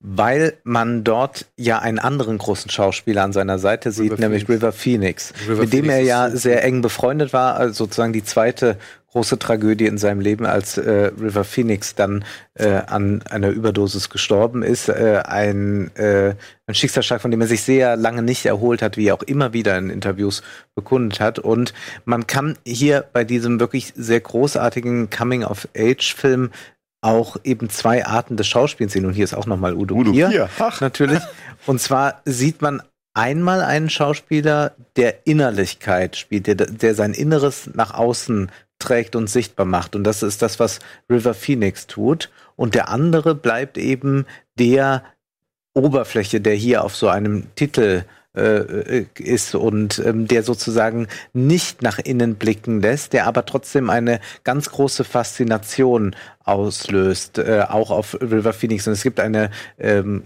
weil 0.00 0.54
man 0.64 1.04
dort 1.04 1.46
ja 1.56 1.78
einen 1.78 1.98
anderen 1.98 2.38
großen 2.38 2.70
Schauspieler 2.70 3.22
an 3.22 3.32
seiner 3.32 3.58
Seite 3.58 3.92
sieht, 3.92 4.12
River 4.12 4.20
nämlich 4.22 4.44
Phoenix. 4.46 4.62
River 4.62 4.72
Phoenix, 4.72 5.34
River 5.46 5.60
mit 5.62 5.72
dem 5.72 5.84
Phoenix 5.84 5.94
er 5.94 6.00
ist 6.00 6.08
ja 6.08 6.30
so 6.30 6.36
sehr 6.38 6.64
eng 6.64 6.80
befreundet 6.82 7.32
war, 7.32 7.56
also 7.56 7.74
sozusagen 7.74 8.12
die 8.12 8.24
zweite 8.24 8.78
große 9.12 9.38
Tragödie 9.38 9.86
in 9.86 9.98
seinem 9.98 10.20
Leben, 10.20 10.46
als 10.46 10.78
äh, 10.78 11.10
River 11.20 11.44
Phoenix 11.44 11.94
dann 11.94 12.24
äh, 12.54 12.68
an 12.68 13.22
einer 13.28 13.50
Überdosis 13.50 14.08
gestorben 14.08 14.62
ist. 14.62 14.88
Äh, 14.88 15.22
ein, 15.24 15.94
äh, 15.96 16.34
ein 16.66 16.74
Schicksalsschlag, 16.74 17.20
von 17.20 17.30
dem 17.30 17.40
er 17.40 17.48
sich 17.48 17.62
sehr 17.62 17.96
lange 17.96 18.22
nicht 18.22 18.46
erholt 18.46 18.82
hat, 18.82 18.96
wie 18.96 19.08
er 19.08 19.14
auch 19.14 19.22
immer 19.22 19.52
wieder 19.52 19.76
in 19.78 19.90
Interviews 19.90 20.42
bekundet 20.74 21.20
hat. 21.20 21.38
Und 21.38 21.74
man 22.04 22.26
kann 22.26 22.56
hier 22.64 23.04
bei 23.12 23.24
diesem 23.24 23.58
wirklich 23.58 23.92
sehr 23.96 24.20
großartigen 24.20 25.10
Coming-of-Age-Film 25.10 26.50
auch 27.02 27.36
eben 27.44 27.70
zwei 27.70 28.06
Arten 28.06 28.36
des 28.36 28.46
Schauspiels 28.46 28.92
sehen. 28.92 29.06
Und 29.06 29.14
hier 29.14 29.24
ist 29.24 29.34
auch 29.34 29.46
nochmal 29.46 29.74
Udo, 29.74 29.94
Udo 29.94 30.12
Kier, 30.12 30.28
Kier, 30.28 30.48
natürlich. 30.80 31.22
Und 31.66 31.80
zwar 31.80 32.20
sieht 32.24 32.62
man 32.62 32.82
einmal 33.14 33.62
einen 33.62 33.90
Schauspieler, 33.90 34.72
der 34.96 35.26
Innerlichkeit 35.26 36.16
spielt, 36.16 36.46
der, 36.46 36.54
der 36.54 36.94
sein 36.94 37.12
Inneres 37.12 37.70
nach 37.74 37.94
außen 37.94 38.50
trägt 38.80 39.14
und 39.14 39.28
sichtbar 39.28 39.66
macht. 39.66 39.94
Und 39.94 40.04
das 40.04 40.22
ist 40.22 40.42
das, 40.42 40.58
was 40.58 40.80
River 41.08 41.34
Phoenix 41.34 41.86
tut. 41.86 42.30
Und 42.56 42.74
der 42.74 42.88
andere 42.88 43.34
bleibt 43.34 43.78
eben 43.78 44.26
der 44.58 45.04
Oberfläche, 45.74 46.40
der 46.40 46.54
hier 46.54 46.84
auf 46.84 46.96
so 46.96 47.08
einem 47.08 47.46
Titel 47.54 48.04
äh, 48.36 49.06
ist 49.18 49.54
und 49.54 50.00
ähm, 50.04 50.28
der 50.28 50.42
sozusagen 50.42 51.08
nicht 51.32 51.82
nach 51.82 51.98
innen 51.98 52.36
blicken 52.36 52.80
lässt, 52.80 53.12
der 53.12 53.26
aber 53.26 53.44
trotzdem 53.44 53.90
eine 53.90 54.20
ganz 54.44 54.70
große 54.70 55.04
Faszination 55.04 56.14
auslöst, 56.44 57.38
äh, 57.38 57.64
auch 57.68 57.90
auf 57.90 58.14
River 58.20 58.52
Phoenix. 58.52 58.86
Und 58.86 58.94
es 58.94 59.02
gibt 59.02 59.20
eine 59.20 59.50
ähm, 59.78 60.22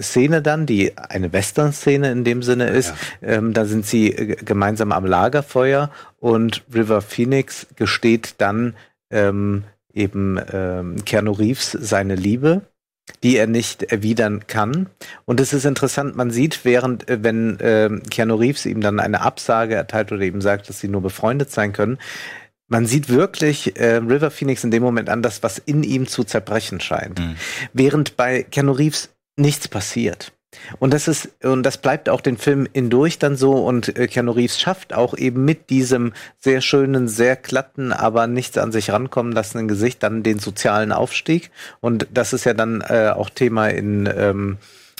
Szene 0.00 0.42
dann, 0.42 0.66
die 0.66 0.96
eine 0.96 1.32
Western-Szene 1.32 2.10
in 2.10 2.24
dem 2.24 2.42
Sinne 2.42 2.68
ist. 2.68 2.94
Ähm, 3.22 3.52
da 3.52 3.64
sind 3.64 3.86
sie 3.86 4.12
äh, 4.12 4.36
gemeinsam 4.36 4.92
am 4.92 5.06
Lagerfeuer 5.06 5.90
und 6.18 6.64
River 6.72 7.02
Phoenix 7.02 7.66
gesteht 7.76 8.34
dann 8.38 8.74
ähm, 9.10 9.64
eben 9.92 10.38
ähm, 10.52 11.04
Keanu 11.04 11.32
Reeves 11.32 11.72
seine 11.72 12.14
Liebe 12.14 12.62
die 13.22 13.36
er 13.36 13.46
nicht 13.46 13.84
erwidern 13.84 14.46
kann. 14.46 14.88
Und 15.24 15.40
es 15.40 15.52
ist 15.52 15.64
interessant, 15.64 16.16
man 16.16 16.30
sieht, 16.30 16.64
während, 16.64 17.08
äh, 17.08 17.22
wenn 17.22 17.58
äh, 17.60 17.88
Keanu 18.10 18.34
Reeves 18.34 18.66
ihm 18.66 18.80
dann 18.80 19.00
eine 19.00 19.20
Absage 19.20 19.74
erteilt 19.74 20.12
oder 20.12 20.22
ihm 20.22 20.40
sagt, 20.40 20.68
dass 20.68 20.80
sie 20.80 20.88
nur 20.88 21.02
befreundet 21.02 21.50
sein 21.50 21.72
können, 21.72 21.98
man 22.68 22.86
sieht 22.86 23.08
wirklich 23.08 23.78
äh, 23.78 23.96
River 23.96 24.30
Phoenix 24.30 24.64
in 24.64 24.72
dem 24.72 24.82
Moment 24.82 25.08
an, 25.08 25.22
dass 25.22 25.42
was 25.42 25.58
in 25.58 25.84
ihm 25.84 26.08
zu 26.08 26.24
zerbrechen 26.24 26.80
scheint. 26.80 27.20
Mhm. 27.20 27.36
Während 27.72 28.16
bei 28.16 28.42
Keanu 28.42 28.72
Reeves 28.72 29.10
nichts 29.36 29.68
passiert. 29.68 30.32
Und 30.78 30.94
das 30.94 31.08
ist, 31.08 31.44
und 31.44 31.62
das 31.62 31.78
bleibt 31.78 32.08
auch 32.08 32.20
den 32.20 32.38
Film 32.38 32.66
hindurch 32.72 33.18
dann 33.18 33.36
so 33.36 33.52
und 33.52 33.96
äh, 33.96 34.06
Keanu 34.06 34.32
Reeves 34.32 34.58
schafft 34.58 34.94
auch 34.94 35.16
eben 35.16 35.44
mit 35.44 35.70
diesem 35.70 36.12
sehr 36.38 36.60
schönen, 36.60 37.08
sehr 37.08 37.36
glatten, 37.36 37.92
aber 37.92 38.26
nichts 38.26 38.56
an 38.58 38.72
sich 38.72 38.90
rankommen 38.90 39.32
lassenden 39.32 39.68
Gesicht 39.68 40.02
dann 40.02 40.22
den 40.22 40.38
sozialen 40.38 40.92
Aufstieg. 40.92 41.50
Und 41.80 42.06
das 42.12 42.32
ist 42.32 42.44
ja 42.44 42.54
dann 42.54 42.80
äh, 42.80 43.12
auch 43.14 43.30
Thema 43.30 43.68
in 43.68 44.08
ähm, 44.16 44.58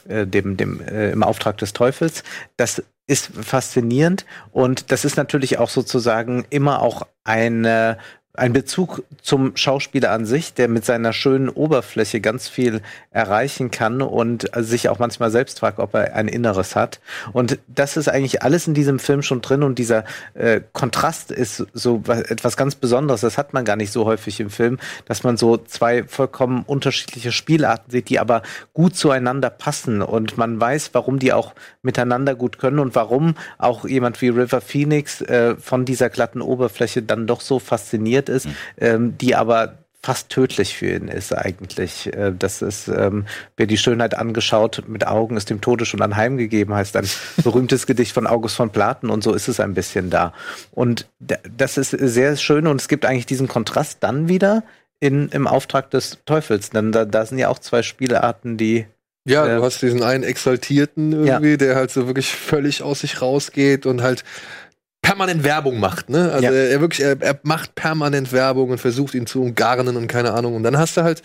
äh, 0.09 0.27
dem, 0.27 0.57
dem 0.57 0.81
äh, 0.81 1.11
im 1.11 1.23
Auftrag 1.23 1.59
des 1.59 1.73
Teufels. 1.73 2.23
Das 2.57 2.83
ist 3.07 3.31
faszinierend 3.41 4.27
und 4.51 4.91
das 4.91 5.05
ist 5.05 5.17
natürlich 5.17 5.59
auch 5.59 5.71
sozusagen 5.71 6.45
immer 6.51 6.83
auch 6.83 7.07
eine 7.25 7.99
ein 8.37 8.53
Bezug 8.53 9.03
zum 9.23 9.57
Schauspieler 9.57 10.11
an 10.13 10.27
sich, 10.27 10.55
der 10.55 10.69
mit 10.69 10.85
seiner 10.85 11.13
schönen 11.13 11.49
Oberfläche 11.49 12.21
ganz 12.21 12.49
viel 12.49 12.81
erreichen 13.11 13.71
kann 13.71 14.03
und 14.03 14.51
sich 14.57 14.89
auch 14.89 14.99
manchmal 14.99 15.31
selbst 15.31 15.61
fragt, 15.61 15.79
ob 15.79 15.95
er 15.95 16.15
ein 16.15 16.29
Inneres 16.29 16.77
hat. 16.77 17.01
Und 17.33 17.59
das 17.67 17.97
ist 17.97 18.09
eigentlich 18.09 18.43
alles 18.43 18.67
in 18.67 18.75
diesem 18.75 18.99
Film 18.99 19.23
schon 19.23 19.41
drin 19.41 19.63
und 19.63 19.79
dieser 19.79 20.05
äh, 20.35 20.61
Kontrast 20.73 21.31
ist 21.31 21.67
so 21.73 22.03
etwas 22.07 22.57
ganz 22.57 22.75
Besonderes. 22.75 23.23
Das 23.23 23.39
hat 23.39 23.55
man 23.55 23.65
gar 23.65 23.77
nicht 23.77 23.93
so 23.93 24.05
häufig 24.05 24.41
im 24.41 24.51
Film, 24.51 24.79
dass 25.07 25.23
man 25.23 25.37
so 25.37 25.57
zwei 25.57 26.05
vollkommen 26.05 26.63
unterschiedliche 26.67 27.33
Spielarten 27.33 27.91
sieht, 27.91 28.09
die 28.09 28.19
aber 28.19 28.43
gut 28.75 28.97
zueinander 28.97 29.51
passen 29.51 30.03
und 30.03 30.37
man 30.37 30.61
weiß, 30.61 30.91
warum 30.93 31.19
die 31.19 31.33
auch 31.33 31.55
miteinander 31.83 32.35
gut 32.35 32.59
können 32.59 32.79
und 32.79 32.95
warum 32.95 33.35
auch 33.59 33.85
jemand 33.85 34.21
wie 34.21 34.29
River 34.29 34.61
Phoenix 34.61 35.21
äh, 35.23 35.57
von 35.57 35.85
dieser 35.85 36.11
glatten 36.11 36.43
Oberfläche 36.43 37.03
dann 37.03 37.27
doch 37.27 37.41
so 37.41 37.59
fasziniert 37.59 38.26
passiert 38.27 38.29
ist, 38.29 38.47
mhm. 38.47 38.55
ähm, 38.79 39.19
die 39.19 39.35
aber 39.35 39.79
fast 40.03 40.29
tödlich 40.29 40.77
für 40.77 40.95
ihn 40.95 41.09
ist 41.09 41.37
eigentlich. 41.37 42.13
Äh, 42.15 42.33
das 42.39 42.63
ist, 42.63 42.87
ähm, 42.89 43.27
wer 43.57 43.67
die 43.67 43.79
Schönheit 43.79 44.17
angeschaut, 44.17 44.85
mit 44.87 45.07
Augen 45.07 45.37
ist 45.37 45.51
dem 45.51 45.61
Tode 45.61 45.85
schon 45.85 46.01
anheimgegeben, 46.01 46.75
heißt 46.75 46.97
ein 46.97 47.09
berühmtes 47.43 47.87
Gedicht 47.87 48.13
von 48.13 48.27
August 48.27 48.57
von 48.57 48.71
Platen 48.71 49.11
und 49.11 49.25
so 49.25 49.35
ist 49.35 49.49
es 49.49 49.59
ein 49.59 49.75
bisschen 49.75 50.11
da. 50.11 50.33
Und 50.71 51.09
das 51.19 51.77
ist 51.77 51.91
sehr 51.91 52.37
schön 52.37 52.67
und 52.67 52.81
es 52.81 52.89
gibt 52.89 53.05
eigentlich 53.05 53.27
diesen 53.27 53.49
Kontrast 53.49 53.99
dann 54.01 54.29
wieder 54.29 54.63
in, 55.01 55.29
im 55.31 55.47
Auftrag 55.47 55.91
des 55.91 56.19
Teufels, 56.25 56.71
denn 56.71 56.93
da, 56.93 57.05
da 57.05 57.27
sind 57.27 57.39
ja 57.39 57.49
auch 57.49 57.59
zwei 57.59 57.83
Spielarten, 57.83 58.57
die 58.57 58.87
ja, 59.29 59.57
du 59.57 59.63
hast 59.65 59.83
diesen 59.83 60.05
einen 60.05 60.23
Exaltierten 60.23 61.13
irgendwie, 61.13 61.51
ja. 61.51 61.57
der 61.57 61.75
halt 61.75 61.91
so 61.91 62.07
wirklich 62.07 62.31
völlig 62.31 62.85
aus 62.85 63.01
sich 63.01 63.21
rausgeht 63.21 63.85
und 63.85 64.01
halt 64.01 64.23
permanent 65.17 65.45
Werbung 65.45 65.81
macht, 65.81 66.11
ne? 66.11 66.31
Also 66.31 66.45
ja. 66.45 66.53
er 66.53 66.81
wirklich, 66.81 67.01
er, 67.01 67.21
er, 67.21 67.41
macht 67.43 67.75
permanent 67.75 68.33
Werbung 68.33 68.69
und 68.69 68.79
versucht 68.79 69.15
ihn 69.15 69.27
zu 69.27 69.43
umgarnen 69.43 69.97
und 69.97 70.09
keine 70.09 70.35
Ahnung. 70.35 70.55
Und 70.55 70.63
dann 70.63 70.77
hast 70.77 70.99
du 70.99 71.03
halt 71.03 71.23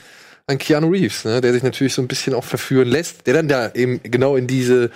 einen 0.47 0.59
Keanu 0.59 0.89
Reeves, 0.89 1.25
ne? 1.25 1.41
der 1.41 1.51
sich 1.51 1.61
natürlich 1.61 1.93
so 1.93 2.01
ein 2.01 2.07
bisschen 2.07 2.33
auch 2.33 2.45
verführen 2.45 2.87
lässt, 2.87 3.27
der 3.27 3.33
dann 3.33 3.49
da 3.49 3.71
eben 3.73 3.99
genau 4.03 4.37
in 4.37 4.47
diese 4.47 4.91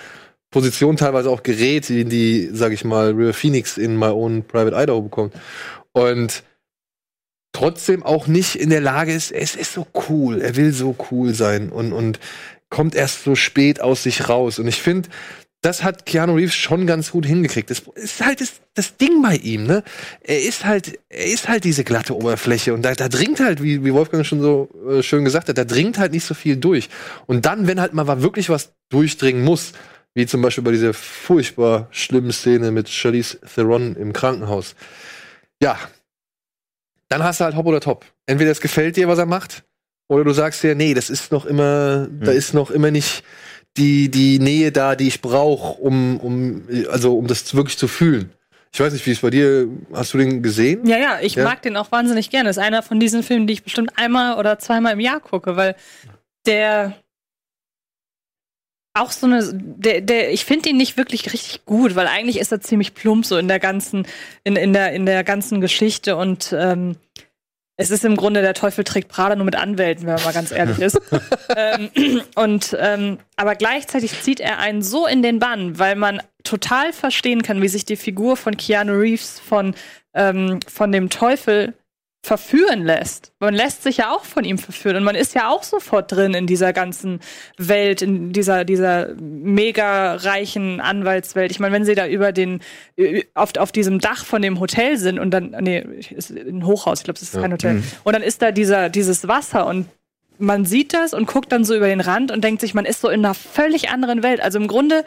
Position 0.50 0.96
teilweise 0.96 1.28
auch 1.28 1.42
gerät, 1.42 1.90
in 1.90 2.08
die, 2.08 2.48
sag 2.52 2.72
ich 2.72 2.84
mal, 2.84 3.10
River 3.10 3.34
Phoenix 3.34 3.76
in 3.76 3.98
My 3.98 4.06
Own 4.06 4.44
Private 4.44 4.76
Idaho 4.82 5.02
bekommt. 5.02 5.34
Und 5.92 6.42
trotzdem 7.52 8.02
auch 8.02 8.26
nicht 8.26 8.56
in 8.56 8.70
der 8.70 8.80
Lage 8.80 9.12
ist, 9.12 9.30
es 9.30 9.56
ist 9.56 9.74
so 9.74 9.86
cool, 10.08 10.40
er 10.40 10.56
will 10.56 10.72
so 10.72 10.96
cool 11.10 11.34
sein 11.34 11.68
und, 11.68 11.92
und 11.92 12.18
kommt 12.70 12.94
erst 12.94 13.24
so 13.24 13.34
spät 13.34 13.82
aus 13.82 14.04
sich 14.04 14.30
raus. 14.30 14.58
Und 14.58 14.68
ich 14.68 14.80
finde, 14.80 15.10
das 15.66 15.82
hat 15.82 16.06
Keanu 16.06 16.36
Reeves 16.36 16.54
schon 16.54 16.86
ganz 16.86 17.10
gut 17.10 17.26
hingekriegt. 17.26 17.70
Das 17.70 17.82
ist 17.96 18.24
halt 18.24 18.40
das, 18.40 18.60
das 18.74 18.96
Ding 18.98 19.20
bei 19.20 19.34
ihm, 19.34 19.64
ne? 19.64 19.82
Er 20.22 20.40
ist 20.40 20.64
halt, 20.64 21.00
er 21.08 21.26
ist 21.26 21.48
halt 21.48 21.64
diese 21.64 21.82
glatte 21.82 22.14
Oberfläche 22.14 22.72
und 22.72 22.82
da, 22.82 22.94
da 22.94 23.08
dringt 23.08 23.40
halt, 23.40 23.60
wie, 23.60 23.84
wie 23.84 23.92
Wolfgang 23.92 24.24
schon 24.24 24.40
so 24.40 24.68
äh, 24.88 25.02
schön 25.02 25.24
gesagt 25.24 25.48
hat, 25.48 25.58
da 25.58 25.64
dringt 25.64 25.98
halt 25.98 26.12
nicht 26.12 26.24
so 26.24 26.34
viel 26.34 26.56
durch. 26.56 26.88
Und 27.26 27.46
dann, 27.46 27.66
wenn 27.66 27.80
halt 27.80 27.94
mal 27.94 28.06
wirklich 28.22 28.48
was 28.48 28.74
durchdringen 28.90 29.42
muss, 29.42 29.72
wie 30.14 30.24
zum 30.24 30.40
Beispiel 30.40 30.62
bei 30.62 30.70
dieser 30.70 30.94
furchtbar 30.94 31.88
schlimmen 31.90 32.30
Szene 32.30 32.70
mit 32.70 32.88
Charlize 32.88 33.40
Theron 33.40 33.96
im 33.96 34.12
Krankenhaus, 34.12 34.76
ja, 35.60 35.76
dann 37.08 37.24
hast 37.24 37.40
du 37.40 37.44
halt 37.44 37.56
Hop 37.56 37.66
oder 37.66 37.80
Top. 37.80 38.06
Entweder 38.26 38.52
es 38.52 38.60
gefällt 38.60 38.96
dir, 38.96 39.08
was 39.08 39.18
er 39.18 39.26
macht, 39.26 39.64
oder 40.08 40.22
du 40.22 40.32
sagst 40.32 40.62
dir, 40.62 40.76
nee, 40.76 40.94
das 40.94 41.10
ist 41.10 41.32
noch 41.32 41.44
immer, 41.44 42.06
mhm. 42.08 42.20
da 42.24 42.30
ist 42.30 42.54
noch 42.54 42.70
immer 42.70 42.92
nicht 42.92 43.24
die, 43.76 44.10
die 44.10 44.38
Nähe 44.38 44.72
da, 44.72 44.96
die 44.96 45.08
ich 45.08 45.20
brauche, 45.20 45.80
um, 45.80 46.18
um, 46.20 46.68
also 46.90 47.16
um 47.16 47.26
das 47.26 47.54
wirklich 47.54 47.78
zu 47.78 47.88
fühlen. 47.88 48.32
Ich 48.72 48.80
weiß 48.80 48.92
nicht, 48.92 49.06
wie 49.06 49.12
es 49.12 49.20
bei 49.20 49.30
dir, 49.30 49.68
hast 49.92 50.12
du 50.12 50.18
den 50.18 50.42
gesehen? 50.42 50.86
Ja, 50.86 50.98
ja, 50.98 51.18
ich 51.22 51.34
ja? 51.34 51.44
mag 51.44 51.62
den 51.62 51.76
auch 51.76 51.92
wahnsinnig 51.92 52.28
gerne. 52.30 52.48
Das 52.48 52.58
ist 52.58 52.62
einer 52.62 52.82
von 52.82 53.00
diesen 53.00 53.22
Filmen, 53.22 53.46
die 53.46 53.54
ich 53.54 53.62
bestimmt 53.62 53.92
einmal 53.96 54.38
oder 54.38 54.58
zweimal 54.58 54.92
im 54.92 55.00
Jahr 55.00 55.20
gucke, 55.20 55.56
weil 55.56 55.76
der 56.44 56.94
auch 58.92 59.10
so 59.10 59.26
eine, 59.26 59.48
der, 59.52 60.00
der, 60.00 60.32
ich 60.32 60.44
finde 60.44 60.70
ihn 60.70 60.76
nicht 60.76 60.96
wirklich 60.96 61.32
richtig 61.32 61.64
gut, 61.64 61.96
weil 61.96 62.06
eigentlich 62.06 62.38
ist 62.38 62.52
er 62.52 62.60
ziemlich 62.60 62.94
plump 62.94 63.26
so 63.26 63.36
in 63.36 63.48
der 63.48 63.60
ganzen, 63.60 64.06
in, 64.42 64.56
in 64.56 64.72
der, 64.72 64.92
in 64.92 65.06
der 65.06 65.22
ganzen 65.22 65.60
Geschichte 65.60 66.16
und 66.16 66.54
ähm, 66.56 66.96
es 67.76 67.90
ist 67.90 68.04
im 68.04 68.16
Grunde 68.16 68.40
der 68.40 68.54
Teufel 68.54 68.84
trägt 68.84 69.08
Prada 69.08 69.36
nur 69.36 69.44
mit 69.44 69.56
Anwälten, 69.56 70.06
wenn 70.06 70.14
man 70.14 70.24
mal 70.24 70.32
ganz 70.32 70.50
ehrlich 70.50 70.78
ist. 70.78 70.98
ähm, 71.56 71.90
und 72.34 72.76
ähm, 72.80 73.18
aber 73.36 73.54
gleichzeitig 73.54 74.22
zieht 74.22 74.40
er 74.40 74.58
einen 74.58 74.82
so 74.82 75.06
in 75.06 75.22
den 75.22 75.38
Bann, 75.38 75.78
weil 75.78 75.94
man 75.94 76.22
total 76.42 76.92
verstehen 76.92 77.42
kann, 77.42 77.60
wie 77.60 77.68
sich 77.68 77.84
die 77.84 77.96
Figur 77.96 78.36
von 78.36 78.56
Keanu 78.56 78.94
Reeves 78.94 79.38
von 79.40 79.74
ähm, 80.14 80.60
von 80.66 80.90
dem 80.90 81.10
Teufel 81.10 81.74
verführen 82.22 82.84
lässt. 82.84 83.32
Man 83.38 83.54
lässt 83.54 83.84
sich 83.84 83.98
ja 83.98 84.12
auch 84.12 84.24
von 84.24 84.44
ihm 84.44 84.58
verführen 84.58 84.96
und 84.96 85.04
man 85.04 85.14
ist 85.14 85.34
ja 85.34 85.48
auch 85.48 85.62
sofort 85.62 86.10
drin 86.10 86.34
in 86.34 86.46
dieser 86.46 86.72
ganzen 86.72 87.20
Welt, 87.56 88.02
in 88.02 88.32
dieser, 88.32 88.64
dieser 88.64 89.14
mega 89.14 90.16
reichen 90.16 90.80
Anwaltswelt. 90.80 91.52
Ich 91.52 91.60
meine, 91.60 91.72
wenn 91.72 91.84
sie 91.84 91.94
da 91.94 92.06
über 92.06 92.32
den, 92.32 92.60
auf, 93.34 93.56
auf 93.56 93.70
diesem 93.70 94.00
Dach 94.00 94.24
von 94.24 94.42
dem 94.42 94.58
Hotel 94.58 94.98
sind 94.98 95.20
und 95.20 95.30
dann, 95.30 95.54
nee, 95.60 95.78
ist 96.10 96.30
ein 96.30 96.66
Hochhaus, 96.66 97.00
ich 97.00 97.04
glaube, 97.04 97.16
es 97.16 97.22
ist 97.22 97.40
kein 97.40 97.52
Hotel. 97.52 97.74
Mhm. 97.74 97.84
Und 98.02 98.12
dann 98.12 98.22
ist 98.22 98.42
da 98.42 98.50
dieser, 98.50 98.88
dieses 98.88 99.28
Wasser 99.28 99.66
und 99.66 99.86
man 100.38 100.64
sieht 100.64 100.92
das 100.92 101.14
und 101.14 101.26
guckt 101.26 101.52
dann 101.52 101.64
so 101.64 101.74
über 101.74 101.86
den 101.86 102.00
Rand 102.00 102.30
und 102.30 102.42
denkt 102.42 102.60
sich, 102.60 102.74
man 102.74 102.84
ist 102.84 103.00
so 103.00 103.08
in 103.08 103.24
einer 103.24 103.34
völlig 103.34 103.88
anderen 103.88 104.22
Welt. 104.22 104.40
Also 104.40 104.58
im 104.58 104.66
Grunde 104.66 105.04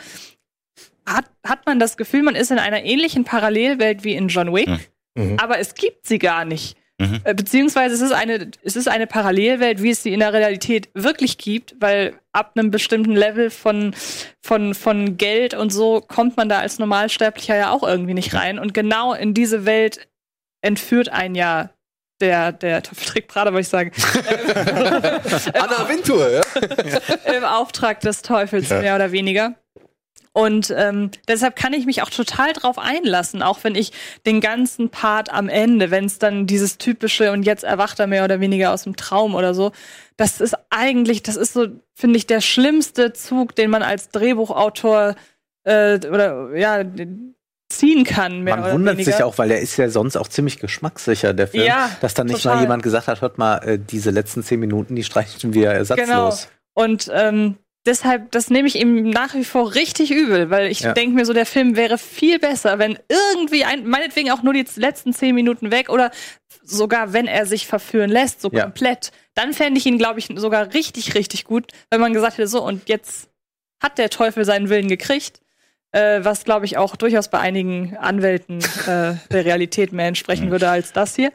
hat, 1.05 1.25
hat 1.45 1.65
man 1.65 1.79
das 1.79 1.97
Gefühl, 1.97 2.23
man 2.23 2.35
ist 2.35 2.51
in 2.51 2.59
einer 2.59 2.83
ähnlichen 2.83 3.25
Parallelwelt 3.25 4.03
wie 4.03 4.13
in 4.13 4.29
John 4.29 4.53
Wick, 4.53 4.69
mhm. 5.15 5.37
aber 5.37 5.59
es 5.59 5.75
gibt 5.75 6.07
sie 6.07 6.17
gar 6.17 6.45
nicht. 6.45 6.78
Mhm. 6.99 7.21
Äh, 7.23 7.33
beziehungsweise 7.33 7.95
es 7.95 8.01
ist, 8.01 8.11
eine, 8.11 8.51
es 8.61 8.75
ist 8.75 8.89
eine 8.89 9.07
Parallelwelt, 9.07 9.81
wie 9.81 9.91
es 9.91 10.03
sie 10.03 10.13
in 10.13 10.19
der 10.19 10.33
Realität 10.33 10.89
wirklich 10.93 11.37
gibt, 11.37 11.75
weil 11.79 12.13
ab 12.33 12.51
einem 12.55 12.71
bestimmten 12.71 13.15
Level 13.15 13.49
von, 13.49 13.95
von, 14.41 14.75
von 14.75 15.17
Geld 15.17 15.53
und 15.53 15.71
so 15.71 16.01
kommt 16.01 16.35
man 16.35 16.49
da 16.49 16.59
als 16.59 16.77
Normalsterblicher 16.77 17.55
ja 17.55 17.71
auch 17.71 17.83
irgendwie 17.83 18.13
nicht 18.13 18.33
rein. 18.33 18.59
Und 18.59 18.73
genau 18.73 19.13
in 19.13 19.33
diese 19.33 19.65
Welt 19.65 20.09
entführt 20.61 21.09
ein 21.09 21.35
ja 21.35 21.69
der, 22.21 22.51
der 22.51 22.83
Teufeltrick 22.83 23.27
Prada, 23.29 23.53
wollte 23.53 23.61
ich 23.61 23.69
sagen. 23.69 23.91
Anna 25.53 25.87
Wintour, 25.87 26.29
ja? 26.29 26.41
Im 27.33 27.45
Auftrag 27.45 28.01
des 28.01 28.21
Teufels, 28.21 28.69
ja. 28.69 28.81
mehr 28.81 28.95
oder 28.95 29.13
weniger. 29.13 29.55
Und 30.31 30.73
ähm, 30.75 31.11
deshalb 31.27 31.55
kann 31.55 31.73
ich 31.73 31.85
mich 31.85 32.01
auch 32.01 32.09
total 32.09 32.53
drauf 32.53 32.77
einlassen, 32.77 33.41
auch 33.41 33.63
wenn 33.63 33.75
ich 33.75 33.91
den 34.25 34.41
ganzen 34.41 34.89
Part 34.89 35.31
am 35.31 35.49
Ende, 35.49 35.91
wenn 35.91 36.05
es 36.05 36.19
dann 36.19 36.45
dieses 36.45 36.77
typische 36.77 37.31
und 37.31 37.43
jetzt 37.43 37.63
erwacht 37.63 37.99
er 37.99 38.07
mehr 38.07 38.23
oder 38.23 38.39
weniger 38.39 38.71
aus 38.71 38.83
dem 38.83 38.95
Traum 38.95 39.35
oder 39.35 39.53
so, 39.53 39.71
das 40.17 40.39
ist 40.39 40.55
eigentlich, 40.69 41.23
das 41.23 41.35
ist 41.35 41.53
so, 41.53 41.67
finde 41.95 42.17
ich, 42.17 42.27
der 42.27 42.41
schlimmste 42.41 43.13
Zug, 43.13 43.55
den 43.55 43.69
man 43.69 43.81
als 43.81 44.09
Drehbuchautor 44.09 45.15
äh, 45.63 45.99
oder 46.07 46.55
ja 46.55 46.83
ziehen 47.69 48.03
kann. 48.03 48.41
Mehr 48.41 48.57
Man 48.57 48.71
wundert 48.73 48.97
weniger. 48.97 49.11
sich 49.11 49.23
auch, 49.23 49.37
weil 49.37 49.49
der 49.49 49.61
ist 49.61 49.77
ja 49.77 49.89
sonst 49.89 50.17
auch 50.17 50.27
ziemlich 50.27 50.59
geschmackssicher, 50.59 51.33
der 51.33 51.47
Film, 51.47 51.65
ja, 51.65 51.89
dass 52.01 52.13
dann 52.13 52.27
nicht 52.27 52.41
total. 52.41 52.55
mal 52.55 52.61
jemand 52.61 52.83
gesagt 52.83 53.07
hat, 53.07 53.21
hört 53.21 53.37
mal, 53.37 53.57
äh, 53.59 53.79
diese 53.79 54.11
letzten 54.11 54.43
zehn 54.43 54.59
Minuten, 54.59 54.95
die 54.95 55.03
streichen 55.03 55.53
wir 55.53 55.71
ersatzlos. 55.71 56.07
Genau. 56.07 56.85
Und 56.85 57.11
ähm, 57.13 57.57
deshalb, 57.89 58.31
das 58.31 58.49
nehme 58.49 58.67
ich 58.67 58.75
ihm 58.75 59.09
nach 59.09 59.33
wie 59.33 59.43
vor 59.43 59.73
richtig 59.73 60.11
übel, 60.11 60.49
weil 60.49 60.71
ich 60.71 60.81
ja. 60.81 60.93
denke 60.93 61.15
mir 61.15 61.25
so, 61.25 61.33
der 61.33 61.47
Film 61.47 61.75
wäre 61.75 61.97
viel 61.97 62.39
besser, 62.39 62.77
wenn 62.77 62.99
irgendwie 63.09 63.65
ein, 63.65 63.87
meinetwegen 63.87 64.31
auch 64.31 64.43
nur 64.43 64.53
die 64.53 64.65
letzten 64.75 65.11
zehn 65.11 65.33
Minuten 65.33 65.71
weg 65.71 65.89
oder 65.89 66.11
sogar 66.63 67.13
wenn 67.13 67.25
er 67.25 67.47
sich 67.47 67.65
verführen 67.65 68.11
lässt, 68.11 68.41
so 68.41 68.49
ja. 68.51 68.63
komplett, 68.63 69.11
dann 69.33 69.53
fände 69.53 69.79
ich 69.79 69.87
ihn, 69.87 69.97
glaube 69.97 70.19
ich, 70.19 70.29
sogar 70.35 70.73
richtig, 70.73 71.15
richtig 71.15 71.45
gut, 71.45 71.71
wenn 71.89 71.99
man 71.99 72.13
gesagt 72.13 72.37
hätte, 72.37 72.47
so 72.47 72.63
und 72.63 72.87
jetzt 72.87 73.29
hat 73.81 73.97
der 73.97 74.09
Teufel 74.09 74.45
seinen 74.45 74.69
Willen 74.69 74.87
gekriegt. 74.87 75.41
Äh, 75.91 76.23
was, 76.23 76.43
glaube 76.43 76.67
ich, 76.67 76.77
auch 76.77 76.95
durchaus 76.95 77.29
bei 77.29 77.39
einigen 77.39 77.97
Anwälten 77.97 78.59
äh, 78.85 79.15
der 79.31 79.45
Realität 79.45 79.91
mehr 79.91 80.07
entsprechen 80.07 80.51
würde 80.51 80.69
als 80.69 80.93
das 80.93 81.15
hier. 81.15 81.31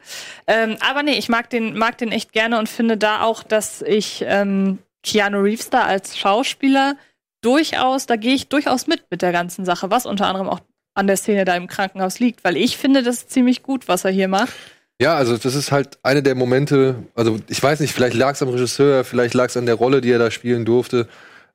Ähm, 0.47 0.77
aber 0.79 1.03
nee, 1.03 1.17
ich 1.17 1.27
mag 1.27 1.49
den, 1.49 1.77
mag 1.77 1.97
den 1.97 2.13
echt 2.13 2.31
gerne 2.31 2.57
und 2.57 2.69
finde 2.69 2.95
da 2.95 3.23
auch, 3.23 3.43
dass 3.43 3.81
ich 3.81 4.23
ähm, 4.25 4.79
Keanu 5.05 5.39
Reeves 5.39 5.69
da 5.69 5.83
als 5.83 6.17
Schauspieler 6.17 6.97
durchaus, 7.41 8.07
da 8.07 8.15
gehe 8.15 8.33
ich 8.33 8.49
durchaus 8.49 8.87
mit 8.87 9.05
mit 9.11 9.21
der 9.21 9.31
ganzen 9.31 9.65
Sache, 9.65 9.89
was 9.91 10.05
unter 10.05 10.27
anderem 10.27 10.49
auch 10.49 10.61
an 10.95 11.07
der 11.07 11.17
Szene 11.17 11.45
da 11.45 11.55
im 11.55 11.67
Krankenhaus 11.67 12.19
liegt, 12.19 12.43
weil 12.43 12.57
ich 12.57 12.77
finde 12.77 13.03
das 13.03 13.17
ist 13.17 13.31
ziemlich 13.31 13.63
gut, 13.63 13.87
was 13.87 14.05
er 14.05 14.11
hier 14.11 14.27
macht. 14.27 14.53
Ja, 15.01 15.15
also 15.15 15.37
das 15.37 15.55
ist 15.55 15.71
halt 15.71 15.99
eine 16.03 16.23
der 16.23 16.35
Momente, 16.35 17.03
also 17.15 17.39
ich 17.49 17.61
weiß 17.61 17.81
nicht, 17.81 17.93
vielleicht 17.93 18.15
lag 18.15 18.33
es 18.33 18.41
am 18.41 18.49
Regisseur, 18.49 19.03
vielleicht 19.03 19.33
lag 19.33 19.47
es 19.47 19.57
an 19.57 19.65
der 19.65 19.75
Rolle, 19.75 19.99
die 19.99 20.09
er 20.09 20.19
da 20.19 20.31
spielen 20.31 20.63
durfte. 20.63 21.07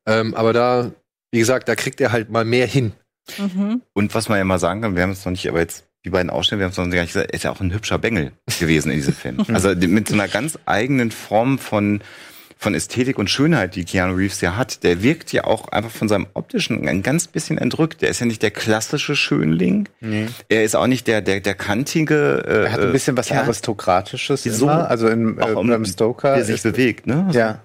Ähm, 0.07 0.35
aber 0.35 0.53
da, 0.53 0.91
wie 1.33 1.39
gesagt, 1.39 1.69
da 1.69 1.75
kriegt 1.75 2.01
er 2.03 2.13
halt 2.13 2.31
mal 2.31 2.45
mehr 2.45 2.67
hin. 2.67 2.93
Mhm. 3.39 3.81
Und 3.95 4.15
was 4.15 4.29
man 4.29 4.39
ja 4.39 4.45
mal 4.45 4.59
sagen 4.59 4.83
kann, 4.83 4.95
wir 4.95 5.03
haben 5.03 5.13
es 5.13 5.25
noch 5.25 5.33
nicht, 5.33 5.49
aber 5.49 5.61
jetzt 5.61 5.87
die 6.05 6.11
beiden 6.11 6.31
Ausschnitte, 6.31 6.59
wir 6.59 6.65
haben 6.65 6.73
es 6.73 6.77
noch 6.77 6.85
gar 6.91 7.01
nicht 7.01 7.13
gesagt, 7.13 7.31
er 7.31 7.35
ist 7.35 7.45
ja 7.45 7.51
auch 7.51 7.61
ein 7.61 7.73
hübscher 7.73 7.99
Bengel 7.99 8.33
gewesen 8.59 8.91
in 8.91 8.97
diesem 8.97 9.15
Film. 9.15 9.39
Also 9.55 9.75
mit 9.75 10.09
so 10.09 10.15
einer 10.15 10.29
ganz 10.29 10.59
eigenen 10.67 11.11
Form 11.11 11.59
von 11.59 12.03
von 12.61 12.75
Ästhetik 12.75 13.19
und 13.19 13.31
Schönheit, 13.31 13.75
die 13.75 13.85
Keanu 13.85 14.15
Reeves 14.17 14.43
ja 14.43 14.55
hat, 14.55 14.85
der 14.85 15.03
wirkt 15.03 15.33
ja 15.33 15.45
auch 15.45 15.69
einfach 15.69 15.91
von 15.91 16.11
seinem 16.11 16.27
optischen 16.35 16.87
ein 16.87 17.03
ganz 17.03 17.27
bisschen 17.27 17.57
entrückt. 17.57 18.03
Der 18.03 18.11
ist 18.11 18.21
ja 18.21 18.27
nicht 18.27 18.43
der 18.43 18.51
klassische 18.51 19.17
Schönling. 19.17 19.89
Nee. 20.01 20.27
Er 20.51 20.63
ist 20.63 20.77
auch 20.77 20.87
nicht 20.87 21.07
der 21.07 21.23
der 21.23 21.41
der 21.41 21.55
kantige. 21.55 22.45
Äh, 22.47 22.65
er 22.65 22.73
hat 22.73 22.81
ein 22.81 22.93
bisschen 22.93 23.17
was 23.17 23.31
ja, 23.31 23.41
aristokratisches 23.41 24.43
so, 24.43 24.67
immer, 24.67 24.91
also 24.91 25.09
in 25.09 25.39
äh, 25.39 25.43
auch 25.43 25.85
Stoker, 25.87 26.35
der 26.35 26.45
sich 26.45 26.63
bewegt, 26.63 27.07
ne? 27.07 27.29
Ja. 27.33 27.61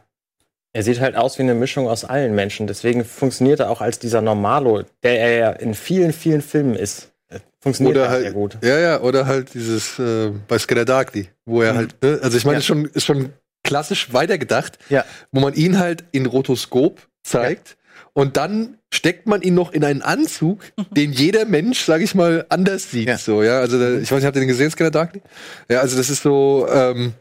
Er 0.71 0.83
sieht 0.83 1.01
halt 1.01 1.17
aus 1.17 1.37
wie 1.39 1.43
eine 1.43 1.55
Mischung 1.55 1.89
aus 1.89 2.05
allen 2.05 2.33
Menschen. 2.33 2.65
Deswegen 2.65 3.03
funktioniert 3.03 3.59
er 3.59 3.71
auch 3.71 3.81
als 3.81 3.99
dieser 3.99 4.21
Normalo, 4.21 4.83
der 5.03 5.19
er 5.19 5.37
ja 5.37 5.51
in 5.51 5.73
vielen, 5.73 6.13
vielen 6.13 6.41
Filmen 6.41 6.75
ist. 6.75 7.11
Funktioniert 7.59 7.97
oder 7.97 8.09
halt, 8.09 8.21
sehr 8.21 8.31
gut. 8.31 8.57
Ja, 8.61 8.79
ja, 8.79 9.01
oder 9.01 9.25
halt 9.25 9.53
dieses 9.53 9.99
äh, 9.99 10.31
bei 10.47 10.57
Scanner 10.57 10.85
Darkly, 10.85 11.27
wo 11.45 11.63
er 11.63 11.73
mhm. 11.73 11.77
halt, 11.77 11.95
ne? 12.01 12.19
also 12.21 12.37
ich 12.37 12.45
meine, 12.45 12.55
ja. 12.55 12.59
ist 12.59 12.65
schon, 12.65 12.85
ist 12.85 13.05
schon 13.05 13.33
klassisch 13.65 14.13
weitergedacht, 14.13 14.79
ja. 14.89 15.03
wo 15.31 15.41
man 15.41 15.53
ihn 15.53 15.77
halt 15.77 16.05
in 16.11 16.25
Rotoskop 16.25 17.01
zeigt 17.23 17.69
ja. 17.69 18.05
und 18.13 18.37
dann 18.37 18.77
steckt 18.93 19.27
man 19.27 19.41
ihn 19.41 19.55
noch 19.55 19.73
in 19.73 19.83
einen 19.83 20.01
Anzug, 20.01 20.63
mhm. 20.77 20.85
den 20.91 21.11
jeder 21.11 21.43
Mensch, 21.43 21.83
sag 21.83 22.01
ich 22.01 22.15
mal, 22.15 22.45
anders 22.47 22.91
sieht. 22.91 23.09
Ja. 23.09 23.17
So, 23.17 23.43
ja, 23.43 23.59
also 23.59 23.75
ich 23.75 24.09
weiß 24.09 24.19
nicht, 24.19 24.25
habt 24.25 24.37
ihr 24.37 24.41
den 24.41 24.47
gesehen, 24.47 24.71
Scanner 24.71 24.91
Darkly? 24.91 25.21
Ja, 25.69 25.81
also 25.81 25.97
das 25.97 26.09
ist 26.09 26.23
so, 26.23 26.67
ähm, 26.71 27.13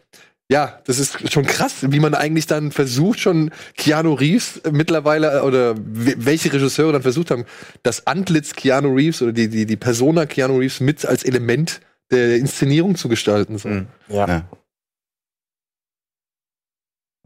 ja, 0.51 0.79
das 0.85 0.99
ist 0.99 1.33
schon 1.33 1.47
krass, 1.47 1.77
wie 1.81 2.01
man 2.01 2.15
eigentlich 2.15 2.47
dann 2.47 2.71
versucht, 2.71 3.19
schon 3.19 3.51
Keanu 3.77 4.13
Reeves 4.13 4.61
mittlerweile, 4.71 5.43
oder 5.43 5.75
welche 5.77 6.53
Regisseure 6.53 6.93
dann 6.93 7.03
versucht 7.03 7.31
haben, 7.31 7.47
das 7.83 8.07
Antlitz 8.07 8.53
Keanu 8.55 8.95
Reeves 8.95 9.23
oder 9.23 9.33
die, 9.33 9.49
die, 9.49 9.65
die 9.65 9.77
Persona 9.77 10.27
Keanu 10.27 10.59
Reeves 10.59 10.81
mit 10.81 11.05
als 11.07 11.25
Element 11.25 11.81
der 12.11 12.37
Inszenierung 12.37 12.97
zu 12.97 13.09
gestalten. 13.09 13.57
So. 13.57 13.69
Mhm. 13.69 13.87
Ja. 14.09 14.29
ja. 14.29 14.45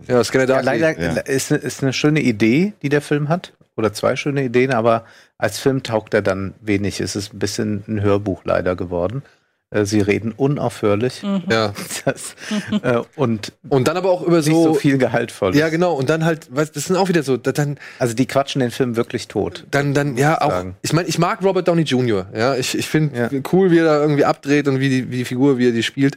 Ja, 0.07 0.23
Scanner 0.23 0.47
ja, 0.49 0.61
leider 0.61 0.99
ja. 0.99 1.21
Ist, 1.23 1.51
ist 1.51 1.83
eine 1.83 1.93
schöne 1.93 2.21
Idee, 2.21 2.73
die 2.83 2.89
der 2.89 3.01
Film 3.01 3.29
hat. 3.29 3.53
Oder 3.77 3.93
zwei 3.93 4.17
schöne 4.17 4.45
Ideen, 4.45 4.73
aber 4.73 5.05
als 5.39 5.59
Film 5.61 5.85
taugt 5.85 6.13
er 6.13 6.23
dann 6.23 6.55
wenig. 6.61 7.01
Es 7.01 7.15
ist 7.15 7.33
ein 7.33 7.39
bisschen 7.39 7.85
ein 7.87 8.03
Hörbuch 8.03 8.43
leider 8.45 8.75
geworden. 8.75 9.23
Äh, 9.71 9.85
sie 9.85 10.01
reden 10.01 10.33
unaufhörlich. 10.33 11.23
Mhm. 11.23 11.45
Ja. 11.51 11.73
Das, 12.05 12.35
äh, 12.83 13.03
und, 13.17 13.53
und 13.69 13.87
dann 13.87 13.99
aber 13.99 14.11
auch 14.11 14.23
über 14.23 14.41
so, 14.41 14.63
so 14.63 14.75
viel 14.75 14.97
gehaltvoll. 14.97 15.55
Ja, 15.55 15.69
genau. 15.69 15.95
Und 15.95 16.09
dann 16.09 16.25
halt, 16.25 16.49
was, 16.51 16.73
das 16.73 16.87
sind 16.87 16.97
auch 16.97 17.09
wieder 17.09 17.23
so, 17.23 17.37
dann. 17.37 17.79
Also 17.99 18.15
die 18.15 18.25
quatschen 18.25 18.61
den 18.61 18.71
Film 18.71 18.97
wirklich 18.97 19.29
tot. 19.29 19.67
Dann, 19.71 19.93
dann, 19.93 20.17
ja, 20.17 20.41
auch. 20.41 20.51
Sagen. 20.51 20.77
Ich 20.81 20.93
meine, 20.95 21.07
ich 21.07 21.19
mag 21.19 21.43
Robert 21.45 21.69
Downey 21.69 21.83
Jr. 21.83 22.27
Ja, 22.35 22.57
ich, 22.57 22.79
ich 22.79 22.89
finde 22.89 23.19
ja. 23.31 23.41
cool, 23.53 23.71
wie 23.71 23.79
er 23.79 23.85
da 23.85 24.01
irgendwie 24.01 24.25
abdreht 24.25 24.69
und 24.69 24.81
wie 24.81 24.89
die, 24.89 25.11
wie 25.11 25.19
die 25.19 25.25
Figur, 25.27 25.59
wie 25.59 25.69
er 25.69 25.73
die 25.73 25.83
spielt. 25.83 26.17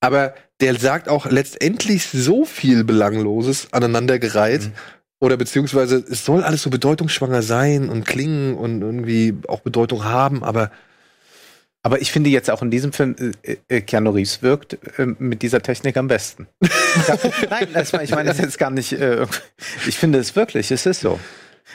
Aber 0.00 0.34
der 0.62 0.78
sagt 0.78 1.08
auch 1.08 1.26
letztendlich 1.26 2.06
so 2.06 2.44
viel 2.44 2.84
Belangloses 2.84 3.68
aneinandergereiht. 3.72 4.62
Mhm. 4.62 4.72
Oder 5.20 5.36
beziehungsweise 5.36 6.04
es 6.10 6.24
soll 6.24 6.42
alles 6.42 6.62
so 6.62 6.70
bedeutungsschwanger 6.70 7.42
sein 7.42 7.88
und 7.88 8.04
klingen 8.04 8.54
und 8.54 8.80
irgendwie 8.82 9.34
auch 9.46 9.60
Bedeutung 9.60 10.04
haben, 10.04 10.42
aber 10.42 10.70
aber 11.84 12.00
ich 12.00 12.12
finde 12.12 12.30
jetzt 12.30 12.48
auch 12.48 12.62
in 12.62 12.70
diesem 12.70 12.92
Film, 12.92 13.16
äh, 13.42 13.56
äh, 13.68 13.80
Keanu 13.80 14.10
Reeves 14.10 14.40
wirkt 14.40 14.78
äh, 14.98 15.06
mit 15.18 15.42
dieser 15.42 15.60
Technik 15.62 15.96
am 15.96 16.06
besten. 16.06 16.46
ja, 17.08 17.18
nein, 17.50 17.86
ich 18.04 18.10
meine 18.12 18.28
das 18.28 18.38
jetzt 18.38 18.56
gar 18.56 18.70
nicht. 18.70 18.92
Äh, 18.92 19.26
ich 19.88 19.98
finde 19.98 20.20
es 20.20 20.36
wirklich, 20.36 20.70
es 20.70 20.86
ist 20.86 21.00
so. 21.00 21.18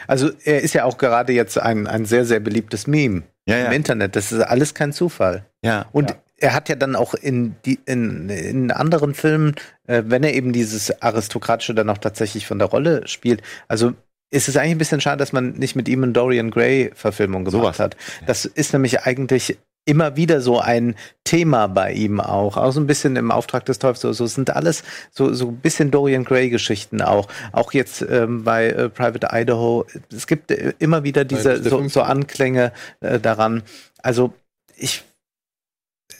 Also 0.07 0.31
er 0.45 0.61
ist 0.61 0.73
ja 0.73 0.85
auch 0.85 0.97
gerade 0.97 1.33
jetzt 1.33 1.59
ein, 1.59 1.87
ein 1.87 2.05
sehr, 2.05 2.23
sehr 2.23 2.39
beliebtes 2.39 2.87
Meme 2.87 3.23
ja, 3.45 3.57
ja. 3.57 3.65
im 3.65 3.73
Internet. 3.73 4.15
Das 4.15 4.31
ist 4.31 4.39
alles 4.39 4.73
kein 4.73 4.93
Zufall. 4.93 5.45
Ja. 5.61 5.87
Und 5.91 6.15
er 6.37 6.53
hat 6.53 6.69
ja 6.69 6.75
dann 6.75 6.95
auch 6.95 7.13
in, 7.13 7.55
die, 7.65 7.79
in, 7.85 8.29
in 8.29 8.71
anderen 8.71 9.13
Filmen, 9.13 9.55
äh, 9.87 10.03
wenn 10.05 10.23
er 10.23 10.33
eben 10.33 10.53
dieses 10.53 11.01
Aristokratische 11.01 11.73
dann 11.73 11.89
auch 11.89 11.97
tatsächlich 11.97 12.47
von 12.47 12.59
der 12.59 12.67
Rolle 12.67 13.07
spielt, 13.07 13.41
also 13.67 13.93
ist 14.29 14.49
es 14.49 14.57
eigentlich 14.57 14.71
ein 14.71 14.77
bisschen 14.77 15.01
schade, 15.01 15.17
dass 15.17 15.31
man 15.31 15.51
nicht 15.53 15.75
mit 15.75 15.87
ihm 15.87 16.03
eine 16.03 16.11
Dorian 16.11 16.51
Gray 16.51 16.91
Verfilmung 16.93 17.45
gemacht 17.45 17.77
so 17.77 17.83
hat. 17.83 17.95
Das 18.25 18.45
ist 18.45 18.73
nämlich 18.73 19.01
eigentlich 19.03 19.57
immer 19.85 20.17
wieder 20.17 20.41
so 20.41 20.59
ein 20.59 20.95
Thema 21.23 21.67
bei 21.67 21.93
ihm 21.93 22.19
auch. 22.19 22.57
Auch 22.57 22.71
so 22.71 22.81
ein 22.81 22.87
bisschen 22.87 23.15
im 23.15 23.31
Auftrag 23.31 23.65
des 23.65 23.79
Teufels. 23.79 24.01
So, 24.01 24.11
so 24.11 24.25
sind 24.25 24.49
alles 24.49 24.83
so, 25.11 25.33
so 25.33 25.47
ein 25.47 25.57
bisschen 25.57 25.91
Dorian 25.91 26.25
Gray 26.25 26.49
Geschichten 26.49 27.01
auch. 27.01 27.29
Auch 27.53 27.71
jetzt 27.71 28.01
ähm, 28.01 28.43
bei 28.43 28.67
äh, 28.67 28.89
Private 28.89 29.29
Idaho. 29.31 29.85
Es 30.13 30.27
gibt 30.27 30.51
äh, 30.51 30.73
immer 30.79 31.03
wieder 31.03 31.23
diese 31.23 31.63
so, 31.63 31.87
so 31.87 32.01
Anklänge 32.01 32.73
äh, 32.99 33.17
daran. 33.17 33.63
Also 34.03 34.33
ich 34.75 35.05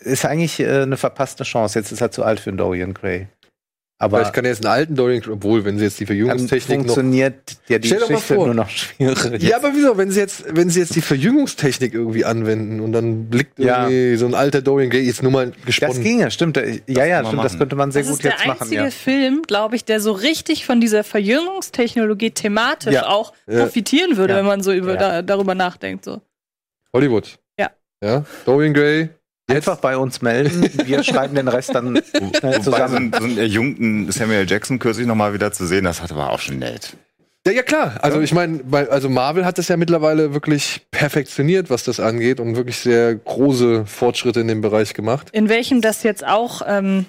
ist 0.02 0.26
eigentlich 0.26 0.60
äh, 0.60 0.84
eine 0.84 0.98
verpasste 0.98 1.44
Chance. 1.44 1.80
Jetzt 1.80 1.92
ist 1.92 2.02
er 2.02 2.12
zu 2.12 2.24
alt 2.24 2.40
für 2.40 2.50
einen 2.50 2.58
Dorian 2.58 2.94
Gray. 2.94 3.28
Aber 4.00 4.18
Vielleicht 4.18 4.34
kann 4.34 4.46
er 4.46 4.52
jetzt 4.52 4.64
einen 4.64 4.72
alten 4.72 4.96
Dorian 4.96 5.22
Gray, 5.22 5.34
obwohl, 5.34 5.66
wenn 5.66 5.80
sie 5.80 5.86
jetzt 5.86 6.00
die 6.00 6.06
Verjüngungstechnik 6.06 6.82
funktioniert 6.82 7.34
noch, 7.34 7.70
ja 7.70 7.80
die 7.80 7.88
Stell 7.88 8.00
Geschichte 8.02 8.36
nur 8.36 8.54
noch 8.54 8.70
schwierig. 8.70 9.42
Ja, 9.42 9.58
aber 9.58 9.72
wieso, 9.74 9.98
wenn 9.98 10.12
sie 10.12 10.20
jetzt, 10.20 10.56
wenn 10.56 10.70
sie 10.70 10.82
jetzt 10.82 10.96
die 10.96 11.02
Verjüngungstechnik 11.02 11.96
irgendwie 11.96 12.24
anwenden 12.24 12.80
und 12.80 12.92
dann 12.92 13.28
blickt 13.28 13.58
ja. 13.58 13.90
irgendwie 13.90 14.18
so 14.18 14.28
ein 14.28 14.36
alter 14.36 14.62
Dorian 14.62 14.92
Gray 14.92 15.02
jetzt 15.02 15.24
nur 15.24 15.32
mal 15.32 15.52
gesponnen. 15.66 15.96
Das 15.96 16.04
ging 16.04 16.20
ja, 16.20 16.30
stimmt. 16.30 16.58
Ja, 16.86 17.06
ja, 17.06 17.26
stimmt. 17.26 17.44
Das 17.44 17.58
könnte 17.58 17.76
man 17.76 17.92
sehr 17.92 18.04
das 18.04 18.12
gut 18.12 18.24
jetzt 18.24 18.46
machen. 18.46 18.58
Das 18.60 18.68
ist 18.68 18.72
der 18.72 18.84
einzige 18.84 18.96
Film, 18.96 19.42
glaube 19.42 19.76
ich, 19.76 19.84
der 19.84 20.00
so 20.00 20.12
richtig 20.12 20.68
von 20.68 20.80
dieser 20.80 21.04
Verjüngungstechnologie 21.04 22.32
thematisch 22.32 22.94
ja. 22.94 23.08
auch 23.08 23.34
profitieren 23.48 24.16
würde, 24.16 24.36
wenn 24.36 24.46
man 24.46 24.62
so 24.62 24.74
über, 24.74 24.96
da, 24.96 25.24
darüber 25.24 25.56
nachdenkt. 25.56 26.06
So. 26.06 26.22
Hollywood. 26.94 27.40
Ja. 27.60 27.72
Ja, 28.04 28.26
Dorian 28.46 28.76
Gray, 28.76 29.10
Einfach 29.50 29.78
bei 29.78 29.98
uns 29.98 30.22
melden. 30.22 30.70
Wir 30.86 31.04
schreiben 31.04 31.36
den 31.36 31.48
Rest 31.48 31.74
dann 31.74 32.02
schnell 32.38 32.62
zusammen. 32.62 33.12
So, 33.14 33.20
so 33.20 33.26
einen 33.26 33.38
erjungten 33.38 34.12
Samuel 34.12 34.46
Jackson 34.48 34.78
kürzlich 34.78 35.08
nochmal 35.08 35.34
wieder 35.34 35.52
zu 35.54 35.66
sehen, 35.66 35.86
das 35.86 36.02
war 36.14 36.32
auch 36.32 36.40
schon 36.40 36.60
nett. 36.60 36.98
Ja, 37.48 37.54
ja 37.54 37.64
klar. 37.64 37.98
Also 38.02 38.20
ich 38.20 38.34
meine, 38.34 38.62
also 38.90 39.10
Marvel 39.10 39.46
hat 39.46 39.58
das 39.58 39.70
ja 39.70 39.78
mittlerweile 39.78 40.34
wirklich 40.34 40.86
perfektioniert, 40.92 41.70
was 41.70 41.84
das 41.86 42.02
angeht 42.02 42.42
und 42.42 42.58
wirklich 42.58 42.78
sehr 42.78 43.16
große 43.16 43.86
Fortschritte 43.86 44.42
in 44.42 44.50
dem 44.50 44.60
Bereich 44.60 44.94
gemacht. 44.94 45.30
In 45.32 45.48
welchem 45.48 45.80
das 45.80 46.04
jetzt 46.04 46.28
auch 46.28 46.62
ähm, 46.68 47.06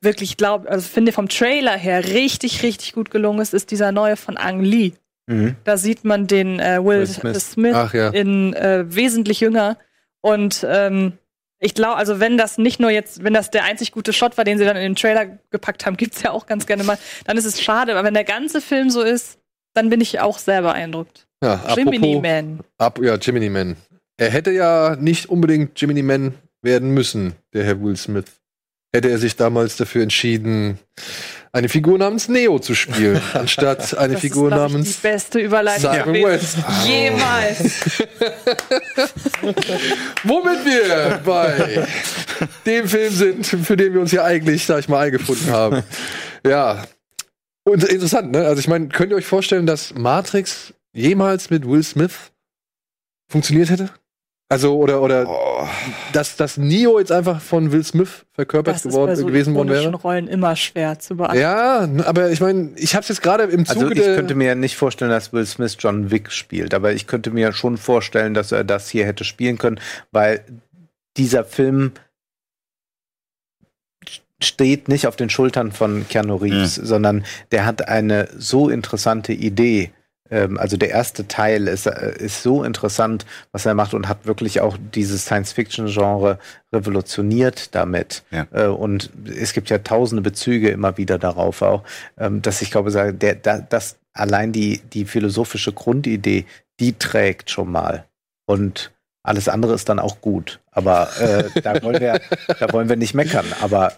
wirklich 0.00 0.36
glaube, 0.36 0.68
also 0.68 0.88
finde 0.88 1.12
vom 1.12 1.28
Trailer 1.28 1.76
her 1.76 2.04
richtig, 2.04 2.64
richtig 2.64 2.94
gut 2.94 3.12
gelungen 3.12 3.40
ist, 3.40 3.54
ist 3.54 3.70
dieser 3.70 3.92
neue 3.92 4.16
von 4.16 4.36
Ang 4.36 4.60
Lee. 4.60 4.92
Mhm. 5.26 5.54
Da 5.62 5.76
sieht 5.76 6.04
man 6.04 6.26
den 6.26 6.58
äh, 6.58 6.78
Will, 6.78 6.98
Will 6.98 7.06
Smith, 7.06 7.50
Smith 7.52 7.76
ja. 7.92 8.08
in 8.08 8.54
äh, 8.54 8.84
wesentlich 8.88 9.38
jünger 9.38 9.76
und 10.20 10.66
ähm, 10.68 11.12
ich 11.58 11.74
glaube, 11.74 11.96
also 11.96 12.20
wenn 12.20 12.36
das 12.36 12.58
nicht 12.58 12.80
nur 12.80 12.90
jetzt, 12.90 13.24
wenn 13.24 13.32
das 13.32 13.50
der 13.50 13.64
einzig 13.64 13.92
gute 13.92 14.12
Shot 14.12 14.36
war, 14.36 14.44
den 14.44 14.58
sie 14.58 14.64
dann 14.64 14.76
in 14.76 14.82
den 14.82 14.96
Trailer 14.96 15.38
gepackt 15.50 15.86
haben, 15.86 15.96
gibt's 15.96 16.22
ja 16.22 16.30
auch 16.30 16.46
ganz 16.46 16.66
gerne 16.66 16.84
mal, 16.84 16.98
dann 17.24 17.36
ist 17.36 17.46
es 17.46 17.62
schade. 17.62 17.92
Aber 17.92 18.04
wenn 18.04 18.14
der 18.14 18.24
ganze 18.24 18.60
Film 18.60 18.90
so 18.90 19.02
ist, 19.02 19.38
dann 19.74 19.90
bin 19.90 20.00
ich 20.00 20.20
auch 20.20 20.38
sehr 20.38 20.62
beeindruckt. 20.62 21.26
Ja, 21.42 21.74
Jiminy 21.74 22.20
Man. 22.20 22.60
Ab, 22.78 22.98
ja, 23.02 23.16
Jiminy 23.16 23.50
Man. 23.50 23.76
Er 24.18 24.30
hätte 24.30 24.50
ja 24.50 24.96
nicht 24.96 25.28
unbedingt 25.28 25.80
Jiminy 25.80 26.02
Man 26.02 26.34
werden 26.62 26.90
müssen, 26.90 27.34
der 27.52 27.64
Herr 27.64 27.82
Will 27.82 27.96
Smith. 27.96 28.40
Hätte 28.94 29.10
er 29.10 29.18
sich 29.18 29.36
damals 29.36 29.76
dafür 29.76 30.02
entschieden, 30.02 30.78
eine 31.56 31.70
Figur 31.70 31.96
namens 31.96 32.28
Neo 32.28 32.58
zu 32.58 32.74
spielen, 32.74 33.20
anstatt 33.32 33.96
eine 33.96 34.12
das 34.12 34.20
Figur 34.20 34.50
ist, 34.50 34.56
namens 34.56 34.96
die 34.96 35.08
beste 35.08 35.38
Überleitung 35.38 35.90
Simon 35.90 36.22
West. 36.22 36.58
Jemals. 36.84 37.60
Womit 40.24 40.64
wir 40.66 41.20
bei 41.24 41.86
dem 42.66 42.86
Film 42.86 43.12
sind, 43.14 43.46
für 43.46 43.74
den 43.74 43.94
wir 43.94 44.02
uns 44.02 44.12
ja 44.12 44.24
eigentlich, 44.24 44.66
sag 44.66 44.80
ich 44.80 44.88
mal, 44.88 45.00
eingefunden 45.00 45.50
haben. 45.50 45.82
Ja. 46.46 46.84
Und 47.64 47.84
interessant, 47.84 48.32
ne? 48.32 48.44
Also 48.46 48.60
ich 48.60 48.68
meine, 48.68 48.88
könnt 48.88 49.10
ihr 49.10 49.16
euch 49.16 49.26
vorstellen, 49.26 49.64
dass 49.64 49.94
Matrix 49.94 50.74
jemals 50.92 51.48
mit 51.48 51.66
Will 51.66 51.82
Smith 51.82 52.32
funktioniert 53.28 53.70
hätte? 53.70 53.88
Also, 54.48 54.76
oder, 54.78 55.02
oder, 55.02 55.26
Oh. 55.28 55.66
dass, 56.12 56.36
dass 56.36 56.56
Neo 56.56 57.00
jetzt 57.00 57.10
einfach 57.10 57.40
von 57.40 57.72
Will 57.72 57.82
Smith 57.82 58.24
verkörpert 58.32 58.76
Das 58.76 58.84
ist 58.84 58.92
geworden, 58.92 59.08
bei 59.10 59.14
so 59.16 59.26
gewesen 59.26 59.54
worden 59.56 59.70
wäre. 59.70 59.92
Rollen 59.96 60.28
immer 60.28 60.54
schwer 60.54 61.00
zu 61.00 61.16
beantworten. 61.16 61.40
Ja, 61.40 61.88
aber 62.04 62.30
ich 62.30 62.40
meine, 62.40 62.70
ich 62.76 62.94
habe 62.94 63.02
es 63.02 63.08
jetzt 63.08 63.22
gerade 63.22 63.42
im 63.44 63.66
Zuge 63.66 63.80
Also 63.80 63.90
ich 63.90 63.98
der- 64.00 64.14
könnte 64.14 64.36
mir 64.36 64.54
nicht 64.54 64.76
vorstellen, 64.76 65.10
dass 65.10 65.32
Will 65.32 65.44
Smith 65.46 65.76
John 65.80 66.12
Wick 66.12 66.30
spielt, 66.30 66.74
aber 66.74 66.92
ich 66.92 67.08
könnte 67.08 67.30
mir 67.32 67.52
schon 67.52 67.76
vorstellen, 67.76 68.34
dass 68.34 68.52
er 68.52 68.62
das 68.62 68.88
hier 68.88 69.04
hätte 69.04 69.24
spielen 69.24 69.58
können, 69.58 69.80
weil 70.12 70.44
dieser 71.16 71.42
Film 71.44 71.90
steht 74.40 74.88
nicht 74.88 75.06
auf 75.08 75.16
den 75.16 75.30
Schultern 75.30 75.72
von 75.72 76.06
Keanu 76.08 76.36
Reeves, 76.36 76.74
sondern 76.76 77.24
der 77.50 77.64
hat 77.66 77.88
eine 77.88 78.28
so 78.36 78.68
interessante 78.68 79.32
Idee. 79.32 79.90
Ähm, 80.30 80.58
Also 80.58 80.76
der 80.76 80.90
erste 80.90 81.28
Teil 81.28 81.68
ist, 81.68 81.86
äh, 81.86 82.14
ist 82.18 82.42
so 82.42 82.64
interessant, 82.64 83.26
was 83.52 83.66
er 83.66 83.74
macht 83.74 83.94
und 83.94 84.08
hat 84.08 84.26
wirklich 84.26 84.60
auch 84.60 84.76
dieses 84.94 85.24
Science-Fiction-Genre 85.24 86.38
revolutioniert 86.72 87.74
damit. 87.74 88.24
Ja. 88.30 88.46
Äh, 88.52 88.66
Und 88.66 89.10
es 89.26 89.52
gibt 89.52 89.70
ja 89.70 89.78
tausende 89.78 90.22
Bezüge 90.22 90.70
immer 90.70 90.96
wieder 90.96 91.18
darauf 91.18 91.62
auch, 91.62 91.82
ähm, 92.18 92.42
dass 92.42 92.62
ich 92.62 92.70
glaube, 92.70 92.90
der, 93.12 93.34
da, 93.34 93.58
das 93.58 93.96
allein 94.12 94.52
die, 94.52 94.80
die 94.92 95.04
philosophische 95.04 95.72
Grundidee, 95.72 96.46
die 96.80 96.94
trägt 96.94 97.50
schon 97.50 97.70
mal. 97.70 98.04
Und 98.46 98.92
alles 99.22 99.48
andere 99.48 99.74
ist 99.74 99.88
dann 99.88 99.98
auch 99.98 100.20
gut. 100.20 100.60
Aber 100.70 101.08
äh, 101.20 101.60
da, 101.60 101.82
wollen 101.82 102.00
wir, 102.00 102.20
da 102.60 102.72
wollen 102.72 102.88
wir 102.88 102.96
nicht 102.96 103.14
meckern. 103.14 103.46
Aber 103.60 103.92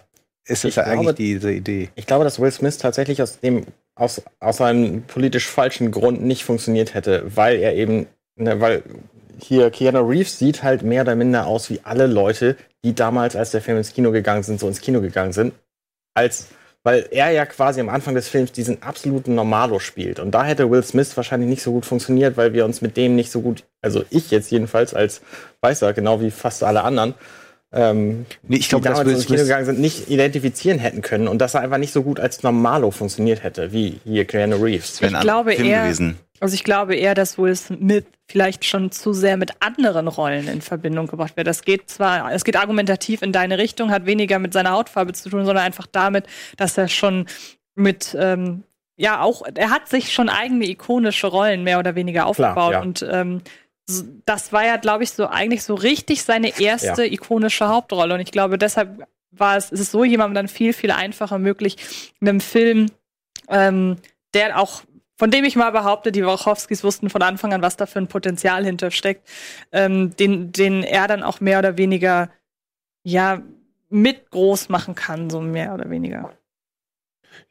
ist 0.49 0.65
Ich 0.65 0.75
ja 0.75 0.83
glaube- 0.83 0.99
eigentlich 0.99 1.15
diese 1.15 1.51
Idee. 1.51 1.89
Ich 1.95 2.05
glaube, 2.05 2.23
dass 2.23 2.39
Will 2.39 2.51
Smith 2.51 2.77
tatsächlich 2.77 3.21
aus 3.21 3.39
dem 3.39 3.65
aus, 3.95 4.21
aus 4.39 4.61
einem 4.61 5.01
politisch 5.03 5.47
falschen 5.47 5.91
Grund 5.91 6.23
nicht 6.23 6.45
funktioniert 6.45 6.93
hätte, 6.93 7.23
weil 7.35 7.59
er 7.59 7.75
eben, 7.75 8.07
ne, 8.37 8.61
weil 8.61 8.81
hier 9.41 9.69
Keanu 9.71 10.07
Reeves 10.07 10.39
sieht 10.39 10.63
halt 10.63 10.83
mehr 10.83 11.01
oder 11.01 11.15
minder 11.15 11.47
aus 11.47 11.69
wie 11.69 11.81
alle 11.83 12.07
Leute, 12.07 12.55
die 12.85 12.95
damals, 12.95 13.35
als 13.35 13.51
der 13.51 13.61
Film 13.61 13.77
ins 13.77 13.93
Kino 13.93 14.11
gegangen 14.11 14.43
sind, 14.43 14.59
so 14.59 14.67
ins 14.69 14.79
Kino 14.79 15.01
gegangen 15.01 15.33
sind, 15.33 15.53
als 16.13 16.47
weil 16.83 17.07
er 17.11 17.29
ja 17.31 17.45
quasi 17.45 17.81
am 17.81 17.89
Anfang 17.89 18.15
des 18.15 18.29
Films 18.29 18.53
diesen 18.53 18.81
absoluten 18.83 19.35
Normalo 19.35 19.79
spielt. 19.79 20.17
Und 20.17 20.31
da 20.31 20.45
hätte 20.45 20.71
Will 20.71 20.81
Smith 20.81 21.15
wahrscheinlich 21.17 21.49
nicht 21.49 21.61
so 21.61 21.73
gut 21.73 21.85
funktioniert, 21.85 22.37
weil 22.37 22.53
wir 22.53 22.63
uns 22.63 22.79
mit 22.81 22.95
dem 22.95 23.17
nicht 23.17 23.31
so 23.31 23.41
gut, 23.41 23.65
also 23.81 24.05
ich 24.09 24.31
jetzt 24.31 24.49
jedenfalls 24.49 24.93
als 24.93 25.21
Weißer, 25.59 25.91
genau 25.91 26.21
wie 26.21 26.31
fast 26.31 26.63
alle 26.63 26.83
anderen, 26.83 27.15
ähm, 27.71 28.25
Nee, 28.47 28.57
ich 28.57 28.69
glaube, 28.69 28.83
die 28.83 28.89
dass 28.89 28.99
damals 28.99 29.17
ins 29.17 29.27
Kino 29.27 29.39
gegangen 29.39 29.65
sind, 29.65 29.79
nicht 29.79 30.09
identifizieren 30.09 30.79
hätten 30.79 31.01
können 31.01 31.27
und 31.27 31.39
dass 31.39 31.53
er 31.53 31.61
einfach 31.61 31.77
nicht 31.77 31.93
so 31.93 32.03
gut 32.03 32.19
als 32.19 32.43
Normalo 32.43 32.91
funktioniert 32.91 33.43
hätte, 33.43 33.71
wie 33.71 33.99
hier 34.03 34.25
Keanu 34.25 34.57
Reeves. 34.57 35.01
Ich 35.01 35.19
glaube 35.19 35.51
Film 35.53 35.67
eher- 35.67 35.83
gewesen. 35.83 36.17
Also 36.41 36.55
ich 36.55 36.63
glaube 36.63 36.95
eher, 36.95 37.15
dass 37.15 37.37
Will 37.37 37.55
Smith 37.55 38.05
vielleicht 38.29 38.63
schon 38.63 38.91
zu 38.91 39.11
sehr 39.11 39.35
mit 39.35 39.51
anderen 39.59 40.07
Rollen 40.07 40.47
in 40.47 40.61
Verbindung 40.61 41.07
gebracht 41.07 41.35
wird. 41.35 41.47
Das 41.47 41.63
geht 41.63 41.89
zwar, 41.89 42.31
es 42.31 42.45
geht 42.45 42.55
argumentativ 42.55 43.21
in 43.21 43.33
deine 43.33 43.57
Richtung, 43.57 43.91
hat 43.91 44.05
weniger 44.05 44.39
mit 44.39 44.53
seiner 44.53 44.71
Hautfarbe 44.71 45.11
zu 45.11 45.29
tun, 45.29 45.45
sondern 45.45 45.65
einfach 45.65 45.87
damit, 45.91 46.27
dass 46.55 46.77
er 46.77 46.87
schon 46.87 47.25
mit 47.75 48.15
ähm, 48.17 48.63
ja 48.95 49.21
auch, 49.21 49.43
er 49.55 49.69
hat 49.69 49.87
sich 49.87 50.13
schon 50.13 50.29
eigene 50.29 50.65
ikonische 50.69 51.27
Rollen 51.27 51.63
mehr 51.63 51.79
oder 51.79 51.95
weniger 51.95 52.25
aufgebaut 52.25 52.73
ja. 52.73 52.81
und 52.81 53.05
ähm, 53.09 53.41
das 54.25 54.53
war 54.53 54.65
ja, 54.65 54.77
glaube 54.77 55.03
ich, 55.03 55.11
so 55.11 55.27
eigentlich 55.27 55.63
so 55.63 55.75
richtig 55.75 56.23
seine 56.23 56.59
erste 56.59 57.05
ikonische 57.05 57.67
Hauptrolle 57.67 58.13
und 58.13 58.19
ich 58.19 58.31
glaube, 58.31 58.57
deshalb 58.57 59.07
war 59.31 59.57
es, 59.57 59.71
ist 59.71 59.79
es 59.79 59.91
so 59.91 60.03
jemandem 60.03 60.35
dann 60.35 60.47
viel, 60.47 60.73
viel 60.73 60.91
einfacher 60.91 61.39
möglich, 61.39 62.13
in 62.19 62.29
einem 62.29 62.41
Film, 62.41 62.87
ähm, 63.49 63.97
der 64.33 64.59
auch 64.59 64.83
von 65.19 65.31
dem 65.31 65.43
ich 65.43 65.57
mal 65.57 65.71
behaupte, 65.71 66.13
die 66.13 66.25
Wachowskis 66.25 66.81
wussten 66.85 67.09
von 67.09 67.21
Anfang 67.21 67.53
an, 67.53 67.61
was 67.61 67.75
da 67.75 67.85
für 67.85 67.99
ein 67.99 68.07
Potenzial 68.07 68.63
hintersteckt, 68.63 69.27
ähm, 69.73 70.15
den, 70.15 70.53
den 70.53 70.81
er 70.81 71.07
dann 71.07 71.23
auch 71.23 71.41
mehr 71.41 71.59
oder 71.59 71.77
weniger 71.77 72.29
ja 73.03 73.41
mit 73.89 74.29
groß 74.31 74.69
machen 74.69 74.95
kann, 74.95 75.29
so 75.29 75.41
mehr 75.41 75.73
oder 75.73 75.89
weniger. 75.89 76.31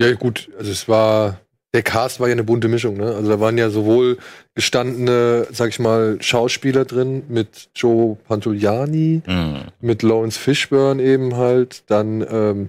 Ja, 0.00 0.14
gut, 0.14 0.50
also 0.56 0.72
es 0.72 0.88
war, 0.88 1.40
der 1.74 1.82
Cast 1.82 2.18
war 2.18 2.28
ja 2.28 2.32
eine 2.32 2.44
bunte 2.44 2.68
Mischung, 2.68 2.96
ne? 2.96 3.14
Also 3.14 3.28
da 3.28 3.40
waren 3.40 3.58
ja 3.58 3.68
sowohl 3.70 4.16
gestandene, 4.54 5.46
sag 5.52 5.68
ich 5.68 5.78
mal, 5.78 6.16
Schauspieler 6.20 6.84
drin 6.84 7.22
mit 7.28 7.68
Joe 7.74 8.16
Pantoliani, 8.26 9.22
Mhm. 9.26 9.56
mit 9.80 10.02
Lawrence 10.02 10.38
Fishburne 10.38 11.02
eben 11.02 11.36
halt, 11.36 11.82
dann 11.90 12.26
ähm, 12.30 12.68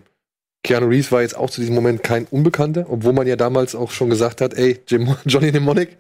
Keanu 0.62 0.88
Reeves 0.88 1.12
war 1.14 1.22
jetzt 1.22 1.38
auch 1.38 1.50
zu 1.50 1.62
diesem 1.62 1.74
Moment 1.74 2.04
kein 2.04 2.26
Unbekannter, 2.30 2.88
obwohl 2.90 3.14
man 3.14 3.26
ja 3.26 3.38
damals 3.38 3.76
auch 3.76 3.92
schon 3.92 4.10
gesagt 4.10 4.42
hat, 4.42 4.54
ey, 4.56 4.78
Jim, 4.88 5.16
Johnny 5.26 5.52
Mnemonic 5.52 5.96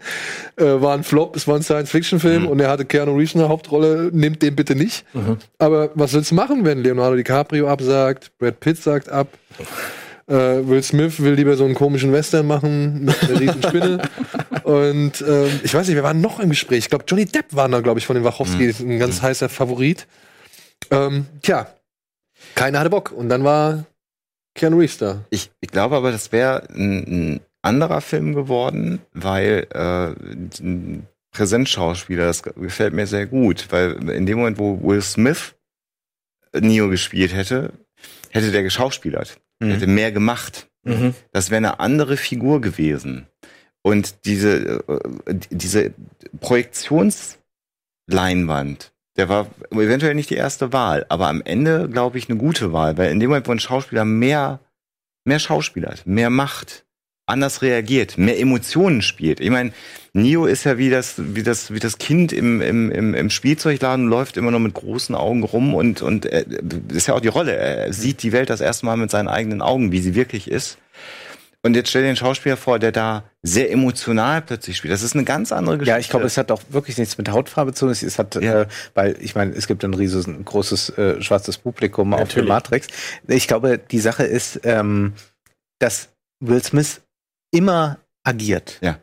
äh, 0.57 0.63
war 0.65 0.93
ein 0.95 1.03
Flop, 1.03 1.38
es 1.38 1.47
war 1.47 1.55
ein 1.55 1.63
Science-Fiction-Film 1.63 2.43
Mhm. 2.43 2.47
und 2.49 2.59
er 2.59 2.69
hatte 2.69 2.84
Keanu 2.84 3.15
Reeves 3.15 3.35
eine 3.35 3.47
Hauptrolle, 3.47 4.09
nimmt 4.11 4.41
den 4.41 4.57
bitte 4.57 4.76
nicht. 4.76 5.05
Mhm. 5.13 5.38
Aber 5.57 5.91
was 5.95 6.11
willst 6.13 6.31
du 6.31 6.35
machen, 6.35 6.65
wenn 6.65 6.84
Leonardo 6.84 7.15
DiCaprio 7.15 7.69
absagt, 7.69 8.31
Brad 8.38 8.59
Pitt 8.59 8.77
sagt 8.84 9.07
ab, 9.09 9.30
äh, 10.30 10.68
Will 10.68 10.84
Smith 10.84 11.19
will 11.22 11.34
lieber 11.34 11.56
so 11.56 11.65
einen 11.65 11.73
komischen 11.73 12.14
Western 12.14 12.47
machen 12.47 13.06
mit 13.06 13.23
einer 13.23 13.39
riesen 13.39 13.64
Spinne. 13.64 14.10
Und 14.64 15.22
ähm, 15.27 15.60
ich 15.64 15.73
weiß 15.73 15.88
nicht, 15.88 15.95
wer 15.95 16.03
war 16.03 16.14
noch 16.14 16.39
im 16.39 16.49
Gespräch? 16.49 16.80
Ich 16.80 16.89
glaube, 16.89 17.06
Johnny 17.07 17.26
Depp 17.26 17.47
war 17.51 17.68
da, 17.68 17.81
glaube 17.81 17.99
ich, 17.99 18.06
von 18.06 18.15
den 18.15 18.23
Wachowskis 18.23 18.80
ein 18.80 18.99
ganz 18.99 19.22
heißer 19.22 19.49
Favorit. 19.49 20.07
Ähm, 20.91 21.26
tja, 21.41 21.68
keiner 22.56 22.80
hatte 22.80 22.89
Bock. 22.89 23.11
Und 23.11 23.30
dann 23.30 23.43
war 23.43 23.85
Keanu 24.56 24.77
Reeves 24.77 24.97
da. 24.99 25.26
Ich, 25.30 25.51
ich 25.61 25.69
glaube 25.69 25.95
aber, 25.95 26.11
das 26.11 26.31
wäre 26.31 26.68
ein, 26.69 27.03
ein 27.07 27.39
anderer 27.61 28.01
Film 28.01 28.35
geworden, 28.35 29.01
weil 29.14 29.68
äh, 29.73 30.61
ein 30.61 31.07
Präsenzschauspieler, 31.31 32.26
das 32.26 32.43
gefällt 32.43 32.93
mir 32.93 33.07
sehr 33.07 33.26
gut, 33.26 33.68
weil 33.69 34.10
in 34.10 34.26
dem 34.26 34.39
Moment, 34.39 34.57
wo 34.57 34.81
Will 34.81 35.01
Smith 35.01 35.56
Neo 36.53 36.89
gespielt 36.89 37.34
hätte, 37.34 37.73
hätte 38.30 38.51
der 38.51 38.64
geschauspielert, 38.64 39.39
Mhm. 39.60 39.72
hätte 39.72 39.88
mehr 39.88 40.11
gemacht. 40.11 40.69
Mhm. 40.84 41.15
Das 41.31 41.49
wäre 41.49 41.57
eine 41.57 41.80
andere 41.80 42.18
Figur 42.18 42.61
gewesen. 42.61 43.27
Und 43.81 44.26
diese, 44.26 44.84
äh, 44.88 44.99
diese 45.52 45.94
Projektionsleinwand, 46.40 48.94
der 49.18 49.30
war 49.30 49.48
eventuell 49.72 50.15
nicht 50.15 50.30
die 50.30 50.36
erste 50.36 50.73
Wahl, 50.73 51.06
aber 51.10 51.27
am 51.27 51.41
Ende, 51.41 51.90
glaube 51.90 52.18
ich, 52.18 52.30
eine 52.30 52.38
gute 52.38 52.73
Wahl, 52.73 52.98
weil 52.98 53.11
in 53.11 53.19
dem 53.19 53.30
Moment, 53.30 53.48
wo 53.48 53.52
ein 53.52 53.60
Schauspieler 53.60 54.06
mehr, 54.06 54.60
mehr 55.26 55.40
schauspielert, 55.40 56.06
mehr 56.06 56.30
macht, 56.30 56.86
anders 57.30 57.61
reagiert, 57.61 58.18
mehr 58.18 58.39
Emotionen 58.39 59.01
spielt. 59.01 59.39
Ich 59.39 59.49
meine, 59.49 59.72
Neo 60.14 60.45
ist 60.45 60.64
ja 60.64 60.77
wie 60.77 60.89
das, 60.89 61.15
wie 61.18 61.43
das, 61.43 61.72
wie 61.73 61.80
das 61.80 61.97
Kind 61.97 62.34
im, 62.34 62.61
im, 62.61 62.91
im, 62.91 63.14
im 63.14 63.30
Spielzeugladen, 63.30 64.07
läuft 64.07 64.38
immer 64.38 64.51
noch 64.51 64.60
mit 64.60 64.73
großen 64.73 65.15
Augen 65.15 65.43
rum 65.43 65.76
und, 65.76 66.01
und 66.01 66.26
äh, 66.26 66.45
das 66.47 66.97
ist 66.97 67.07
ja 67.07 67.14
auch 67.14 67.22
die 67.22 67.27
Rolle. 67.27 67.56
Er 67.56 67.93
sieht 67.93 68.23
die 68.23 68.31
Welt 68.31 68.49
das 68.49 68.61
erste 68.61 68.85
Mal 68.85 68.97
mit 68.97 69.11
seinen 69.11 69.27
eigenen 69.27 69.61
Augen, 69.61 69.91
wie 69.91 69.99
sie 70.01 70.15
wirklich 70.15 70.49
ist. 70.49 70.77
Und 71.61 71.76
jetzt 71.76 71.89
stell 71.89 72.03
dir 72.03 72.07
einen 72.07 72.15
Schauspieler 72.18 72.56
vor, 72.56 72.80
der 72.80 72.93
da 72.93 73.26
sehr 73.43 73.69
emotional 73.69 74.41
plötzlich 74.41 74.77
spielt. 74.77 74.93
Das 74.93 75.03
ist 75.03 75.14
eine 75.14 75.26
ganz 75.26 75.51
andere 75.51 75.77
Geschichte. 75.77 75.91
Ja, 75.91 75.99
ich 75.99 76.10
glaube, 76.10 76.26
es 76.26 76.38
hat 76.38 76.51
auch 76.51 76.61
wirklich 76.69 76.97
nichts 76.97 77.18
mit 77.18 77.30
Hautfarbe 77.30 77.73
zu 77.73 77.85
tun. 77.85 77.91
Es 77.91 78.18
hat, 78.18 78.35
Ja. 78.35 78.61
äh, 78.61 78.68
weil 78.93 79.18
ich 79.19 79.35
meine, 79.35 79.51
es 79.51 79.68
gibt 79.68 79.84
ein 79.84 79.93
riesiges, 79.93 80.26
ein 80.26 80.45
großes 80.45 80.97
äh, 80.97 81.22
schwarzes 81.22 81.57
Publikum 81.57 82.14
auf 82.14 82.30
der. 82.30 82.43
Matrix. 82.43 82.88
Ich 83.27 83.49
glaube, 83.49 83.77
die 83.77 83.99
Sache 83.99 84.23
ist, 84.23 84.61
ähm, 84.64 85.14
dass 85.80 86.10
Will 86.39 86.64
Smith 86.64 87.01
immer 87.51 87.99
agiert. 88.23 88.77
Ja. 88.81 88.99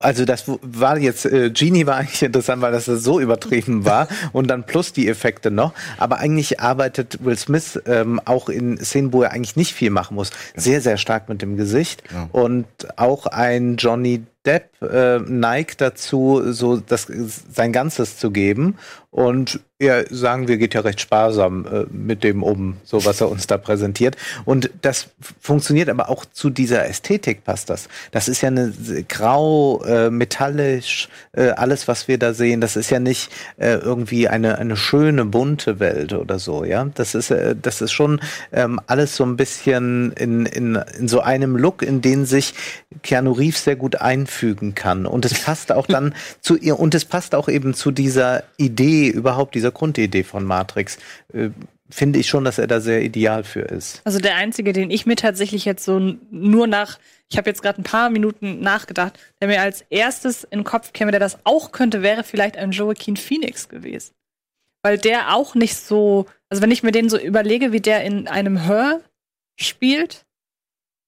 Also 0.00 0.26
das 0.26 0.44
war 0.46 0.98
jetzt, 0.98 1.24
äh, 1.24 1.50
Genie 1.50 1.86
war 1.86 1.96
eigentlich 1.96 2.22
interessant, 2.22 2.60
weil 2.60 2.72
das 2.72 2.84
so 2.84 3.20
übertrieben 3.20 3.86
war 3.86 4.08
und 4.32 4.48
dann 4.48 4.64
plus 4.64 4.92
die 4.92 5.08
Effekte 5.08 5.50
noch. 5.50 5.72
Aber 5.96 6.18
eigentlich 6.18 6.60
arbeitet 6.60 7.24
Will 7.24 7.38
Smith 7.38 7.80
ähm, 7.86 8.20
auch 8.24 8.48
in 8.48 8.76
Szenen, 8.78 9.12
wo 9.12 9.22
er 9.22 9.32
eigentlich 9.32 9.56
nicht 9.56 9.72
viel 9.72 9.90
machen 9.90 10.14
muss, 10.14 10.30
sehr, 10.54 10.82
sehr 10.82 10.98
stark 10.98 11.28
mit 11.28 11.40
dem 11.40 11.56
Gesicht. 11.56 12.02
Genau. 12.08 12.28
Und 12.32 12.66
auch 12.96 13.26
ein 13.26 13.76
Johnny 13.76 14.24
Depp 14.46 14.82
äh, 14.82 15.18
neigt 15.18 15.80
dazu, 15.80 16.42
so 16.52 16.76
das, 16.76 17.06
sein 17.50 17.72
Ganzes 17.72 18.18
zu 18.18 18.30
geben. 18.30 18.76
Und 19.10 19.60
er, 19.78 20.06
sagen 20.10 20.48
wir, 20.48 20.56
geht 20.56 20.74
ja 20.74 20.80
recht 20.80 21.00
sparsam 21.00 21.66
äh, 21.66 21.84
mit 21.92 22.24
dem 22.24 22.42
um, 22.42 22.78
so 22.82 23.04
was 23.04 23.20
er 23.20 23.30
uns 23.30 23.46
da 23.46 23.58
präsentiert. 23.58 24.16
Und 24.44 24.70
das 24.82 25.08
funktioniert 25.40 25.88
aber 25.88 26.08
auch 26.08 26.24
zu 26.24 26.50
dieser 26.50 26.86
Ästhetik 26.86 27.44
passt 27.44 27.70
das. 27.70 27.88
Das 28.10 28.28
ist 28.28 28.40
ja 28.40 28.48
eine 28.48 28.72
grau, 29.08 29.82
äh, 29.84 30.10
metallisch, 30.10 31.08
äh, 31.32 31.50
alles, 31.50 31.86
was 31.86 32.08
wir 32.08 32.18
da 32.18 32.34
sehen. 32.34 32.60
Das 32.60 32.74
ist 32.74 32.90
ja 32.90 32.98
nicht 32.98 33.30
äh, 33.56 33.74
irgendwie 33.74 34.28
eine, 34.28 34.58
eine 34.58 34.76
schöne, 34.76 35.24
bunte 35.24 35.78
Welt 35.78 36.12
oder 36.12 36.40
so, 36.40 36.64
ja. 36.64 36.84
Das 36.94 37.14
ist, 37.14 37.30
äh, 37.30 37.54
das 37.60 37.82
ist 37.82 37.92
schon 37.92 38.20
ähm, 38.52 38.80
alles 38.88 39.14
so 39.14 39.24
ein 39.24 39.36
bisschen 39.36 40.12
in, 40.12 40.46
in, 40.46 40.74
in 40.98 41.06
so 41.06 41.20
einem 41.20 41.56
Look, 41.56 41.82
in 41.82 42.00
den 42.00 42.26
sich 42.26 42.54
Keanu 43.02 43.30
Reeves 43.30 43.62
sehr 43.62 43.76
gut 43.76 44.00
einfügen 44.34 44.74
kann. 44.74 45.06
Und 45.06 45.24
es 45.24 45.40
passt 45.40 45.72
auch 45.72 45.86
dann 45.86 46.14
zu 46.40 46.56
ihr, 46.56 46.78
und 46.78 46.94
es 46.94 47.04
passt 47.04 47.34
auch 47.34 47.48
eben 47.48 47.74
zu 47.74 47.90
dieser 47.90 48.42
Idee, 48.56 49.08
überhaupt 49.08 49.54
dieser 49.54 49.70
Grundidee 49.70 50.24
von 50.24 50.44
Matrix. 50.44 50.98
Äh, 51.32 51.50
Finde 51.90 52.18
ich 52.18 52.28
schon, 52.28 52.44
dass 52.44 52.58
er 52.58 52.66
da 52.66 52.80
sehr 52.80 53.02
ideal 53.02 53.44
für 53.44 53.60
ist. 53.60 54.00
Also 54.04 54.18
der 54.18 54.36
einzige, 54.36 54.72
den 54.72 54.90
ich 54.90 55.04
mir 55.06 55.16
tatsächlich 55.16 55.64
jetzt 55.66 55.84
so 55.84 56.16
nur 56.30 56.66
nach, 56.66 56.98
ich 57.30 57.36
habe 57.36 57.50
jetzt 57.50 57.62
gerade 57.62 57.80
ein 57.80 57.84
paar 57.84 58.08
Minuten 58.10 58.60
nachgedacht, 58.60 59.18
der 59.40 59.48
mir 59.48 59.60
als 59.60 59.84
erstes 59.90 60.44
in 60.44 60.60
den 60.60 60.64
Kopf 60.64 60.92
käme, 60.92 61.10
der 61.10 61.20
das 61.20 61.38
auch 61.44 61.72
könnte, 61.72 62.02
wäre 62.02 62.24
vielleicht 62.24 62.56
ein 62.56 62.72
Joaquin 62.72 63.16
Phoenix 63.16 63.68
gewesen. 63.68 64.12
weil 64.84 64.98
der 64.98 65.34
auch 65.34 65.54
nicht 65.54 65.76
so, 65.76 66.26
also 66.50 66.62
wenn 66.62 66.70
ich 66.70 66.82
mir 66.82 66.92
den 66.92 67.08
so 67.08 67.18
überlege, 67.18 67.72
wie 67.72 67.80
der 67.80 68.04
in 68.04 68.28
einem 68.28 68.66
Hör 68.66 69.00
spielt, 69.58 70.23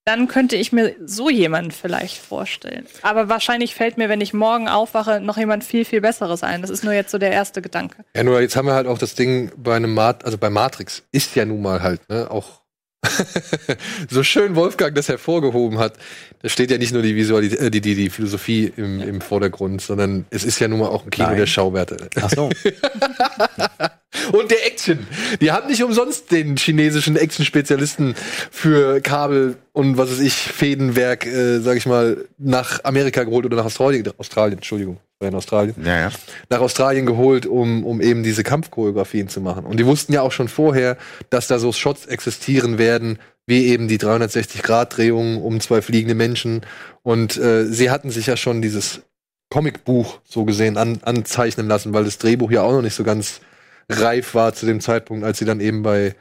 dann 0.06 0.28
könnte 0.28 0.54
ich 0.54 0.72
mir 0.72 0.94
so 1.04 1.28
jemanden 1.28 1.72
vielleicht 1.72 2.18
vorstellen. 2.18 2.86
Aber 3.02 3.28
wahrscheinlich 3.28 3.74
fällt 3.74 3.98
mir, 3.98 4.08
wenn 4.08 4.20
ich 4.20 4.32
morgen 4.32 4.68
aufwache, 4.68 5.20
noch 5.20 5.36
jemand 5.36 5.64
viel, 5.64 5.84
viel 5.84 6.00
Besseres 6.00 6.44
ein. 6.44 6.62
Das 6.62 6.70
ist 6.70 6.84
nur 6.84 6.92
jetzt 6.92 7.10
so 7.10 7.18
der 7.18 7.32
erste 7.32 7.60
Gedanke. 7.60 8.04
Ja, 8.14 8.22
nur 8.22 8.40
jetzt 8.40 8.54
haben 8.54 8.66
wir 8.66 8.74
halt 8.74 8.86
auch 8.86 8.98
das 8.98 9.16
Ding 9.16 9.50
bei 9.56 9.74
einem 9.74 9.92
Mat 9.92 10.24
also 10.24 10.38
bei 10.38 10.48
Matrix 10.48 11.02
ist 11.10 11.34
ja 11.34 11.44
nun 11.44 11.60
mal 11.60 11.82
halt, 11.82 12.08
ne, 12.08 12.30
auch 12.30 12.62
so 14.08 14.22
schön 14.22 14.54
Wolfgang 14.54 14.94
das 14.94 15.08
hervorgehoben 15.08 15.78
hat. 15.78 15.94
Da 16.42 16.48
steht 16.48 16.70
ja 16.70 16.78
nicht 16.78 16.92
nur 16.92 17.02
die 17.02 17.16
Visualität, 17.16 17.60
äh, 17.60 17.70
die, 17.70 17.80
die, 17.80 17.96
die 17.96 18.10
Philosophie 18.10 18.72
im, 18.76 19.00
im 19.00 19.20
Vordergrund, 19.20 19.82
sondern 19.82 20.24
es 20.30 20.44
ist 20.44 20.60
ja 20.60 20.68
nun 20.68 20.80
mal 20.80 20.88
auch 20.88 21.04
ein 21.04 21.10
Kino 21.10 21.28
Nein. 21.28 21.38
der 21.38 21.46
Schauwerte. 21.46 22.08
Ach 22.20 22.30
so. 22.30 22.50
Und 24.32 24.50
der 24.50 24.66
Action. 24.66 25.06
Die 25.40 25.50
haben 25.50 25.68
nicht 25.68 25.82
umsonst 25.82 26.30
den 26.30 26.56
chinesischen 26.56 27.16
Action-Spezialisten 27.16 28.14
für 28.50 29.00
Kabel 29.00 29.56
und 29.72 29.98
was 29.98 30.10
weiß 30.10 30.20
ich, 30.20 30.34
Fädenwerk, 30.34 31.26
äh, 31.26 31.58
sag 31.60 31.76
ich 31.76 31.86
mal, 31.86 32.24
nach 32.38 32.82
Amerika 32.84 33.24
geholt 33.24 33.44
oder 33.44 33.56
nach 33.56 33.66
Australien, 33.66 34.08
Australien, 34.16 34.58
Entschuldigung, 34.58 34.98
war 35.18 35.28
in 35.28 35.34
Australien, 35.34 35.74
Ja, 35.84 35.98
ja. 35.98 36.10
nach 36.48 36.60
Australien 36.60 37.04
geholt, 37.04 37.46
um, 37.46 37.84
um 37.84 38.00
eben 38.00 38.22
diese 38.22 38.42
Kampfchoreografien 38.42 39.28
zu 39.28 39.40
machen. 39.40 39.64
Und 39.66 39.78
die 39.78 39.86
wussten 39.86 40.12
ja 40.12 40.22
auch 40.22 40.32
schon 40.32 40.48
vorher, 40.48 40.96
dass 41.30 41.46
da 41.46 41.58
so 41.58 41.72
Shots 41.72 42.06
existieren 42.06 42.78
werden, 42.78 43.18
wie 43.46 43.66
eben 43.66 43.86
die 43.86 43.98
360-Grad-Drehung 43.98 45.42
um 45.42 45.60
zwei 45.60 45.82
fliegende 45.82 46.14
Menschen. 46.14 46.62
Und 47.02 47.36
äh, 47.36 47.64
sie 47.66 47.90
hatten 47.90 48.10
sich 48.10 48.26
ja 48.26 48.36
schon 48.36 48.62
dieses 48.62 49.02
Comicbuch 49.50 50.20
so 50.24 50.44
gesehen 50.44 50.76
an, 50.76 51.00
anzeichnen 51.02 51.68
lassen, 51.68 51.92
weil 51.92 52.04
das 52.04 52.18
Drehbuch 52.18 52.50
ja 52.50 52.62
auch 52.62 52.72
noch 52.72 52.82
nicht 52.82 52.94
so 52.94 53.04
ganz 53.04 53.40
reif 53.88 54.34
war 54.34 54.52
zu 54.54 54.66
dem 54.66 54.80
Zeitpunkt, 54.80 55.24
als 55.24 55.38
sie 55.38 55.44
dann 55.44 55.60
eben 55.60 55.82
bei 55.82 56.14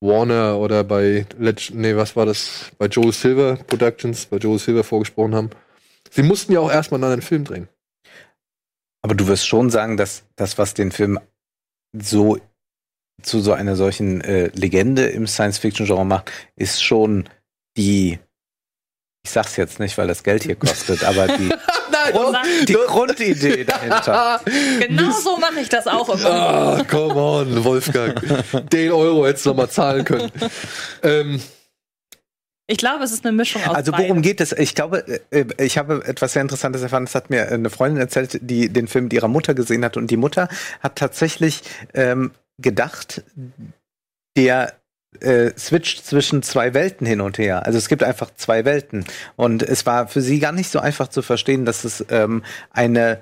Warner 0.00 0.58
oder 0.58 0.82
bei 0.84 1.26
Leg 1.38 1.70
nee, 1.72 1.96
was 1.96 2.16
war 2.16 2.26
das? 2.26 2.70
Bei 2.78 2.86
Joel 2.86 3.12
Silver 3.12 3.56
Productions, 3.56 4.26
bei 4.26 4.38
Joel 4.38 4.58
Silver 4.58 4.84
vorgesprochen 4.84 5.34
haben. 5.34 5.50
Sie 6.10 6.22
mussten 6.22 6.52
ja 6.52 6.60
auch 6.60 6.70
erstmal 6.70 6.98
einen 6.98 7.04
anderen 7.04 7.22
Film 7.22 7.44
drehen. 7.44 7.68
Aber 9.02 9.14
du 9.14 9.26
wirst 9.26 9.46
schon 9.46 9.70
sagen, 9.70 9.96
dass 9.96 10.24
das, 10.36 10.58
was 10.58 10.74
den 10.74 10.92
Film 10.92 11.18
so 11.92 12.38
zu 13.22 13.40
so 13.40 13.52
einer 13.52 13.76
solchen 13.76 14.20
äh, 14.20 14.46
Legende 14.54 15.06
im 15.06 15.26
Science-Fiction-Genre 15.26 16.04
macht, 16.04 16.32
ist 16.56 16.82
schon 16.82 17.28
die, 17.76 18.18
ich 19.24 19.30
sag's 19.30 19.56
jetzt 19.56 19.78
nicht, 19.78 19.96
weil 19.98 20.08
das 20.08 20.22
Geld 20.22 20.44
hier 20.44 20.56
kostet, 20.56 21.04
aber 21.04 21.28
die, 21.28 21.50
Nein, 21.92 22.12
Grund, 22.12 22.36
die 22.68 22.72
Grundidee 22.72 23.64
dahinter. 23.66 24.40
Genau 24.80 25.10
so 25.12 25.36
mache 25.36 25.60
ich 25.60 25.68
das 25.68 25.86
auch 25.86 26.08
immer. 26.08 26.30
Ah, 26.30 26.84
come 26.88 27.14
on, 27.14 27.64
Wolfgang. 27.64 28.20
Den 28.70 28.92
Euro 28.92 29.26
hättest 29.26 29.46
du 29.46 29.50
noch 29.50 29.56
mal 29.56 29.68
zahlen 29.70 30.04
können. 30.04 30.30
Ähm, 31.02 31.40
Ich 32.68 32.78
glaube, 32.78 33.04
es 33.04 33.12
ist 33.12 33.24
eine 33.26 33.36
Mischung 33.36 33.62
aus 33.64 33.74
Also 33.74 33.92
worum 33.92 34.06
beidem. 34.08 34.22
geht 34.22 34.40
es? 34.40 34.52
Ich 34.52 34.74
glaube, 34.74 35.04
äh, 35.30 35.44
ich 35.58 35.76
habe 35.78 36.02
etwas 36.06 36.32
sehr 36.32 36.42
Interessantes 36.42 36.80
erfahren. 36.82 37.04
Das 37.04 37.14
hat 37.14 37.28
mir 37.28 37.48
eine 37.50 37.70
Freundin 37.70 38.00
erzählt, 38.00 38.38
die 38.40 38.68
den 38.68 38.88
Film 38.88 39.04
mit 39.04 39.12
ihrer 39.12 39.28
Mutter 39.28 39.54
gesehen 39.54 39.84
hat. 39.84 39.96
Und 39.96 40.10
die 40.10 40.16
Mutter 40.16 40.48
hat 40.80 40.96
tatsächlich 40.96 41.62
ähm, 41.94 42.30
gedacht, 42.58 43.22
der 44.36 44.72
äh, 45.20 45.50
switcht 45.58 46.06
zwischen 46.06 46.42
zwei 46.42 46.74
Welten 46.74 47.06
hin 47.06 47.20
und 47.20 47.38
her. 47.38 47.66
Also 47.66 47.78
es 47.78 47.88
gibt 47.88 48.02
einfach 48.02 48.30
zwei 48.34 48.64
Welten. 48.64 49.04
Und 49.36 49.62
es 49.62 49.86
war 49.86 50.08
für 50.08 50.20
sie 50.20 50.38
gar 50.38 50.52
nicht 50.52 50.70
so 50.70 50.80
einfach 50.80 51.08
zu 51.08 51.22
verstehen, 51.22 51.64
dass 51.64 51.84
es 51.84 52.04
ähm, 52.10 52.42
eine, 52.70 53.20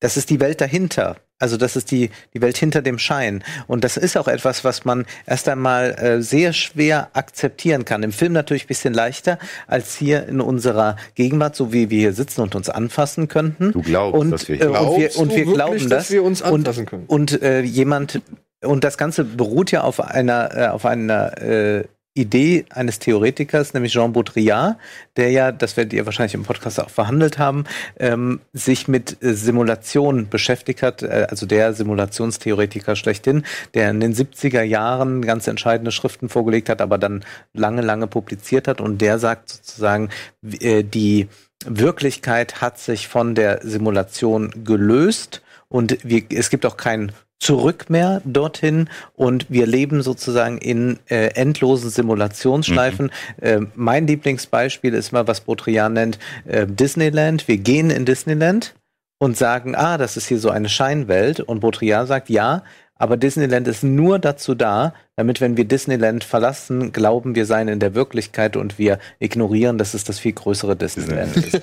das 0.00 0.16
ist 0.16 0.30
die 0.30 0.40
Welt 0.40 0.60
dahinter. 0.60 1.16
Also 1.40 1.56
das 1.56 1.74
ist 1.74 1.90
die, 1.90 2.10
die 2.34 2.42
Welt 2.42 2.58
hinter 2.58 2.82
dem 2.82 2.98
Schein. 2.98 3.42
Und 3.66 3.82
das 3.82 3.96
ist 3.96 4.18
auch 4.18 4.28
etwas, 4.28 4.62
was 4.62 4.84
man 4.84 5.06
erst 5.24 5.48
einmal 5.48 5.92
äh, 5.92 6.20
sehr 6.20 6.52
schwer 6.52 7.08
akzeptieren 7.14 7.86
kann. 7.86 8.02
Im 8.02 8.12
Film 8.12 8.34
natürlich 8.34 8.64
ein 8.64 8.68
bisschen 8.68 8.92
leichter 8.92 9.38
als 9.66 9.96
hier 9.96 10.26
in 10.28 10.42
unserer 10.42 10.96
Gegenwart, 11.14 11.56
so 11.56 11.72
wie 11.72 11.88
wir 11.88 11.98
hier 11.98 12.12
sitzen 12.12 12.42
und 12.42 12.54
uns 12.54 12.68
anfassen 12.68 13.28
könnten. 13.28 13.72
Du 13.72 13.80
glaubst, 13.80 14.20
und, 14.20 14.30
dass 14.30 14.48
wir 14.48 14.56
äh, 14.56 14.58
hier- 14.58 14.68
und 14.68 14.98
wir, 14.98 15.18
und 15.18 15.34
wir 15.34 15.44
glauben 15.46 15.78
das. 15.78 15.88
dass 15.88 16.10
wir 16.10 16.22
uns 16.22 16.42
und, 16.42 16.54
anfassen 16.54 16.84
können? 16.84 17.04
Und 17.06 17.40
äh, 17.40 17.62
jemand 17.62 18.20
und 18.62 18.84
das 18.84 18.98
Ganze 18.98 19.24
beruht 19.24 19.70
ja 19.70 19.82
auf 19.82 20.00
einer 20.00 20.56
äh, 20.56 20.66
auf 20.68 20.84
einer 20.84 21.40
äh, 21.40 21.84
Idee 22.14 22.64
eines 22.70 22.98
Theoretikers, 22.98 23.72
nämlich 23.72 23.92
Jean 23.92 24.12
Baudrillard, 24.12 24.76
der 25.16 25.30
ja, 25.30 25.52
das 25.52 25.76
werdet 25.76 25.92
ihr 25.92 26.06
wahrscheinlich 26.06 26.34
im 26.34 26.42
Podcast 26.42 26.80
auch 26.80 26.90
verhandelt 26.90 27.38
haben, 27.38 27.64
ähm, 28.00 28.40
sich 28.52 28.88
mit 28.88 29.22
äh, 29.22 29.32
Simulation 29.32 30.28
beschäftigt 30.28 30.82
hat, 30.82 31.02
äh, 31.02 31.28
also 31.30 31.46
der 31.46 31.72
Simulationstheoretiker 31.72 32.96
schlechthin, 32.96 33.44
der 33.74 33.90
in 33.90 34.00
den 34.00 34.12
70er 34.12 34.62
Jahren 34.62 35.22
ganz 35.22 35.46
entscheidende 35.46 35.92
Schriften 35.92 36.28
vorgelegt 36.28 36.68
hat, 36.68 36.80
aber 36.80 36.98
dann 36.98 37.24
lange, 37.54 37.82
lange 37.82 38.08
publiziert 38.08 38.66
hat. 38.66 38.80
Und 38.80 38.98
der 39.00 39.20
sagt 39.20 39.50
sozusagen, 39.50 40.10
äh, 40.42 40.82
die 40.82 41.28
Wirklichkeit 41.64 42.60
hat 42.60 42.80
sich 42.80 43.06
von 43.06 43.36
der 43.36 43.60
Simulation 43.62 44.64
gelöst. 44.64 45.42
Und 45.68 45.98
wir, 46.02 46.24
es 46.30 46.50
gibt 46.50 46.66
auch 46.66 46.76
kein 46.76 47.12
Zurück 47.40 47.88
mehr 47.88 48.20
dorthin 48.24 48.90
und 49.16 49.46
wir 49.48 49.66
leben 49.66 50.02
sozusagen 50.02 50.58
in 50.58 50.98
äh, 51.08 51.28
endlosen 51.28 51.88
Simulationsschleifen. 51.88 53.10
Äh, 53.40 53.60
mein 53.74 54.06
Lieblingsbeispiel 54.06 54.92
ist 54.92 55.12
mal, 55.12 55.26
was 55.26 55.40
Baudrillard 55.40 55.92
nennt, 55.92 56.18
äh, 56.44 56.66
Disneyland. 56.66 57.48
Wir 57.48 57.56
gehen 57.56 57.88
in 57.90 58.04
Disneyland 58.04 58.74
und 59.18 59.38
sagen, 59.38 59.74
ah, 59.74 59.96
das 59.96 60.18
ist 60.18 60.26
hier 60.26 60.38
so 60.38 60.50
eine 60.50 60.68
Scheinwelt. 60.68 61.40
Und 61.40 61.60
Baudrillard 61.60 62.08
sagt, 62.08 62.28
ja, 62.28 62.62
aber 63.00 63.16
Disneyland 63.16 63.66
ist 63.66 63.82
nur 63.82 64.18
dazu 64.18 64.54
da, 64.54 64.92
damit, 65.16 65.40
wenn 65.40 65.56
wir 65.56 65.64
Disneyland 65.64 66.22
verlassen, 66.22 66.92
glauben, 66.92 67.34
wir 67.34 67.46
seien 67.46 67.68
in 67.68 67.80
der 67.80 67.94
Wirklichkeit 67.94 68.56
und 68.56 68.78
wir 68.78 68.98
ignorieren, 69.18 69.78
dass 69.78 69.94
es 69.94 70.04
das 70.04 70.18
viel 70.18 70.34
größere 70.34 70.76
Disneyland 70.76 71.34
ist. 71.34 71.62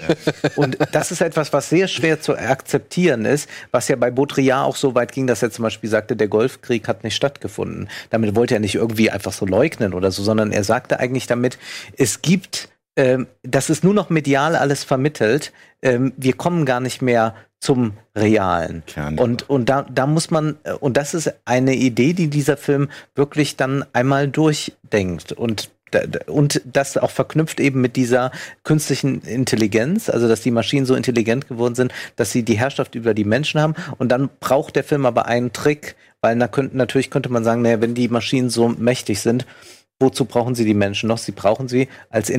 Und 0.58 0.80
das 0.94 1.12
ist 1.12 1.22
etwas, 1.22 1.54
was 1.54 1.70
sehr 1.70 1.88
schwer 1.88 2.20
zu 2.20 2.36
akzeptieren 2.36 3.26
ist, 3.26 3.48
was 3.70 3.88
ja 3.88 3.96
bei 3.98 4.10
Baudrillard 4.10 4.66
auch 4.66 4.76
so 4.76 4.96
weit 4.96 5.12
ging, 5.12 5.28
dass 5.28 5.44
er 5.44 5.52
zum 5.52 5.62
Beispiel 5.62 5.92
sagte, 5.92 6.16
der 6.16 6.28
Golfkrieg 6.28 6.88
hat 6.88 7.04
nicht 7.04 7.16
stattgefunden. 7.16 7.88
Damit 8.10 8.36
wollte 8.36 8.56
er 8.56 8.60
nicht 8.60 8.74
irgendwie 8.74 9.12
einfach 9.12 9.32
so 9.32 9.46
leugnen 9.46 9.94
oder 9.94 10.10
so, 10.10 10.24
sondern 10.24 10.52
er 10.52 10.64
sagte 10.64 11.00
eigentlich 11.00 11.28
damit, 11.28 11.60
es 11.98 12.24
gibt, 12.24 12.70
ähm, 12.96 13.28
das 13.44 13.70
ist 13.70 13.84
nur 13.84 13.94
noch 13.94 14.10
medial 14.10 14.56
alles 14.56 14.84
vermittelt, 14.84 15.54
ähm, 15.84 16.14
wir 16.18 16.34
kommen 16.34 16.66
gar 16.66 16.80
nicht 16.80 17.04
mehr 17.04 17.36
zum 17.60 17.94
Realen. 18.16 18.84
Kern. 18.86 19.18
Und, 19.18 19.50
und 19.50 19.70
da, 19.70 19.84
da 19.84 20.06
muss 20.08 20.30
man, 20.32 20.58
äh, 20.64 20.74
und 20.74 20.98
das 20.98 21.14
ist 21.14 21.34
eine 21.46 21.76
Idee, 21.76 22.14
die 22.14 22.30
dieser 22.30 22.58
Film 22.58 22.90
wirklich 23.16 23.56
dann 23.56 23.86
einmal 23.94 24.28
durchdenkt. 24.28 25.32
Und 25.32 25.70
da- 25.92 26.06
da- 26.06 26.32
und 26.32 26.62
das 26.66 26.98
auch 26.98 27.12
verknüpft 27.12 27.60
eben 27.60 27.82
mit 27.82 27.96
dieser 27.96 28.32
künstlichen 28.64 29.22
Intelligenz, 29.22 30.10
also 30.10 30.28
dass 30.28 30.42
die 30.42 30.52
Maschinen 30.52 30.86
so 30.86 30.96
intelligent 30.96 31.48
geworden 31.48 31.76
sind, 31.76 31.94
dass 32.16 32.32
sie 32.32 32.44
die 32.44 32.58
Herrschaft 32.58 32.96
über 32.96 33.14
die 33.14 33.24
Menschen 33.24 33.62
haben. 33.62 33.74
Und 33.98 34.12
dann 34.12 34.30
braucht 34.40 34.76
der 34.76 34.84
Film 34.84 35.06
aber 35.06 35.26
einen 35.26 35.54
Trick, 35.54 35.96
weil 36.22 36.36
na, 36.36 36.48
könnt, 36.48 36.76
natürlich 36.76 37.10
könnte 37.10 37.30
man 37.30 37.44
sagen, 37.44 37.62
naja, 37.62 37.82
wenn 37.82 37.96
die 37.96 38.08
Maschinen 38.10 38.50
so 38.50 38.70
mächtig 38.70 39.22
sind, 39.22 39.46
wozu 40.00 40.26
brauchen 40.26 40.56
sie 40.56 40.66
die 40.66 40.74
Menschen 40.74 41.08
noch? 41.08 41.18
Sie 41.18 41.32
brauchen 41.32 41.68
sie 41.68 41.88
als 42.10 42.30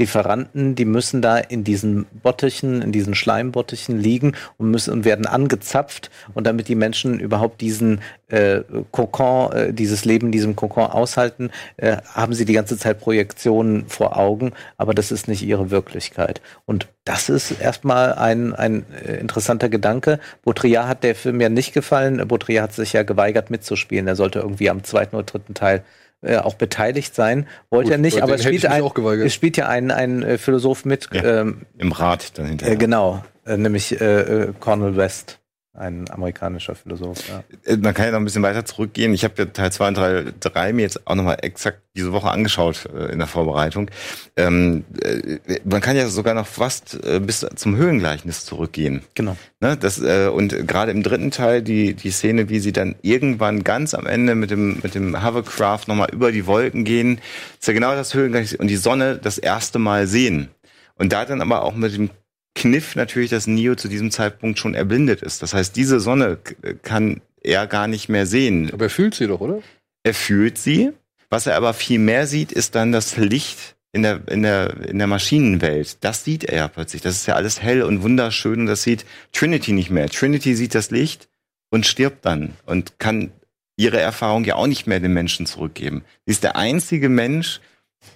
Energielieferanten, 0.00 0.74
die 0.74 0.84
müssen 0.84 1.20
da 1.20 1.36
in 1.36 1.62
diesen 1.62 2.06
Bottichen, 2.22 2.80
in 2.80 2.90
diesen 2.92 3.14
Schleimbottichen 3.14 3.98
liegen 3.98 4.34
und 4.56 4.70
müssen 4.70 4.92
und 4.92 5.04
werden 5.04 5.26
angezapft 5.26 6.10
und 6.34 6.46
damit 6.46 6.68
die 6.68 6.74
Menschen 6.74 7.20
überhaupt 7.20 7.60
diesen 7.60 8.00
äh, 8.28 8.60
Kokon, 8.90 9.52
äh, 9.52 9.72
dieses 9.74 10.04
Leben 10.04 10.26
in 10.26 10.32
diesem 10.32 10.56
Kokon 10.56 10.84
aushalten, 10.84 11.50
äh, 11.76 11.98
haben 12.14 12.32
sie 12.32 12.46
die 12.46 12.54
ganze 12.54 12.78
Zeit 12.78 13.00
Projektionen 13.00 13.86
vor 13.88 14.16
Augen, 14.16 14.52
aber 14.78 14.94
das 14.94 15.12
ist 15.12 15.28
nicht 15.28 15.42
ihre 15.42 15.70
Wirklichkeit. 15.70 16.40
Und 16.64 16.88
das 17.04 17.28
ist 17.28 17.60
erstmal 17.60 18.14
ein, 18.14 18.54
ein 18.54 18.86
äh, 19.04 19.16
interessanter 19.16 19.68
Gedanke. 19.68 20.18
Baudrillard 20.44 20.88
hat 20.88 21.04
der 21.04 21.14
Film 21.14 21.40
ja 21.40 21.48
nicht 21.48 21.74
gefallen. 21.74 22.26
Baudrillard 22.26 22.70
hat 22.70 22.72
sich 22.72 22.92
ja 22.92 23.02
geweigert 23.02 23.50
mitzuspielen. 23.50 24.06
Er 24.06 24.16
sollte 24.16 24.38
irgendwie 24.38 24.70
am 24.70 24.84
zweiten 24.84 25.16
oder 25.16 25.26
dritten 25.26 25.54
Teil 25.54 25.82
äh, 26.22 26.36
auch 26.36 26.54
beteiligt 26.54 27.14
sein. 27.14 27.46
Wollte 27.70 27.86
Gut, 27.88 27.92
er 27.92 27.98
nicht, 27.98 28.22
aber 28.22 28.34
es 28.34 28.44
spielt, 28.44 28.66
ein, 28.66 28.82
es 29.24 29.34
spielt 29.34 29.56
ja 29.56 29.68
ein, 29.68 29.90
ein 29.90 30.22
äh, 30.22 30.38
Philosoph 30.38 30.84
mit, 30.84 31.08
Ja. 31.12 31.40
ähm, 31.40 31.62
Im 31.78 31.92
Rat 31.92 32.38
dann 32.38 32.46
hinterher. 32.46 32.74
äh, 32.74 32.78
genau, 32.78 33.24
äh, 33.46 33.56
nämlich 33.56 34.00
äh, 34.00 34.20
äh, 34.20 34.52
Cornel 34.60 34.96
West, 34.96 35.39
ein 35.72 36.10
amerikanischer 36.10 36.74
Philosoph. 36.74 37.28
Ja. 37.28 37.44
Äh, 37.64 37.76
Man 37.76 37.94
kann 37.94 38.06
ja 38.06 38.10
noch 38.12 38.18
ein 38.18 38.24
bisschen 38.24 38.42
weiter 38.42 38.64
zurückgehen. 38.64 39.14
Ich 39.14 39.22
habe 39.22 39.34
ja 39.38 39.44
Teil 39.46 39.70
2 39.70 39.88
und 39.88 39.94
Teil 39.94 40.34
3 40.40 40.72
mir 40.72 40.82
jetzt 40.82 41.06
auch 41.06 41.14
nochmal 41.14 41.38
exakt 41.42 41.80
diese 41.96 42.12
Woche 42.12 42.30
angeschaut 42.30 42.88
äh, 42.92 43.12
in 43.12 43.18
der 43.18 43.28
Vorbereitung. 43.28 43.88
Ähm, 44.36 44.84
äh, 45.00 45.38
man 45.64 45.80
kann 45.80 45.96
ja 45.96 46.08
sogar 46.08 46.34
noch 46.34 46.46
fast 46.46 46.98
äh, 47.04 47.20
bis 47.20 47.46
zum 47.54 47.76
Höhengleichnis 47.76 48.44
zurückgehen. 48.44 49.02
Genau. 49.14 49.36
Ne, 49.60 49.76
das, 49.76 50.00
äh, 50.00 50.28
und 50.28 50.66
gerade 50.66 50.90
im 50.90 51.04
dritten 51.04 51.30
Teil 51.30 51.62
die, 51.62 51.94
die 51.94 52.10
Szene, 52.10 52.48
wie 52.48 52.58
sie 52.58 52.72
dann 52.72 52.96
irgendwann 53.02 53.62
ganz 53.62 53.94
am 53.94 54.06
Ende 54.06 54.34
mit 54.34 54.50
dem, 54.50 54.80
mit 54.82 54.96
dem 54.96 55.24
Hovercraft 55.24 55.82
nochmal 55.86 56.08
über 56.12 56.32
die 56.32 56.46
Wolken 56.46 56.84
gehen, 56.84 57.20
ist 57.60 57.68
ja 57.68 57.74
genau 57.74 57.94
das 57.94 58.12
Höhengleichnis 58.14 58.58
und 58.58 58.68
die 58.68 58.76
Sonne 58.76 59.18
das 59.18 59.38
erste 59.38 59.78
Mal 59.78 60.08
sehen. 60.08 60.48
Und 60.96 61.12
da 61.12 61.24
dann 61.24 61.40
aber 61.40 61.62
auch 61.62 61.74
mit 61.74 61.94
dem 61.94 62.10
Kniff 62.54 62.96
natürlich, 62.96 63.30
dass 63.30 63.46
Neo 63.46 63.74
zu 63.74 63.88
diesem 63.88 64.10
Zeitpunkt 64.10 64.58
schon 64.58 64.74
erblindet 64.74 65.22
ist. 65.22 65.42
Das 65.42 65.54
heißt, 65.54 65.76
diese 65.76 66.00
Sonne 66.00 66.36
k- 66.42 66.74
kann 66.82 67.20
er 67.42 67.66
gar 67.66 67.86
nicht 67.86 68.08
mehr 68.08 68.26
sehen. 68.26 68.70
Aber 68.72 68.84
er 68.86 68.90
fühlt 68.90 69.14
sie 69.14 69.26
doch, 69.26 69.40
oder? 69.40 69.62
Er 70.02 70.14
fühlt 70.14 70.58
sie. 70.58 70.90
Was 71.30 71.46
er 71.46 71.56
aber 71.56 71.74
viel 71.74 71.98
mehr 72.00 72.26
sieht, 72.26 72.50
ist 72.52 72.74
dann 72.74 72.90
das 72.92 73.16
Licht 73.16 73.76
in 73.92 74.02
der, 74.02 74.20
in 74.28 74.42
der, 74.42 74.88
in 74.88 74.98
der 74.98 75.06
Maschinenwelt. 75.06 75.98
Das 76.04 76.24
sieht 76.24 76.44
er 76.44 76.68
plötzlich. 76.68 77.02
Das 77.02 77.14
ist 77.14 77.26
ja 77.26 77.34
alles 77.34 77.62
hell 77.62 77.82
und 77.82 78.02
wunderschön 78.02 78.60
und 78.60 78.66
das 78.66 78.82
sieht 78.82 79.04
Trinity 79.32 79.72
nicht 79.72 79.90
mehr. 79.90 80.08
Trinity 80.08 80.54
sieht 80.56 80.74
das 80.74 80.90
Licht 80.90 81.28
und 81.70 81.86
stirbt 81.86 82.24
dann 82.24 82.54
und 82.66 82.98
kann 82.98 83.30
ihre 83.76 84.00
Erfahrung 84.00 84.44
ja 84.44 84.56
auch 84.56 84.66
nicht 84.66 84.86
mehr 84.86 85.00
den 85.00 85.12
Menschen 85.12 85.46
zurückgeben. 85.46 86.04
Sie 86.26 86.32
ist 86.32 86.42
der 86.42 86.56
einzige 86.56 87.08
Mensch, 87.08 87.60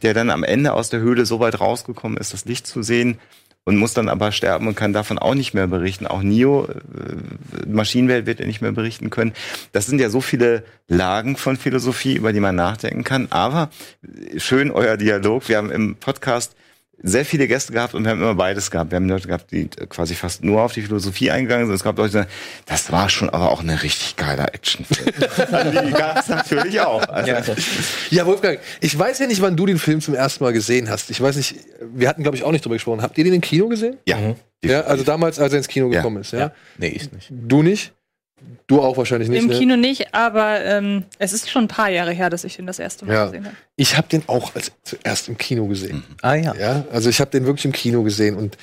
der 0.02 0.12
dann 0.12 0.30
am 0.30 0.42
Ende 0.44 0.72
aus 0.72 0.90
der 0.90 1.00
Höhle 1.00 1.24
so 1.24 1.40
weit 1.40 1.60
rausgekommen 1.60 2.18
ist, 2.18 2.32
das 2.32 2.44
Licht 2.46 2.66
zu 2.66 2.82
sehen 2.82 3.18
und 3.64 3.76
muss 3.76 3.94
dann 3.94 4.08
aber 4.08 4.30
sterben 4.32 4.66
und 4.66 4.76
kann 4.76 4.92
davon 4.92 5.18
auch 5.18 5.34
nicht 5.34 5.54
mehr 5.54 5.66
berichten. 5.66 6.06
Auch 6.06 6.22
Neo, 6.22 6.66
äh, 6.66 7.66
Maschinenwelt 7.66 8.26
wird 8.26 8.40
er 8.40 8.46
nicht 8.46 8.60
mehr 8.60 8.72
berichten 8.72 9.10
können. 9.10 9.32
Das 9.72 9.86
sind 9.86 10.00
ja 10.00 10.10
so 10.10 10.20
viele 10.20 10.64
Lagen 10.86 11.36
von 11.36 11.56
Philosophie, 11.56 12.14
über 12.14 12.32
die 12.32 12.40
man 12.40 12.56
nachdenken 12.56 13.04
kann. 13.04 13.28
Aber 13.30 13.70
schön 14.36 14.70
euer 14.70 14.96
Dialog. 14.96 15.48
Wir 15.48 15.56
haben 15.56 15.70
im 15.70 15.96
Podcast 15.96 16.54
sehr 17.02 17.24
viele 17.24 17.46
Gäste 17.48 17.72
gehabt 17.72 17.94
und 17.94 18.04
wir 18.04 18.10
haben 18.10 18.20
immer 18.22 18.34
beides 18.34 18.70
gehabt. 18.70 18.90
Wir 18.90 18.96
haben 18.96 19.08
Leute 19.08 19.28
gehabt, 19.28 19.50
die 19.50 19.66
quasi 19.68 20.14
fast 20.14 20.42
nur 20.44 20.62
auf 20.62 20.72
die 20.72 20.82
Philosophie 20.82 21.30
eingegangen 21.30 21.66
sind. 21.66 21.74
Es 21.74 21.82
gab 21.84 21.98
Leute, 21.98 22.08
die 22.08 22.14
sagen, 22.14 22.30
das 22.66 22.90
war 22.92 23.08
schon 23.10 23.28
aber 23.30 23.50
auch 23.50 23.60
eine 23.60 23.82
richtig 23.82 24.16
geiler 24.16 24.54
Actionfilm. 24.54 25.08
die 25.86 25.92
gab 25.92 26.18
es 26.18 26.28
natürlich 26.28 26.80
auch. 26.80 27.02
Also, 27.08 27.30
ja. 27.30 27.42
ja, 28.10 28.26
Wolfgang, 28.26 28.58
ich 28.80 28.98
weiß 28.98 29.18
ja 29.18 29.26
nicht, 29.26 29.42
wann 29.42 29.56
du 29.56 29.66
den 29.66 29.78
Film 29.78 30.00
zum 30.00 30.14
ersten 30.14 30.44
Mal 30.44 30.52
gesehen 30.52 30.88
hast. 30.88 31.10
Ich 31.10 31.20
weiß 31.20 31.36
nicht, 31.36 31.56
wir 31.94 32.08
hatten, 32.08 32.22
glaube 32.22 32.36
ich, 32.36 32.42
auch 32.44 32.52
nicht 32.52 32.64
drüber 32.64 32.76
gesprochen. 32.76 33.02
Habt 33.02 33.18
ihr 33.18 33.24
den 33.24 33.34
im 33.34 33.40
Kino 33.40 33.68
gesehen? 33.68 33.96
Ja. 34.06 34.16
Mhm. 34.16 34.36
Ja, 34.64 34.80
also 34.82 35.04
damals, 35.04 35.38
als 35.38 35.52
er 35.52 35.58
ins 35.58 35.68
Kino 35.68 35.90
gekommen 35.90 36.16
Ja. 36.16 36.20
ist, 36.22 36.32
ja? 36.32 36.38
Ja. 36.38 36.52
Nee, 36.78 36.88
ich 36.88 37.12
nicht. 37.12 37.28
Du 37.30 37.62
nicht? 37.62 37.92
Du 38.66 38.80
auch 38.80 38.96
wahrscheinlich 38.96 39.28
nicht. 39.28 39.42
Im 39.42 39.48
ne? 39.48 39.58
Kino 39.58 39.76
nicht, 39.76 40.14
aber 40.14 40.64
ähm, 40.64 41.04
es 41.18 41.32
ist 41.34 41.50
schon 41.50 41.64
ein 41.64 41.68
paar 41.68 41.90
Jahre 41.90 42.12
her, 42.12 42.30
dass 42.30 42.44
ich 42.44 42.56
den 42.56 42.66
das 42.66 42.78
erste 42.78 43.04
Mal 43.04 43.12
Ja. 43.14 43.24
gesehen 43.26 43.44
habe. 43.44 43.56
Ich 43.76 43.96
habe 43.96 44.08
den 44.08 44.22
auch 44.26 44.54
als 44.54 44.72
zuerst 44.84 45.28
im 45.28 45.36
Kino 45.36 45.66
gesehen. 45.66 46.02
Ah 46.22 46.34
ja. 46.34 46.54
Ja, 46.54 46.84
also 46.90 47.10
ich 47.10 47.20
habe 47.20 47.30
den 47.30 47.44
wirklich 47.44 47.66
im 47.66 47.72
Kino 47.72 48.02
gesehen 48.02 48.36
und 48.36 48.56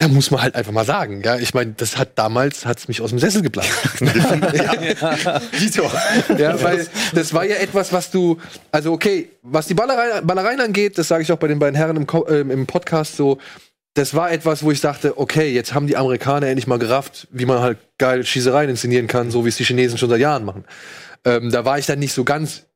da 0.00 0.08
muss 0.08 0.30
man 0.30 0.40
halt 0.40 0.54
einfach 0.54 0.72
mal 0.72 0.86
sagen, 0.86 1.20
ja, 1.22 1.36
ich 1.36 1.52
meine, 1.52 1.72
das 1.76 1.98
hat 1.98 2.18
damals 2.18 2.64
hat's 2.64 2.88
mich 2.88 3.02
aus 3.02 3.10
dem 3.10 3.18
Sessel 3.18 3.42
geblasen. 3.42 3.70
ja. 4.54 5.40
Dito. 5.58 5.90
ja, 6.38 6.62
weil 6.62 6.86
das 7.14 7.34
war 7.34 7.44
ja 7.44 7.56
etwas, 7.56 7.92
was 7.92 8.10
du, 8.10 8.38
also 8.72 8.92
okay, 8.92 9.28
was 9.42 9.66
die 9.66 9.74
Ballerei, 9.74 10.22
Ballereien 10.22 10.60
angeht, 10.60 10.96
das 10.96 11.08
sage 11.08 11.22
ich 11.22 11.30
auch 11.30 11.36
bei 11.38 11.48
den 11.48 11.58
beiden 11.58 11.74
Herren 11.76 11.96
im, 11.96 12.06
ähm, 12.28 12.50
im 12.50 12.66
Podcast 12.66 13.16
so, 13.16 13.38
das 13.94 14.14
war 14.14 14.30
etwas, 14.30 14.62
wo 14.62 14.70
ich 14.70 14.80
dachte, 14.80 15.18
okay, 15.18 15.52
jetzt 15.52 15.74
haben 15.74 15.86
die 15.86 15.96
Amerikaner 15.96 16.46
endlich 16.46 16.66
mal 16.66 16.78
gerafft, 16.78 17.26
wie 17.30 17.46
man 17.46 17.60
halt 17.60 17.78
geil 17.98 18.24
Schießereien 18.24 18.70
inszenieren 18.70 19.08
kann, 19.08 19.30
so 19.30 19.44
wie 19.44 19.48
es 19.48 19.56
die 19.56 19.64
Chinesen 19.64 19.98
schon 19.98 20.10
seit 20.10 20.20
Jahren 20.20 20.44
machen. 20.44 20.64
Ähm, 21.24 21.50
da 21.50 21.64
war 21.64 21.78
ich 21.78 21.86
dann 21.86 21.98
nicht 21.98 22.12
so 22.12 22.24
ganz 22.24 22.66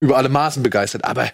über 0.00 0.16
alle 0.16 0.28
Maßen 0.28 0.62
begeistert, 0.62 1.04
aber 1.04 1.30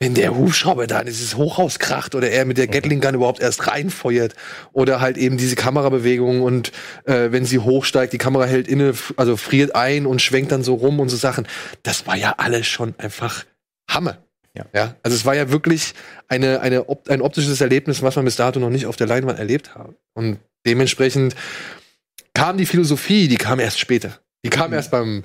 wenn 0.00 0.14
der 0.14 0.36
Hubschrauber 0.36 0.86
da 0.86 1.00
in 1.00 1.06
dieses 1.06 1.36
Hochhaus 1.36 1.80
kracht 1.80 2.14
oder 2.14 2.30
er 2.30 2.44
mit 2.44 2.56
der 2.56 2.68
Gatling 2.68 3.00
Gun 3.00 3.16
überhaupt 3.16 3.40
erst 3.40 3.66
reinfeuert 3.66 4.34
oder 4.72 5.00
halt 5.00 5.16
eben 5.16 5.36
diese 5.36 5.56
Kamerabewegung 5.56 6.42
und 6.42 6.72
äh, 7.04 7.32
wenn 7.32 7.44
sie 7.44 7.58
hochsteigt, 7.58 8.12
die 8.12 8.18
Kamera 8.18 8.44
hält 8.44 8.68
inne, 8.68 8.94
also 9.16 9.36
friert 9.36 9.74
ein 9.74 10.06
und 10.06 10.22
schwenkt 10.22 10.52
dann 10.52 10.62
so 10.62 10.74
rum 10.74 11.00
und 11.00 11.08
so 11.08 11.16
Sachen. 11.16 11.48
Das 11.82 12.06
war 12.06 12.16
ja 12.16 12.34
alles 12.38 12.66
schon 12.68 12.94
einfach 12.98 13.44
Hammer. 13.90 14.18
Ja. 14.58 14.64
ja. 14.74 14.94
Also 15.02 15.16
es 15.16 15.24
war 15.24 15.34
ja 15.34 15.50
wirklich 15.50 15.94
eine, 16.28 16.60
eine, 16.60 16.88
op- 16.88 17.08
ein 17.08 17.22
optisches 17.22 17.60
Erlebnis, 17.60 18.02
was 18.02 18.16
man 18.16 18.24
bis 18.24 18.36
dato 18.36 18.60
noch 18.60 18.70
nicht 18.70 18.86
auf 18.86 18.96
der 18.96 19.06
Leinwand 19.06 19.38
erlebt 19.38 19.74
hat. 19.74 19.88
Und 20.14 20.38
dementsprechend 20.66 21.34
kam 22.34 22.58
die 22.58 22.66
Philosophie, 22.66 23.28
die 23.28 23.36
kam 23.36 23.60
erst 23.60 23.78
später. 23.78 24.18
Die 24.44 24.50
kam 24.50 24.72
erst 24.72 24.90
beim 24.90 25.24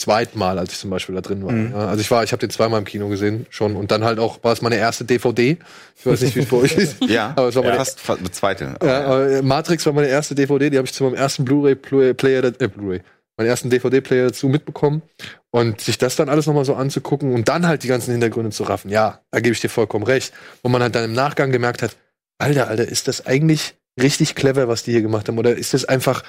zweiten 0.00 0.38
Mal, 0.38 0.58
als 0.58 0.72
ich 0.72 0.78
zum 0.78 0.90
Beispiel 0.90 1.14
da 1.16 1.20
drin 1.22 1.44
war. 1.44 1.50
Mhm. 1.52 1.72
Ja, 1.72 1.88
also 1.88 2.00
ich 2.00 2.10
war, 2.10 2.22
ich 2.22 2.30
habe 2.32 2.38
den 2.40 2.50
zweimal 2.50 2.78
im 2.78 2.84
Kino 2.84 3.08
gesehen 3.08 3.46
schon 3.50 3.74
und 3.74 3.90
dann 3.90 4.04
halt 4.04 4.18
auch 4.20 4.42
war 4.44 4.52
es 4.52 4.62
meine 4.62 4.76
erste 4.76 5.04
DVD. 5.04 5.56
Ich 5.96 6.06
weiß 6.06 6.20
nicht, 6.20 6.36
wie 6.36 6.40
es 6.40 6.46
bei 6.48 6.56
euch 6.56 6.76
ist. 6.76 6.96
ja, 7.08 7.32
Aber 7.36 7.48
es 7.48 7.54
war 7.56 7.64
meine, 7.64 7.76
fast, 7.76 7.98
fast 7.98 8.34
zweite. 8.34 8.76
ja, 8.82 9.42
Matrix 9.42 9.84
war 9.86 9.92
meine 9.92 10.06
erste 10.08 10.34
DVD, 10.36 10.70
die 10.70 10.76
habe 10.76 10.86
ich 10.86 10.92
zu 10.92 11.02
meinem 11.02 11.14
ersten 11.16 11.44
Blu-ray-Player, 11.44 12.44
äh, 12.44 12.68
Blu-ray, 12.68 13.00
meinen 13.38 13.48
ersten 13.48 13.70
DVD-Player 13.70 14.26
dazu 14.26 14.48
mitbekommen. 14.48 15.02
Und 15.50 15.80
sich 15.80 15.96
das 15.96 16.16
dann 16.16 16.28
alles 16.28 16.46
nochmal 16.46 16.66
so 16.66 16.74
anzugucken 16.74 17.32
und 17.32 17.48
dann 17.48 17.66
halt 17.66 17.82
die 17.82 17.88
ganzen 17.88 18.10
Hintergründe 18.10 18.50
zu 18.50 18.64
raffen, 18.64 18.90
ja, 18.90 19.22
da 19.30 19.40
gebe 19.40 19.54
ich 19.54 19.60
dir 19.60 19.70
vollkommen 19.70 20.04
recht. 20.04 20.34
Wo 20.62 20.68
man 20.68 20.82
halt 20.82 20.94
dann 20.94 21.04
im 21.04 21.14
Nachgang 21.14 21.50
gemerkt 21.50 21.82
hat, 21.82 21.96
Alter, 22.36 22.68
Alter, 22.68 22.86
ist 22.86 23.08
das 23.08 23.26
eigentlich 23.26 23.74
richtig 23.98 24.34
clever, 24.34 24.68
was 24.68 24.82
die 24.82 24.92
hier 24.92 25.02
gemacht 25.02 25.28
haben? 25.28 25.38
Oder 25.38 25.56
ist 25.56 25.72
das 25.72 25.86
einfach, 25.86 26.22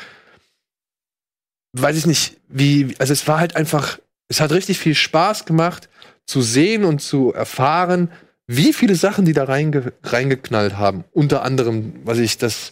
weiß 1.74 1.98
ich 1.98 2.06
nicht, 2.06 2.38
wie, 2.48 2.96
also 3.00 3.12
es 3.12 3.28
war 3.28 3.40
halt 3.40 3.56
einfach, 3.56 4.00
es 4.30 4.40
hat 4.40 4.52
richtig 4.52 4.80
viel 4.80 4.96
Spaß 4.96 5.46
gemacht, 5.46 5.90
zu 6.26 6.42
sehen 6.42 6.86
und 6.86 7.02
zu 7.02 7.34
erfahren, 7.34 8.12
wie 8.48 8.74
viele 8.74 8.96
Sachen 8.96 9.26
die 9.26 9.34
da 9.34 9.44
reinge 9.44 9.94
reingeknallt 10.04 10.78
haben. 10.78 11.04
Unter 11.12 11.44
anderem, 11.44 11.94
was 12.04 12.18
ich, 12.18 12.38
das 12.38 12.72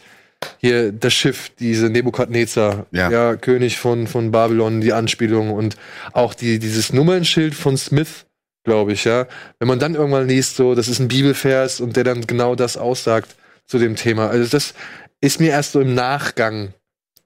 hier, 0.59 0.91
das 0.91 1.14
Schiff, 1.14 1.51
diese 1.59 1.89
Nebukadnezar, 1.89 2.85
ja. 2.91 3.09
Ja. 3.09 3.35
König 3.35 3.77
von, 3.77 4.07
von 4.07 4.31
Babylon, 4.31 4.81
die 4.81 4.93
Anspielung 4.93 5.51
und 5.51 5.77
auch 6.14 6.34
die, 6.34 6.59
dieses 6.59 6.93
Nummernschild 6.93 7.55
von 7.55 7.77
Smith, 7.77 8.26
glaube 8.64 8.93
ich, 8.93 9.03
ja. 9.03 9.27
Wenn 9.59 9.68
man 9.68 9.80
dann 9.80 9.95
irgendwann 9.95 10.27
liest, 10.27 10.55
so, 10.55 10.76
das 10.76 10.88
ist 10.88 10.99
ein 10.99 11.07
Bibelvers 11.07 11.80
und 11.80 11.95
der 11.95 12.03
dann 12.03 12.26
genau 12.26 12.55
das 12.55 12.77
aussagt 12.77 13.35
zu 13.65 13.77
dem 13.77 13.95
Thema. 13.95 14.30
Also 14.30 14.49
das 14.49 14.73
ist 15.22 15.39
mir 15.39 15.49
erst 15.49 15.73
so 15.73 15.81
im 15.81 15.93
Nachgang 15.93 16.73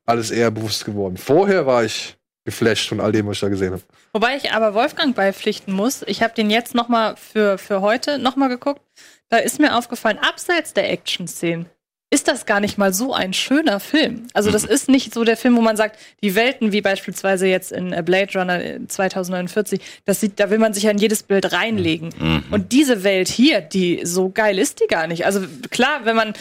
alles 0.05 0.31
eher 0.31 0.51
bewusst 0.51 0.85
geworden. 0.85 1.17
Vorher 1.17 1.65
war 1.65 1.83
ich 1.83 2.17
geflasht 2.43 2.89
von 2.89 2.99
all 2.99 3.11
dem, 3.11 3.27
was 3.27 3.37
ich 3.37 3.41
da 3.41 3.49
gesehen 3.49 3.73
habe. 3.73 3.83
Wobei 4.13 4.35
ich 4.35 4.51
aber 4.51 4.73
Wolfgang 4.73 5.15
beipflichten 5.15 5.73
muss. 5.73 6.01
Ich 6.07 6.23
habe 6.23 6.33
den 6.33 6.49
jetzt 6.49 6.73
noch 6.73 6.89
mal 6.89 7.15
für, 7.15 7.57
für 7.57 7.81
heute 7.81 8.17
noch 8.17 8.35
mal 8.35 8.47
geguckt. 8.47 8.81
Da 9.29 9.37
ist 9.37 9.59
mir 9.59 9.77
aufgefallen, 9.77 10.17
abseits 10.17 10.73
der 10.73 10.91
Action-Szenen 10.91 11.67
ist 12.13 12.27
das 12.27 12.45
gar 12.45 12.59
nicht 12.59 12.77
mal 12.77 12.93
so 12.93 13.13
ein 13.13 13.31
schöner 13.31 13.79
Film. 13.79 14.27
Also 14.33 14.51
das 14.51 14.65
ist 14.65 14.89
nicht 14.89 15.13
so 15.13 15.23
der 15.23 15.37
Film, 15.37 15.55
wo 15.55 15.61
man 15.61 15.77
sagt, 15.77 15.97
die 16.21 16.35
Welten, 16.35 16.73
wie 16.73 16.81
beispielsweise 16.81 17.47
jetzt 17.47 17.71
in 17.71 17.93
äh, 17.93 18.03
Blade 18.05 18.37
Runner 18.37 18.61
äh, 18.61 18.85
2049, 18.85 19.79
das 20.03 20.19
sieht, 20.19 20.37
da 20.37 20.49
will 20.49 20.59
man 20.59 20.73
sich 20.73 20.83
ja 20.83 20.91
in 20.91 20.97
jedes 20.97 21.23
Bild 21.23 21.53
reinlegen. 21.53 22.09
Und 22.51 22.73
diese 22.73 23.05
Welt 23.05 23.29
hier, 23.29 23.61
die 23.61 24.01
so 24.03 24.29
geil 24.29 24.59
ist 24.59 24.81
die 24.81 24.87
gar 24.87 25.07
nicht. 25.07 25.25
Also 25.25 25.41
klar, 25.69 26.01
wenn 26.03 26.17
man 26.17 26.33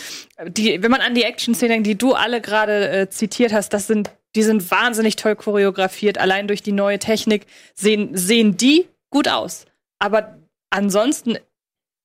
die, 0.49 0.83
wenn 0.83 0.91
man 0.91 1.01
an 1.01 1.15
die 1.15 1.23
Action-Szenen 1.23 1.71
denkt, 1.71 1.87
die 1.87 1.97
du 1.99 2.15
alle 2.15 2.41
gerade 2.41 2.91
äh, 2.91 3.09
zitiert 3.09 3.53
hast, 3.53 3.73
das 3.73 3.87
sind, 3.87 4.11
die 4.35 4.43
sind 4.43 4.69
wahnsinnig 4.73 5.15
toll 5.15 5.37
choreografiert. 5.37 6.19
Allein 6.19 6.49
durch 6.49 6.65
die 6.65 6.73
neue 6.73 6.99
Technik 6.99 7.47
sehen, 7.75 8.11
sehen 8.17 8.57
die 8.57 8.89
gut 9.11 9.29
aus. 9.29 9.67
Aber 10.01 10.39
ansonsten 10.71 11.39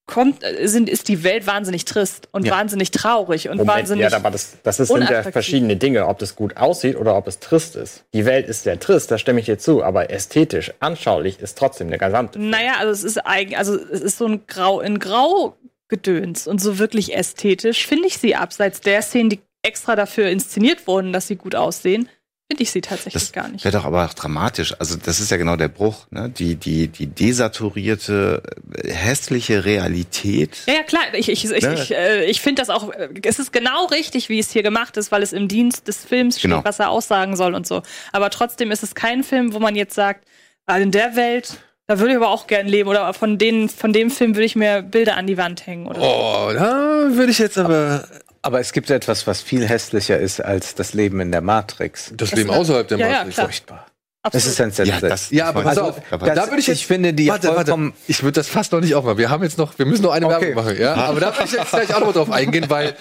kommt, 0.08 0.44
äh, 0.44 0.68
sind, 0.68 0.88
ist 0.90 1.08
die 1.08 1.24
Welt 1.24 1.48
wahnsinnig 1.48 1.86
trist 1.86 2.30
und 2.32 2.46
Ja. 2.46 2.54
wahnsinnig 2.54 2.92
traurig 2.92 3.50
und 3.50 3.58
Moment, 3.58 3.78
wahnsinnig. 3.80 4.10
ja, 4.12 4.16
aber 4.18 4.32
das, 4.32 4.58
das 4.64 4.80
ist, 4.80 4.90
sind 4.90 5.10
ja 5.10 5.24
verschiedene 5.24 5.76
Dinge, 5.78 6.08
ob 6.08 6.20
das 6.20 6.36
gut 6.36 6.58
aussieht 6.58 6.96
oder 6.96 7.16
ob 7.18 7.28
es 7.28 7.40
trist 7.40 7.76
ist. 7.76 8.04
Die 8.14 8.26
Welt 8.26 8.48
ist 8.48 8.64
sehr 8.64 8.80
trist, 8.80 9.10
da 9.12 9.18
stimme 9.18 9.40
ich 9.40 9.48
dir 9.48 9.58
zu, 9.58 9.84
aber 9.84 10.12
ästhetisch, 10.12 10.74
anschaulich 10.80 11.40
ist 11.40 11.58
trotzdem 11.58 11.88
eine 11.88 11.98
gesamte. 11.98 12.40
Naja, 12.40 12.74
also 12.80 12.92
es 12.92 13.04
ist 13.04 13.18
eigen, 13.26 13.56
also 13.56 13.76
es 13.76 14.02
ist 14.02 14.18
so 14.18 14.26
ein 14.28 14.46
Grau 14.48 14.80
in 14.82 15.00
Grau 15.00 15.56
gedöns 15.88 16.48
und 16.48 16.62
so 16.62 16.78
wirklich 16.80 17.16
ästhetisch 17.16 17.86
finde 17.88 18.08
ich 18.08 18.18
sie 18.18 18.36
abseits 18.36 18.82
der 18.82 19.02
Szenen, 19.02 19.30
die 19.30 19.40
extra 19.64 19.96
dafür 19.96 20.30
inszeniert 20.30 20.86
wurden, 20.88 21.14
dass 21.14 21.28
sie 21.28 21.36
gut 21.36 21.56
aussehen, 21.56 22.10
finde 22.48 22.62
ich 22.64 22.72
sie 22.72 22.82
tatsächlich 22.82 23.14
Das 23.24 23.32
gar 23.32 23.48
nicht. 23.48 23.66
wäre 23.66 23.76
doch 23.76 23.86
aber 23.86 24.06
auch 24.06 24.14
dramatisch. 24.14 24.76
Also 24.80 24.98
das 24.98 25.20
ist 25.20 25.32
ja 25.32 25.38
genau 25.38 25.56
der 25.56 25.68
Bruch. 25.68 26.06
Ne? 26.12 26.30
Die, 26.30 26.56
die, 26.56 26.88
die 26.90 27.08
desaturierte, 27.08 28.44
äh, 28.84 28.92
hässliche 28.92 29.66
Realität. 29.66 30.58
Ja, 30.68 30.74
ja, 30.76 30.84
klar, 30.84 31.02
ich, 31.14 31.30
ich, 31.30 31.44
ich, 31.52 31.64
Ne? 31.64 31.74
ich, 31.74 31.92
äh, 31.92 32.26
ich 32.26 32.42
finde 32.42 32.62
das 32.62 32.70
auch, 32.70 32.92
äh, 32.92 33.10
es 33.24 33.40
ist 33.40 33.52
genau 33.52 33.86
richtig, 33.88 34.30
wie 34.30 34.40
es 34.40 34.52
hier 34.52 34.64
gemacht 34.64 34.96
ist, 34.98 35.12
weil 35.12 35.24
es 35.24 35.34
im 35.34 35.48
Dienst 35.48 35.88
des 35.88 36.06
Films 36.06 36.38
steht, 36.40 36.52
Genau. 36.52 36.64
was 36.64 36.80
er 36.80 36.90
aussagen 36.90 37.36
soll 37.36 37.56
und 37.56 37.66
so. 37.66 37.82
Aber 38.12 38.30
trotzdem 38.30 38.72
ist 38.72 38.84
es 38.84 38.94
kein 38.96 39.24
Film, 39.24 39.54
wo 39.54 39.60
man 39.60 39.76
jetzt 39.76 39.96
sagt, 39.96 40.26
ah, 40.68 40.78
in 40.78 40.92
der 40.92 41.16
Welt, 41.16 41.58
da 41.88 42.00
würde 42.00 42.12
ich 42.12 42.18
aber 42.18 42.30
auch 42.30 42.48
gern 42.48 42.68
leben 42.68 42.90
oder 42.90 43.12
von, 43.14 43.38
denen, 43.38 43.70
von 43.70 43.92
dem 43.94 44.10
Film 44.12 44.36
würde 44.36 44.46
ich 44.46 44.56
mir 44.56 44.82
Bilder 44.84 45.18
an 45.18 45.28
die 45.28 45.38
Wand 45.38 45.66
hängen. 45.66 45.88
Oder 45.88 46.00
so. 46.00 46.06
Oh, 46.06 46.52
da 46.54 47.08
würde 47.16 47.32
ich 47.32 47.40
jetzt 47.40 47.58
aber 47.58 48.08
Aber 48.46 48.60
es 48.60 48.72
gibt 48.74 48.90
etwas, 48.92 49.26
was 49.26 49.42
viel 49.42 49.68
hässlicher 49.68 50.20
ist 50.20 50.40
als 50.40 50.76
das 50.76 50.94
Leben 50.94 51.20
in 51.20 51.32
der 51.32 51.42
Matrix. 51.42 52.12
das 52.16 52.32
Leben 52.34 52.52
außerhalb 52.52 52.88
der 52.88 52.98
Ja, 53.00 53.08
ja, 53.08 53.14
Matrix. 53.18 53.36
klar. 53.36 53.46
Furchtbar. 53.48 53.86
Absolut. 54.22 54.44
Das 54.44 54.46
ist 54.52 54.56
sensationell. 54.58 55.02
Ja, 55.04 55.10
das, 55.10 55.30
Ja, 55.32 55.46
aber 55.50 55.64
das 55.64 55.76
pass 55.76 55.78
auf, 55.84 55.98
ich. 55.98 56.04
Aber 56.14 56.30
da 56.32 56.46
würde 56.48 56.60
ich 56.60 56.68
jetzt, 56.68 56.78
ich 56.78 56.88
finde 56.88 57.14
die 57.14 57.28
warte, 57.28 57.48
warte, 57.56 57.92
ich 58.08 58.24
würde 58.24 58.40
das 58.40 58.48
fast 58.48 58.72
noch 58.72 58.82
nicht 58.82 58.96
aufmachen. 58.96 59.18
Wir 59.20 59.30
haben 59.30 59.44
jetzt 59.44 59.58
noch, 59.60 59.78
wir 59.78 59.86
müssen 59.86 60.02
noch 60.04 60.12
eine 60.14 60.26
Okay. 60.28 60.42
Werbung 60.56 60.64
machen, 60.64 60.80
ja. 60.80 60.94
Aber 60.96 61.20
da 61.20 61.28
würde 61.36 61.46
ich 61.46 61.52
jetzt 61.52 61.70
gleich 61.70 61.94
auch 61.94 62.00
noch 62.00 62.14
drauf 62.14 62.32
eingehen, 62.32 62.66
weil 62.70 62.96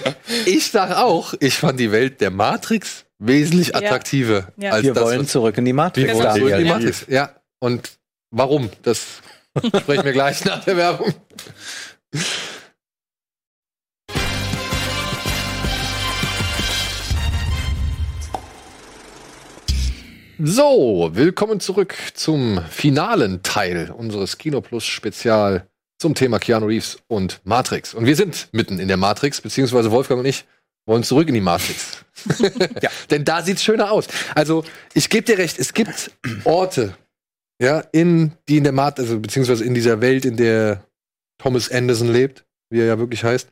ich 0.47 0.71
sage 0.71 0.99
auch, 0.99 1.33
ich 1.41 1.55
fand 1.57 1.79
die 1.81 1.93
Welt 1.93 2.21
der 2.21 2.31
Matrix 2.31 3.05
wesentlich 3.19 3.69
Ja. 3.69 3.77
attraktiver 3.77 4.49
Ja. 4.59 4.73
als 4.73 4.83
Wir 4.85 4.93
das, 4.93 5.05
wollen 5.05 5.21
was- 5.23 5.29
zurück 5.29 5.57
in 5.57 5.65
die 5.65 5.73
Matrix. 5.73 6.09
wir 6.09 6.15
wollen 6.15 6.35
zurück 6.37 6.53
in 6.53 6.59
die. 6.59 6.65
Matrix. 6.71 7.05
Ja. 7.09 7.31
Und 7.59 7.93
warum? 8.31 8.69
Das 8.83 9.01
sprechen 9.79 10.05
wir 10.05 10.13
gleich 10.13 10.45
nach 10.45 10.63
der 10.65 10.77
Werbung. 10.77 11.15
So, 20.43 21.11
willkommen 21.15 21.61
zurück 21.61 21.95
zum 22.15 22.61
finalen 22.69 23.45
Teil 23.45 23.93
unseres 23.93 24.37
Kino 24.37 24.61
Plus 24.61 24.85
Spezial 24.85 25.69
zum 25.97 26.17
Thema 26.17 26.41
Keanu 26.41 26.67
Reeves 26.67 26.99
und 27.07 27.41
Matrix. 27.45 27.95
Und 27.95 28.07
wir 28.07 28.17
sind 28.17 28.49
mitten 28.51 28.81
in 28.81 28.89
der 28.89 28.97
Matrix, 28.97 29.41
beziehungsweise 29.41 29.93
Wolfgang 29.93 30.19
und 30.19 30.27
ich 30.27 30.45
wollen 30.87 31.05
zurück 31.05 31.29
in 31.29 31.35
die 31.35 31.41
Matrix. 31.41 32.05
ja. 32.83 32.91
Denn 33.11 33.25
da 33.25 33.43
sieht's 33.43 33.63
schöner 33.63 33.93
aus. 33.93 34.09
Also, 34.35 34.65
ich 34.93 35.09
gebe 35.09 35.25
dir 35.25 35.39
recht, 35.39 35.61
es 35.61 35.73
gibt 35.73 36.11
Orte, 36.43 36.97
ja, 37.63 37.85
in, 37.93 38.33
die 38.49 38.57
in 38.57 38.65
der 38.65 38.73
Matrix, 38.73 39.11
also 39.11 39.21
beziehungsweise 39.21 39.65
in 39.65 39.75
dieser 39.75 40.01
Welt, 40.01 40.25
in 40.25 40.37
der 40.37 40.85
Thomas 41.39 41.71
Anderson 41.71 42.09
lebt, 42.09 42.45
wie 42.71 42.81
er 42.81 42.87
ja 42.87 42.99
wirklich 42.99 43.23
heißt, 43.23 43.49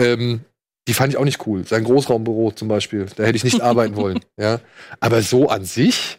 ähm, 0.00 0.44
die 0.88 0.94
fand 0.94 1.12
ich 1.12 1.18
auch 1.18 1.24
nicht 1.24 1.46
cool. 1.46 1.66
Sein 1.66 1.84
Großraumbüro 1.84 2.52
zum 2.52 2.68
Beispiel, 2.68 3.06
da 3.16 3.24
hätte 3.24 3.36
ich 3.36 3.44
nicht 3.44 3.60
arbeiten 3.60 3.96
wollen. 3.96 4.20
Ja, 4.38 4.60
aber 4.98 5.22
so 5.22 5.48
an 5.48 5.64
sich, 5.64 6.18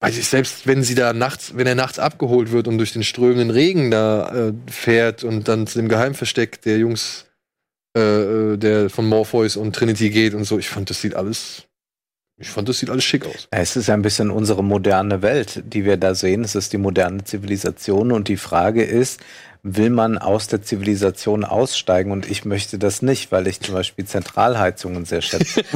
also 0.00 0.20
selbst 0.20 0.66
wenn 0.66 0.82
sie 0.82 0.94
da 0.94 1.12
nachts, 1.12 1.56
wenn 1.56 1.66
er 1.66 1.74
nachts 1.74 1.98
abgeholt 1.98 2.50
wird 2.50 2.68
und 2.68 2.78
durch 2.78 2.92
den 2.92 3.04
strömenden 3.04 3.50
Regen 3.50 3.90
da 3.90 4.48
äh, 4.48 4.52
fährt 4.70 5.24
und 5.24 5.48
dann 5.48 5.66
zu 5.66 5.78
dem 5.78 5.88
Geheimversteck 5.88 6.60
der 6.62 6.78
Jungs, 6.78 7.26
äh, 7.96 8.00
äh, 8.00 8.56
der 8.58 8.90
von 8.90 9.06
Morpheus 9.06 9.56
und 9.56 9.74
Trinity 9.74 10.10
geht 10.10 10.34
und 10.34 10.44
so, 10.44 10.58
ich 10.58 10.68
fand 10.68 10.90
das 10.90 11.00
sieht 11.00 11.14
alles 11.14 11.66
ich 12.36 12.48
fand, 12.50 12.68
das 12.68 12.80
sieht 12.80 12.90
alles 12.90 13.04
schick 13.04 13.26
aus. 13.26 13.46
Es 13.50 13.76
ist 13.76 13.88
ein 13.90 14.02
bisschen 14.02 14.30
unsere 14.30 14.64
moderne 14.64 15.22
Welt, 15.22 15.62
die 15.66 15.84
wir 15.84 15.96
da 15.96 16.14
sehen. 16.14 16.42
Es 16.42 16.56
ist 16.56 16.72
die 16.72 16.78
moderne 16.78 17.22
Zivilisation 17.22 18.10
und 18.10 18.26
die 18.26 18.36
Frage 18.36 18.82
ist, 18.82 19.20
will 19.64 19.90
man 19.90 20.18
aus 20.18 20.46
der 20.46 20.62
Zivilisation 20.62 21.44
aussteigen? 21.44 22.12
Und 22.12 22.30
ich 22.30 22.44
möchte 22.44 22.78
das 22.78 23.02
nicht, 23.02 23.32
weil 23.32 23.48
ich 23.48 23.60
zum 23.60 23.74
Beispiel 23.74 24.04
Zentralheizungen 24.04 25.04
sehr 25.06 25.22
schätze. 25.22 25.64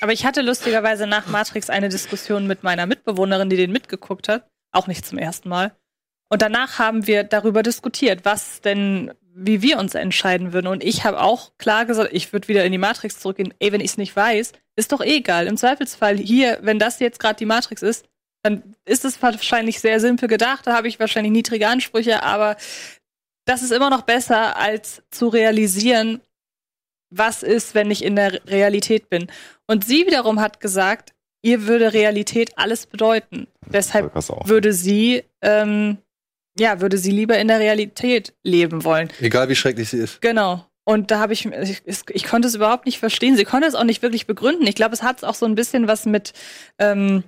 Aber 0.00 0.12
ich 0.12 0.24
hatte 0.24 0.42
lustigerweise 0.42 1.08
nach 1.08 1.26
Matrix 1.26 1.68
eine 1.68 1.88
Diskussion 1.88 2.46
mit 2.46 2.62
meiner 2.62 2.86
Mitbewohnerin, 2.86 3.50
die 3.50 3.56
den 3.56 3.72
mitgeguckt 3.72 4.28
hat. 4.28 4.48
Auch 4.70 4.86
nicht 4.86 5.04
zum 5.04 5.18
ersten 5.18 5.48
Mal. 5.48 5.72
Und 6.28 6.42
danach 6.42 6.78
haben 6.78 7.06
wir 7.06 7.24
darüber 7.24 7.64
diskutiert, 7.64 8.24
was 8.24 8.60
denn 8.60 9.12
wie 9.34 9.62
wir 9.62 9.78
uns 9.78 9.94
entscheiden 9.94 10.52
würden. 10.52 10.66
Und 10.66 10.84
ich 10.84 11.04
habe 11.04 11.20
auch 11.20 11.52
klar 11.58 11.84
gesagt, 11.86 12.12
ich 12.12 12.32
würde 12.32 12.48
wieder 12.48 12.64
in 12.64 12.72
die 12.72 12.78
Matrix 12.78 13.18
zurückgehen. 13.18 13.54
Ey, 13.58 13.72
wenn 13.72 13.80
ich 13.80 13.92
es 13.92 13.96
nicht 13.96 14.14
weiß, 14.14 14.52
ist 14.76 14.92
doch 14.92 15.00
eh 15.00 15.16
egal. 15.16 15.46
Im 15.46 15.56
Zweifelsfall 15.56 16.16
hier, 16.16 16.58
wenn 16.62 16.78
das 16.78 17.00
jetzt 17.00 17.20
gerade 17.20 17.36
die 17.36 17.46
Matrix 17.46 17.82
ist, 17.82 18.06
dann 18.42 18.74
ist 18.84 19.04
es 19.04 19.20
wahrscheinlich 19.22 19.80
sehr 19.80 20.00
simpel 20.00 20.28
gedacht. 20.28 20.66
Da 20.66 20.74
habe 20.74 20.88
ich 20.88 21.00
wahrscheinlich 21.00 21.32
niedrige 21.32 21.68
Ansprüche, 21.68 22.22
aber 22.22 22.56
das 23.44 23.62
ist 23.62 23.72
immer 23.72 23.90
noch 23.90 24.02
besser, 24.02 24.56
als 24.56 25.02
zu 25.10 25.28
realisieren, 25.28 26.20
was 27.10 27.42
ist, 27.42 27.74
wenn 27.74 27.90
ich 27.90 28.04
in 28.04 28.16
der 28.16 28.44
Realität 28.46 29.08
bin. 29.08 29.28
Und 29.66 29.84
sie 29.84 30.06
wiederum 30.06 30.40
hat 30.40 30.60
gesagt, 30.60 31.14
ihr 31.42 31.66
würde 31.66 31.92
Realität 31.92 32.56
alles 32.56 32.86
bedeuten. 32.86 33.46
Deshalb 33.66 34.14
würde 34.14 34.72
sie 34.72 35.24
ähm, 35.40 35.98
ja, 36.58 36.80
würde 36.80 36.98
sie 36.98 37.10
lieber 37.10 37.38
in 37.38 37.48
der 37.48 37.60
Realität 37.60 38.34
leben 38.42 38.84
wollen. 38.84 39.10
Egal 39.20 39.48
wie 39.48 39.54
schrecklich 39.54 39.90
sie 39.90 39.98
ist. 39.98 40.20
Genau. 40.20 40.64
Und 40.84 41.10
da 41.10 41.18
habe 41.18 41.32
ich, 41.32 41.44
ich, 41.44 42.02
ich 42.08 42.24
konnte 42.24 42.48
es 42.48 42.54
überhaupt 42.54 42.86
nicht 42.86 42.98
verstehen. 42.98 43.36
Sie 43.36 43.44
konnte 43.44 43.68
es 43.68 43.74
auch 43.74 43.84
nicht 43.84 44.02
wirklich 44.02 44.26
begründen. 44.26 44.66
Ich 44.66 44.74
glaube, 44.74 44.94
es 44.94 45.02
hat 45.02 45.22
auch 45.22 45.34
so 45.34 45.46
ein 45.46 45.54
bisschen 45.54 45.86
was 45.86 46.06
mit, 46.06 46.32
ähm, 46.78 47.24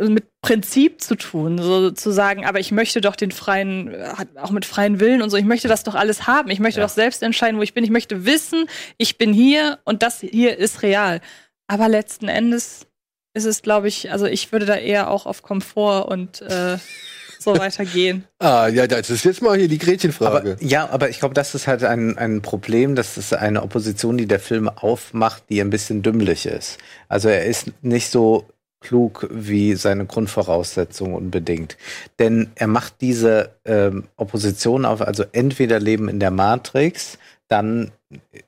mit 0.00 0.24
Prinzip 0.40 1.02
zu 1.02 1.14
tun, 1.14 1.58
so 1.58 1.90
zu 1.90 2.10
sagen, 2.10 2.44
aber 2.44 2.58
ich 2.58 2.72
möchte 2.72 3.00
doch 3.00 3.16
den 3.16 3.30
freien, 3.30 3.94
auch 4.36 4.50
mit 4.50 4.64
freien 4.64 4.98
Willen 4.98 5.20
und 5.22 5.30
so, 5.30 5.36
ich 5.36 5.44
möchte 5.44 5.68
das 5.68 5.84
doch 5.84 5.94
alles 5.94 6.26
haben. 6.26 6.50
Ich 6.50 6.58
möchte 6.58 6.80
ja. 6.80 6.86
doch 6.86 6.92
selbst 6.92 7.22
entscheiden, 7.22 7.58
wo 7.58 7.62
ich 7.62 7.74
bin. 7.74 7.84
Ich 7.84 7.90
möchte 7.90 8.24
wissen, 8.24 8.66
ich 8.96 9.18
bin 9.18 9.32
hier 9.32 9.78
und 9.84 10.02
das 10.02 10.20
hier 10.20 10.58
ist 10.58 10.82
real. 10.82 11.20
Aber 11.66 11.88
letzten 11.88 12.28
Endes 12.28 12.86
ist 13.34 13.44
es, 13.44 13.62
glaube 13.62 13.88
ich, 13.88 14.10
also 14.12 14.26
ich 14.26 14.52
würde 14.52 14.66
da 14.66 14.76
eher 14.76 15.10
auch 15.10 15.26
auf 15.26 15.42
Komfort 15.42 16.08
und 16.08 16.40
äh, 16.42 16.78
so 17.38 17.58
weitergehen. 17.58 18.24
ah, 18.38 18.68
ja, 18.68 18.86
das 18.86 19.10
ist 19.10 19.24
jetzt 19.24 19.42
mal 19.42 19.58
hier 19.58 19.68
die 19.68 19.78
Gretchenfrage. 19.78 20.52
Aber, 20.52 20.62
ja, 20.62 20.88
aber 20.88 21.10
ich 21.10 21.18
glaube, 21.18 21.34
das 21.34 21.54
ist 21.54 21.66
halt 21.66 21.84
ein, 21.84 22.16
ein 22.16 22.42
Problem. 22.42 22.94
Das 22.94 23.18
ist 23.18 23.34
eine 23.34 23.62
Opposition, 23.62 24.16
die 24.16 24.26
der 24.26 24.40
Film 24.40 24.68
aufmacht, 24.68 25.44
die 25.50 25.60
ein 25.60 25.70
bisschen 25.70 26.02
dümmlich 26.02 26.46
ist. 26.46 26.78
Also 27.08 27.28
er 27.28 27.44
ist 27.44 27.70
nicht 27.82 28.10
so 28.10 28.46
klug 28.84 29.26
wie 29.30 29.74
seine 29.74 30.06
Grundvoraussetzungen 30.06 31.14
unbedingt. 31.14 31.76
Denn 32.20 32.50
er 32.54 32.68
macht 32.68 33.00
diese 33.00 33.50
ähm, 33.64 34.04
Opposition 34.16 34.84
auf, 34.84 35.00
also 35.00 35.24
entweder 35.32 35.80
Leben 35.80 36.08
in 36.08 36.20
der 36.20 36.30
Matrix, 36.30 37.18
dann 37.48 37.90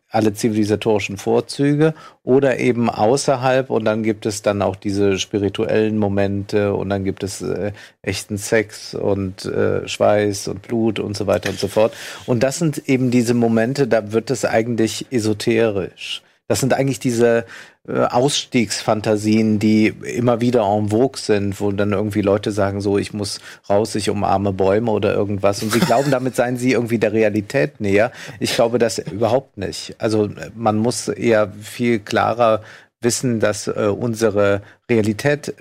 alle 0.09 0.33
zivilisatorischen 0.33 1.17
Vorzüge 1.17 1.95
oder 2.23 2.59
eben 2.59 2.89
außerhalb 2.89 3.69
und 3.71 3.85
dann 3.85 4.03
gibt 4.03 4.25
es 4.25 4.41
dann 4.41 4.63
auch 4.63 4.77
diese 4.77 5.19
spirituellen 5.19 5.99
Momente 5.99 6.73
und 6.75 6.89
dann 6.89 7.05
gibt 7.05 7.23
es 7.23 7.43
äh, 7.43 7.73
echten 8.03 8.39
Sex 8.39 8.95
und 8.95 9.45
äh, 9.45 9.87
Schweiß 9.87 10.49
und 10.49 10.63
Blut 10.63 11.01
und 11.01 11.17
so 11.17 11.27
weiter 11.27 11.51
und 11.51 11.59
so 11.59 11.69
fort. 11.69 11.93
Und 12.25 12.43
das 12.43 12.59
sind 12.59 12.89
eben 12.89 13.11
diese 13.11 13.35
Momente, 13.35 13.87
da 13.87 14.13
wird 14.13 14.31
es 14.31 14.45
eigentlich 14.45 15.07
esoterisch. 15.11 16.23
Das 16.49 16.61
sind 16.61 16.75
eigentlich 16.75 17.01
diese 17.01 17.45
äh, 17.89 18.01
Ausstiegsfantasien, 18.05 19.59
die 19.59 19.89
immer 19.89 20.41
wieder 20.41 20.63
en 20.63 20.91
vogue 20.91 21.19
sind, 21.19 21.61
wo 21.61 21.73
dann 21.73 21.93
irgendwie 21.93 22.23
Leute 22.23 22.53
sagen, 22.53 22.81
so, 22.81 22.99
ich 22.99 23.13
muss 23.13 23.41
raus, 23.69 23.95
ich 23.95 24.11
umarme 24.11 24.53
Bäume 24.53 24.91
oder 24.91 25.15
irgendwas. 25.15 25.63
Und 25.63 25.73
sie 25.73 25.81
glauben, 25.81 26.11
damit 26.11 26.37
seien 26.37 26.57
sie 26.57 26.73
irgendwie 26.73 26.99
der 26.99 27.13
Realität 27.13 27.81
näher. 27.81 28.13
Ich 28.41 28.55
glaube 28.55 28.79
das 28.79 28.99
überhaupt 28.99 29.57
nicht. 29.57 29.97
Also 29.99 30.29
man 30.55 30.77
muss 30.77 31.09
eher 31.09 31.53
viel 31.61 31.99
klarer 31.99 32.63
wissen, 33.01 33.41
dass 33.41 33.67
äh, 33.69 33.93
unsere 33.97 34.63
Realität 34.89 35.55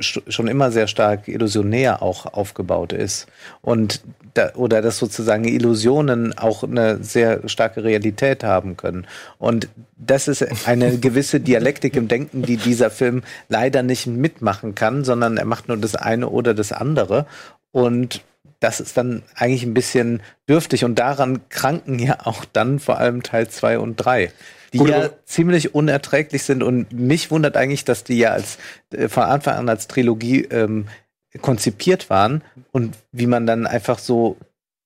schon 0.00 0.48
immer 0.48 0.70
sehr 0.70 0.86
stark 0.86 1.28
illusionär 1.28 2.02
auch 2.02 2.26
aufgebaut 2.26 2.92
ist. 2.92 3.26
Und 3.62 4.02
da, 4.34 4.54
oder 4.54 4.82
dass 4.82 4.98
sozusagen 4.98 5.44
Illusionen 5.44 6.36
auch 6.36 6.62
eine 6.62 7.02
sehr 7.02 7.48
starke 7.48 7.82
Realität 7.84 8.44
haben 8.44 8.76
können. 8.76 9.06
Und 9.38 9.68
das 9.96 10.28
ist 10.28 10.44
eine 10.66 10.98
gewisse 11.00 11.40
Dialektik 11.40 11.96
im 11.96 12.08
Denken, 12.08 12.42
die 12.42 12.56
dieser 12.56 12.90
Film 12.90 13.22
leider 13.48 13.82
nicht 13.82 14.06
mitmachen 14.06 14.74
kann, 14.74 15.04
sondern 15.04 15.36
er 15.36 15.46
macht 15.46 15.68
nur 15.68 15.76
das 15.76 15.94
eine 15.94 16.28
oder 16.28 16.54
das 16.54 16.72
andere. 16.72 17.26
Und 17.72 18.22
das 18.60 18.80
ist 18.80 18.96
dann 18.96 19.22
eigentlich 19.34 19.64
ein 19.64 19.74
bisschen 19.74 20.20
dürftig. 20.48 20.84
Und 20.84 20.98
daran 20.98 21.48
kranken 21.48 21.98
ja 21.98 22.18
auch 22.24 22.44
dann 22.44 22.78
vor 22.78 22.98
allem 22.98 23.22
Teil 23.22 23.48
zwei 23.48 23.78
und 23.78 23.96
drei 23.96 24.30
die 24.72 24.78
Gut, 24.78 24.88
ja 24.88 25.10
ziemlich 25.24 25.74
unerträglich 25.74 26.42
sind. 26.42 26.62
Und 26.62 26.92
mich 26.92 27.30
wundert 27.30 27.56
eigentlich, 27.56 27.84
dass 27.84 28.04
die 28.04 28.18
ja 28.18 28.30
als 28.30 28.58
äh, 28.92 29.08
von 29.08 29.24
Anfang 29.24 29.56
an 29.56 29.68
als 29.68 29.88
Trilogie 29.88 30.44
ähm, 30.44 30.86
konzipiert 31.40 32.10
waren 32.10 32.42
und 32.72 32.96
wie 33.12 33.26
man 33.26 33.46
dann 33.46 33.66
einfach 33.66 33.98
so 33.98 34.36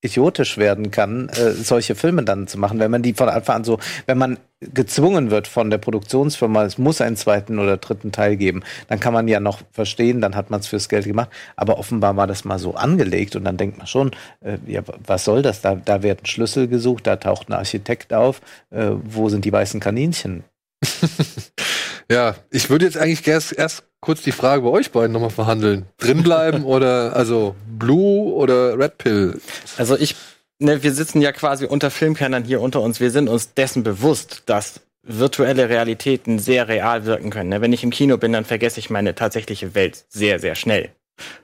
idiotisch 0.04 0.58
werden 0.58 0.90
kann, 0.90 1.28
äh, 1.30 1.52
solche 1.52 1.94
Filme 1.94 2.22
dann 2.22 2.46
zu 2.46 2.58
machen, 2.58 2.78
wenn 2.78 2.90
man 2.90 3.02
die 3.02 3.14
von 3.14 3.28
Anfang 3.28 3.56
an 3.56 3.64
so, 3.64 3.78
wenn 4.06 4.18
man 4.18 4.38
gezwungen 4.60 5.30
wird 5.30 5.48
von 5.48 5.70
der 5.70 5.78
Produktionsfirma, 5.78 6.64
es 6.64 6.78
muss 6.78 7.00
einen 7.00 7.16
zweiten 7.16 7.58
oder 7.58 7.76
dritten 7.76 8.12
Teil 8.12 8.36
geben, 8.36 8.62
dann 8.88 9.00
kann 9.00 9.12
man 9.12 9.28
ja 9.28 9.40
noch 9.40 9.60
verstehen, 9.72 10.20
dann 10.20 10.36
hat 10.36 10.50
man 10.50 10.60
es 10.60 10.66
fürs 10.66 10.88
Geld 10.88 11.06
gemacht. 11.06 11.30
Aber 11.56 11.78
offenbar 11.78 12.16
war 12.16 12.26
das 12.26 12.44
mal 12.44 12.58
so 12.58 12.74
angelegt 12.74 13.36
und 13.36 13.44
dann 13.44 13.56
denkt 13.56 13.78
man 13.78 13.86
schon, 13.86 14.12
äh, 14.40 14.58
ja, 14.66 14.82
was 15.06 15.24
soll 15.24 15.42
das? 15.42 15.60
Da, 15.60 15.74
da 15.74 16.02
wird 16.02 16.28
Schlüssel 16.28 16.68
gesucht, 16.68 17.06
da 17.06 17.16
taucht 17.16 17.48
ein 17.48 17.54
Architekt 17.54 18.12
auf, 18.12 18.40
äh, 18.70 18.90
wo 19.04 19.28
sind 19.28 19.44
die 19.44 19.52
weißen 19.52 19.80
Kaninchen? 19.80 20.44
ja, 22.10 22.34
ich 22.50 22.68
würde 22.68 22.84
jetzt 22.84 22.98
eigentlich 22.98 23.26
erst, 23.26 23.52
erst 23.52 23.84
kurz 24.04 24.22
die 24.22 24.32
Frage 24.32 24.62
bei 24.62 24.68
euch 24.68 24.92
beiden 24.92 25.12
nochmal 25.12 25.30
verhandeln. 25.30 25.86
Drinbleiben 25.98 26.64
oder 26.64 27.16
also 27.16 27.56
Blue 27.66 28.32
oder 28.34 28.78
Red 28.78 28.98
Pill? 28.98 29.40
Also 29.76 29.96
ich, 29.96 30.14
ne, 30.58 30.82
wir 30.82 30.92
sitzen 30.92 31.20
ja 31.20 31.32
quasi 31.32 31.64
unter 31.64 31.90
Filmkennern 31.90 32.44
hier 32.44 32.60
unter 32.60 32.82
uns. 32.82 33.00
Wir 33.00 33.10
sind 33.10 33.28
uns 33.28 33.54
dessen 33.54 33.82
bewusst, 33.82 34.42
dass 34.46 34.80
virtuelle 35.02 35.68
Realitäten 35.68 36.38
sehr 36.38 36.68
real 36.68 37.04
wirken 37.04 37.30
können. 37.30 37.50
Ne? 37.50 37.60
Wenn 37.60 37.72
ich 37.72 37.82
im 37.82 37.90
Kino 37.90 38.16
bin, 38.16 38.32
dann 38.32 38.44
vergesse 38.44 38.80
ich 38.80 38.90
meine 38.90 39.14
tatsächliche 39.14 39.74
Welt 39.74 40.04
sehr, 40.08 40.38
sehr 40.38 40.54
schnell. 40.54 40.90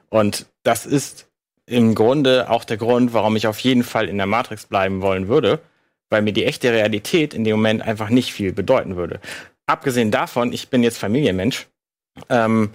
Und 0.09 0.47
das 0.63 0.87
ist 0.87 1.27
im 1.67 1.95
Grunde 1.95 2.51
auch 2.51 2.65
der 2.65 2.77
Grund, 2.77 3.13
warum 3.13 3.37
ich 3.37 3.47
auf 3.47 3.59
jeden 3.61 3.85
Fall 3.85 4.09
in 4.09 4.17
der 4.17 4.27
Matrix 4.27 4.67
bleiben 4.67 5.03
wollen 5.03 5.29
würde, 5.29 5.61
weil 6.11 6.23
mir 6.23 6.33
die 6.33 6.45
echte 6.45 6.73
Realität 6.73 7.33
in 7.33 7.45
dem 7.45 7.57
Moment 7.57 7.83
einfach 7.83 8.11
nicht 8.11 8.33
viel 8.33 8.53
bedeuten 8.53 8.97
würde. 8.97 9.21
Abgesehen 9.67 10.11
davon, 10.11 10.53
ich 10.53 10.69
bin 10.69 10.83
jetzt 10.83 10.99
Familienmensch 10.99 11.69
ähm, 12.29 12.71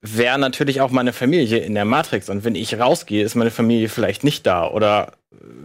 wäre 0.00 0.38
natürlich 0.38 0.80
auch 0.80 0.90
meine 0.90 1.12
Familie 1.12 1.58
in 1.58 1.74
der 1.74 1.84
Matrix. 1.84 2.28
Und 2.28 2.44
wenn 2.44 2.54
ich 2.54 2.78
rausgehe, 2.78 3.24
ist 3.24 3.34
meine 3.34 3.50
Familie 3.50 3.88
vielleicht 3.88 4.24
nicht 4.24 4.46
da. 4.46 4.68
Oder 4.68 5.12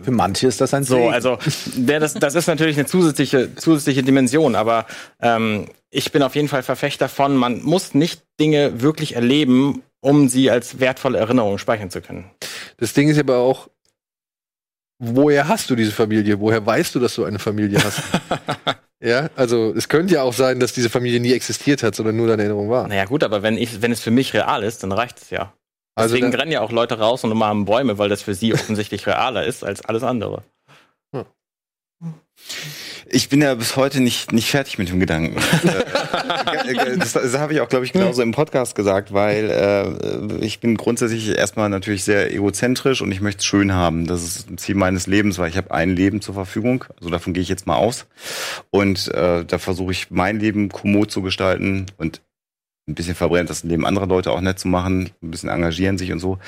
für 0.01 0.11
manche 0.11 0.47
ist 0.47 0.61
das 0.61 0.73
ein 0.73 0.83
so. 0.83 0.95
Segen. 0.95 1.13
Also 1.13 1.37
das, 1.77 2.13
das 2.13 2.35
ist 2.35 2.47
natürlich 2.47 2.77
eine 2.77 2.85
zusätzliche 2.85 3.55
zusätzliche 3.55 4.03
Dimension. 4.03 4.55
Aber 4.55 4.85
ähm, 5.21 5.67
ich 5.89 6.11
bin 6.11 6.23
auf 6.23 6.35
jeden 6.35 6.47
Fall 6.47 6.63
Verfechter 6.63 7.09
von, 7.09 7.35
man 7.35 7.61
muss 7.61 7.93
nicht 7.93 8.23
Dinge 8.39 8.81
wirklich 8.81 9.15
erleben, 9.15 9.83
um 9.99 10.29
sie 10.29 10.49
als 10.49 10.79
wertvolle 10.79 11.19
Erinnerung 11.19 11.57
speichern 11.57 11.89
zu 11.89 12.01
können. 12.01 12.25
Das 12.77 12.93
Ding 12.93 13.09
ist 13.09 13.19
aber 13.19 13.37
auch, 13.37 13.69
woher 14.97 15.47
hast 15.47 15.69
du 15.69 15.75
diese 15.75 15.91
Familie? 15.91 16.39
Woher 16.39 16.65
weißt 16.65 16.95
du, 16.95 16.99
dass 16.99 17.15
du 17.15 17.25
eine 17.25 17.39
Familie 17.39 17.83
hast? 17.83 18.01
Ja, 19.03 19.29
also 19.35 19.73
es 19.75 19.89
könnte 19.89 20.13
ja 20.13 20.21
auch 20.21 20.33
sein, 20.33 20.59
dass 20.59 20.73
diese 20.73 20.89
Familie 20.89 21.19
nie 21.19 21.33
existiert 21.33 21.81
hat, 21.81 21.95
sondern 21.95 22.15
nur 22.15 22.27
deine 22.27 22.43
Erinnerung 22.43 22.69
war. 22.69 22.87
Naja, 22.87 23.05
gut, 23.05 23.23
aber 23.23 23.41
wenn, 23.41 23.57
ich, 23.57 23.81
wenn 23.81 23.91
es 23.91 24.01
für 24.01 24.11
mich 24.11 24.33
real 24.33 24.63
ist, 24.63 24.83
dann 24.83 24.91
reicht 24.91 25.19
es 25.21 25.31
ja. 25.31 25.53
Also 25.95 26.15
Deswegen 26.15 26.33
rennen 26.33 26.51
ja 26.51 26.61
auch 26.61 26.71
Leute 26.71 26.99
raus 26.99 27.23
und 27.23 27.31
umarmen 27.31 27.65
Bäume, 27.65 27.97
weil 27.97 28.09
das 28.09 28.21
für 28.21 28.35
sie 28.35 28.53
offensichtlich 28.53 29.07
realer 29.07 29.43
ist 29.45 29.63
als 29.63 29.83
alles 29.83 30.03
andere. 30.03 30.43
Ich 33.13 33.27
bin 33.27 33.41
ja 33.41 33.53
bis 33.55 33.75
heute 33.75 33.99
nicht, 33.99 34.31
nicht 34.31 34.49
fertig 34.49 34.77
mit 34.77 34.89
dem 34.89 34.99
Gedanken. 34.99 35.37
Äh, 36.63 36.97
das 36.97 37.13
das 37.13 37.37
habe 37.37 37.53
ich 37.53 37.61
auch, 37.61 37.69
glaube 37.69 37.85
ich, 37.85 37.93
genauso 37.93 38.21
im 38.21 38.31
Podcast 38.31 38.75
gesagt, 38.75 39.13
weil 39.13 39.49
äh, 39.49 40.43
ich 40.43 40.59
bin 40.59 40.75
grundsätzlich 40.75 41.29
erstmal 41.29 41.69
natürlich 41.69 42.03
sehr 42.03 42.33
egozentrisch 42.33 43.01
und 43.01 43.11
ich 43.11 43.21
möchte 43.21 43.39
es 43.39 43.45
schön 43.45 43.73
haben. 43.73 44.05
Das 44.05 44.23
ist 44.23 44.49
ein 44.49 44.57
Ziel 44.57 44.75
meines 44.75 45.07
Lebens, 45.07 45.37
weil 45.39 45.49
ich 45.49 45.57
habe 45.57 45.71
ein 45.71 45.95
Leben 45.95 46.21
zur 46.21 46.33
Verfügung. 46.33 46.85
Also 46.97 47.09
davon 47.09 47.33
gehe 47.33 47.43
ich 47.43 47.49
jetzt 47.49 47.67
mal 47.67 47.75
aus. 47.75 48.05
Und 48.69 49.13
äh, 49.13 49.45
da 49.45 49.57
versuche 49.59 49.91
ich 49.91 50.11
mein 50.11 50.39
Leben 50.39 50.69
kommod 50.69 51.11
zu 51.11 51.21
gestalten 51.21 51.87
und 51.97 52.21
ein 52.87 52.95
bisschen 52.95 53.15
verbrennt 53.15 53.49
das 53.49 53.63
Leben 53.63 53.85
anderer 53.85 54.07
Leute 54.07 54.31
auch 54.31 54.41
nett 54.41 54.59
zu 54.59 54.67
machen, 54.67 55.11
ein 55.21 55.31
bisschen 55.31 55.49
engagieren 55.49 55.97
sich 55.97 56.11
und 56.11 56.19
so. 56.19 56.39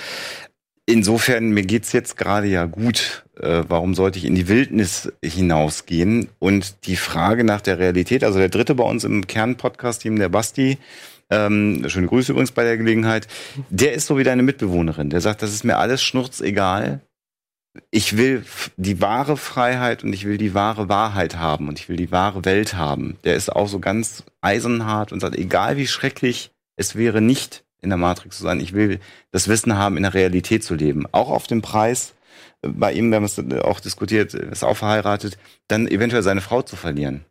Insofern, 0.86 1.52
mir 1.52 1.64
geht's 1.64 1.94
jetzt 1.94 2.18
gerade 2.18 2.48
ja 2.48 2.66
gut. 2.66 3.26
Äh, 3.40 3.64
warum 3.70 3.96
sollte 3.96 4.20
ich 4.20 4.26
in 4.26 4.36
die 4.36 4.50
Wildnis 4.50 5.12
hinausgehen? 5.24 6.28
Und 6.40 6.86
die 6.88 6.98
Frage 6.98 7.46
nach 7.46 7.62
der 7.62 7.80
Realität, 7.80 8.24
also 8.24 8.38
der 8.38 8.50
dritte 8.50 8.76
bei 8.76 8.84
uns 8.84 9.06
im 9.06 9.26
Kern-Podcast-Team, 9.26 10.18
der 10.20 10.28
Basti, 10.28 10.78
ähm, 11.30 11.86
schöne 11.88 12.08
Grüße 12.08 12.34
übrigens 12.34 12.52
bei 12.52 12.66
der 12.66 12.78
Gelegenheit, 12.78 13.28
der 13.70 13.94
ist 13.94 14.08
so 14.08 14.18
wie 14.18 14.26
deine 14.26 14.44
Mitbewohnerin. 14.44 15.10
Der 15.10 15.22
sagt, 15.22 15.42
das 15.42 15.54
ist 15.54 15.64
mir 15.64 15.78
alles 15.78 16.04
schnurzegal. 16.04 17.02
Ich 17.90 18.18
will 18.18 18.46
die 18.76 19.02
wahre 19.02 19.38
Freiheit 19.38 20.04
und 20.04 20.12
ich 20.12 20.26
will 20.26 20.38
die 20.38 20.54
wahre 20.54 20.90
Wahrheit 20.90 21.38
haben 21.38 21.70
und 21.70 21.80
ich 21.80 21.88
will 21.88 21.96
die 21.96 22.12
wahre 22.12 22.44
Welt 22.44 22.76
haben. 22.76 23.18
Der 23.24 23.36
ist 23.36 23.50
auch 23.50 23.70
so 23.70 23.80
ganz 23.80 24.24
eisenhart 24.42 25.14
und 25.14 25.22
sagt, 25.22 25.38
egal 25.38 25.78
wie 25.78 25.88
schrecklich 25.88 26.52
es 26.76 26.96
wäre, 26.96 27.22
nicht 27.22 27.64
in 27.84 27.90
der 27.90 27.98
Matrix 27.98 28.38
zu 28.38 28.44
sein, 28.44 28.60
ich 28.60 28.74
will 28.74 29.00
das 29.32 29.48
Wissen 29.48 29.78
haben, 29.78 29.98
in 29.98 30.04
der 30.04 30.14
Realität 30.14 30.64
zu 30.64 30.74
leben. 30.74 31.06
Auch 31.12 31.30
auf 31.30 31.48
dem 31.48 31.62
Preis, 31.62 32.14
äh, 32.62 32.70
bei 32.70 32.94
ihm, 32.94 33.10
wir 33.10 33.18
haben 33.18 33.26
es 33.26 33.38
äh, 33.38 33.60
auch 33.60 33.80
diskutiert, 33.80 34.34
äh, 34.34 34.52
ist 34.52 34.64
auch 34.64 34.78
verheiratet, 34.78 35.38
dann 35.68 35.88
eventuell 35.88 36.24
seine 36.24 36.42
Frau 36.42 36.62
zu 36.62 36.76
verlieren. 36.76 37.26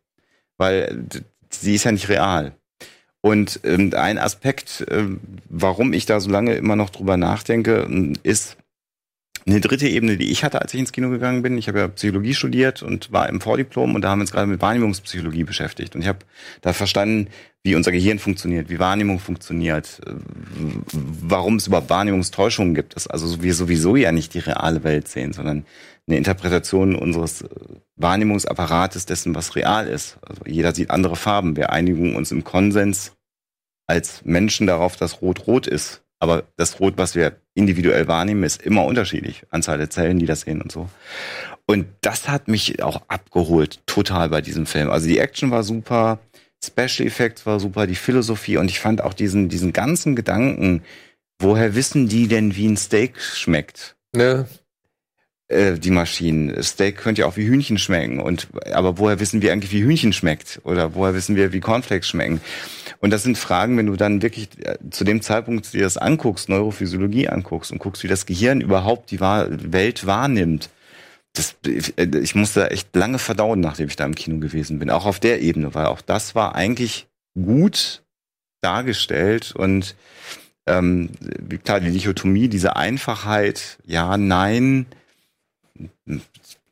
Weil 0.57 1.07
äh, 1.13 1.19
sie 1.49 1.75
ist 1.75 1.83
ja 1.83 1.91
nicht 1.91 2.09
real. 2.09 2.53
Und 3.21 3.61
ähm, 3.63 3.93
ein 3.95 4.17
Aspekt, 4.17 4.85
ähm, 4.89 5.19
warum 5.47 5.93
ich 5.93 6.05
da 6.05 6.19
so 6.19 6.29
lange 6.29 6.55
immer 6.55 6.75
noch 6.75 6.89
drüber 6.89 7.17
nachdenke, 7.17 7.87
ähm, 7.87 8.13
ist 8.23 8.57
eine 9.45 9.59
dritte 9.59 9.87
Ebene, 9.87 10.17
die 10.17 10.31
ich 10.31 10.43
hatte, 10.43 10.61
als 10.61 10.73
ich 10.73 10.79
ins 10.79 10.91
Kino 10.91 11.09
gegangen 11.09 11.41
bin. 11.41 11.57
Ich 11.57 11.67
habe 11.67 11.79
ja 11.79 11.87
Psychologie 11.89 12.33
studiert 12.33 12.81
und 12.81 13.11
war 13.11 13.27
im 13.27 13.41
Vordiplom 13.41 13.95
und 13.95 14.01
da 14.01 14.09
haben 14.09 14.19
wir 14.19 14.23
uns 14.23 14.31
gerade 14.31 14.47
mit 14.47 14.61
Wahrnehmungspsychologie 14.61 15.43
beschäftigt. 15.43 15.95
Und 15.95 16.01
ich 16.01 16.07
habe 16.07 16.19
da 16.61 16.71
verstanden, 16.71 17.27
wie 17.63 17.75
unser 17.75 17.91
Gehirn 17.91 18.19
funktioniert, 18.19 18.69
wie 18.69 18.79
Wahrnehmung 18.79 19.19
funktioniert, 19.19 19.99
äh, 20.05 20.13
warum 20.93 21.55
es 21.55 21.67
überhaupt 21.67 21.89
Wahrnehmungstäuschungen 21.89 22.75
gibt. 22.75 22.95
Das 22.95 23.07
also 23.07 23.41
wir 23.41 23.53
sowieso 23.53 23.95
ja 23.95 24.11
nicht 24.11 24.33
die 24.33 24.39
reale 24.39 24.83
Welt 24.83 25.07
sehen, 25.07 25.33
sondern 25.33 25.65
eine 26.07 26.17
Interpretation 26.17 26.95
unseres 26.95 27.41
äh, 27.41 27.47
Wahrnehmungsapparates 27.95 29.05
dessen, 29.05 29.35
was 29.35 29.55
real 29.55 29.87
ist. 29.87 30.17
Also 30.21 30.41
jeder 30.45 30.73
sieht 30.73 30.89
andere 30.89 31.15
Farben. 31.15 31.55
Wir 31.55 31.71
einigen 31.71 32.15
uns 32.15 32.31
im 32.31 32.43
Konsens 32.43 33.13
als 33.87 34.23
Menschen 34.25 34.67
darauf, 34.67 34.95
dass 34.95 35.21
Rot 35.21 35.47
rot 35.47 35.67
ist. 35.67 36.02
Aber 36.23 36.45
das 36.55 36.79
Rot, 36.79 36.93
was 36.95 37.15
wir 37.15 37.35
individuell 37.53 38.07
wahrnehmen, 38.07 38.43
ist 38.43 38.61
immer 38.61 38.85
unterschiedlich. 38.85 39.43
Anzahl 39.49 39.77
der 39.77 39.89
Zellen, 39.89 40.19
die 40.19 40.25
das 40.25 40.41
sehen 40.41 40.61
und 40.61 40.71
so. 40.71 40.87
Und 41.65 41.85
das 41.99 42.29
hat 42.29 42.47
mich 42.47 42.81
auch 42.81 43.01
abgeholt, 43.09 43.81
total 43.87 44.29
bei 44.29 44.39
diesem 44.39 44.65
Film. 44.65 44.89
Also 44.89 45.05
die 45.05 45.17
Action 45.19 45.51
war 45.51 45.63
super, 45.63 46.19
Special 46.63 47.05
Effects 47.05 47.45
war 47.45 47.59
super, 47.59 47.87
die 47.87 47.95
Philosophie 47.95 48.55
und 48.55 48.71
ich 48.71 48.79
fand 48.79 49.01
auch 49.01 49.13
diesen, 49.13 49.49
diesen 49.49 49.73
ganzen 49.73 50.15
Gedanken, 50.15 50.83
woher 51.39 51.75
wissen 51.75 52.07
die 52.07 52.29
denn, 52.29 52.55
wie 52.55 52.67
ein 52.67 52.77
Steak 52.77 53.19
schmeckt? 53.19 53.97
Ne? 54.15 54.47
Äh, 55.49 55.73
die 55.73 55.91
Maschinen. 55.91 56.63
Steak 56.63 56.95
könnte 56.95 57.23
ja 57.23 57.27
auch 57.27 57.35
wie 57.35 57.47
Hühnchen 57.47 57.79
schmecken. 57.79 58.21
Und 58.21 58.47
aber 58.71 58.97
woher 58.97 59.19
wissen 59.19 59.41
wir 59.41 59.51
eigentlich, 59.51 59.73
wie 59.73 59.83
Hühnchen 59.83 60.13
schmeckt? 60.13 60.61
Oder 60.63 60.95
woher 60.95 61.15
wissen 61.15 61.35
wir, 61.35 61.51
wie 61.51 61.59
Cornflakes 61.59 62.07
schmecken? 62.07 62.39
Und 63.03 63.09
das 63.09 63.23
sind 63.23 63.37
Fragen, 63.37 63.75
wenn 63.75 63.87
du 63.87 63.97
dann 63.97 64.21
wirklich 64.21 64.47
äh, 64.65 64.77
zu 64.89 65.03
dem 65.03 65.21
Zeitpunkt 65.21 65.73
dir 65.73 65.81
das 65.81 65.97
anguckst, 65.97 66.47
Neurophysiologie 66.47 67.27
anguckst 67.27 67.69
und 67.69 67.79
guckst, 67.79 68.01
wie 68.03 68.07
das 68.07 68.25
Gehirn 68.25 68.61
überhaupt 68.61 69.11
die 69.11 69.19
Welt 69.19 70.05
wahrnimmt. 70.05 70.69
Das, 71.33 71.57
äh, 71.65 72.05
ich 72.17 72.33
musste 72.33 72.71
echt 72.71 72.95
lange 72.95 73.19
verdauen, 73.19 73.59
nachdem 73.59 73.89
ich 73.89 73.97
da 73.97 74.05
im 74.05 74.15
Kino 74.15 74.39
gewesen 74.39 74.79
bin. 74.79 74.89
Auch 74.89 75.05
auf 75.05 75.19
der 75.19 75.41
Ebene, 75.41 75.75
weil 75.75 75.87
auch 75.87 75.99
das 75.99 76.33
war 76.33 76.55
eigentlich 76.55 77.07
gut 77.35 78.03
dargestellt 78.61 79.53
und 79.53 79.97
ähm, 80.65 81.09
klar, 81.65 81.81
die 81.81 81.91
Dichotomie, 81.91 82.47
diese 82.47 82.77
Einfachheit, 82.77 83.79
ja, 83.85 84.15
nein, 84.15 84.85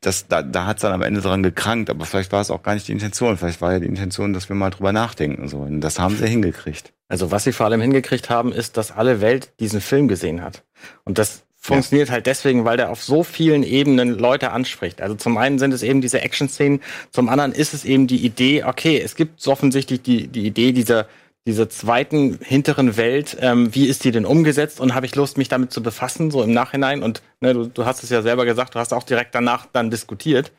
das, 0.01 0.27
da, 0.27 0.41
da 0.41 0.65
hat 0.65 0.77
es 0.77 0.81
dann 0.81 0.93
am 0.93 1.03
Ende 1.03 1.21
dran 1.21 1.43
gekrankt, 1.43 1.89
aber 1.91 2.05
vielleicht 2.05 2.31
war 2.31 2.41
es 2.41 2.49
auch 2.49 2.63
gar 2.63 2.73
nicht 2.73 2.87
die 2.87 2.91
Intention. 2.91 3.37
Vielleicht 3.37 3.61
war 3.61 3.73
ja 3.73 3.79
die 3.79 3.85
Intention, 3.85 4.33
dass 4.33 4.49
wir 4.49 4.55
mal 4.55 4.71
drüber 4.71 4.91
nachdenken. 4.91 5.47
So. 5.47 5.59
Und 5.59 5.81
das 5.81 5.99
haben 5.99 6.17
sie 6.17 6.27
hingekriegt. 6.27 6.91
Also 7.07 7.29
was 7.29 7.43
sie 7.43 7.51
vor 7.51 7.67
allem 7.67 7.81
hingekriegt 7.81 8.29
haben, 8.29 8.51
ist, 8.51 8.77
dass 8.77 8.91
alle 8.91 9.21
Welt 9.21 9.53
diesen 9.59 9.79
Film 9.79 10.07
gesehen 10.07 10.41
hat. 10.41 10.63
Und 11.03 11.19
das 11.19 11.43
funktioniert 11.55 12.09
halt 12.09 12.25
deswegen, 12.25 12.65
weil 12.65 12.77
der 12.77 12.89
auf 12.89 13.03
so 13.03 13.23
vielen 13.23 13.61
Ebenen 13.61 14.17
Leute 14.17 14.51
anspricht. 14.51 15.01
Also 15.01 15.13
zum 15.13 15.37
einen 15.37 15.59
sind 15.59 15.71
es 15.71 15.83
eben 15.83 16.01
diese 16.01 16.21
Action-Szenen, 16.21 16.81
zum 17.11 17.29
anderen 17.29 17.51
ist 17.51 17.75
es 17.75 17.85
eben 17.85 18.07
die 18.07 18.25
Idee, 18.25 18.63
okay, 18.63 18.99
es 18.99 19.15
gibt 19.15 19.39
so 19.39 19.51
offensichtlich 19.51 20.01
die, 20.01 20.27
die 20.27 20.47
Idee 20.47 20.71
dieser, 20.71 21.05
dieser 21.47 21.69
zweiten 21.69 22.39
hinteren 22.41 22.97
Welt, 22.97 23.35
ähm, 23.39 23.73
wie 23.73 23.87
ist 23.87 24.03
die 24.03 24.11
denn 24.11 24.25
umgesetzt 24.25 24.79
und 24.79 24.93
habe 24.93 25.07
ich 25.07 25.15
Lust, 25.15 25.37
mich 25.37 25.49
damit 25.49 25.71
zu 25.71 25.81
befassen, 25.81 26.29
so 26.29 26.43
im 26.43 26.53
Nachhinein. 26.53 27.01
Und 27.01 27.23
ne, 27.39 27.53
du, 27.53 27.65
du 27.65 27.85
hast 27.85 28.03
es 28.03 28.09
ja 28.09 28.21
selber 28.21 28.45
gesagt, 28.45 28.75
du 28.75 28.79
hast 28.79 28.93
auch 28.93 29.03
direkt 29.03 29.33
danach 29.33 29.65
dann 29.71 29.89
diskutiert. 29.89 30.51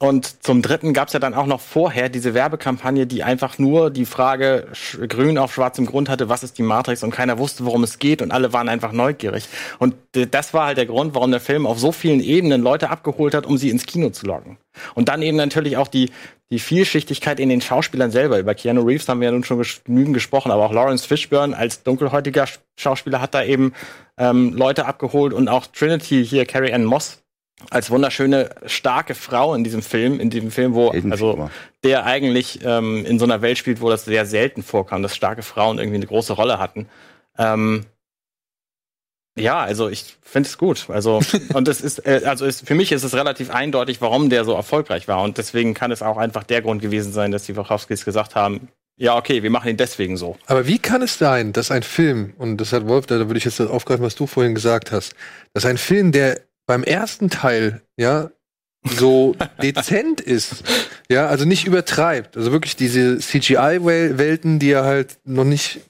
Und 0.00 0.44
zum 0.44 0.62
Dritten 0.62 0.92
gab 0.92 1.08
es 1.08 1.14
ja 1.14 1.18
dann 1.18 1.34
auch 1.34 1.46
noch 1.46 1.60
vorher 1.60 2.08
diese 2.08 2.32
Werbekampagne, 2.32 3.06
die 3.08 3.24
einfach 3.24 3.58
nur 3.58 3.90
die 3.90 4.06
Frage 4.06 4.68
grün 5.08 5.38
auf 5.38 5.52
schwarzem 5.52 5.86
Grund 5.86 6.08
hatte, 6.08 6.28
was 6.28 6.44
ist 6.44 6.56
die 6.56 6.62
Matrix 6.62 7.02
und 7.02 7.10
keiner 7.10 7.38
wusste, 7.38 7.64
worum 7.64 7.82
es 7.82 7.98
geht 7.98 8.22
und 8.22 8.30
alle 8.30 8.52
waren 8.52 8.68
einfach 8.68 8.92
neugierig. 8.92 9.48
Und 9.80 9.96
das 10.12 10.54
war 10.54 10.66
halt 10.66 10.78
der 10.78 10.86
Grund, 10.86 11.16
warum 11.16 11.32
der 11.32 11.40
Film 11.40 11.66
auf 11.66 11.80
so 11.80 11.90
vielen 11.90 12.20
Ebenen 12.20 12.62
Leute 12.62 12.90
abgeholt 12.90 13.34
hat, 13.34 13.44
um 13.44 13.58
sie 13.58 13.70
ins 13.70 13.86
Kino 13.86 14.10
zu 14.10 14.26
locken. 14.26 14.56
Und 14.94 15.08
dann 15.08 15.20
eben 15.20 15.36
natürlich 15.36 15.76
auch 15.76 15.88
die, 15.88 16.12
die 16.50 16.60
Vielschichtigkeit 16.60 17.40
in 17.40 17.48
den 17.48 17.60
Schauspielern 17.60 18.12
selber. 18.12 18.38
Über 18.38 18.54
Keanu 18.54 18.82
Reeves 18.82 19.08
haben 19.08 19.20
wir 19.20 19.26
ja 19.26 19.32
nun 19.32 19.42
schon 19.42 19.60
genügend 19.84 20.14
gesprochen, 20.14 20.52
aber 20.52 20.64
auch 20.64 20.72
Lawrence 20.72 21.08
Fishburne 21.08 21.56
als 21.56 21.82
dunkelhäutiger 21.82 22.44
Sch- 22.44 22.58
Schauspieler 22.78 23.20
hat 23.20 23.34
da 23.34 23.42
eben 23.42 23.72
ähm, 24.16 24.54
Leute 24.54 24.86
abgeholt 24.86 25.32
und 25.32 25.48
auch 25.48 25.66
Trinity 25.66 26.24
hier, 26.24 26.46
Carrie 26.46 26.72
Ann 26.72 26.84
Moss, 26.84 27.24
als 27.70 27.90
wunderschöne, 27.90 28.50
starke 28.66 29.14
Frau 29.14 29.54
in 29.54 29.64
diesem 29.64 29.82
Film, 29.82 30.20
in 30.20 30.30
diesem 30.30 30.50
Film, 30.50 30.74
wo, 30.74 30.90
also, 30.90 31.50
der 31.84 32.06
eigentlich 32.06 32.60
ähm, 32.64 33.04
in 33.04 33.18
so 33.18 33.24
einer 33.24 33.42
Welt 33.42 33.58
spielt, 33.58 33.80
wo 33.80 33.90
das 33.90 34.04
sehr 34.04 34.26
selten 34.26 34.62
vorkam, 34.62 35.02
dass 35.02 35.16
starke 35.16 35.42
Frauen 35.42 35.78
irgendwie 35.78 35.96
eine 35.96 36.06
große 36.06 36.32
Rolle 36.32 36.58
hatten. 36.58 36.88
Ähm, 37.36 37.86
ja, 39.36 39.60
also 39.60 39.88
ich 39.88 40.16
finde 40.22 40.48
es 40.48 40.58
gut. 40.58 40.86
Also 40.88 41.20
und 41.54 41.68
es 41.68 41.80
ist, 41.80 42.06
äh, 42.06 42.22
also 42.24 42.44
ist, 42.44 42.66
für 42.66 42.74
mich 42.74 42.92
ist 42.92 43.04
es 43.04 43.14
relativ 43.14 43.50
eindeutig, 43.50 44.00
warum 44.00 44.30
der 44.30 44.44
so 44.44 44.54
erfolgreich 44.54 45.08
war 45.08 45.22
und 45.22 45.38
deswegen 45.38 45.74
kann 45.74 45.90
es 45.90 46.02
auch 46.02 46.16
einfach 46.16 46.44
der 46.44 46.62
Grund 46.62 46.82
gewesen 46.82 47.12
sein, 47.12 47.32
dass 47.32 47.44
die 47.44 47.56
Wachowskis 47.56 48.04
gesagt 48.04 48.34
haben, 48.34 48.68
ja 48.96 49.16
okay, 49.16 49.42
wir 49.42 49.50
machen 49.50 49.68
ihn 49.68 49.76
deswegen 49.76 50.16
so. 50.16 50.36
Aber 50.46 50.66
wie 50.66 50.78
kann 50.78 51.02
es 51.02 51.18
sein, 51.18 51.52
dass 51.52 51.70
ein 51.70 51.82
Film, 51.82 52.34
und 52.38 52.58
das 52.58 52.72
hat 52.72 52.86
Wolf, 52.86 53.06
da 53.06 53.18
würde 53.18 53.38
ich 53.38 53.44
jetzt 53.44 53.60
das 53.60 53.68
aufgreifen, 53.68 54.04
was 54.04 54.14
du 54.14 54.26
vorhin 54.26 54.54
gesagt 54.54 54.92
hast, 54.92 55.14
dass 55.54 55.64
ein 55.64 55.78
Film, 55.78 56.12
der 56.12 56.40
beim 56.68 56.84
ersten 56.84 57.30
Teil, 57.30 57.80
ja, 57.96 58.30
so 58.84 59.34
dezent 59.62 60.20
ist, 60.20 60.62
ja, 61.10 61.26
also 61.26 61.44
nicht 61.44 61.66
übertreibt, 61.66 62.36
also 62.36 62.52
wirklich 62.52 62.76
diese 62.76 63.18
CGI-Welten, 63.18 64.60
die 64.60 64.70
er 64.70 64.84
halt 64.84 65.18
noch 65.24 65.44
nicht, 65.44 65.80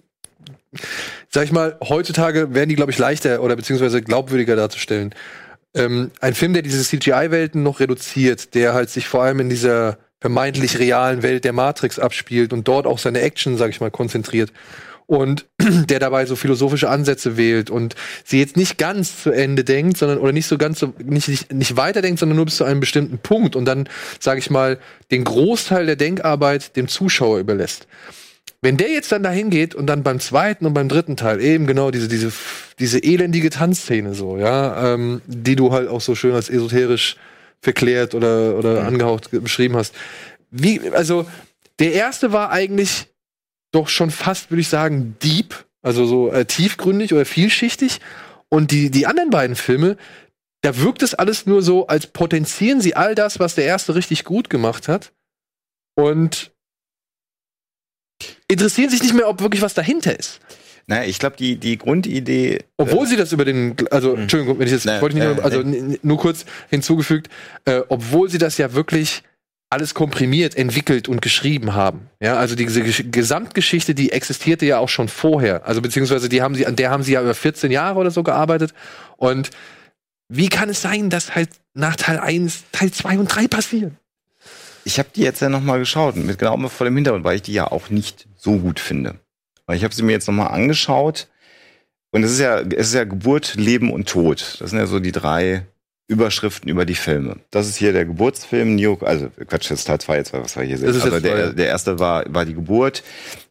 sag 1.28 1.44
ich 1.44 1.52
mal, 1.52 1.76
heutzutage 1.82 2.55
werden 2.55 2.70
die, 2.70 2.76
glaube 2.76 2.92
ich, 2.92 2.98
leichter 2.98 3.42
oder 3.42 3.56
beziehungsweise 3.56 4.00
glaubwürdiger 4.00 4.55
darzustellen. 4.55 5.14
Ähm, 5.74 6.12
ein 6.20 6.34
Film, 6.34 6.52
der 6.52 6.62
diese 6.62 6.82
CGI-Welten 6.82 7.62
noch 7.62 7.80
reduziert, 7.80 8.55
der 8.55 8.72
halt 8.72 8.88
sich 8.88 9.09
vor 9.09 9.24
allem 9.24 9.40
in 9.40 9.50
dieser 9.50 9.98
vermeintlich 10.20 10.78
realen 10.78 11.22
Welt 11.22 11.44
der 11.44 11.52
Matrix 11.52 11.98
abspielt 11.98 12.52
und 12.52 12.68
dort 12.68 12.86
auch 12.86 12.98
seine 12.98 13.20
Action, 13.20 13.56
sag 13.56 13.70
ich 13.70 13.80
mal, 13.80 13.90
konzentriert 13.90 14.52
und 15.09 15.47
der 15.59 15.98
dabei 15.98 16.26
so 16.26 16.36
philosophische 16.36 16.89
Ansätze 16.89 17.36
wählt 17.36 17.70
und 17.70 17.97
sie 18.24 18.39
jetzt 18.39 18.56
nicht 18.56 18.78
ganz 18.78 19.22
zu 19.22 19.30
Ende 19.32 19.64
denkt, 19.64 19.97
sondern 19.97 20.18
oder 20.18 20.32
nicht 20.32 20.47
so 20.47 20.59
ganz 20.59 20.78
so 20.78 20.93
nicht 21.02 21.28
nicht, 21.28 21.52
nicht 21.52 21.76
weiterdenkt, 21.76 22.20
sondern 22.20 22.36
nur 22.36 22.44
bis 22.44 22.59
zu 22.59 22.64
einem 22.64 22.78
bestimmten 22.80 23.18
Punkt 23.18 23.56
und 23.56 23.64
dann 23.64 23.89
sage 24.20 24.39
ich 24.39 24.51
mal 24.51 24.78
den 25.10 25.24
Großteil 25.24 25.86
der 25.86 25.97
Denkarbeit 25.97 26.76
dem 26.76 26.89
Zuschauer 26.89 27.39
überlässt. 27.39 27.89
Wenn 28.60 28.76
der 28.76 28.90
jetzt 28.90 29.10
dann 29.10 29.22
dahin 29.22 29.51
geht 29.51 29.74
und 29.74 29.86
dann 29.86 30.02
beim 30.02 30.20
zweiten 30.20 30.66
und 30.66 30.74
beim 30.74 30.89
dritten 30.89 31.16
Teil 31.16 31.40
eben 31.40 31.66
genau 31.66 31.90
diese 31.90 32.09
diese 32.09 32.30
diese 32.78 33.02
elendige 33.02 33.48
Tanzszene 33.51 34.14
so, 34.14 34.36
ja, 34.36 34.94
ähm, 34.94 35.22
die 35.26 35.56
du 35.56 35.72
halt 35.72 35.89
auch 35.89 36.02
so 36.02 36.14
schön 36.14 36.35
als 36.35 36.51
esoterisch 36.51 37.16
verklärt 37.62 38.14
oder 38.14 38.56
oder 38.56 38.85
angehaucht 38.85 39.30
ge- 39.30 39.40
beschrieben 39.40 39.76
hast, 39.76 39.94
wie, 40.51 40.80
also, 40.93 41.26
der 41.78 41.93
erste 41.93 42.32
war 42.32 42.51
eigentlich 42.51 43.06
doch 43.72 43.88
schon 43.88 44.10
fast, 44.10 44.50
würde 44.50 44.60
ich 44.60 44.68
sagen, 44.68 45.16
deep, 45.22 45.54
also 45.82 46.06
so 46.06 46.32
äh, 46.32 46.44
tiefgründig 46.44 47.12
oder 47.12 47.24
vielschichtig. 47.24 48.00
Und 48.48 48.70
die, 48.70 48.90
die 48.90 49.06
anderen 49.06 49.30
beiden 49.30 49.56
Filme, 49.56 49.96
da 50.62 50.76
wirkt 50.78 51.02
es 51.02 51.14
alles 51.14 51.46
nur 51.46 51.62
so, 51.62 51.86
als 51.86 52.06
potenzieren 52.06 52.80
sie 52.80 52.94
all 52.94 53.14
das, 53.14 53.38
was 53.38 53.54
der 53.54 53.64
erste 53.64 53.94
richtig 53.94 54.24
gut 54.24 54.48
gemacht 54.50 54.88
hat. 54.88 55.12
Und 55.94 56.52
interessieren 58.48 58.90
sich 58.90 59.02
nicht 59.02 59.14
mehr, 59.14 59.28
ob 59.28 59.40
wirklich 59.40 59.62
was 59.62 59.74
dahinter 59.74 60.18
ist. 60.18 60.40
Naja, 60.86 61.04
ich 61.06 61.18
glaube, 61.18 61.36
die, 61.36 61.56
die 61.56 61.76
Grundidee. 61.76 62.64
Obwohl 62.78 63.06
sie 63.06 63.16
das 63.16 63.32
über 63.32 63.44
den, 63.44 63.76
also, 63.90 64.14
Entschuldigung, 64.14 64.58
wenn 64.58 64.66
ich 64.66 64.72
jetzt, 64.72 64.86
Nee, 64.86 65.00
wollte 65.02 65.18
ich 65.18 65.22
nicht 65.22 65.30
äh, 65.30 65.34
nur, 65.34 65.44
also 65.44 65.62
nee. 65.62 65.76
n- 65.78 65.98
nur 66.02 66.16
kurz 66.16 66.46
hinzugefügt, 66.70 67.28
äh, 67.66 67.82
obwohl 67.88 68.30
sie 68.30 68.38
das 68.38 68.56
ja 68.56 68.72
wirklich 68.72 69.22
alles 69.70 69.94
komprimiert, 69.94 70.56
entwickelt 70.56 71.08
und 71.08 71.20
geschrieben 71.20 71.74
haben. 71.74 72.08
Ja, 72.20 72.36
also 72.36 72.54
diese 72.54 72.82
Gesch 72.82 73.04
Gesamtgeschichte, 73.10 73.94
die 73.94 74.12
existierte 74.12 74.64
ja 74.64 74.78
auch 74.78 74.88
schon 74.88 75.08
vorher. 75.08 75.66
Also 75.66 75.82
beziehungsweise 75.82 76.28
die 76.28 76.40
haben 76.40 76.54
sie, 76.54 76.66
an 76.66 76.76
der 76.76 76.90
haben 76.90 77.02
sie 77.02 77.12
ja 77.12 77.20
über 77.20 77.34
14 77.34 77.70
Jahre 77.70 77.98
oder 77.98 78.10
so 78.10 78.22
gearbeitet. 78.22 78.72
Und 79.16 79.50
wie 80.28 80.48
kann 80.48 80.70
es 80.70 80.80
sein, 80.80 81.10
dass 81.10 81.34
halt 81.34 81.50
nach 81.74 81.96
Teil 81.96 82.18
1, 82.18 82.64
Teil 82.72 82.90
2 82.90 83.18
und 83.18 83.26
3 83.26 83.48
passieren? 83.48 83.98
Ich 84.84 84.98
habe 84.98 85.10
die 85.14 85.22
jetzt 85.22 85.40
ja 85.40 85.50
nochmal 85.50 85.78
geschaut, 85.78 86.16
mit 86.16 86.38
genau 86.38 86.56
vor 86.68 86.86
dem 86.86 86.94
Hintergrund, 86.94 87.24
weil 87.24 87.36
ich 87.36 87.42
die 87.42 87.52
ja 87.52 87.70
auch 87.70 87.90
nicht 87.90 88.26
so 88.36 88.56
gut 88.58 88.80
finde. 88.80 89.16
Weil 89.66 89.76
ich 89.76 89.84
habe 89.84 89.94
sie 89.94 90.02
mir 90.02 90.12
jetzt 90.12 90.26
nochmal 90.26 90.48
angeschaut 90.48 91.28
und 92.10 92.22
es 92.22 92.32
ist 92.32 92.40
ja, 92.40 92.60
es 92.60 92.88
ist 92.88 92.94
ja 92.94 93.04
Geburt, 93.04 93.54
Leben 93.56 93.92
und 93.92 94.08
Tod. 94.08 94.56
Das 94.60 94.70
sind 94.70 94.78
ja 94.78 94.86
so 94.86 94.98
die 94.98 95.12
drei 95.12 95.66
Überschriften 96.09 96.70
über 96.70 96.86
die 96.86 96.94
Filme. 96.94 97.36
Das 97.51 97.68
ist 97.68 97.76
hier 97.76 97.93
der 97.93 98.06
Geburtsfilm, 98.06 98.74
Neo, 98.74 98.98
also 99.02 99.28
Quatsch, 99.47 99.70
das 99.70 99.80
ist 99.80 99.85
Teil 99.85 100.01
2 100.01 100.16
jetzt, 100.16 100.32
was 100.32 100.56
wir 100.56 100.62
hier 100.62 100.78
sehen. 100.78 100.89
Also 100.89 101.20
der, 101.20 101.52
der 101.52 101.66
erste 101.66 101.98
war, 101.98 102.24
war 102.28 102.47
die 102.47 102.55
Geburt. 102.55 103.02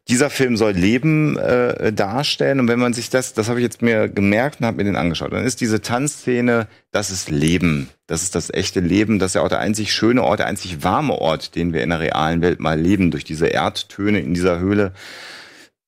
Dieser 0.08 0.32
Film 0.32 0.58
soll 0.58 0.72
Leben 0.72 1.38
äh, 1.38 1.94
darstellen 1.94 2.60
und 2.60 2.68
wenn 2.68 2.80
man 2.80 2.94
sich 2.94 3.12
das, 3.12 3.36
das 3.36 3.48
habe 3.48 3.60
ich 3.60 3.64
jetzt 3.64 3.84
mir 3.84 4.10
gemerkt 4.10 4.60
und 4.60 4.66
habe 4.66 4.78
mir 4.78 4.86
den 4.86 4.96
angeschaut, 4.96 5.34
dann 5.34 5.46
ist 5.46 5.62
diese 5.62 5.82
Tanzszene, 5.82 6.68
das 6.92 7.12
ist 7.12 7.30
Leben. 7.30 7.90
Das 8.08 8.24
ist 8.24 8.34
das 8.34 8.52
echte 8.52 8.80
Leben. 8.80 9.20
Das 9.20 9.32
ist 9.32 9.36
ja 9.36 9.42
auch 9.44 9.50
der 9.50 9.60
einzig 9.60 9.94
schöne 9.94 10.24
Ort, 10.24 10.40
der 10.40 10.48
einzig 10.48 10.84
warme 10.84 11.14
Ort, 11.14 11.54
den 11.54 11.74
wir 11.74 11.84
in 11.84 11.90
der 11.90 12.00
realen 12.00 12.42
Welt 12.42 12.60
mal 12.60 12.80
leben, 12.80 13.12
durch 13.12 13.24
diese 13.24 13.48
Erdtöne 13.48 14.20
in 14.20 14.34
dieser 14.34 14.58
Höhle. 14.58 14.94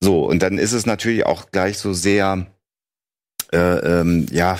So, 0.01 0.25
und 0.25 0.43
dann 0.43 0.59
ist 0.59 0.73
es 0.73 0.85
natürlich 0.85 1.25
auch 1.25 1.49
gleich 1.51 1.79
so 1.79 1.93
sehr, 1.93 2.45
äh, 3.51 3.57
ähm, 3.57 4.27
ja, 4.31 4.57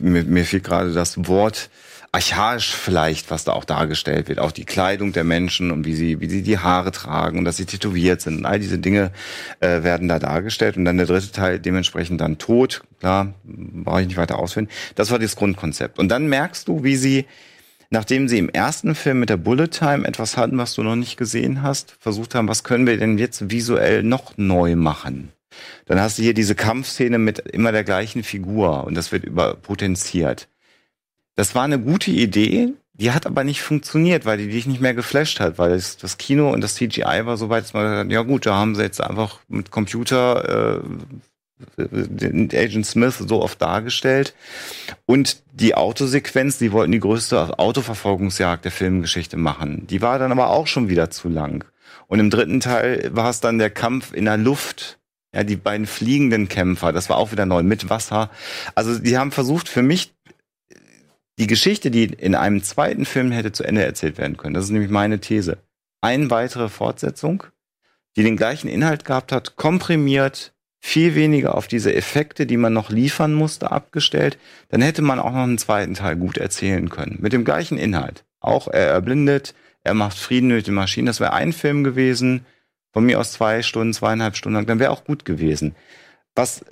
mir, 0.00 0.24
mir 0.24 0.44
fehlt 0.44 0.64
gerade 0.64 0.92
das 0.92 1.26
Wort, 1.26 1.70
archaisch 2.12 2.74
vielleicht, 2.74 3.30
was 3.30 3.44
da 3.44 3.52
auch 3.52 3.64
dargestellt 3.64 4.28
wird. 4.28 4.40
Auch 4.40 4.52
die 4.52 4.64
Kleidung 4.64 5.12
der 5.12 5.24
Menschen 5.24 5.70
und 5.70 5.84
wie 5.84 5.94
sie, 5.94 6.20
wie 6.20 6.28
sie 6.28 6.42
die 6.42 6.58
Haare 6.58 6.90
tragen 6.90 7.38
und 7.38 7.44
dass 7.44 7.56
sie 7.56 7.66
tätowiert 7.66 8.20
sind. 8.20 8.44
All 8.44 8.58
diese 8.58 8.78
Dinge 8.78 9.12
äh, 9.60 9.82
werden 9.82 10.08
da 10.08 10.18
dargestellt. 10.18 10.76
Und 10.76 10.84
dann 10.84 10.96
der 10.96 11.06
dritte 11.06 11.30
Teil 11.30 11.60
dementsprechend 11.60 12.20
dann 12.20 12.38
tot. 12.38 12.82
Klar, 12.98 13.34
brauche 13.44 14.00
ich 14.00 14.08
nicht 14.08 14.16
weiter 14.16 14.38
ausführen. 14.38 14.68
Das 14.96 15.10
war 15.10 15.18
das 15.18 15.36
Grundkonzept. 15.36 15.98
Und 15.98 16.08
dann 16.08 16.28
merkst 16.28 16.66
du, 16.66 16.82
wie 16.82 16.96
sie 16.96 17.26
nachdem 17.92 18.28
sie 18.28 18.38
im 18.38 18.48
ersten 18.48 18.94
Film 18.94 19.18
mit 19.18 19.30
der 19.30 19.36
Bullet 19.36 19.66
Time 19.66 20.06
etwas 20.06 20.36
hatten, 20.36 20.58
was 20.58 20.74
du 20.74 20.84
noch 20.84 20.94
nicht 20.94 21.16
gesehen 21.16 21.62
hast, 21.62 21.96
versucht 21.98 22.36
haben, 22.36 22.46
was 22.46 22.62
können 22.62 22.86
wir 22.86 22.96
denn 22.96 23.18
jetzt 23.18 23.50
visuell 23.50 24.04
noch 24.04 24.36
neu 24.36 24.76
machen? 24.76 25.32
Dann 25.86 26.00
hast 26.00 26.18
du 26.18 26.22
hier 26.22 26.34
diese 26.34 26.54
Kampfszene 26.54 27.18
mit 27.18 27.38
immer 27.38 27.72
der 27.72 27.84
gleichen 27.84 28.22
Figur 28.22 28.84
und 28.84 28.94
das 28.94 29.12
wird 29.12 29.24
überpotenziert. 29.24 30.48
Das 31.36 31.54
war 31.54 31.64
eine 31.64 31.78
gute 31.78 32.10
Idee, 32.10 32.74
die 32.92 33.12
hat 33.12 33.26
aber 33.26 33.44
nicht 33.44 33.62
funktioniert, 33.62 34.26
weil 34.26 34.36
die 34.36 34.48
dich 34.48 34.66
nicht 34.66 34.82
mehr 34.82 34.92
geflasht 34.92 35.40
hat, 35.40 35.58
weil 35.58 35.70
das, 35.70 35.96
das 35.96 36.18
Kino 36.18 36.52
und 36.52 36.60
das 36.60 36.74
CGI 36.74 37.24
war 37.24 37.38
so 37.38 37.48
weit, 37.48 37.64
dass 37.64 37.72
man 37.72 37.84
gesagt 37.84 38.04
hat, 38.04 38.12
ja 38.12 38.22
gut, 38.22 38.44
da 38.44 38.54
haben 38.56 38.74
sie 38.74 38.82
jetzt 38.82 39.00
einfach 39.00 39.38
mit 39.48 39.70
Computer 39.70 40.76
äh, 40.76 40.80
den 41.78 42.50
Agent 42.52 42.86
Smith 42.86 43.18
so 43.18 43.42
oft 43.42 43.60
dargestellt. 43.60 44.34
Und 45.06 45.42
die 45.52 45.74
Autosequenz, 45.74 46.58
die 46.58 46.72
wollten 46.72 46.92
die 46.92 47.00
größte 47.00 47.58
Autoverfolgungsjagd 47.58 48.64
der 48.64 48.72
Filmgeschichte 48.72 49.36
machen. 49.36 49.86
Die 49.86 50.02
war 50.02 50.18
dann 50.18 50.32
aber 50.32 50.50
auch 50.50 50.66
schon 50.66 50.88
wieder 50.88 51.10
zu 51.10 51.28
lang. 51.28 51.64
Und 52.06 52.20
im 52.20 52.30
dritten 52.30 52.60
Teil 52.60 53.10
war 53.14 53.30
es 53.30 53.40
dann 53.40 53.58
der 53.58 53.70
Kampf 53.70 54.12
in 54.12 54.26
der 54.26 54.36
Luft. 54.36 54.98
Ja, 55.34 55.44
die 55.44 55.56
beiden 55.56 55.86
fliegenden 55.86 56.48
Kämpfer, 56.48 56.92
das 56.92 57.08
war 57.08 57.16
auch 57.16 57.30
wieder 57.30 57.46
neu 57.46 57.62
mit 57.62 57.88
Wasser. 57.88 58.30
Also 58.74 58.98
die 58.98 59.16
haben 59.16 59.30
versucht, 59.30 59.68
für 59.68 59.82
mich 59.82 60.12
die 61.38 61.46
Geschichte, 61.46 61.90
die 61.90 62.04
in 62.04 62.34
einem 62.34 62.62
zweiten 62.62 63.04
Film 63.04 63.30
hätte 63.30 63.52
zu 63.52 63.64
Ende 63.64 63.84
erzählt 63.84 64.18
werden 64.18 64.36
können. 64.36 64.54
Das 64.54 64.64
ist 64.64 64.70
nämlich 64.70 64.90
meine 64.90 65.20
These. 65.20 65.58
Eine 66.02 66.30
weitere 66.30 66.68
Fortsetzung, 66.68 67.44
die 68.16 68.22
den 68.22 68.36
gleichen 68.36 68.68
Inhalt 68.68 69.04
gehabt 69.04 69.32
hat, 69.32 69.56
komprimiert, 69.56 70.52
viel 70.80 71.14
weniger 71.14 71.54
auf 71.54 71.68
diese 71.68 71.94
Effekte, 71.94 72.46
die 72.46 72.56
man 72.56 72.72
noch 72.72 72.90
liefern 72.90 73.32
musste, 73.32 73.70
abgestellt. 73.70 74.38
Dann 74.68 74.82
hätte 74.82 75.02
man 75.02 75.18
auch 75.20 75.32
noch 75.32 75.44
einen 75.44 75.58
zweiten 75.58 75.94
Teil 75.94 76.16
gut 76.16 76.38
erzählen 76.38 76.88
können. 76.88 77.18
Mit 77.20 77.32
dem 77.32 77.44
gleichen 77.44 77.78
Inhalt. 77.78 78.24
Auch 78.40 78.68
er 78.68 78.88
erblindet, 78.88 79.54
er 79.82 79.94
macht 79.94 80.18
Frieden 80.18 80.48
mit 80.48 80.66
den 80.66 80.74
Maschinen. 80.74 81.06
Das 81.06 81.20
wäre 81.20 81.34
ein 81.34 81.52
Film 81.52 81.84
gewesen. 81.84 82.44
Von 82.92 83.04
mir 83.04 83.20
aus 83.20 83.32
zwei 83.32 83.62
Stunden, 83.62 83.94
zweieinhalb 83.94 84.36
Stunden 84.36 84.56
lang. 84.56 84.66
Dann 84.66 84.78
wäre 84.78 84.90
auch 84.90 85.04
gut 85.04 85.24
gewesen. 85.24 85.74
Was 86.34 86.64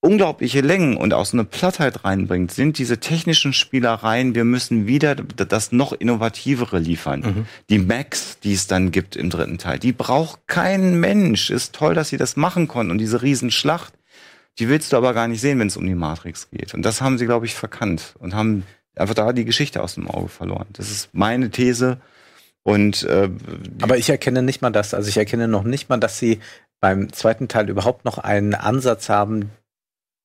unglaubliche 0.00 0.62
Längen 0.62 0.96
und 0.96 1.12
auch 1.12 1.26
so 1.26 1.36
eine 1.36 1.44
Plattheit 1.44 2.04
reinbringt, 2.04 2.50
sind 2.50 2.78
diese 2.78 2.98
technischen 2.98 3.52
Spielereien. 3.52 4.34
Wir 4.34 4.44
müssen 4.44 4.86
wieder 4.86 5.14
das 5.14 5.72
noch 5.72 5.92
innovativere 5.92 6.78
liefern. 6.78 7.46
Die 7.68 7.78
Macs, 7.78 8.38
die 8.40 8.54
es 8.54 8.66
dann 8.66 8.92
gibt 8.92 9.14
im 9.14 9.30
dritten 9.30 9.58
Teil, 9.58 9.78
die 9.78 9.92
braucht 9.92 10.46
kein 10.46 10.98
Mensch. 10.98 11.50
Ist 11.50 11.74
toll, 11.74 11.94
dass 11.94 12.08
sie 12.08 12.16
das 12.16 12.36
machen 12.36 12.66
konnten. 12.66 12.90
Und 12.90 12.98
diese 12.98 13.22
Riesenschlacht, 13.22 13.92
die 14.58 14.68
willst 14.68 14.92
du 14.92 14.96
aber 14.96 15.14
gar 15.14 15.28
nicht 15.28 15.40
sehen, 15.40 15.58
wenn 15.58 15.68
es 15.68 15.76
um 15.76 15.86
die 15.86 15.94
Matrix 15.94 16.50
geht. 16.50 16.74
Und 16.74 16.82
das 16.82 17.00
haben 17.00 17.18
sie, 17.18 17.26
glaube 17.26 17.46
ich, 17.46 17.54
verkannt 17.54 18.14
und 18.18 18.34
haben 18.34 18.64
einfach 18.96 19.14
da 19.14 19.32
die 19.32 19.44
Geschichte 19.44 19.82
aus 19.82 19.94
dem 19.94 20.08
Auge 20.08 20.28
verloren. 20.28 20.66
Das 20.72 20.90
ist 20.90 21.10
meine 21.12 21.50
These. 21.50 21.98
Und 22.62 23.02
äh, 23.04 23.28
Aber 23.80 23.96
ich 23.96 24.10
erkenne 24.10 24.42
nicht 24.42 24.62
mal 24.62 24.70
das. 24.70 24.94
Also 24.94 25.08
ich 25.08 25.16
erkenne 25.16 25.48
noch 25.48 25.64
nicht 25.64 25.88
mal, 25.88 25.98
dass 25.98 26.18
sie 26.18 26.40
beim 26.80 27.12
zweiten 27.12 27.48
Teil 27.48 27.68
überhaupt 27.68 28.04
noch 28.04 28.18
einen 28.18 28.54
Ansatz 28.54 29.08
haben, 29.08 29.50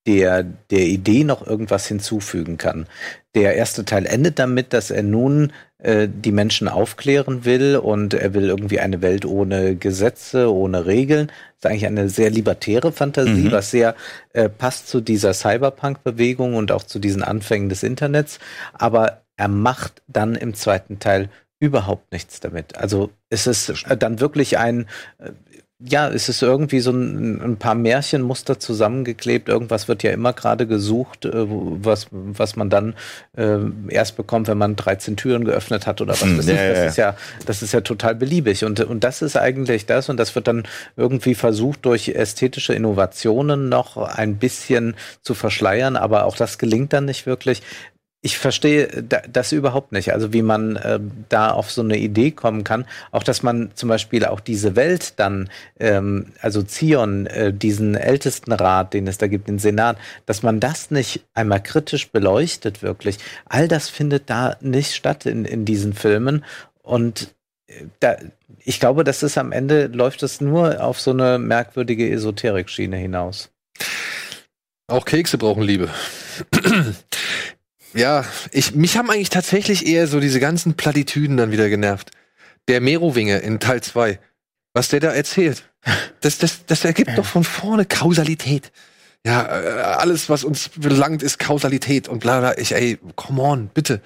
der 0.07 0.43
der 0.43 0.85
Idee 0.85 1.23
noch 1.23 1.45
irgendwas 1.45 1.87
hinzufügen 1.87 2.57
kann. 2.57 2.85
Der 3.33 3.55
erste 3.55 3.85
Teil 3.85 4.05
endet 4.05 4.37
damit, 4.37 4.71
dass 4.71 4.91
er 4.91 5.01
nun 5.01 5.51
äh, 5.79 6.07
die 6.09 6.31
Menschen 6.31 6.67
aufklären 6.67 7.43
will 7.43 7.77
und 7.77 8.13
er 8.13 8.33
will 8.33 8.47
irgendwie 8.47 8.79
eine 8.79 9.01
Welt 9.01 9.25
ohne 9.25 9.75
Gesetze, 9.75 10.53
ohne 10.53 10.85
Regeln. 10.85 11.27
Das 11.27 11.57
ist 11.57 11.65
eigentlich 11.71 11.87
eine 11.87 12.09
sehr 12.09 12.29
libertäre 12.29 12.91
Fantasie, 12.91 13.45
Mhm. 13.45 13.51
was 13.51 13.71
sehr 13.71 13.95
äh, 14.33 14.47
passt 14.47 14.87
zu 14.87 15.01
dieser 15.01 15.33
Cyberpunk-Bewegung 15.33 16.53
und 16.55 16.71
auch 16.71 16.83
zu 16.83 16.99
diesen 16.99 17.23
Anfängen 17.23 17.69
des 17.69 17.81
Internets. 17.81 18.39
Aber 18.73 19.23
er 19.37 19.47
macht 19.47 20.01
dann 20.07 20.35
im 20.35 20.53
zweiten 20.53 20.99
Teil 20.99 21.29
überhaupt 21.65 22.11
nichts 22.11 22.39
damit. 22.39 22.77
Also 22.77 23.09
es 23.29 23.47
ist 23.47 23.69
äh, 23.89 23.97
dann 23.97 24.19
wirklich 24.19 24.57
ein, 24.57 24.87
äh, 25.19 25.31
ja, 25.79 26.07
es 26.07 26.29
ist 26.29 26.41
irgendwie 26.41 26.79
so 26.79 26.91
ein, 26.91 27.41
ein 27.41 27.57
paar 27.57 27.75
Märchenmuster 27.75 28.59
zusammengeklebt. 28.59 29.49
Irgendwas 29.49 29.89
wird 29.89 30.03
ja 30.03 30.11
immer 30.11 30.31
gerade 30.31 30.67
gesucht, 30.67 31.25
äh, 31.25 31.31
was, 31.33 32.07
was 32.11 32.55
man 32.55 32.69
dann 32.69 32.95
äh, 33.35 33.57
erst 33.89 34.15
bekommt, 34.15 34.47
wenn 34.47 34.57
man 34.57 34.77
13 34.77 35.17
Türen 35.17 35.43
geöffnet 35.43 35.85
hat 35.85 35.99
oder 35.99 36.13
was 36.21 36.21
Hm, 36.21 36.37
weiß 36.37 36.47
ich. 36.47 36.61
ja, 36.61 36.69
Das 36.69 36.79
ja. 36.79 36.85
ist 36.85 36.97
ja, 36.97 37.17
das 37.45 37.61
ist 37.61 37.73
ja 37.73 37.81
total 37.81 38.15
beliebig. 38.15 38.63
Und, 38.63 38.79
und 38.79 39.03
das 39.03 39.21
ist 39.21 39.35
eigentlich 39.35 39.85
das 39.85 40.07
und 40.07 40.17
das 40.17 40.33
wird 40.33 40.47
dann 40.47 40.63
irgendwie 40.95 41.35
versucht, 41.35 41.85
durch 41.85 42.07
ästhetische 42.09 42.73
Innovationen 42.73 43.67
noch 43.67 43.97
ein 43.97 44.37
bisschen 44.37 44.95
zu 45.23 45.33
verschleiern, 45.33 45.97
aber 45.97 46.23
auch 46.25 46.37
das 46.37 46.57
gelingt 46.57 46.93
dann 46.93 47.03
nicht 47.05 47.25
wirklich. 47.25 47.61
Ich 48.25 48.39
verstehe 48.39 49.03
da- 49.03 49.21
das 49.31 49.51
überhaupt 49.51 49.91
nicht. 49.91 50.11
Also 50.11 50.33
wie 50.33 50.41
man 50.41 50.77
äh, 50.77 50.99
da 51.29 51.51
auf 51.51 51.69
so 51.71 51.83
eine 51.83 51.97
Idee 51.97 52.31
kommen 52.31 52.63
kann. 52.63 52.85
Auch 53.11 53.21
dass 53.21 53.43
man 53.43 53.69
zum 53.75 53.87
Beispiel 53.87 54.25
auch 54.25 54.39
diese 54.39 54.75
Welt 54.75 55.19
dann, 55.19 55.47
ähm, 55.79 56.33
also 56.41 56.63
Zion, 56.63 57.27
äh, 57.27 57.53
diesen 57.53 57.93
Ältestenrat, 57.93 58.95
den 58.95 59.05
es 59.05 59.19
da 59.19 59.27
gibt, 59.27 59.47
den 59.47 59.59
Senat, 59.59 59.99
dass 60.25 60.41
man 60.41 60.59
das 60.59 60.89
nicht 60.89 61.23
einmal 61.35 61.61
kritisch 61.61 62.09
beleuchtet 62.09 62.81
wirklich. 62.81 63.19
All 63.47 63.67
das 63.67 63.89
findet 63.89 64.27
da 64.27 64.57
nicht 64.59 64.95
statt 64.95 65.27
in, 65.27 65.45
in 65.45 65.65
diesen 65.65 65.93
Filmen. 65.93 66.43
Und 66.81 67.35
äh, 67.67 67.83
da, 67.99 68.15
ich 68.63 68.79
glaube, 68.79 69.03
das 69.03 69.21
ist 69.21 69.37
am 69.37 69.51
Ende 69.51 69.85
läuft 69.85 70.23
es 70.23 70.41
nur 70.41 70.83
auf 70.83 70.99
so 70.99 71.11
eine 71.11 71.37
merkwürdige 71.37 72.09
Esoterik-Schiene 72.09 72.97
hinaus. 72.97 73.51
Auch 74.87 75.05
Kekse 75.05 75.37
brauchen 75.37 75.61
Liebe. 75.61 75.89
Ja, 77.95 78.25
ich, 78.51 78.75
mich 78.75 78.97
haben 78.97 79.09
eigentlich 79.09 79.29
tatsächlich 79.29 79.87
eher 79.87 80.07
so 80.07 80.19
diese 80.19 80.39
ganzen 80.39 80.75
Plattitüden 80.75 81.37
dann 81.37 81.51
wieder 81.51 81.69
genervt. 81.69 82.11
Der 82.67 82.81
Merowinge 82.81 83.37
in 83.37 83.59
Teil 83.59 83.81
2. 83.81 84.19
Was 84.73 84.89
der 84.89 84.99
da 84.99 85.11
erzählt. 85.11 85.63
Das, 86.19 86.37
das, 86.37 86.65
das 86.65 86.83
ergibt 86.83 87.17
doch 87.17 87.25
von 87.25 87.43
vorne 87.43 87.85
Kausalität. 87.85 88.71
Ja, 89.25 89.61
äh, 89.61 89.81
alles, 89.81 90.29
was 90.29 90.43
uns 90.43 90.69
belangt, 90.75 91.23
ist 91.23 91.39
Kausalität 91.39 92.07
und 92.07 92.19
bla 92.19 92.39
bla. 92.39 92.57
Ich, 92.57 92.73
ey, 92.73 92.99
come 93.15 93.41
on, 93.41 93.67
bitte. 93.69 94.01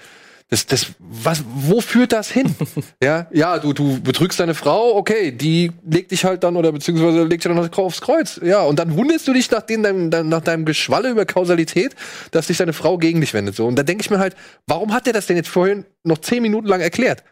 Das, 0.50 0.66
das, 0.66 0.88
was, 0.98 1.44
wo 1.48 1.80
führt 1.80 2.12
das 2.12 2.32
hin? 2.32 2.56
ja, 3.04 3.28
ja, 3.32 3.60
du, 3.60 3.72
du 3.72 4.02
betrügst 4.02 4.40
deine 4.40 4.56
Frau, 4.56 4.96
okay, 4.96 5.32
die 5.32 5.72
legt 5.88 6.10
dich 6.10 6.26
halt 6.26 6.44
dann 6.44 6.56
oder 6.56 6.72
beziehungsweise 6.72 7.24
legt 7.24 7.44
dich 7.44 7.54
dann 7.54 7.70
aufs 7.72 8.02
Kreuz. 8.02 8.40
Ja, 8.44 8.62
und 8.62 8.80
dann 8.80 8.96
wunderst 8.96 9.28
du 9.28 9.34
dich 9.34 9.52
nach, 9.52 9.62
dem, 9.62 9.84
deinem, 9.84 10.10
nach 10.10 10.42
deinem 10.42 10.66
Geschwalle 10.66 11.12
über 11.12 11.26
Kausalität, 11.26 11.96
dass 12.32 12.48
sich 12.48 12.58
deine 12.58 12.74
Frau 12.74 12.98
gegen 12.98 13.22
dich 13.22 13.36
wendet. 13.36 13.56
So. 13.56 13.68
Und 13.68 13.76
da 13.76 13.84
denke 13.84 14.02
ich 14.02 14.10
mir 14.10 14.18
halt, 14.18 14.36
warum 14.66 14.92
hat 14.92 15.06
der 15.06 15.14
das 15.14 15.28
denn 15.28 15.38
jetzt 15.38 15.50
vorhin 15.50 15.86
noch 16.04 16.18
zehn 16.18 16.42
Minuten 16.42 16.68
lang 16.68 16.82
erklärt? 16.82 17.24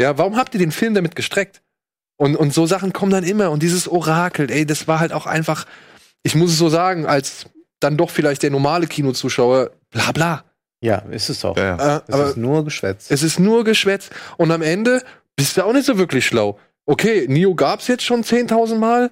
Ja, 0.00 0.16
warum 0.16 0.36
habt 0.36 0.54
ihr 0.54 0.58
den 0.58 0.72
Film 0.72 0.94
damit 0.94 1.14
gestreckt? 1.14 1.60
Und, 2.16 2.36
und 2.36 2.54
so 2.54 2.66
Sachen 2.66 2.94
kommen 2.94 3.12
dann 3.12 3.24
immer. 3.24 3.50
Und 3.50 3.62
dieses 3.62 3.86
Orakel, 3.86 4.50
ey, 4.50 4.64
das 4.64 4.88
war 4.88 4.98
halt 4.98 5.12
auch 5.12 5.26
einfach, 5.26 5.66
ich 6.22 6.34
muss 6.34 6.52
es 6.52 6.58
so 6.58 6.70
sagen, 6.70 7.04
als 7.04 7.46
dann 7.80 7.98
doch 7.98 8.10
vielleicht 8.10 8.42
der 8.42 8.50
normale 8.50 8.86
Kinozuschauer, 8.86 9.72
bla 9.90 10.12
bla. 10.12 10.44
Ja, 10.82 10.98
ist 11.10 11.30
es 11.30 11.44
auch. 11.44 11.56
Ja, 11.56 11.76
ja. 11.76 12.02
es 12.08 12.30
ist 12.30 12.36
nur 12.36 12.64
Geschwätz. 12.64 13.06
Es 13.08 13.22
ist 13.22 13.38
nur 13.38 13.62
Geschwätz. 13.62 14.10
Und 14.36 14.50
am 14.50 14.62
Ende 14.62 15.02
bist 15.36 15.56
du 15.56 15.64
auch 15.64 15.72
nicht 15.72 15.86
so 15.86 15.96
wirklich 15.96 16.26
schlau. 16.26 16.58
Okay, 16.86 17.26
Nio 17.28 17.54
gab's 17.54 17.86
jetzt 17.86 18.02
schon 18.02 18.24
10.000 18.24 18.76
Mal. 18.76 19.10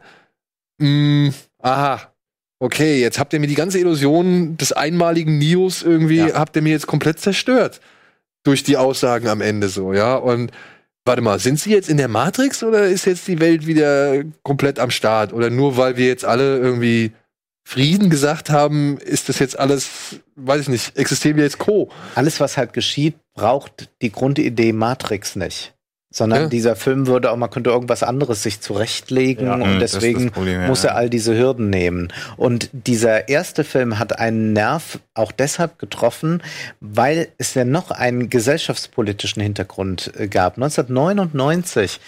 Mm, 0.79 1.29
aha. 1.63 2.13
Okay, 2.59 3.01
jetzt 3.01 3.21
habt 3.21 3.33
ihr 3.33 3.41
mir 3.41 3.47
die 3.47 3.55
ganze 3.55 3.79
Illusion 3.79 4.57
des 4.57 4.73
einmaligen 4.73 5.39
Nios 5.39 5.83
irgendwie, 5.83 6.19
ja. 6.19 6.35
habt 6.35 6.57
ihr 6.57 6.63
mir 6.63 6.73
jetzt 6.73 6.89
komplett 6.89 7.21
zerstört. 7.21 7.81
Durch 8.43 8.65
die 8.65 8.77
Aussagen 8.77 9.29
am 9.29 9.41
Ende 9.41 9.69
so, 9.69 9.93
ja. 9.93 10.17
Und 10.17 10.51
warte 11.05 11.23
mal, 11.23 11.39
sind 11.39 11.61
sie 11.61 11.71
jetzt 11.71 11.89
in 11.89 11.99
der 11.99 12.09
Matrix 12.09 12.65
oder 12.65 12.87
ist 12.87 13.05
jetzt 13.05 13.29
die 13.29 13.39
Welt 13.39 13.67
wieder 13.67 14.25
komplett 14.43 14.81
am 14.81 14.91
Start? 14.91 15.33
Oder 15.33 15.51
nur 15.51 15.77
weil 15.77 15.97
wir 15.97 16.07
jetzt 16.09 16.25
alle 16.25 16.59
irgendwie 16.59 17.13
Frieden 17.71 18.11
gesagt 18.11 18.51
haben, 18.51 18.99
ist 18.99 19.29
das 19.29 19.39
jetzt 19.39 19.57
alles, 19.57 20.17
weiß 20.35 20.63
ich 20.63 20.69
nicht, 20.69 20.97
existieren 20.99 21.37
wir 21.37 21.45
jetzt 21.45 21.59
Co. 21.59 21.89
Alles, 22.17 22.41
was 22.41 22.57
halt 22.57 22.73
geschieht, 22.73 23.15
braucht 23.33 23.91
die 24.03 24.11
Grundidee 24.11 24.73
Matrix 24.73 25.37
nicht. 25.37 25.73
Sondern 26.13 26.43
ja. 26.43 26.49
dieser 26.49 26.75
Film 26.75 27.07
würde 27.07 27.31
auch, 27.31 27.37
man 27.37 27.49
könnte 27.49 27.71
irgendwas 27.71 28.03
anderes 28.03 28.43
sich 28.43 28.61
zurechtlegen 28.61 29.47
ja, 29.47 29.55
und 29.55 29.79
deswegen 29.79 30.33
Problem, 30.33 30.63
ja. 30.63 30.67
muss 30.67 30.83
er 30.83 30.97
all 30.97 31.09
diese 31.09 31.39
Hürden 31.39 31.71
nehmen. 31.71 32.13
Und 32.37 32.71
dieser 32.73 33.29
erste 33.29 33.63
Film 33.63 34.01
hat 34.01 34.19
einen 34.19 34.53
Nerv 34.53 34.99
auch 35.15 35.31
deshalb 35.31 35.79
getroffen, 35.79 36.43
weil 36.81 37.29
es 37.39 37.55
ja 37.55 37.65
noch 37.65 37.93
einen 37.93 38.31
gesellschaftspolitischen 38.31 39.43
Hintergrund 39.43 40.11
äh, 40.19 40.27
gab. 40.27 40.57
1999 40.57 42.01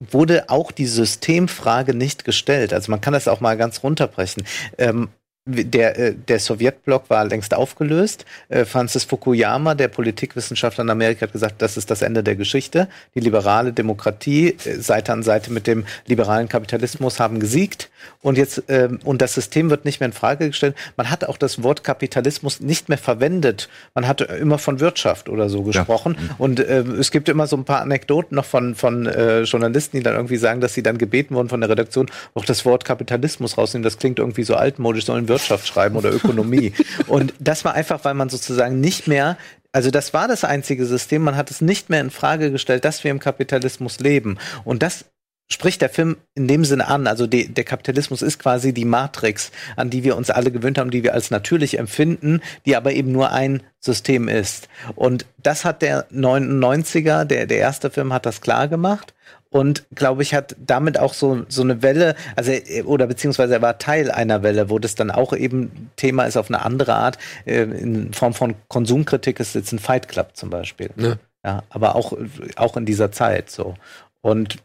wurde 0.00 0.48
auch 0.48 0.72
die 0.72 0.86
Systemfrage 0.86 1.94
nicht 1.94 2.24
gestellt. 2.24 2.72
Also 2.72 2.90
man 2.90 3.00
kann 3.00 3.12
das 3.12 3.28
auch 3.28 3.40
mal 3.40 3.56
ganz 3.56 3.82
runterbrechen. 3.82 4.44
Ähm, 4.78 5.08
der, 5.46 5.98
äh, 5.98 6.14
der 6.14 6.38
Sowjetblock 6.38 7.08
war 7.08 7.24
längst 7.24 7.54
aufgelöst. 7.54 8.26
Äh, 8.48 8.64
Francis 8.66 9.04
Fukuyama, 9.04 9.74
der 9.74 9.88
Politikwissenschaftler 9.88 10.84
in 10.84 10.90
Amerika, 10.90 11.22
hat 11.22 11.32
gesagt, 11.32 11.62
das 11.62 11.76
ist 11.76 11.90
das 11.90 12.02
Ende 12.02 12.22
der 12.22 12.36
Geschichte. 12.36 12.88
Die 13.14 13.20
liberale 13.20 13.72
Demokratie 13.72 14.56
äh, 14.64 14.80
Seite 14.80 15.12
an 15.12 15.22
Seite 15.22 15.50
mit 15.50 15.66
dem 15.66 15.86
liberalen 16.06 16.48
Kapitalismus 16.48 17.20
haben 17.20 17.40
gesiegt. 17.40 17.90
Und 18.20 18.36
jetzt 18.36 18.64
ähm, 18.68 18.98
und 19.04 19.22
das 19.22 19.34
System 19.34 19.70
wird 19.70 19.86
nicht 19.86 20.00
mehr 20.00 20.08
in 20.08 20.12
Frage 20.12 20.48
gestellt. 20.48 20.76
Man 20.96 21.10
hat 21.10 21.24
auch 21.24 21.38
das 21.38 21.62
Wort 21.62 21.84
Kapitalismus 21.84 22.60
nicht 22.60 22.90
mehr 22.90 22.98
verwendet. 22.98 23.70
Man 23.94 24.06
hat 24.06 24.20
immer 24.20 24.58
von 24.58 24.78
Wirtschaft 24.78 25.30
oder 25.30 25.48
so 25.48 25.62
gesprochen. 25.62 26.16
Ja. 26.18 26.34
Und 26.36 26.60
äh, 26.60 26.80
es 26.80 27.10
gibt 27.10 27.30
immer 27.30 27.46
so 27.46 27.56
ein 27.56 27.64
paar 27.64 27.80
Anekdoten 27.80 28.36
noch 28.36 28.44
von 28.44 28.74
von 28.74 29.06
äh, 29.06 29.42
Journalisten, 29.42 29.96
die 29.96 30.02
dann 30.02 30.14
irgendwie 30.14 30.36
sagen, 30.36 30.60
dass 30.60 30.74
sie 30.74 30.82
dann 30.82 30.98
gebeten 30.98 31.34
wurden 31.34 31.48
von 31.48 31.60
der 31.60 31.70
Redaktion, 31.70 32.10
auch 32.34 32.44
das 32.44 32.66
Wort 32.66 32.84
Kapitalismus 32.84 33.56
rausnehmen. 33.56 33.84
Das 33.84 33.96
klingt 33.96 34.18
irgendwie 34.18 34.44
so 34.44 34.54
altmodisch, 34.54 35.06
sollen 35.06 35.29
Wirtschaft 35.30 35.66
schreiben 35.66 35.96
oder 35.96 36.12
Ökonomie. 36.12 36.74
Und 37.06 37.32
das 37.40 37.64
war 37.64 37.72
einfach, 37.72 38.04
weil 38.04 38.12
man 38.12 38.28
sozusagen 38.28 38.80
nicht 38.80 39.08
mehr 39.08 39.38
also 39.72 39.92
das 39.92 40.12
war 40.12 40.26
das 40.26 40.42
einzige 40.42 40.84
System, 40.84 41.22
man 41.22 41.36
hat 41.36 41.52
es 41.52 41.60
nicht 41.60 41.90
mehr 41.90 42.00
in 42.00 42.10
Frage 42.10 42.50
gestellt, 42.50 42.84
dass 42.84 43.04
wir 43.04 43.12
im 43.12 43.20
Kapitalismus 43.20 44.00
leben. 44.00 44.36
Und 44.64 44.82
das 44.82 45.04
spricht 45.52 45.82
der 45.82 45.90
Film 45.90 46.16
in 46.34 46.48
dem 46.48 46.64
Sinne 46.64 46.88
an. 46.88 47.06
Also 47.06 47.26
de, 47.26 47.48
der 47.48 47.64
Kapitalismus 47.64 48.22
ist 48.22 48.38
quasi 48.38 48.72
die 48.72 48.84
Matrix, 48.84 49.50
an 49.76 49.90
die 49.90 50.04
wir 50.04 50.16
uns 50.16 50.30
alle 50.30 50.50
gewöhnt 50.50 50.78
haben, 50.78 50.90
die 50.90 51.02
wir 51.02 51.12
als 51.12 51.30
natürlich 51.30 51.78
empfinden, 51.78 52.40
die 52.66 52.76
aber 52.76 52.92
eben 52.92 53.12
nur 53.12 53.32
ein 53.32 53.62
System 53.80 54.28
ist. 54.28 54.68
Und 54.94 55.26
das 55.42 55.64
hat 55.64 55.82
der 55.82 56.08
99er, 56.10 57.24
der, 57.24 57.46
der 57.46 57.58
erste 57.58 57.90
Film 57.90 58.12
hat 58.12 58.26
das 58.26 58.40
klar 58.40 58.68
gemacht 58.68 59.14
und 59.50 59.84
glaube 59.94 60.22
ich 60.22 60.34
hat 60.34 60.56
damit 60.64 60.98
auch 60.98 61.12
so 61.12 61.44
so 61.48 61.62
eine 61.62 61.82
Welle, 61.82 62.14
also 62.36 62.52
oder 62.84 63.06
beziehungsweise 63.06 63.54
er 63.54 63.62
war 63.62 63.78
Teil 63.78 64.10
einer 64.10 64.42
Welle, 64.42 64.70
wo 64.70 64.78
das 64.78 64.94
dann 64.94 65.10
auch 65.10 65.32
eben 65.32 65.90
Thema 65.96 66.24
ist 66.24 66.36
auf 66.36 66.48
eine 66.48 66.64
andere 66.64 66.94
Art 66.94 67.18
äh, 67.44 67.62
in 67.62 68.12
Form 68.12 68.32
von 68.32 68.54
Konsumkritik 68.68 69.40
ist 69.40 69.54
jetzt 69.54 69.72
ein 69.72 69.78
Fight 69.78 70.08
Club 70.08 70.30
zum 70.34 70.50
Beispiel. 70.50 70.90
Ja. 70.96 71.16
ja, 71.44 71.62
aber 71.68 71.96
auch 71.96 72.16
auch 72.56 72.76
in 72.76 72.86
dieser 72.86 73.12
Zeit 73.12 73.50
so 73.50 73.74
und 74.22 74.56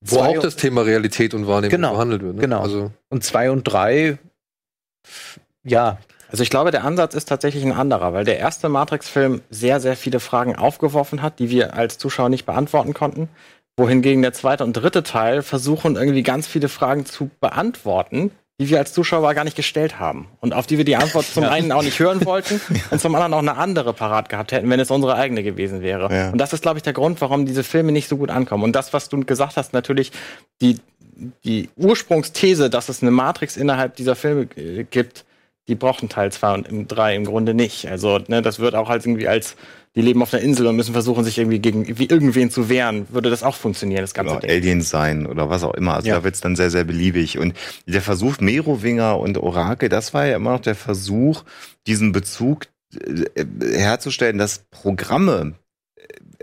wo 0.00 0.20
auch 0.20 0.38
das 0.38 0.54
Thema 0.54 0.82
Realität 0.82 1.34
und 1.34 1.48
Wahrnehmung 1.48 1.70
genau, 1.70 1.92
behandelt 1.92 2.22
wird. 2.22 2.36
Ne? 2.36 2.42
Genau. 2.42 2.60
Also 2.62 2.92
und 3.08 3.24
zwei 3.24 3.50
und 3.50 3.64
drei, 3.64 4.18
ja, 5.64 5.98
also 6.30 6.42
ich 6.42 6.50
glaube, 6.50 6.70
der 6.70 6.84
Ansatz 6.84 7.14
ist 7.14 7.28
tatsächlich 7.28 7.64
ein 7.64 7.72
anderer, 7.72 8.12
weil 8.12 8.24
der 8.24 8.38
erste 8.38 8.68
Matrix-Film 8.68 9.40
sehr, 9.50 9.80
sehr 9.80 9.96
viele 9.96 10.20
Fragen 10.20 10.56
aufgeworfen 10.56 11.22
hat, 11.22 11.38
die 11.38 11.50
wir 11.50 11.74
als 11.74 11.98
Zuschauer 11.98 12.28
nicht 12.28 12.44
beantworten 12.44 12.94
konnten 12.94 13.28
wohingegen 13.78 14.22
der 14.22 14.32
zweite 14.32 14.64
und 14.64 14.74
dritte 14.74 15.02
Teil 15.02 15.42
versuchen 15.42 15.96
irgendwie 15.96 16.22
ganz 16.22 16.46
viele 16.46 16.68
Fragen 16.68 17.06
zu 17.06 17.30
beantworten, 17.40 18.30
die 18.60 18.68
wir 18.68 18.78
als 18.78 18.92
Zuschauer 18.92 19.32
gar 19.34 19.44
nicht 19.44 19.56
gestellt 19.56 20.00
haben 20.00 20.28
und 20.40 20.52
auf 20.52 20.66
die 20.66 20.78
wir 20.78 20.84
die 20.84 20.96
Antwort 20.96 21.24
zum 21.26 21.44
ja. 21.44 21.50
einen 21.50 21.70
auch 21.70 21.82
nicht 21.82 22.00
hören 22.00 22.24
wollten 22.24 22.60
und 22.90 23.00
zum 23.00 23.14
anderen 23.14 23.32
auch 23.34 23.38
eine 23.38 23.56
andere 23.56 23.94
parat 23.94 24.28
gehabt 24.28 24.52
hätten, 24.52 24.68
wenn 24.68 24.80
es 24.80 24.90
unsere 24.90 25.14
eigene 25.14 25.42
gewesen 25.42 25.80
wäre. 25.80 26.12
Ja. 26.12 26.30
Und 26.30 26.38
das 26.38 26.52
ist, 26.52 26.62
glaube 26.62 26.78
ich, 26.78 26.82
der 26.82 26.92
Grund, 26.92 27.20
warum 27.20 27.46
diese 27.46 27.62
Filme 27.62 27.92
nicht 27.92 28.08
so 28.08 28.16
gut 28.16 28.30
ankommen. 28.30 28.64
Und 28.64 28.74
das, 28.74 28.92
was 28.92 29.08
du 29.08 29.20
gesagt 29.20 29.56
hast, 29.56 29.72
natürlich 29.72 30.12
die 30.60 30.78
die 31.44 31.68
Ursprungsthese, 31.76 32.70
dass 32.70 32.88
es 32.88 33.02
eine 33.02 33.10
Matrix 33.10 33.56
innerhalb 33.56 33.96
dieser 33.96 34.14
Filme 34.14 34.46
gibt, 34.46 35.24
die 35.66 35.74
brauchen 35.74 36.08
Teil 36.08 36.32
2 36.32 36.52
und 36.54 36.88
3 36.88 37.14
im 37.14 37.24
Grunde 37.24 37.54
nicht. 37.54 37.88
Also, 37.88 38.18
ne, 38.26 38.40
das 38.40 38.58
wird 38.58 38.74
auch 38.74 38.88
halt 38.88 39.04
irgendwie 39.04 39.28
als 39.28 39.56
die 39.98 40.04
leben 40.04 40.22
auf 40.22 40.32
einer 40.32 40.44
Insel 40.44 40.68
und 40.68 40.76
müssen 40.76 40.92
versuchen, 40.92 41.24
sich 41.24 41.38
irgendwie 41.38 41.58
gegen 41.58 41.98
wie 41.98 42.06
irgendwen 42.06 42.50
zu 42.50 42.68
wehren, 42.68 43.08
würde 43.10 43.30
das 43.30 43.42
auch 43.42 43.56
funktionieren, 43.56 44.02
das 44.02 44.14
ganze 44.14 44.36
oder 44.36 44.40
Ding. 44.42 44.50
Aliens 44.50 44.90
sein 44.90 45.26
oder 45.26 45.50
was 45.50 45.64
auch 45.64 45.74
immer. 45.74 45.94
Also 45.94 46.06
ja. 46.06 46.14
da 46.14 46.24
wird 46.24 46.36
es 46.36 46.40
dann 46.40 46.54
sehr, 46.54 46.70
sehr 46.70 46.84
beliebig. 46.84 47.36
Und 47.38 47.54
der 47.84 48.00
Versuch, 48.00 48.38
Merowinger 48.38 49.18
und 49.18 49.38
Orakel, 49.38 49.88
das 49.88 50.14
war 50.14 50.24
ja 50.24 50.36
immer 50.36 50.52
noch 50.52 50.60
der 50.60 50.76
Versuch, 50.76 51.42
diesen 51.88 52.12
Bezug 52.12 52.66
äh, 52.94 53.44
herzustellen, 53.76 54.38
dass 54.38 54.66
Programme, 54.70 55.54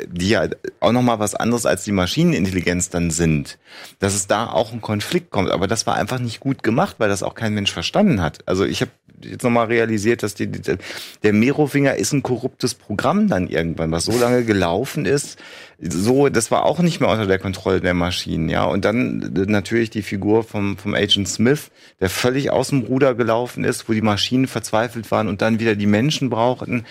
die 0.06 0.30
ja 0.30 0.50
auch 0.82 0.92
noch 0.92 1.02
mal 1.02 1.20
was 1.20 1.34
anderes 1.34 1.66
als 1.66 1.86
die 1.86 1.94
Maschinenintelligenz 1.94 2.90
dann 2.90 3.10
sind, 3.10 3.58
dass 4.00 4.16
es 4.16 4.28
da 4.28 4.48
auch 4.48 4.74
ein 4.74 4.82
Konflikt 4.82 5.30
kommt. 5.30 5.50
Aber 5.50 5.68
das 5.68 5.88
war 5.88 5.96
einfach 5.96 6.20
nicht 6.20 6.42
gut 6.42 6.62
gemacht, 6.62 6.98
weil 6.98 7.08
das 7.08 7.24
auch 7.24 7.36
kein 7.36 7.54
Mensch 7.54 7.72
verstanden 7.72 8.22
hat. 8.22 8.40
Also 8.50 8.66
ich 8.66 8.82
habe 8.82 8.92
jetzt 9.24 9.44
noch 9.44 9.50
mal 9.50 9.66
realisiert, 9.66 10.24
dass 10.24 10.34
die, 10.34 10.48
die, 10.48 10.78
der 11.24 11.34
Merowinger 11.34 11.96
ist 11.96 12.14
ein 12.14 12.24
korruptes 12.24 12.74
Programm 12.74 13.28
dann 13.28 13.48
irgendwann, 13.48 13.92
was 13.92 14.06
so 14.06 14.18
lange 14.18 14.44
gelaufen 14.44 15.06
ist. 15.06 15.38
So, 15.80 16.30
das 16.30 16.52
war 16.52 16.64
auch 16.64 16.80
nicht 16.80 17.02
mehr 17.02 17.10
unter 17.10 17.28
der 17.28 17.40
Kontrolle 17.40 17.82
der 17.82 17.94
Maschinen, 17.94 18.50
ja. 18.50 18.64
Und 18.64 18.86
dann 18.86 19.32
natürlich 19.48 19.90
die 19.90 20.02
Figur 20.04 20.44
vom, 20.44 20.78
vom 20.78 20.94
Agent 20.94 21.28
Smith, 21.28 21.72
der 22.00 22.10
völlig 22.10 22.52
aus 22.52 22.70
dem 22.70 22.82
Ruder 22.82 23.14
gelaufen 23.14 23.64
ist, 23.64 23.90
wo 23.90 23.94
die 23.94 24.02
Maschinen 24.02 24.48
verzweifelt 24.48 25.12
waren 25.12 25.28
und 25.28 25.42
dann 25.42 25.60
wieder 25.60 25.76
die 25.76 25.88
Menschen 25.88 26.30
brauchten. 26.30 26.86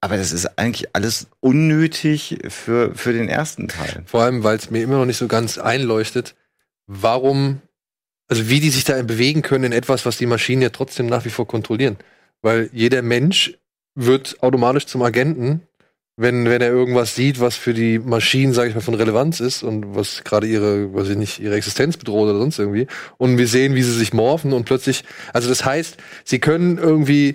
Aber 0.00 0.16
das 0.16 0.32
ist 0.32 0.58
eigentlich 0.58 0.94
alles 0.94 1.28
unnötig 1.40 2.38
für, 2.48 2.94
für 2.94 3.12
den 3.12 3.28
ersten 3.28 3.68
Teil. 3.68 4.02
Vor 4.06 4.22
allem, 4.22 4.44
weil 4.44 4.56
es 4.56 4.70
mir 4.70 4.82
immer 4.82 4.98
noch 4.98 5.06
nicht 5.06 5.16
so 5.16 5.26
ganz 5.26 5.58
einleuchtet, 5.58 6.34
warum, 6.86 7.60
also 8.28 8.48
wie 8.48 8.60
die 8.60 8.70
sich 8.70 8.84
da 8.84 9.00
bewegen 9.02 9.42
können 9.42 9.64
in 9.64 9.72
etwas, 9.72 10.06
was 10.06 10.18
die 10.18 10.26
Maschinen 10.26 10.62
ja 10.62 10.70
trotzdem 10.70 11.06
nach 11.06 11.24
wie 11.24 11.30
vor 11.30 11.46
kontrollieren. 11.46 11.96
Weil 12.42 12.70
jeder 12.72 13.02
Mensch 13.02 13.58
wird 13.94 14.42
automatisch 14.42 14.86
zum 14.86 15.02
Agenten, 15.02 15.62
wenn, 16.16 16.46
wenn 16.46 16.62
er 16.62 16.70
irgendwas 16.70 17.14
sieht, 17.14 17.40
was 17.40 17.56
für 17.56 17.74
die 17.74 17.98
Maschinen, 17.98 18.54
sage 18.54 18.70
ich 18.70 18.74
mal, 18.74 18.80
von 18.80 18.94
Relevanz 18.94 19.40
ist 19.40 19.62
und 19.62 19.94
was 19.94 20.24
gerade 20.24 20.46
ihre, 20.46 20.94
weiß 20.94 21.10
ich 21.10 21.16
nicht, 21.16 21.40
ihre 21.40 21.56
Existenz 21.56 21.98
bedroht 21.98 22.30
oder 22.30 22.38
sonst 22.38 22.58
irgendwie. 22.58 22.86
Und 23.18 23.36
wir 23.36 23.46
sehen, 23.46 23.74
wie 23.74 23.82
sie 23.82 23.92
sich 23.92 24.14
morphen 24.14 24.54
und 24.54 24.64
plötzlich, 24.64 25.04
also 25.34 25.48
das 25.48 25.64
heißt, 25.64 25.98
sie 26.24 26.38
können 26.38 26.78
irgendwie 26.78 27.34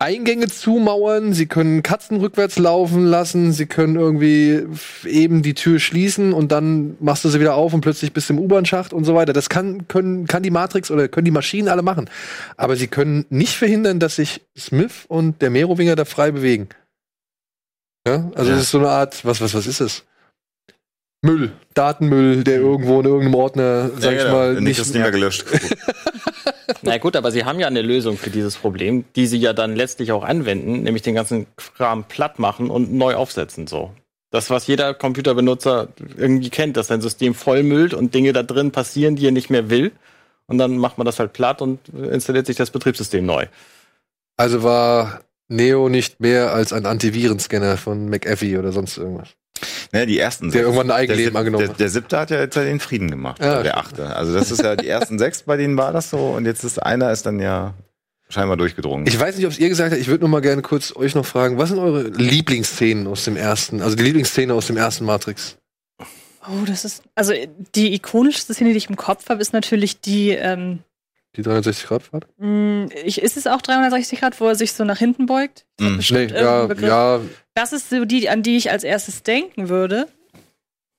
Eingänge 0.00 0.46
zumauern, 0.46 1.32
sie 1.32 1.46
können 1.46 1.82
Katzen 1.82 2.18
rückwärts 2.18 2.56
laufen 2.58 3.04
lassen, 3.04 3.52
sie 3.52 3.66
können 3.66 3.96
irgendwie 3.96 4.64
eben 5.04 5.42
die 5.42 5.54
Tür 5.54 5.80
schließen 5.80 6.32
und 6.32 6.52
dann 6.52 6.96
machst 7.00 7.24
du 7.24 7.28
sie 7.28 7.40
wieder 7.40 7.54
auf 7.54 7.74
und 7.74 7.80
plötzlich 7.80 8.12
bist 8.12 8.28
du 8.28 8.34
im 8.34 8.38
U-Bahn-Schacht 8.38 8.92
und 8.92 9.04
so 9.04 9.16
weiter. 9.16 9.32
Das 9.32 9.48
kann, 9.48 9.88
können, 9.88 10.28
kann 10.28 10.44
die 10.44 10.50
Matrix 10.50 10.92
oder 10.92 11.08
können 11.08 11.24
die 11.24 11.32
Maschinen 11.32 11.68
alle 11.68 11.82
machen. 11.82 12.08
Aber 12.56 12.76
sie 12.76 12.86
können 12.86 13.26
nicht 13.28 13.56
verhindern, 13.56 13.98
dass 13.98 14.16
sich 14.16 14.40
Smith 14.56 15.04
und 15.08 15.42
der 15.42 15.50
Merowinger 15.50 15.96
da 15.96 16.04
frei 16.04 16.30
bewegen. 16.30 16.68
Ja, 18.06 18.30
also 18.36 18.50
ja. 18.50 18.56
das 18.56 18.66
ist 18.66 18.70
so 18.70 18.78
eine 18.78 18.90
Art, 18.90 19.24
was, 19.24 19.40
was, 19.40 19.52
was 19.52 19.66
ist 19.66 19.80
es? 19.80 20.04
Müll, 21.22 21.50
Datenmüll, 21.74 22.44
der 22.44 22.60
irgendwo 22.60 23.00
in 23.00 23.06
irgendeinem 23.06 23.34
Ordner, 23.34 23.90
sag 23.98 24.12
ja, 24.12 24.12
ich 24.12 24.18
genau. 24.18 24.32
mal, 24.32 24.60
nicht, 24.60 24.78
nicht 24.78 24.94
mehr 24.94 25.10
gelöscht. 25.10 25.44
Na 26.82 26.98
gut, 26.98 27.16
aber 27.16 27.30
sie 27.30 27.44
haben 27.44 27.60
ja 27.60 27.66
eine 27.66 27.82
Lösung 27.82 28.16
für 28.16 28.30
dieses 28.30 28.56
Problem, 28.56 29.04
die 29.16 29.26
sie 29.26 29.38
ja 29.38 29.52
dann 29.52 29.74
letztlich 29.74 30.12
auch 30.12 30.22
anwenden, 30.22 30.82
nämlich 30.82 31.02
den 31.02 31.14
ganzen 31.14 31.46
Kram 31.56 32.04
platt 32.04 32.38
machen 32.38 32.70
und 32.70 32.92
neu 32.92 33.14
aufsetzen 33.14 33.66
so. 33.66 33.92
Das, 34.30 34.50
was 34.50 34.66
jeder 34.66 34.92
Computerbenutzer 34.92 35.88
irgendwie 36.16 36.50
kennt, 36.50 36.76
dass 36.76 36.88
sein 36.88 37.00
System 37.00 37.34
vollmüllt 37.34 37.94
und 37.94 38.14
Dinge 38.14 38.34
da 38.34 38.42
drin 38.42 38.72
passieren, 38.72 39.16
die 39.16 39.26
er 39.26 39.32
nicht 39.32 39.48
mehr 39.48 39.70
will. 39.70 39.92
Und 40.46 40.58
dann 40.58 40.76
macht 40.76 40.98
man 40.98 41.06
das 41.06 41.18
halt 41.18 41.32
platt 41.32 41.62
und 41.62 41.88
installiert 41.88 42.46
sich 42.46 42.56
das 42.56 42.70
Betriebssystem 42.70 43.24
neu. 43.24 43.46
Also 44.36 44.62
war 44.62 45.22
Neo 45.48 45.88
nicht 45.88 46.20
mehr 46.20 46.52
als 46.52 46.72
ein 46.74 46.84
Antivirenscanner 46.84 47.78
von 47.78 48.10
McAfee 48.10 48.58
oder 48.58 48.72
sonst 48.72 48.98
irgendwas. 48.98 49.30
Naja, 49.92 50.06
die 50.06 50.18
ersten 50.18 50.50
Der 50.50 50.62
irgendwann 50.62 50.86
ein 50.86 50.88
Der, 50.88 50.96
Eigenleben 50.96 51.32
Sieb- 51.32 51.36
angenommen 51.36 51.66
der, 51.66 51.74
der 51.74 51.88
siebte 51.88 52.18
hat 52.18 52.30
ja 52.30 52.40
jetzt 52.40 52.54
ja 52.56 52.64
den 52.64 52.80
Frieden 52.80 53.10
gemacht, 53.10 53.42
Ja. 53.42 53.52
oder 53.54 53.62
der 53.62 53.78
achte. 53.78 54.14
Also 54.16 54.32
das 54.34 54.50
ist 54.50 54.62
ja 54.62 54.76
die 54.76 54.88
ersten 54.88 55.18
sechs, 55.18 55.42
bei 55.42 55.56
denen 55.56 55.76
war 55.76 55.92
das 55.92 56.10
so 56.10 56.18
und 56.18 56.44
jetzt 56.46 56.64
ist 56.64 56.82
einer 56.82 57.10
ist 57.12 57.26
dann 57.26 57.40
ja 57.40 57.74
scheinbar 58.28 58.56
durchgedrungen. 58.58 59.06
Ich 59.06 59.18
weiß 59.18 59.36
nicht, 59.36 59.46
ob 59.46 59.52
es 59.52 59.58
ihr 59.58 59.68
gesagt 59.70 59.92
habt, 59.92 60.00
ich 60.00 60.08
würde 60.08 60.20
nur 60.20 60.28
mal 60.28 60.40
gerne 60.40 60.60
kurz 60.62 60.94
euch 60.94 61.14
noch 61.14 61.24
fragen, 61.24 61.56
was 61.58 61.70
sind 61.70 61.78
eure 61.78 62.02
Lieblingsszenen 62.08 63.06
aus 63.06 63.24
dem 63.24 63.36
ersten, 63.36 63.80
also 63.82 63.96
die 63.96 64.02
Lieblingsszene 64.02 64.52
aus 64.52 64.66
dem 64.66 64.76
ersten 64.76 65.04
Matrix? 65.06 65.56
Oh, 66.46 66.64
das 66.66 66.84
ist. 66.86 67.02
Also 67.14 67.34
die 67.74 67.92
ikonischste 67.94 68.54
Szene, 68.54 68.70
die 68.70 68.78
ich 68.78 68.88
im 68.88 68.96
Kopf 68.96 69.28
habe, 69.28 69.40
ist 69.42 69.52
natürlich 69.52 70.00
die. 70.00 70.30
Ähm, 70.30 70.78
Die 71.38 71.44
360-Grad-Fahrt? 71.44 72.26
mh, 72.38 72.88
ich, 73.04 73.22
ist 73.22 73.36
es 73.36 73.46
auch 73.46 73.62
360 73.62 74.18
Grad, 74.18 74.40
wo 74.40 74.48
er 74.48 74.56
sich 74.56 74.72
so 74.72 74.84
nach 74.84 74.98
hinten 74.98 75.26
beugt? 75.26 75.66
Das 75.76 75.96
bestimmt 75.96 76.32
Nee, 76.32 76.40
ja, 76.40 76.66
ja, 76.66 77.20
Das 77.54 77.72
ist 77.72 77.90
so 77.90 78.04
die, 78.04 78.28
an 78.28 78.42
die 78.42 78.56
ich 78.56 78.72
als 78.72 78.82
erstes 78.82 79.22
denken 79.22 79.68
würde. 79.68 80.08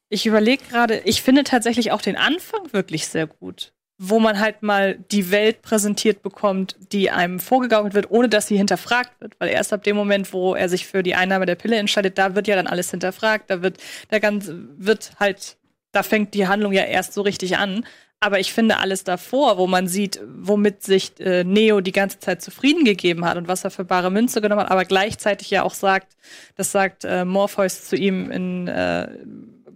Ich 0.07 0.25
überlege 0.25 0.63
gerade, 0.63 1.01
ich 1.03 1.21
finde 1.21 1.43
tatsächlich 1.43 1.91
auch 1.91 2.01
den 2.01 2.15
Anfang 2.15 2.71
wirklich 2.71 3.07
sehr 3.07 3.27
gut. 3.27 3.73
Wo 4.01 4.19
man 4.19 4.39
halt 4.39 4.63
mal 4.63 4.97
die 5.11 5.29
Welt 5.29 5.61
präsentiert 5.61 6.23
bekommt, 6.23 6.77
die 6.93 7.11
einem 7.11 7.41
vorgegaukelt 7.41 7.93
wird, 7.93 8.09
ohne 8.09 8.29
dass 8.29 8.47
sie 8.47 8.55
hinterfragt 8.55 9.19
wird. 9.19 9.33
Weil 9.39 9.49
erst 9.49 9.73
ab 9.73 9.83
dem 9.83 9.97
Moment, 9.97 10.31
wo 10.31 10.55
er 10.55 10.69
sich 10.69 10.87
für 10.87 11.03
die 11.03 11.15
Einnahme 11.15 11.45
der 11.47 11.55
Pille 11.55 11.75
entscheidet, 11.75 12.17
da 12.17 12.33
wird 12.33 12.47
ja 12.47 12.55
dann 12.55 12.67
alles 12.67 12.91
hinterfragt. 12.91 13.49
Da 13.49 13.61
wird 13.61 13.77
der 14.09 14.21
ganze, 14.21 14.57
wird 14.77 15.11
halt, 15.19 15.57
da 15.91 16.01
fängt 16.01 16.33
die 16.33 16.47
Handlung 16.47 16.71
ja 16.71 16.83
erst 16.83 17.11
so 17.11 17.23
richtig 17.23 17.57
an. 17.57 17.85
Aber 18.21 18.39
ich 18.39 18.51
finde 18.51 18.77
alles 18.79 19.05
davor, 19.05 19.57
wo 19.57 19.65
man 19.65 19.87
sieht, 19.87 20.19
womit 20.27 20.83
sich 20.83 21.17
äh, 21.19 21.45
Neo 21.45 21.79
die 21.79 21.93
ganze 21.93 22.19
Zeit 22.19 22.41
zufrieden 22.41 22.83
gegeben 22.83 23.23
hat 23.23 23.37
und 23.37 23.47
was 23.47 23.63
er 23.63 23.71
für 23.71 23.85
bare 23.85 24.11
Münze 24.11 24.41
genommen 24.41 24.61
hat, 24.61 24.71
aber 24.71 24.83
gleichzeitig 24.83 25.49
ja 25.49 25.63
auch 25.63 25.73
sagt, 25.73 26.17
das 26.55 26.71
sagt 26.71 27.05
äh, 27.05 27.23
Morpheus 27.23 27.85
zu 27.85 27.95
ihm 27.95 28.29
in 28.29 28.67
äh, 28.67 29.07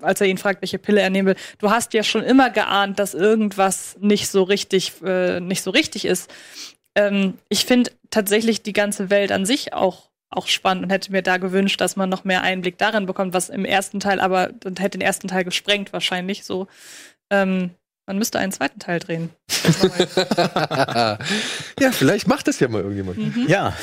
als 0.04 0.22
er 0.22 0.28
ihn 0.28 0.38
fragt, 0.38 0.62
welche 0.62 0.80
Pille 0.80 1.02
er 1.02 1.10
nehmen 1.10 1.30
will, 1.30 1.36
du 1.60 1.70
hast 1.70 1.94
ja 1.94 2.04
schon 2.04 2.24
immer 2.24 2.50
geahnt, 2.50 3.00
dass 3.00 3.14
irgendwas 3.14 3.96
nicht 4.00 4.28
so 4.28 4.44
richtig, 4.44 4.94
äh, 5.04 5.40
nicht 5.40 5.64
so 5.64 5.72
richtig 5.72 6.06
ist. 6.06 6.30
Ähm, 6.96 7.36
ich 7.50 7.66
finde 7.66 7.92
tatsächlich 8.10 8.62
die 8.62 8.74
ganze 8.74 9.10
Welt 9.10 9.32
an 9.32 9.46
sich 9.46 9.74
auch, 9.74 10.10
auch 10.30 10.48
spannend 10.48 10.84
und 10.84 10.90
hätte 10.92 11.12
mir 11.12 11.22
da 11.22 11.38
gewünscht, 11.38 11.80
dass 11.82 11.96
man 11.96 12.10
noch 12.10 12.24
mehr 12.24 12.42
Einblick 12.42 12.78
darin 12.78 13.06
bekommt, 13.06 13.34
was 13.34 13.50
im 13.50 13.66
ersten 13.66 14.00
Teil 14.00 14.20
aber, 14.20 14.52
und 14.66 14.80
hätte 14.80 14.98
den 14.98 15.06
ersten 15.06 15.28
Teil 15.28 15.44
gesprengt 15.44 15.94
wahrscheinlich 15.94 16.44
so. 16.44 16.68
Ähm, 17.30 17.72
man 18.06 18.18
müsste 18.18 18.40
einen 18.40 18.52
zweiten 18.52 18.80
Teil 18.80 19.00
drehen. 19.00 19.30
ja, 21.80 21.92
vielleicht 21.92 22.28
macht 22.28 22.48
das 22.48 22.60
ja 22.60 22.68
mal 22.68 22.82
irgendjemand. 22.82 23.18
Mhm. 23.18 23.46
Ja. 23.48 23.74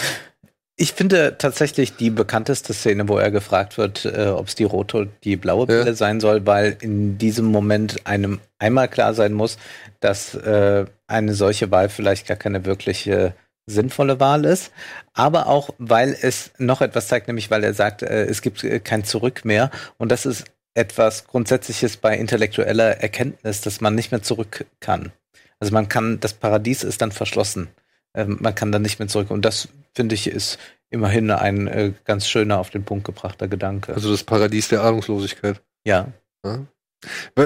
Ich 0.77 0.95
finde 0.95 1.37
tatsächlich 1.37 1.97
die 1.97 2.09
bekannteste 2.09 2.73
Szene, 2.73 3.07
wo 3.07 3.19
er 3.19 3.31
gefragt 3.31 3.77
wird, 3.77 4.07
äh, 4.07 4.29
ob 4.29 4.49
es 4.49 4.55
die 4.55 4.65
rote 4.65 4.97
oder 4.97 5.11
die 5.25 5.37
blaue 5.37 5.67
Pille 5.67 5.87
Ja. 5.87 5.95
sein 5.95 6.21
soll, 6.21 6.47
weil 6.47 6.79
in 6.81 7.19
diesem 7.19 7.47
Moment 7.47 8.07
einem 8.07 8.41
einmal 8.59 8.89
klar 8.89 9.13
sein 9.13 9.35
muss, 9.35 9.59
dass 10.01 10.35
äh, 10.35 10.87
eine 11.07 11.35
solche 11.35 11.71
Wahl 11.71 11.91
vielleicht 11.91 12.27
gar 12.27 12.39
keine 12.39 12.65
wirkliche 12.65 13.35
sinnvolle 13.67 14.21
Wahl 14.21 14.47
ist, 14.47 14.73
aber 15.13 15.47
auch, 15.47 15.69
weil 15.79 16.17
es 16.21 16.51
noch 16.57 16.81
etwas 16.81 17.09
zeigt, 17.09 17.29
nämlich 17.29 17.51
weil 17.51 17.63
er 17.63 17.75
sagt, 17.75 18.03
äh, 18.03 18.25
es 18.25 18.41
gibt 18.41 18.65
äh, 18.65 18.81
kein 18.81 19.05
Zurück 19.05 19.45
mehr 19.45 19.71
und 19.99 20.11
das 20.11 20.25
ist 20.25 20.45
etwas 20.81 21.27
Grundsätzliches 21.27 21.99
bei 21.99 22.17
intellektueller 22.17 23.03
Erkenntnis, 23.03 23.61
dass 23.61 23.83
man 23.83 23.95
nicht 23.95 24.11
mehr 24.11 24.23
zurück 24.23 24.65
kann. 24.81 25.13
Also 25.61 25.75
man 25.75 25.89
kann, 25.89 26.21
das 26.21 26.33
Paradies 26.33 26.83
ist 26.83 27.03
dann 27.03 27.13
verschlossen. 27.13 27.69
Ähm, 28.15 28.39
man 28.41 28.55
kann 28.55 28.73
dann 28.73 28.81
nicht 28.81 28.99
mehr 28.99 29.09
zurück. 29.09 29.31
Und 29.31 29.45
das, 29.45 29.69
finde 29.95 30.15
ich, 30.15 30.27
ist 30.27 30.59
immerhin 30.89 31.31
ein 31.31 31.69
äh, 31.69 31.93
ganz 32.05 32.27
schöner 32.27 32.59
auf 32.59 32.71
den 32.71 32.85
Punkt 32.85 33.05
gebrachter 33.05 33.47
Gedanke. 33.47 33.93
Also 33.93 34.11
das 34.11 34.25
Paradies 34.25 34.69
der 34.69 34.83
Ahnungslosigkeit. 34.83 35.61
ja. 35.85 36.09
Weil, 36.43 36.67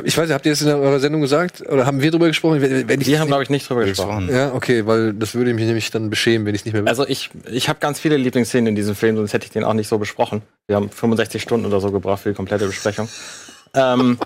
Ich 0.05 0.19
weiß 0.19 0.27
nicht, 0.27 0.35
habt 0.35 0.47
ihr 0.47 0.53
das 0.53 0.63
in 0.63 0.69
eurer 0.69 0.99
Sendung 0.99 1.21
gesagt? 1.21 1.61
Oder 1.69 1.87
haben 1.87 2.03
wir 2.03 2.11
drüber 2.11 2.27
gesprochen? 2.27 2.61
Wenn, 2.61 3.01
ich 3.01 3.07
Wir 3.07 3.21
haben, 3.21 3.29
glaube 3.29 3.45
ich, 3.45 3.51
nicht 3.51 3.69
drüber 3.69 3.85
gesprochen. 3.85 4.27
gesprochen. 4.27 4.37
Ja, 4.37 4.53
okay, 4.53 4.85
weil 4.87 5.13
das 5.13 5.35
würde 5.35 5.55
mich 5.55 5.65
nämlich 5.65 5.91
dann 5.93 6.11
beschämen, 6.11 6.45
wenn 6.45 6.55
ich 6.55 6.63
es 6.63 6.65
nicht 6.65 6.75
mehr 6.75 6.85
Also 6.87 7.07
ich, 7.07 7.31
ich 7.49 7.69
habe 7.69 7.79
ganz 7.79 8.01
viele 8.01 8.17
Lieblingsszenen 8.17 8.69
in 8.69 8.75
diesem 8.75 8.97
Film, 8.97 9.17
sonst 9.17 9.33
hätte 9.33 9.47
ich 9.47 9.53
den 9.53 9.63
auch 9.63 9.75
nicht 9.75 9.89
so 9.89 9.99
besprochen. 9.99 10.43
Wir 10.67 10.77
haben 10.77 10.91
65 10.91 11.41
Stunden 11.41 11.67
oder 11.67 11.81
so 11.81 11.93
gebraucht 11.93 12.23
für 12.23 12.31
die 12.31 12.35
komplette 12.35 12.67
Besprechung. 12.67 13.09
ähm, 13.75 14.19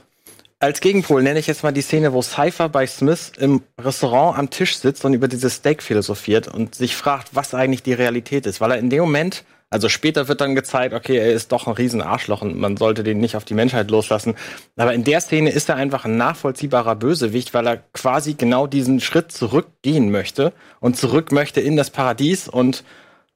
als 0.61 0.81
Gegenpol 0.81 1.23
nenne 1.23 1.39
ich 1.39 1.47
jetzt 1.47 1.63
mal 1.63 1.73
die 1.73 1.83
Szene, 1.83 2.13
wo 2.13 2.23
Cypher 2.23 2.69
bei 2.69 2.87
Smith 2.87 3.33
im 3.39 3.63
Restaurant 3.79 4.39
am 4.39 4.51
Tisch 4.51 4.79
sitzt 4.79 5.05
und 5.05 5.15
über 5.15 5.29
dieses 5.29 5.55
Steak 5.55 5.83
philosophiert 5.83 6.49
und 6.49 6.75
sich 6.75 6.97
fragt, 6.97 7.29
was 7.33 7.55
eigentlich 7.55 7.83
die 7.83 7.93
Realität 7.93 8.47
ist. 8.47 8.61
Weil 8.61 8.73
er 8.73 8.79
in 8.79 8.91
dem 8.91 9.01
Moment, 9.01 9.45
also 9.71 9.89
später 9.89 10.29
wird 10.29 10.41
dann 10.41 10.55
gezeigt, 10.55 10.95
okay, 10.95 11.19
er 11.19 11.33
ist 11.33 11.53
doch 11.53 11.67
ein 11.67 11.75
riesen 11.75 12.01
Arschloch 12.01 12.41
und 12.41 12.57
man 12.57 12.77
sollte 12.79 13.03
den 13.03 13.19
nicht 13.19 13.37
auf 13.37 13.45
die 13.45 13.55
Menschheit 13.55 13.91
loslassen. 13.91 14.35
Aber 14.77 14.95
in 14.95 15.05
der 15.05 15.21
Szene 15.21 15.51
ist 15.51 15.69
er 15.69 15.77
einfach 15.77 16.07
ein 16.07 16.17
nachvollziehbarer 16.17 16.97
Bösewicht, 16.97 17.53
weil 17.53 17.67
er 17.67 17.77
quasi 17.93 18.35
genau 18.35 18.67
diesen 18.67 19.01
Schritt 19.01 19.31
zurückgehen 19.31 20.11
möchte 20.11 20.55
und 20.81 20.97
zurück 20.97 21.33
möchte 21.33 21.61
in 21.61 21.77
das 21.77 21.91
Paradies 21.91 22.49
und 22.49 22.83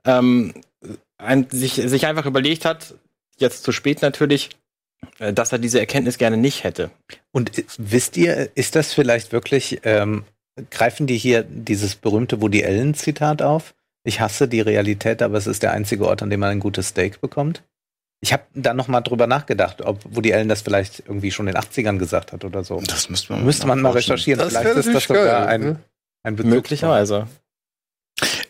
ähm, 0.05 0.55
ein, 1.19 1.49
sich, 1.51 1.75
sich 1.75 2.07
einfach 2.07 2.25
überlegt 2.25 2.65
hat, 2.65 2.95
jetzt 3.37 3.63
zu 3.63 3.73
spät 3.73 4.01
natürlich, 4.01 4.51
äh, 5.19 5.35
dass 5.35 5.53
er 5.53 5.59
diese 5.59 5.81
Erkenntnis 5.81 6.17
gerne 6.17 6.39
nicht 6.39 6.65
hätte. 6.65 6.91
Und 7.31 7.53
wisst 7.77 8.17
ihr, 8.17 8.51
ist 8.55 8.75
das 8.75 8.95
vielleicht 8.95 9.33
wirklich, 9.33 9.81
ähm, 9.85 10.25
greifen 10.71 11.07
die 11.07 11.19
hier 11.19 11.43
dieses 11.43 11.95
berühmte 11.95 12.41
Woody 12.41 12.65
Allen-Zitat 12.65 13.43
auf? 13.43 13.75
Ich 14.05 14.21
hasse 14.21 14.49
die 14.49 14.61
Realität, 14.61 15.23
aber 15.23 15.39
es 15.39 15.47
ist 15.47 15.63
der 15.63 15.73
einzige 15.73 16.07
Ort, 16.07 16.23
an 16.23 16.31
dem 16.31 16.41
man 16.41 16.51
ein 16.51 16.61
gutes 16.61 16.89
Steak 16.89 17.21
bekommt. 17.21 17.63
Ich 18.21 18.33
habe 18.33 18.45
da 18.55 18.73
noch 18.73 18.89
mal 18.89 19.01
drüber 19.01 19.27
nachgedacht, 19.27 19.83
ob 19.83 20.01
Woody 20.05 20.33
Allen 20.33 20.49
das 20.49 20.63
vielleicht 20.63 21.01
irgendwie 21.01 21.33
schon 21.33 21.49
in 21.49 21.55
den 21.55 21.63
80ern 21.63 21.99
gesagt 21.99 22.33
hat 22.33 22.45
oder 22.45 22.63
so. 22.63 22.81
Das 22.87 23.09
müsste 23.09 23.33
man, 23.33 23.45
Müsste 23.45 23.67
man 23.67 23.81
mal 23.81 23.91
recherchieren. 23.91 24.39
Das 24.39 24.51
vielleicht 24.57 24.77
ist 24.77 24.95
das 24.95 25.05
sogar 25.05 25.25
geil, 25.25 25.47
ein, 25.47 25.61
ne? 25.61 25.77
ein 26.23 26.37
Bezug. 26.37 26.51
Möglicherweise. 26.51 27.27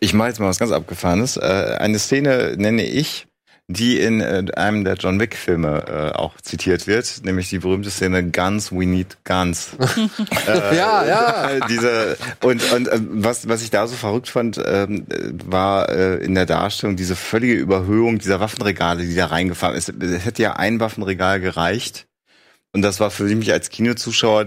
Ich 0.00 0.12
mache 0.12 0.28
jetzt 0.28 0.40
mal 0.40 0.48
was 0.48 0.58
ganz 0.58 0.72
Abgefahrenes. 0.72 1.38
Äh, 1.38 1.76
eine 1.78 1.98
Szene 1.98 2.54
nenne 2.58 2.84
ich, 2.84 3.26
die 3.68 3.98
in 3.98 4.20
äh, 4.20 4.44
einem 4.56 4.84
der 4.84 4.94
John 4.94 5.18
Wick-Filme 5.20 5.84
äh, 5.86 6.16
auch 6.16 6.40
zitiert 6.40 6.86
wird, 6.86 7.24
nämlich 7.24 7.48
die 7.48 7.58
berühmte 7.58 7.90
Szene 7.90 8.30
Guns, 8.30 8.72
we 8.72 8.86
need 8.86 9.16
guns. 9.24 9.76
äh, 10.46 10.76
Ja, 10.76 11.04
ja. 11.04 11.66
Diese, 11.68 12.16
und 12.42 12.72
und 12.72 12.88
äh, 12.88 13.00
was, 13.10 13.48
was 13.48 13.62
ich 13.62 13.70
da 13.70 13.86
so 13.86 13.94
verrückt 13.94 14.28
fand, 14.28 14.60
ähm, 14.64 15.06
äh, 15.08 15.30
war 15.44 15.88
äh, 15.88 16.16
in 16.16 16.34
der 16.34 16.46
Darstellung 16.46 16.96
diese 16.96 17.16
völlige 17.16 17.54
Überhöhung 17.54 18.18
dieser 18.18 18.40
Waffenregale, 18.40 19.04
die 19.04 19.14
da 19.14 19.26
reingefahren 19.26 19.76
ist. 19.76 19.88
Es 19.88 20.24
hätte 20.24 20.42
ja 20.42 20.54
ein 20.54 20.80
Waffenregal 20.80 21.40
gereicht. 21.40 22.06
Und 22.74 22.80
das 22.80 23.00
war 23.00 23.10
für 23.10 23.24
mich 23.24 23.52
als 23.52 23.68
Kinozuschauer 23.68 24.46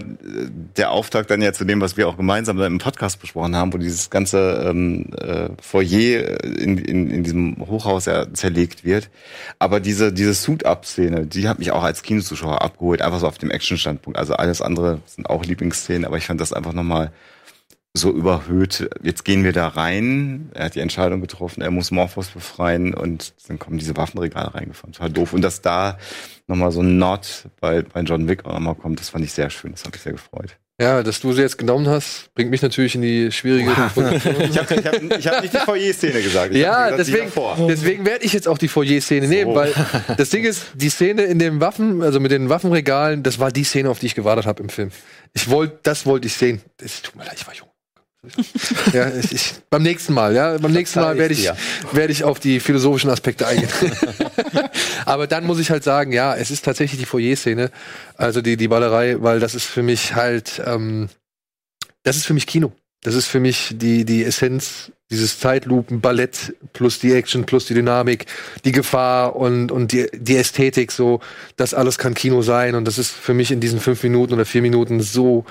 der 0.76 0.90
Auftakt 0.90 1.30
dann 1.30 1.42
ja 1.42 1.52
zu 1.52 1.64
dem, 1.64 1.80
was 1.80 1.96
wir 1.96 2.08
auch 2.08 2.16
gemeinsam 2.16 2.60
im 2.60 2.78
Podcast 2.78 3.20
besprochen 3.20 3.54
haben, 3.54 3.72
wo 3.72 3.78
dieses 3.78 4.10
ganze 4.10 4.66
ähm, 4.68 5.12
äh, 5.20 5.50
Foyer 5.62 6.42
in, 6.44 6.76
in, 6.76 7.08
in 7.08 7.22
diesem 7.22 7.56
Hochhaus 7.60 8.06
ja 8.06 8.32
zerlegt 8.32 8.84
wird. 8.84 9.10
Aber 9.60 9.78
diese, 9.78 10.12
diese 10.12 10.34
Suit-Up-Szene, 10.34 11.26
die 11.26 11.48
hat 11.48 11.60
mich 11.60 11.70
auch 11.70 11.84
als 11.84 12.02
Kinozuschauer 12.02 12.62
abgeholt, 12.62 13.00
einfach 13.00 13.20
so 13.20 13.28
auf 13.28 13.38
dem 13.38 13.52
Action-Standpunkt. 13.52 14.18
Also 14.18 14.34
alles 14.34 14.60
andere 14.60 15.00
sind 15.06 15.30
auch 15.30 15.44
Lieblingsszenen, 15.44 16.04
aber 16.04 16.16
ich 16.16 16.26
fand 16.26 16.40
das 16.40 16.52
einfach 16.52 16.72
nochmal 16.72 17.12
so 17.94 18.10
überhöht. 18.10 18.90
Jetzt 19.02 19.24
gehen 19.24 19.44
wir 19.44 19.52
da 19.52 19.68
rein. 19.68 20.50
Er 20.52 20.66
hat 20.66 20.74
die 20.74 20.80
Entscheidung 20.80 21.20
getroffen, 21.20 21.62
er 21.62 21.70
muss 21.70 21.92
Morphos 21.92 22.28
befreien 22.28 22.92
und 22.92 23.34
dann 23.46 23.60
kommen 23.60 23.78
diese 23.78 23.96
Waffenregale 23.96 24.52
reingefahren. 24.52 24.92
Total 24.92 25.10
doof. 25.10 25.32
Und 25.32 25.42
dass 25.42 25.62
da 25.62 25.98
nochmal 26.46 26.72
so 26.72 26.80
ein 26.80 26.98
Nod 26.98 27.46
bei, 27.60 27.82
bei 27.82 28.00
John 28.00 28.28
Wick 28.28 28.44
auch 28.44 28.52
nochmal 28.52 28.74
kommt, 28.74 29.00
das 29.00 29.10
fand 29.10 29.24
ich 29.24 29.32
sehr 29.32 29.50
schön. 29.50 29.72
Das 29.72 29.84
hat 29.84 29.92
mich 29.92 30.02
sehr 30.02 30.12
gefreut. 30.12 30.56
Ja, 30.78 31.02
dass 31.02 31.20
du 31.20 31.32
sie 31.32 31.40
jetzt 31.40 31.56
genommen 31.56 31.88
hast, 31.88 32.28
bringt 32.34 32.50
mich 32.50 32.60
natürlich 32.60 32.94
in 32.94 33.00
die 33.00 33.32
schwierige 33.32 33.70
Position. 33.70 34.36
Ich 34.50 34.58
habe 34.58 34.74
ich 34.74 34.86
hab, 34.86 35.18
ich 35.18 35.26
hab 35.26 35.40
nicht 35.42 35.54
die 35.54 35.58
Foyer-Szene 35.58 36.20
gesagt. 36.22 36.52
Ich 36.54 36.60
Ja, 36.60 36.90
gesagt, 36.90 37.08
deswegen, 37.08 37.66
deswegen 37.66 38.04
werde 38.04 38.26
ich 38.26 38.34
jetzt 38.34 38.46
auch 38.46 38.58
die 38.58 38.68
Foyer-Szene 38.68 39.26
nehmen, 39.26 39.54
weil 39.54 39.72
das 40.18 40.28
Ding 40.28 40.44
ist, 40.44 40.66
die 40.74 40.90
Szene 40.90 41.22
in 41.22 41.38
dem 41.38 41.62
Waffen, 41.62 42.02
also 42.02 42.20
mit 42.20 42.30
den 42.30 42.50
Waffenregalen, 42.50 43.22
das 43.22 43.38
war 43.38 43.50
die 43.50 43.64
Szene, 43.64 43.88
auf 43.88 44.00
die 44.00 44.06
ich 44.06 44.14
gewartet 44.14 44.44
habe 44.44 44.62
im 44.62 44.68
Film. 44.68 44.90
Ich 45.32 45.48
wollte, 45.48 45.78
das 45.82 46.04
wollte 46.04 46.26
ich 46.26 46.34
sehen. 46.34 46.60
Es 46.82 47.00
tut 47.00 47.16
mir 47.16 47.24
leid, 47.24 47.36
ich 47.38 47.46
war 47.46 47.54
jung. 47.54 47.68
ja, 48.92 49.10
ich, 49.14 49.32
ich, 49.32 49.54
beim 49.70 49.82
nächsten 49.82 50.14
Mal, 50.14 50.34
ja, 50.34 50.58
beim 50.58 50.72
nächsten 50.72 51.00
Mal 51.00 51.18
werde 51.18 51.34
ich, 51.34 51.42
dir. 51.42 51.56
werde 51.92 52.12
ich 52.12 52.24
auf 52.24 52.40
die 52.40 52.60
philosophischen 52.60 53.10
Aspekte 53.10 53.46
eingehen. 53.46 53.68
Aber 55.04 55.26
dann 55.26 55.44
muss 55.44 55.58
ich 55.58 55.70
halt 55.70 55.84
sagen, 55.84 56.12
ja, 56.12 56.34
es 56.34 56.50
ist 56.50 56.64
tatsächlich 56.64 57.00
die 57.00 57.06
Foyer-Szene, 57.06 57.70
also 58.16 58.42
die, 58.42 58.56
die 58.56 58.68
Ballerei, 58.68 59.16
weil 59.20 59.40
das 59.40 59.54
ist 59.54 59.64
für 59.64 59.82
mich 59.82 60.14
halt, 60.14 60.62
ähm, 60.64 61.08
das 62.02 62.16
ist 62.16 62.26
für 62.26 62.34
mich 62.34 62.46
Kino. 62.46 62.72
Das 63.02 63.14
ist 63.14 63.26
für 63.26 63.40
mich 63.40 63.74
die, 63.76 64.04
die 64.04 64.24
Essenz 64.24 64.90
dieses 65.10 65.38
Zeitlupen-Ballett 65.38 66.56
plus 66.72 66.98
die 66.98 67.12
Action, 67.12 67.44
plus 67.44 67.66
die 67.66 67.74
Dynamik, 67.74 68.26
die 68.64 68.72
Gefahr 68.72 69.36
und, 69.36 69.70
und 69.70 69.92
die, 69.92 70.08
die 70.12 70.36
Ästhetik, 70.36 70.90
so, 70.90 71.20
das 71.56 71.74
alles 71.74 71.98
kann 71.98 72.14
Kino 72.14 72.42
sein. 72.42 72.74
Und 72.74 72.84
das 72.86 72.98
ist 72.98 73.12
für 73.12 73.34
mich 73.34 73.52
in 73.52 73.60
diesen 73.60 73.78
fünf 73.78 74.02
Minuten 74.02 74.34
oder 74.34 74.44
vier 74.44 74.62
Minuten 74.62 75.00
so 75.00 75.44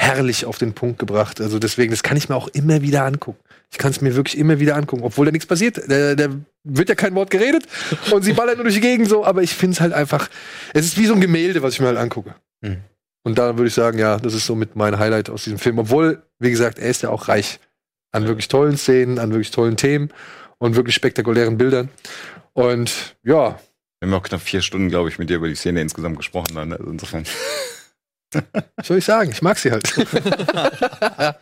herrlich 0.00 0.46
auf 0.46 0.58
den 0.58 0.72
Punkt 0.72 0.98
gebracht. 0.98 1.40
Also 1.40 1.58
deswegen, 1.58 1.90
das 1.90 2.02
kann 2.02 2.16
ich 2.16 2.28
mir 2.28 2.34
auch 2.34 2.48
immer 2.48 2.80
wieder 2.80 3.04
angucken. 3.04 3.38
Ich 3.70 3.78
kann 3.78 3.90
es 3.90 4.00
mir 4.00 4.16
wirklich 4.16 4.38
immer 4.38 4.58
wieder 4.58 4.74
angucken, 4.76 5.02
obwohl 5.04 5.26
da 5.26 5.32
nichts 5.32 5.46
passiert. 5.46 5.80
Da, 5.88 6.14
da 6.14 6.28
wird 6.64 6.88
ja 6.88 6.94
kein 6.94 7.14
Wort 7.14 7.30
geredet 7.30 7.66
und 8.10 8.22
sie 8.22 8.32
ballern 8.32 8.56
nur 8.56 8.64
durch 8.64 8.76
die 8.76 8.80
Gegend 8.80 9.08
so, 9.08 9.24
aber 9.24 9.42
ich 9.42 9.54
finde 9.54 9.74
es 9.74 9.80
halt 9.80 9.92
einfach, 9.92 10.28
es 10.74 10.86
ist 10.86 10.98
wie 10.98 11.06
so 11.06 11.14
ein 11.14 11.20
Gemälde, 11.20 11.62
was 11.62 11.74
ich 11.74 11.80
mir 11.80 11.88
halt 11.88 11.98
angucke. 11.98 12.34
Mhm. 12.62 12.78
Und 13.22 13.38
da 13.38 13.56
würde 13.56 13.68
ich 13.68 13.74
sagen, 13.74 13.98
ja, 13.98 14.16
das 14.16 14.32
ist 14.32 14.46
so 14.46 14.54
mit 14.54 14.74
mein 14.74 14.98
Highlight 14.98 15.28
aus 15.28 15.44
diesem 15.44 15.58
Film. 15.58 15.78
Obwohl, 15.78 16.22
wie 16.38 16.50
gesagt, 16.50 16.78
er 16.78 16.88
ist 16.88 17.02
ja 17.02 17.10
auch 17.10 17.28
reich 17.28 17.60
an 18.12 18.26
wirklich 18.26 18.48
tollen 18.48 18.78
Szenen, 18.78 19.18
an 19.18 19.30
wirklich 19.30 19.50
tollen 19.50 19.76
Themen 19.76 20.10
und 20.58 20.74
wirklich 20.74 20.94
spektakulären 20.94 21.58
Bildern. 21.58 21.90
Und 22.54 23.16
ja, 23.22 23.60
Wir 24.00 24.08
haben 24.08 24.14
auch 24.14 24.22
knapp 24.22 24.40
vier 24.40 24.62
Stunden, 24.62 24.88
glaube 24.88 25.10
ich, 25.10 25.18
mit 25.18 25.28
dir 25.28 25.36
über 25.36 25.48
die 25.48 25.54
Szene 25.54 25.82
insgesamt 25.82 26.16
gesprochen. 26.16 26.54
Dann. 26.54 26.72
Also 26.72 26.90
insofern. 26.90 27.24
Was 28.76 28.86
soll 28.86 28.98
ich 28.98 29.04
sagen? 29.04 29.30
Ich 29.32 29.42
mag 29.42 29.58
sie 29.58 29.70
halt. 29.70 29.92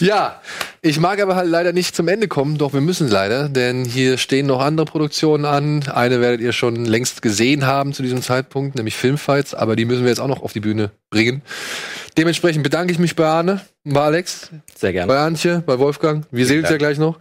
ja, 0.00 0.40
ich 0.82 0.98
mag 0.98 1.20
aber 1.20 1.36
halt 1.36 1.48
leider 1.48 1.72
nicht 1.72 1.94
zum 1.94 2.08
Ende 2.08 2.28
kommen, 2.28 2.58
doch 2.58 2.72
wir 2.72 2.80
müssen 2.80 3.08
leider, 3.08 3.48
denn 3.48 3.84
hier 3.84 4.18
stehen 4.18 4.46
noch 4.46 4.60
andere 4.60 4.86
Produktionen 4.86 5.44
an. 5.44 5.88
Eine 5.88 6.20
werdet 6.20 6.40
ihr 6.40 6.52
schon 6.52 6.84
längst 6.84 7.22
gesehen 7.22 7.66
haben 7.66 7.92
zu 7.92 8.02
diesem 8.02 8.22
Zeitpunkt, 8.22 8.76
nämlich 8.76 8.96
Filmfights, 8.96 9.54
aber 9.54 9.76
die 9.76 9.84
müssen 9.84 10.02
wir 10.02 10.08
jetzt 10.08 10.20
auch 10.20 10.28
noch 10.28 10.42
auf 10.42 10.52
die 10.52 10.60
Bühne 10.60 10.90
bringen. 11.10 11.42
Dementsprechend 12.16 12.62
bedanke 12.62 12.92
ich 12.92 12.98
mich 12.98 13.14
bei 13.14 13.26
Arne, 13.26 13.60
bei 13.84 14.00
Alex, 14.00 14.50
Sehr 14.74 14.92
gerne. 14.92 15.06
bei 15.06 15.18
Antje, 15.18 15.62
bei 15.64 15.78
Wolfgang. 15.78 16.24
Wir 16.30 16.46
sehen 16.46 16.60
uns 16.60 16.70
ja 16.70 16.76
gleich 16.78 16.98
noch. 16.98 17.18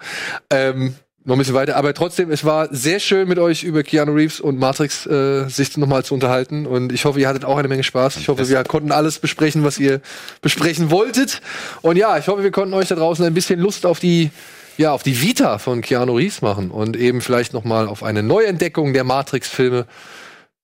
Ähm, 0.49 0.95
noch 1.26 1.36
ein 1.36 1.40
bisschen 1.40 1.56
weiter. 1.56 1.76
Aber 1.76 1.94
trotzdem, 1.94 2.32
es 2.32 2.46
war 2.46 2.68
sehr 2.74 3.00
schön 3.00 3.28
mit 3.28 3.40
euch 3.40 3.64
über 3.64 3.84
Keanu 3.84 4.14
Reeves 4.14 4.40
und 4.40 4.60
Matrix 4.60 5.06
äh, 5.06 5.48
sich 5.50 5.76
nochmal 5.78 6.06
zu 6.06 6.14
unterhalten. 6.14 6.66
Und 6.66 6.92
ich 6.92 7.06
hoffe, 7.06 7.20
ihr 7.20 7.28
hattet 7.28 7.44
auch 7.46 7.58
eine 7.58 7.68
Menge 7.68 7.84
Spaß. 7.84 8.18
Ich 8.18 8.28
hoffe, 8.30 8.48
wir 8.48 8.64
konnten 8.64 8.92
alles 8.92 9.20
besprechen, 9.20 9.64
was 9.64 9.80
ihr 9.80 10.02
besprechen 10.42 10.92
wolltet. 10.92 11.42
Und 11.82 11.98
ja, 11.98 12.18
ich 12.18 12.28
hoffe, 12.28 12.44
wir 12.44 12.52
konnten 12.52 12.74
euch 12.76 12.88
da 12.88 12.96
draußen 12.96 13.26
ein 13.26 13.34
bisschen 13.34 13.60
Lust 13.60 13.86
auf 13.86 14.00
die 14.00 14.30
ja, 14.78 14.92
auf 14.92 15.04
die 15.04 15.22
Vita 15.22 15.58
von 15.58 15.80
Keanu 15.82 16.18
Reeves 16.18 16.42
machen 16.42 16.70
und 16.70 16.98
eben 16.98 17.22
vielleicht 17.22 17.54
nochmal 17.54 17.88
auf 17.88 18.04
eine 18.04 18.22
Neuentdeckung 18.24 18.92
der 18.94 19.06
Matrix-Filme. 19.06 19.86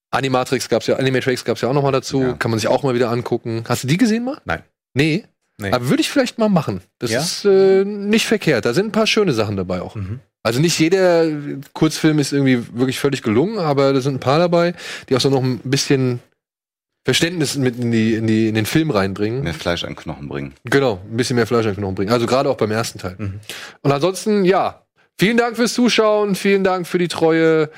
Animatrix 0.10 0.68
gab's 0.68 0.88
ja, 0.88 0.98
Animatrix 0.98 1.46
gab's 1.46 1.62
ja 1.62 1.70
auch 1.70 1.74
nochmal 1.74 1.94
dazu. 1.94 2.22
Ja. 2.22 2.34
Kann 2.34 2.52
man 2.52 2.60
sich 2.60 2.68
auch 2.68 2.84
mal 2.84 2.94
wieder 2.94 3.10
angucken. 3.10 3.64
Hast 3.70 3.84
du 3.84 3.88
die 3.88 3.96
gesehen 3.96 4.26
mal? 4.26 4.38
Nein. 4.44 4.64
Nee. 4.94 5.24
Nee. 5.58 5.72
Aber 5.72 5.88
würde 5.90 6.02
ich 6.02 6.10
vielleicht 6.10 6.40
mal 6.40 6.50
machen. 6.50 6.82
Das 7.00 7.12
Ja? 7.12 7.22
ist 7.22 7.46
äh, 7.46 7.86
nicht 7.86 8.26
verkehrt. 8.26 8.66
Da 8.66 8.74
sind 8.74 8.88
ein 8.88 8.92
paar 8.92 9.08
schöne 9.08 9.32
Sachen 9.32 9.56
dabei 9.56 9.82
auch. 9.82 9.96
Mhm. 9.96 10.20
Also 10.44 10.60
nicht 10.60 10.80
jeder 10.80 11.28
Kurzfilm 11.74 12.20
ist 12.20 12.34
irgendwie 12.34 12.66
wirklich 12.74 13.00
völlig 13.00 13.22
gelungen, 13.22 13.60
aber 13.60 13.94
da 13.94 14.02
sind 14.02 14.16
ein 14.16 14.20
paar 14.20 14.40
dabei, 14.40 14.74
die 15.08 15.16
auch 15.16 15.22
so 15.22 15.30
noch 15.30 15.44
ein 15.44 15.60
bisschen 15.60 16.20
Verständnis 17.04 17.56
mit 17.56 17.78
in, 17.80 17.92
die, 17.92 18.14
in, 18.14 18.28
die, 18.28 18.48
in 18.48 18.56
den 18.56 18.66
Film 18.66 18.92
reinbringen. 18.92 19.44
Mehr 19.44 19.54
Fleisch 19.54 19.84
an 19.84 19.96
Knochen 19.96 20.28
bringen. 20.28 20.54
Genau, 20.66 21.00
ein 21.10 21.18
bisschen 21.18 21.36
mehr 21.36 21.48
Fleisch 21.48 21.66
den 21.66 21.76
Knochen 21.76 21.96
bringen. 21.96 22.12
Also 22.12 22.28
gerade 22.28 22.50
auch 22.50 22.58
beim 22.58 22.72
ersten 22.72 23.00
Teil. 23.00 23.16
Mhm. 23.18 23.40
Und 23.82 23.92
ansonsten, 23.92 24.46
ja, 24.46 24.84
vielen 25.20 25.38
Dank 25.38 25.56
fürs 25.56 25.74
Zuschauen, 25.74 26.36
vielen 26.36 26.64
Dank 26.64 26.88
für 26.88 27.00
die 27.00 27.08
Treue. 27.08 27.70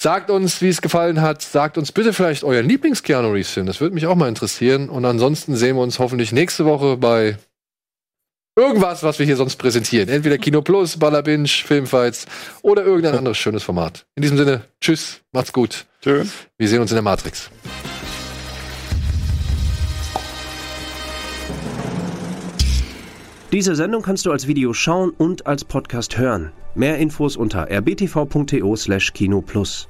Sagt 0.00 0.30
uns, 0.30 0.60
wie 0.62 0.68
es 0.68 0.82
gefallen 0.82 1.20
hat. 1.22 1.42
Sagt 1.42 1.78
uns 1.78 1.90
bitte 1.90 2.12
vielleicht 2.12 2.44
euren 2.44 2.68
Lieblings-Keanu 2.68 3.32
Reeves-Film. 3.32 3.66
Das 3.66 3.80
würde 3.80 3.94
mich 3.94 4.06
auch 4.06 4.14
mal 4.14 4.28
interessieren. 4.28 4.90
Und 4.90 5.04
ansonsten 5.04 5.56
sehen 5.56 5.76
wir 5.76 5.82
uns 5.82 5.98
hoffentlich 5.98 6.30
nächste 6.30 6.66
Woche 6.66 6.96
bei 6.98 7.36
irgendwas, 8.58 9.02
was 9.02 9.18
wir 9.18 9.26
hier 9.26 9.36
sonst 9.36 9.56
präsentieren. 9.56 10.08
Entweder 10.08 10.38
Kino 10.38 10.62
Plus, 10.62 10.98
Ballabinge, 10.98 11.48
Filmfights 11.48 12.26
oder 12.62 12.84
irgendein 12.84 13.14
anderes 13.14 13.38
schönes 13.38 13.62
Format. 13.62 14.06
In 14.16 14.22
diesem 14.22 14.36
Sinne, 14.36 14.62
tschüss, 14.80 15.20
macht's 15.32 15.52
gut. 15.52 15.86
Tschüss. 16.02 16.28
Wir 16.58 16.68
sehen 16.68 16.80
uns 16.80 16.90
in 16.90 16.96
der 16.96 17.02
Matrix. 17.02 17.50
Diese 23.50 23.74
Sendung 23.74 24.02
kannst 24.02 24.26
du 24.26 24.32
als 24.32 24.46
Video 24.46 24.74
schauen 24.74 25.10
und 25.10 25.46
als 25.46 25.64
Podcast 25.64 26.18
hören. 26.18 26.52
Mehr 26.74 26.98
Infos 26.98 27.36
unter 27.36 27.70
rbtv.to/kinoplus. 27.70 29.88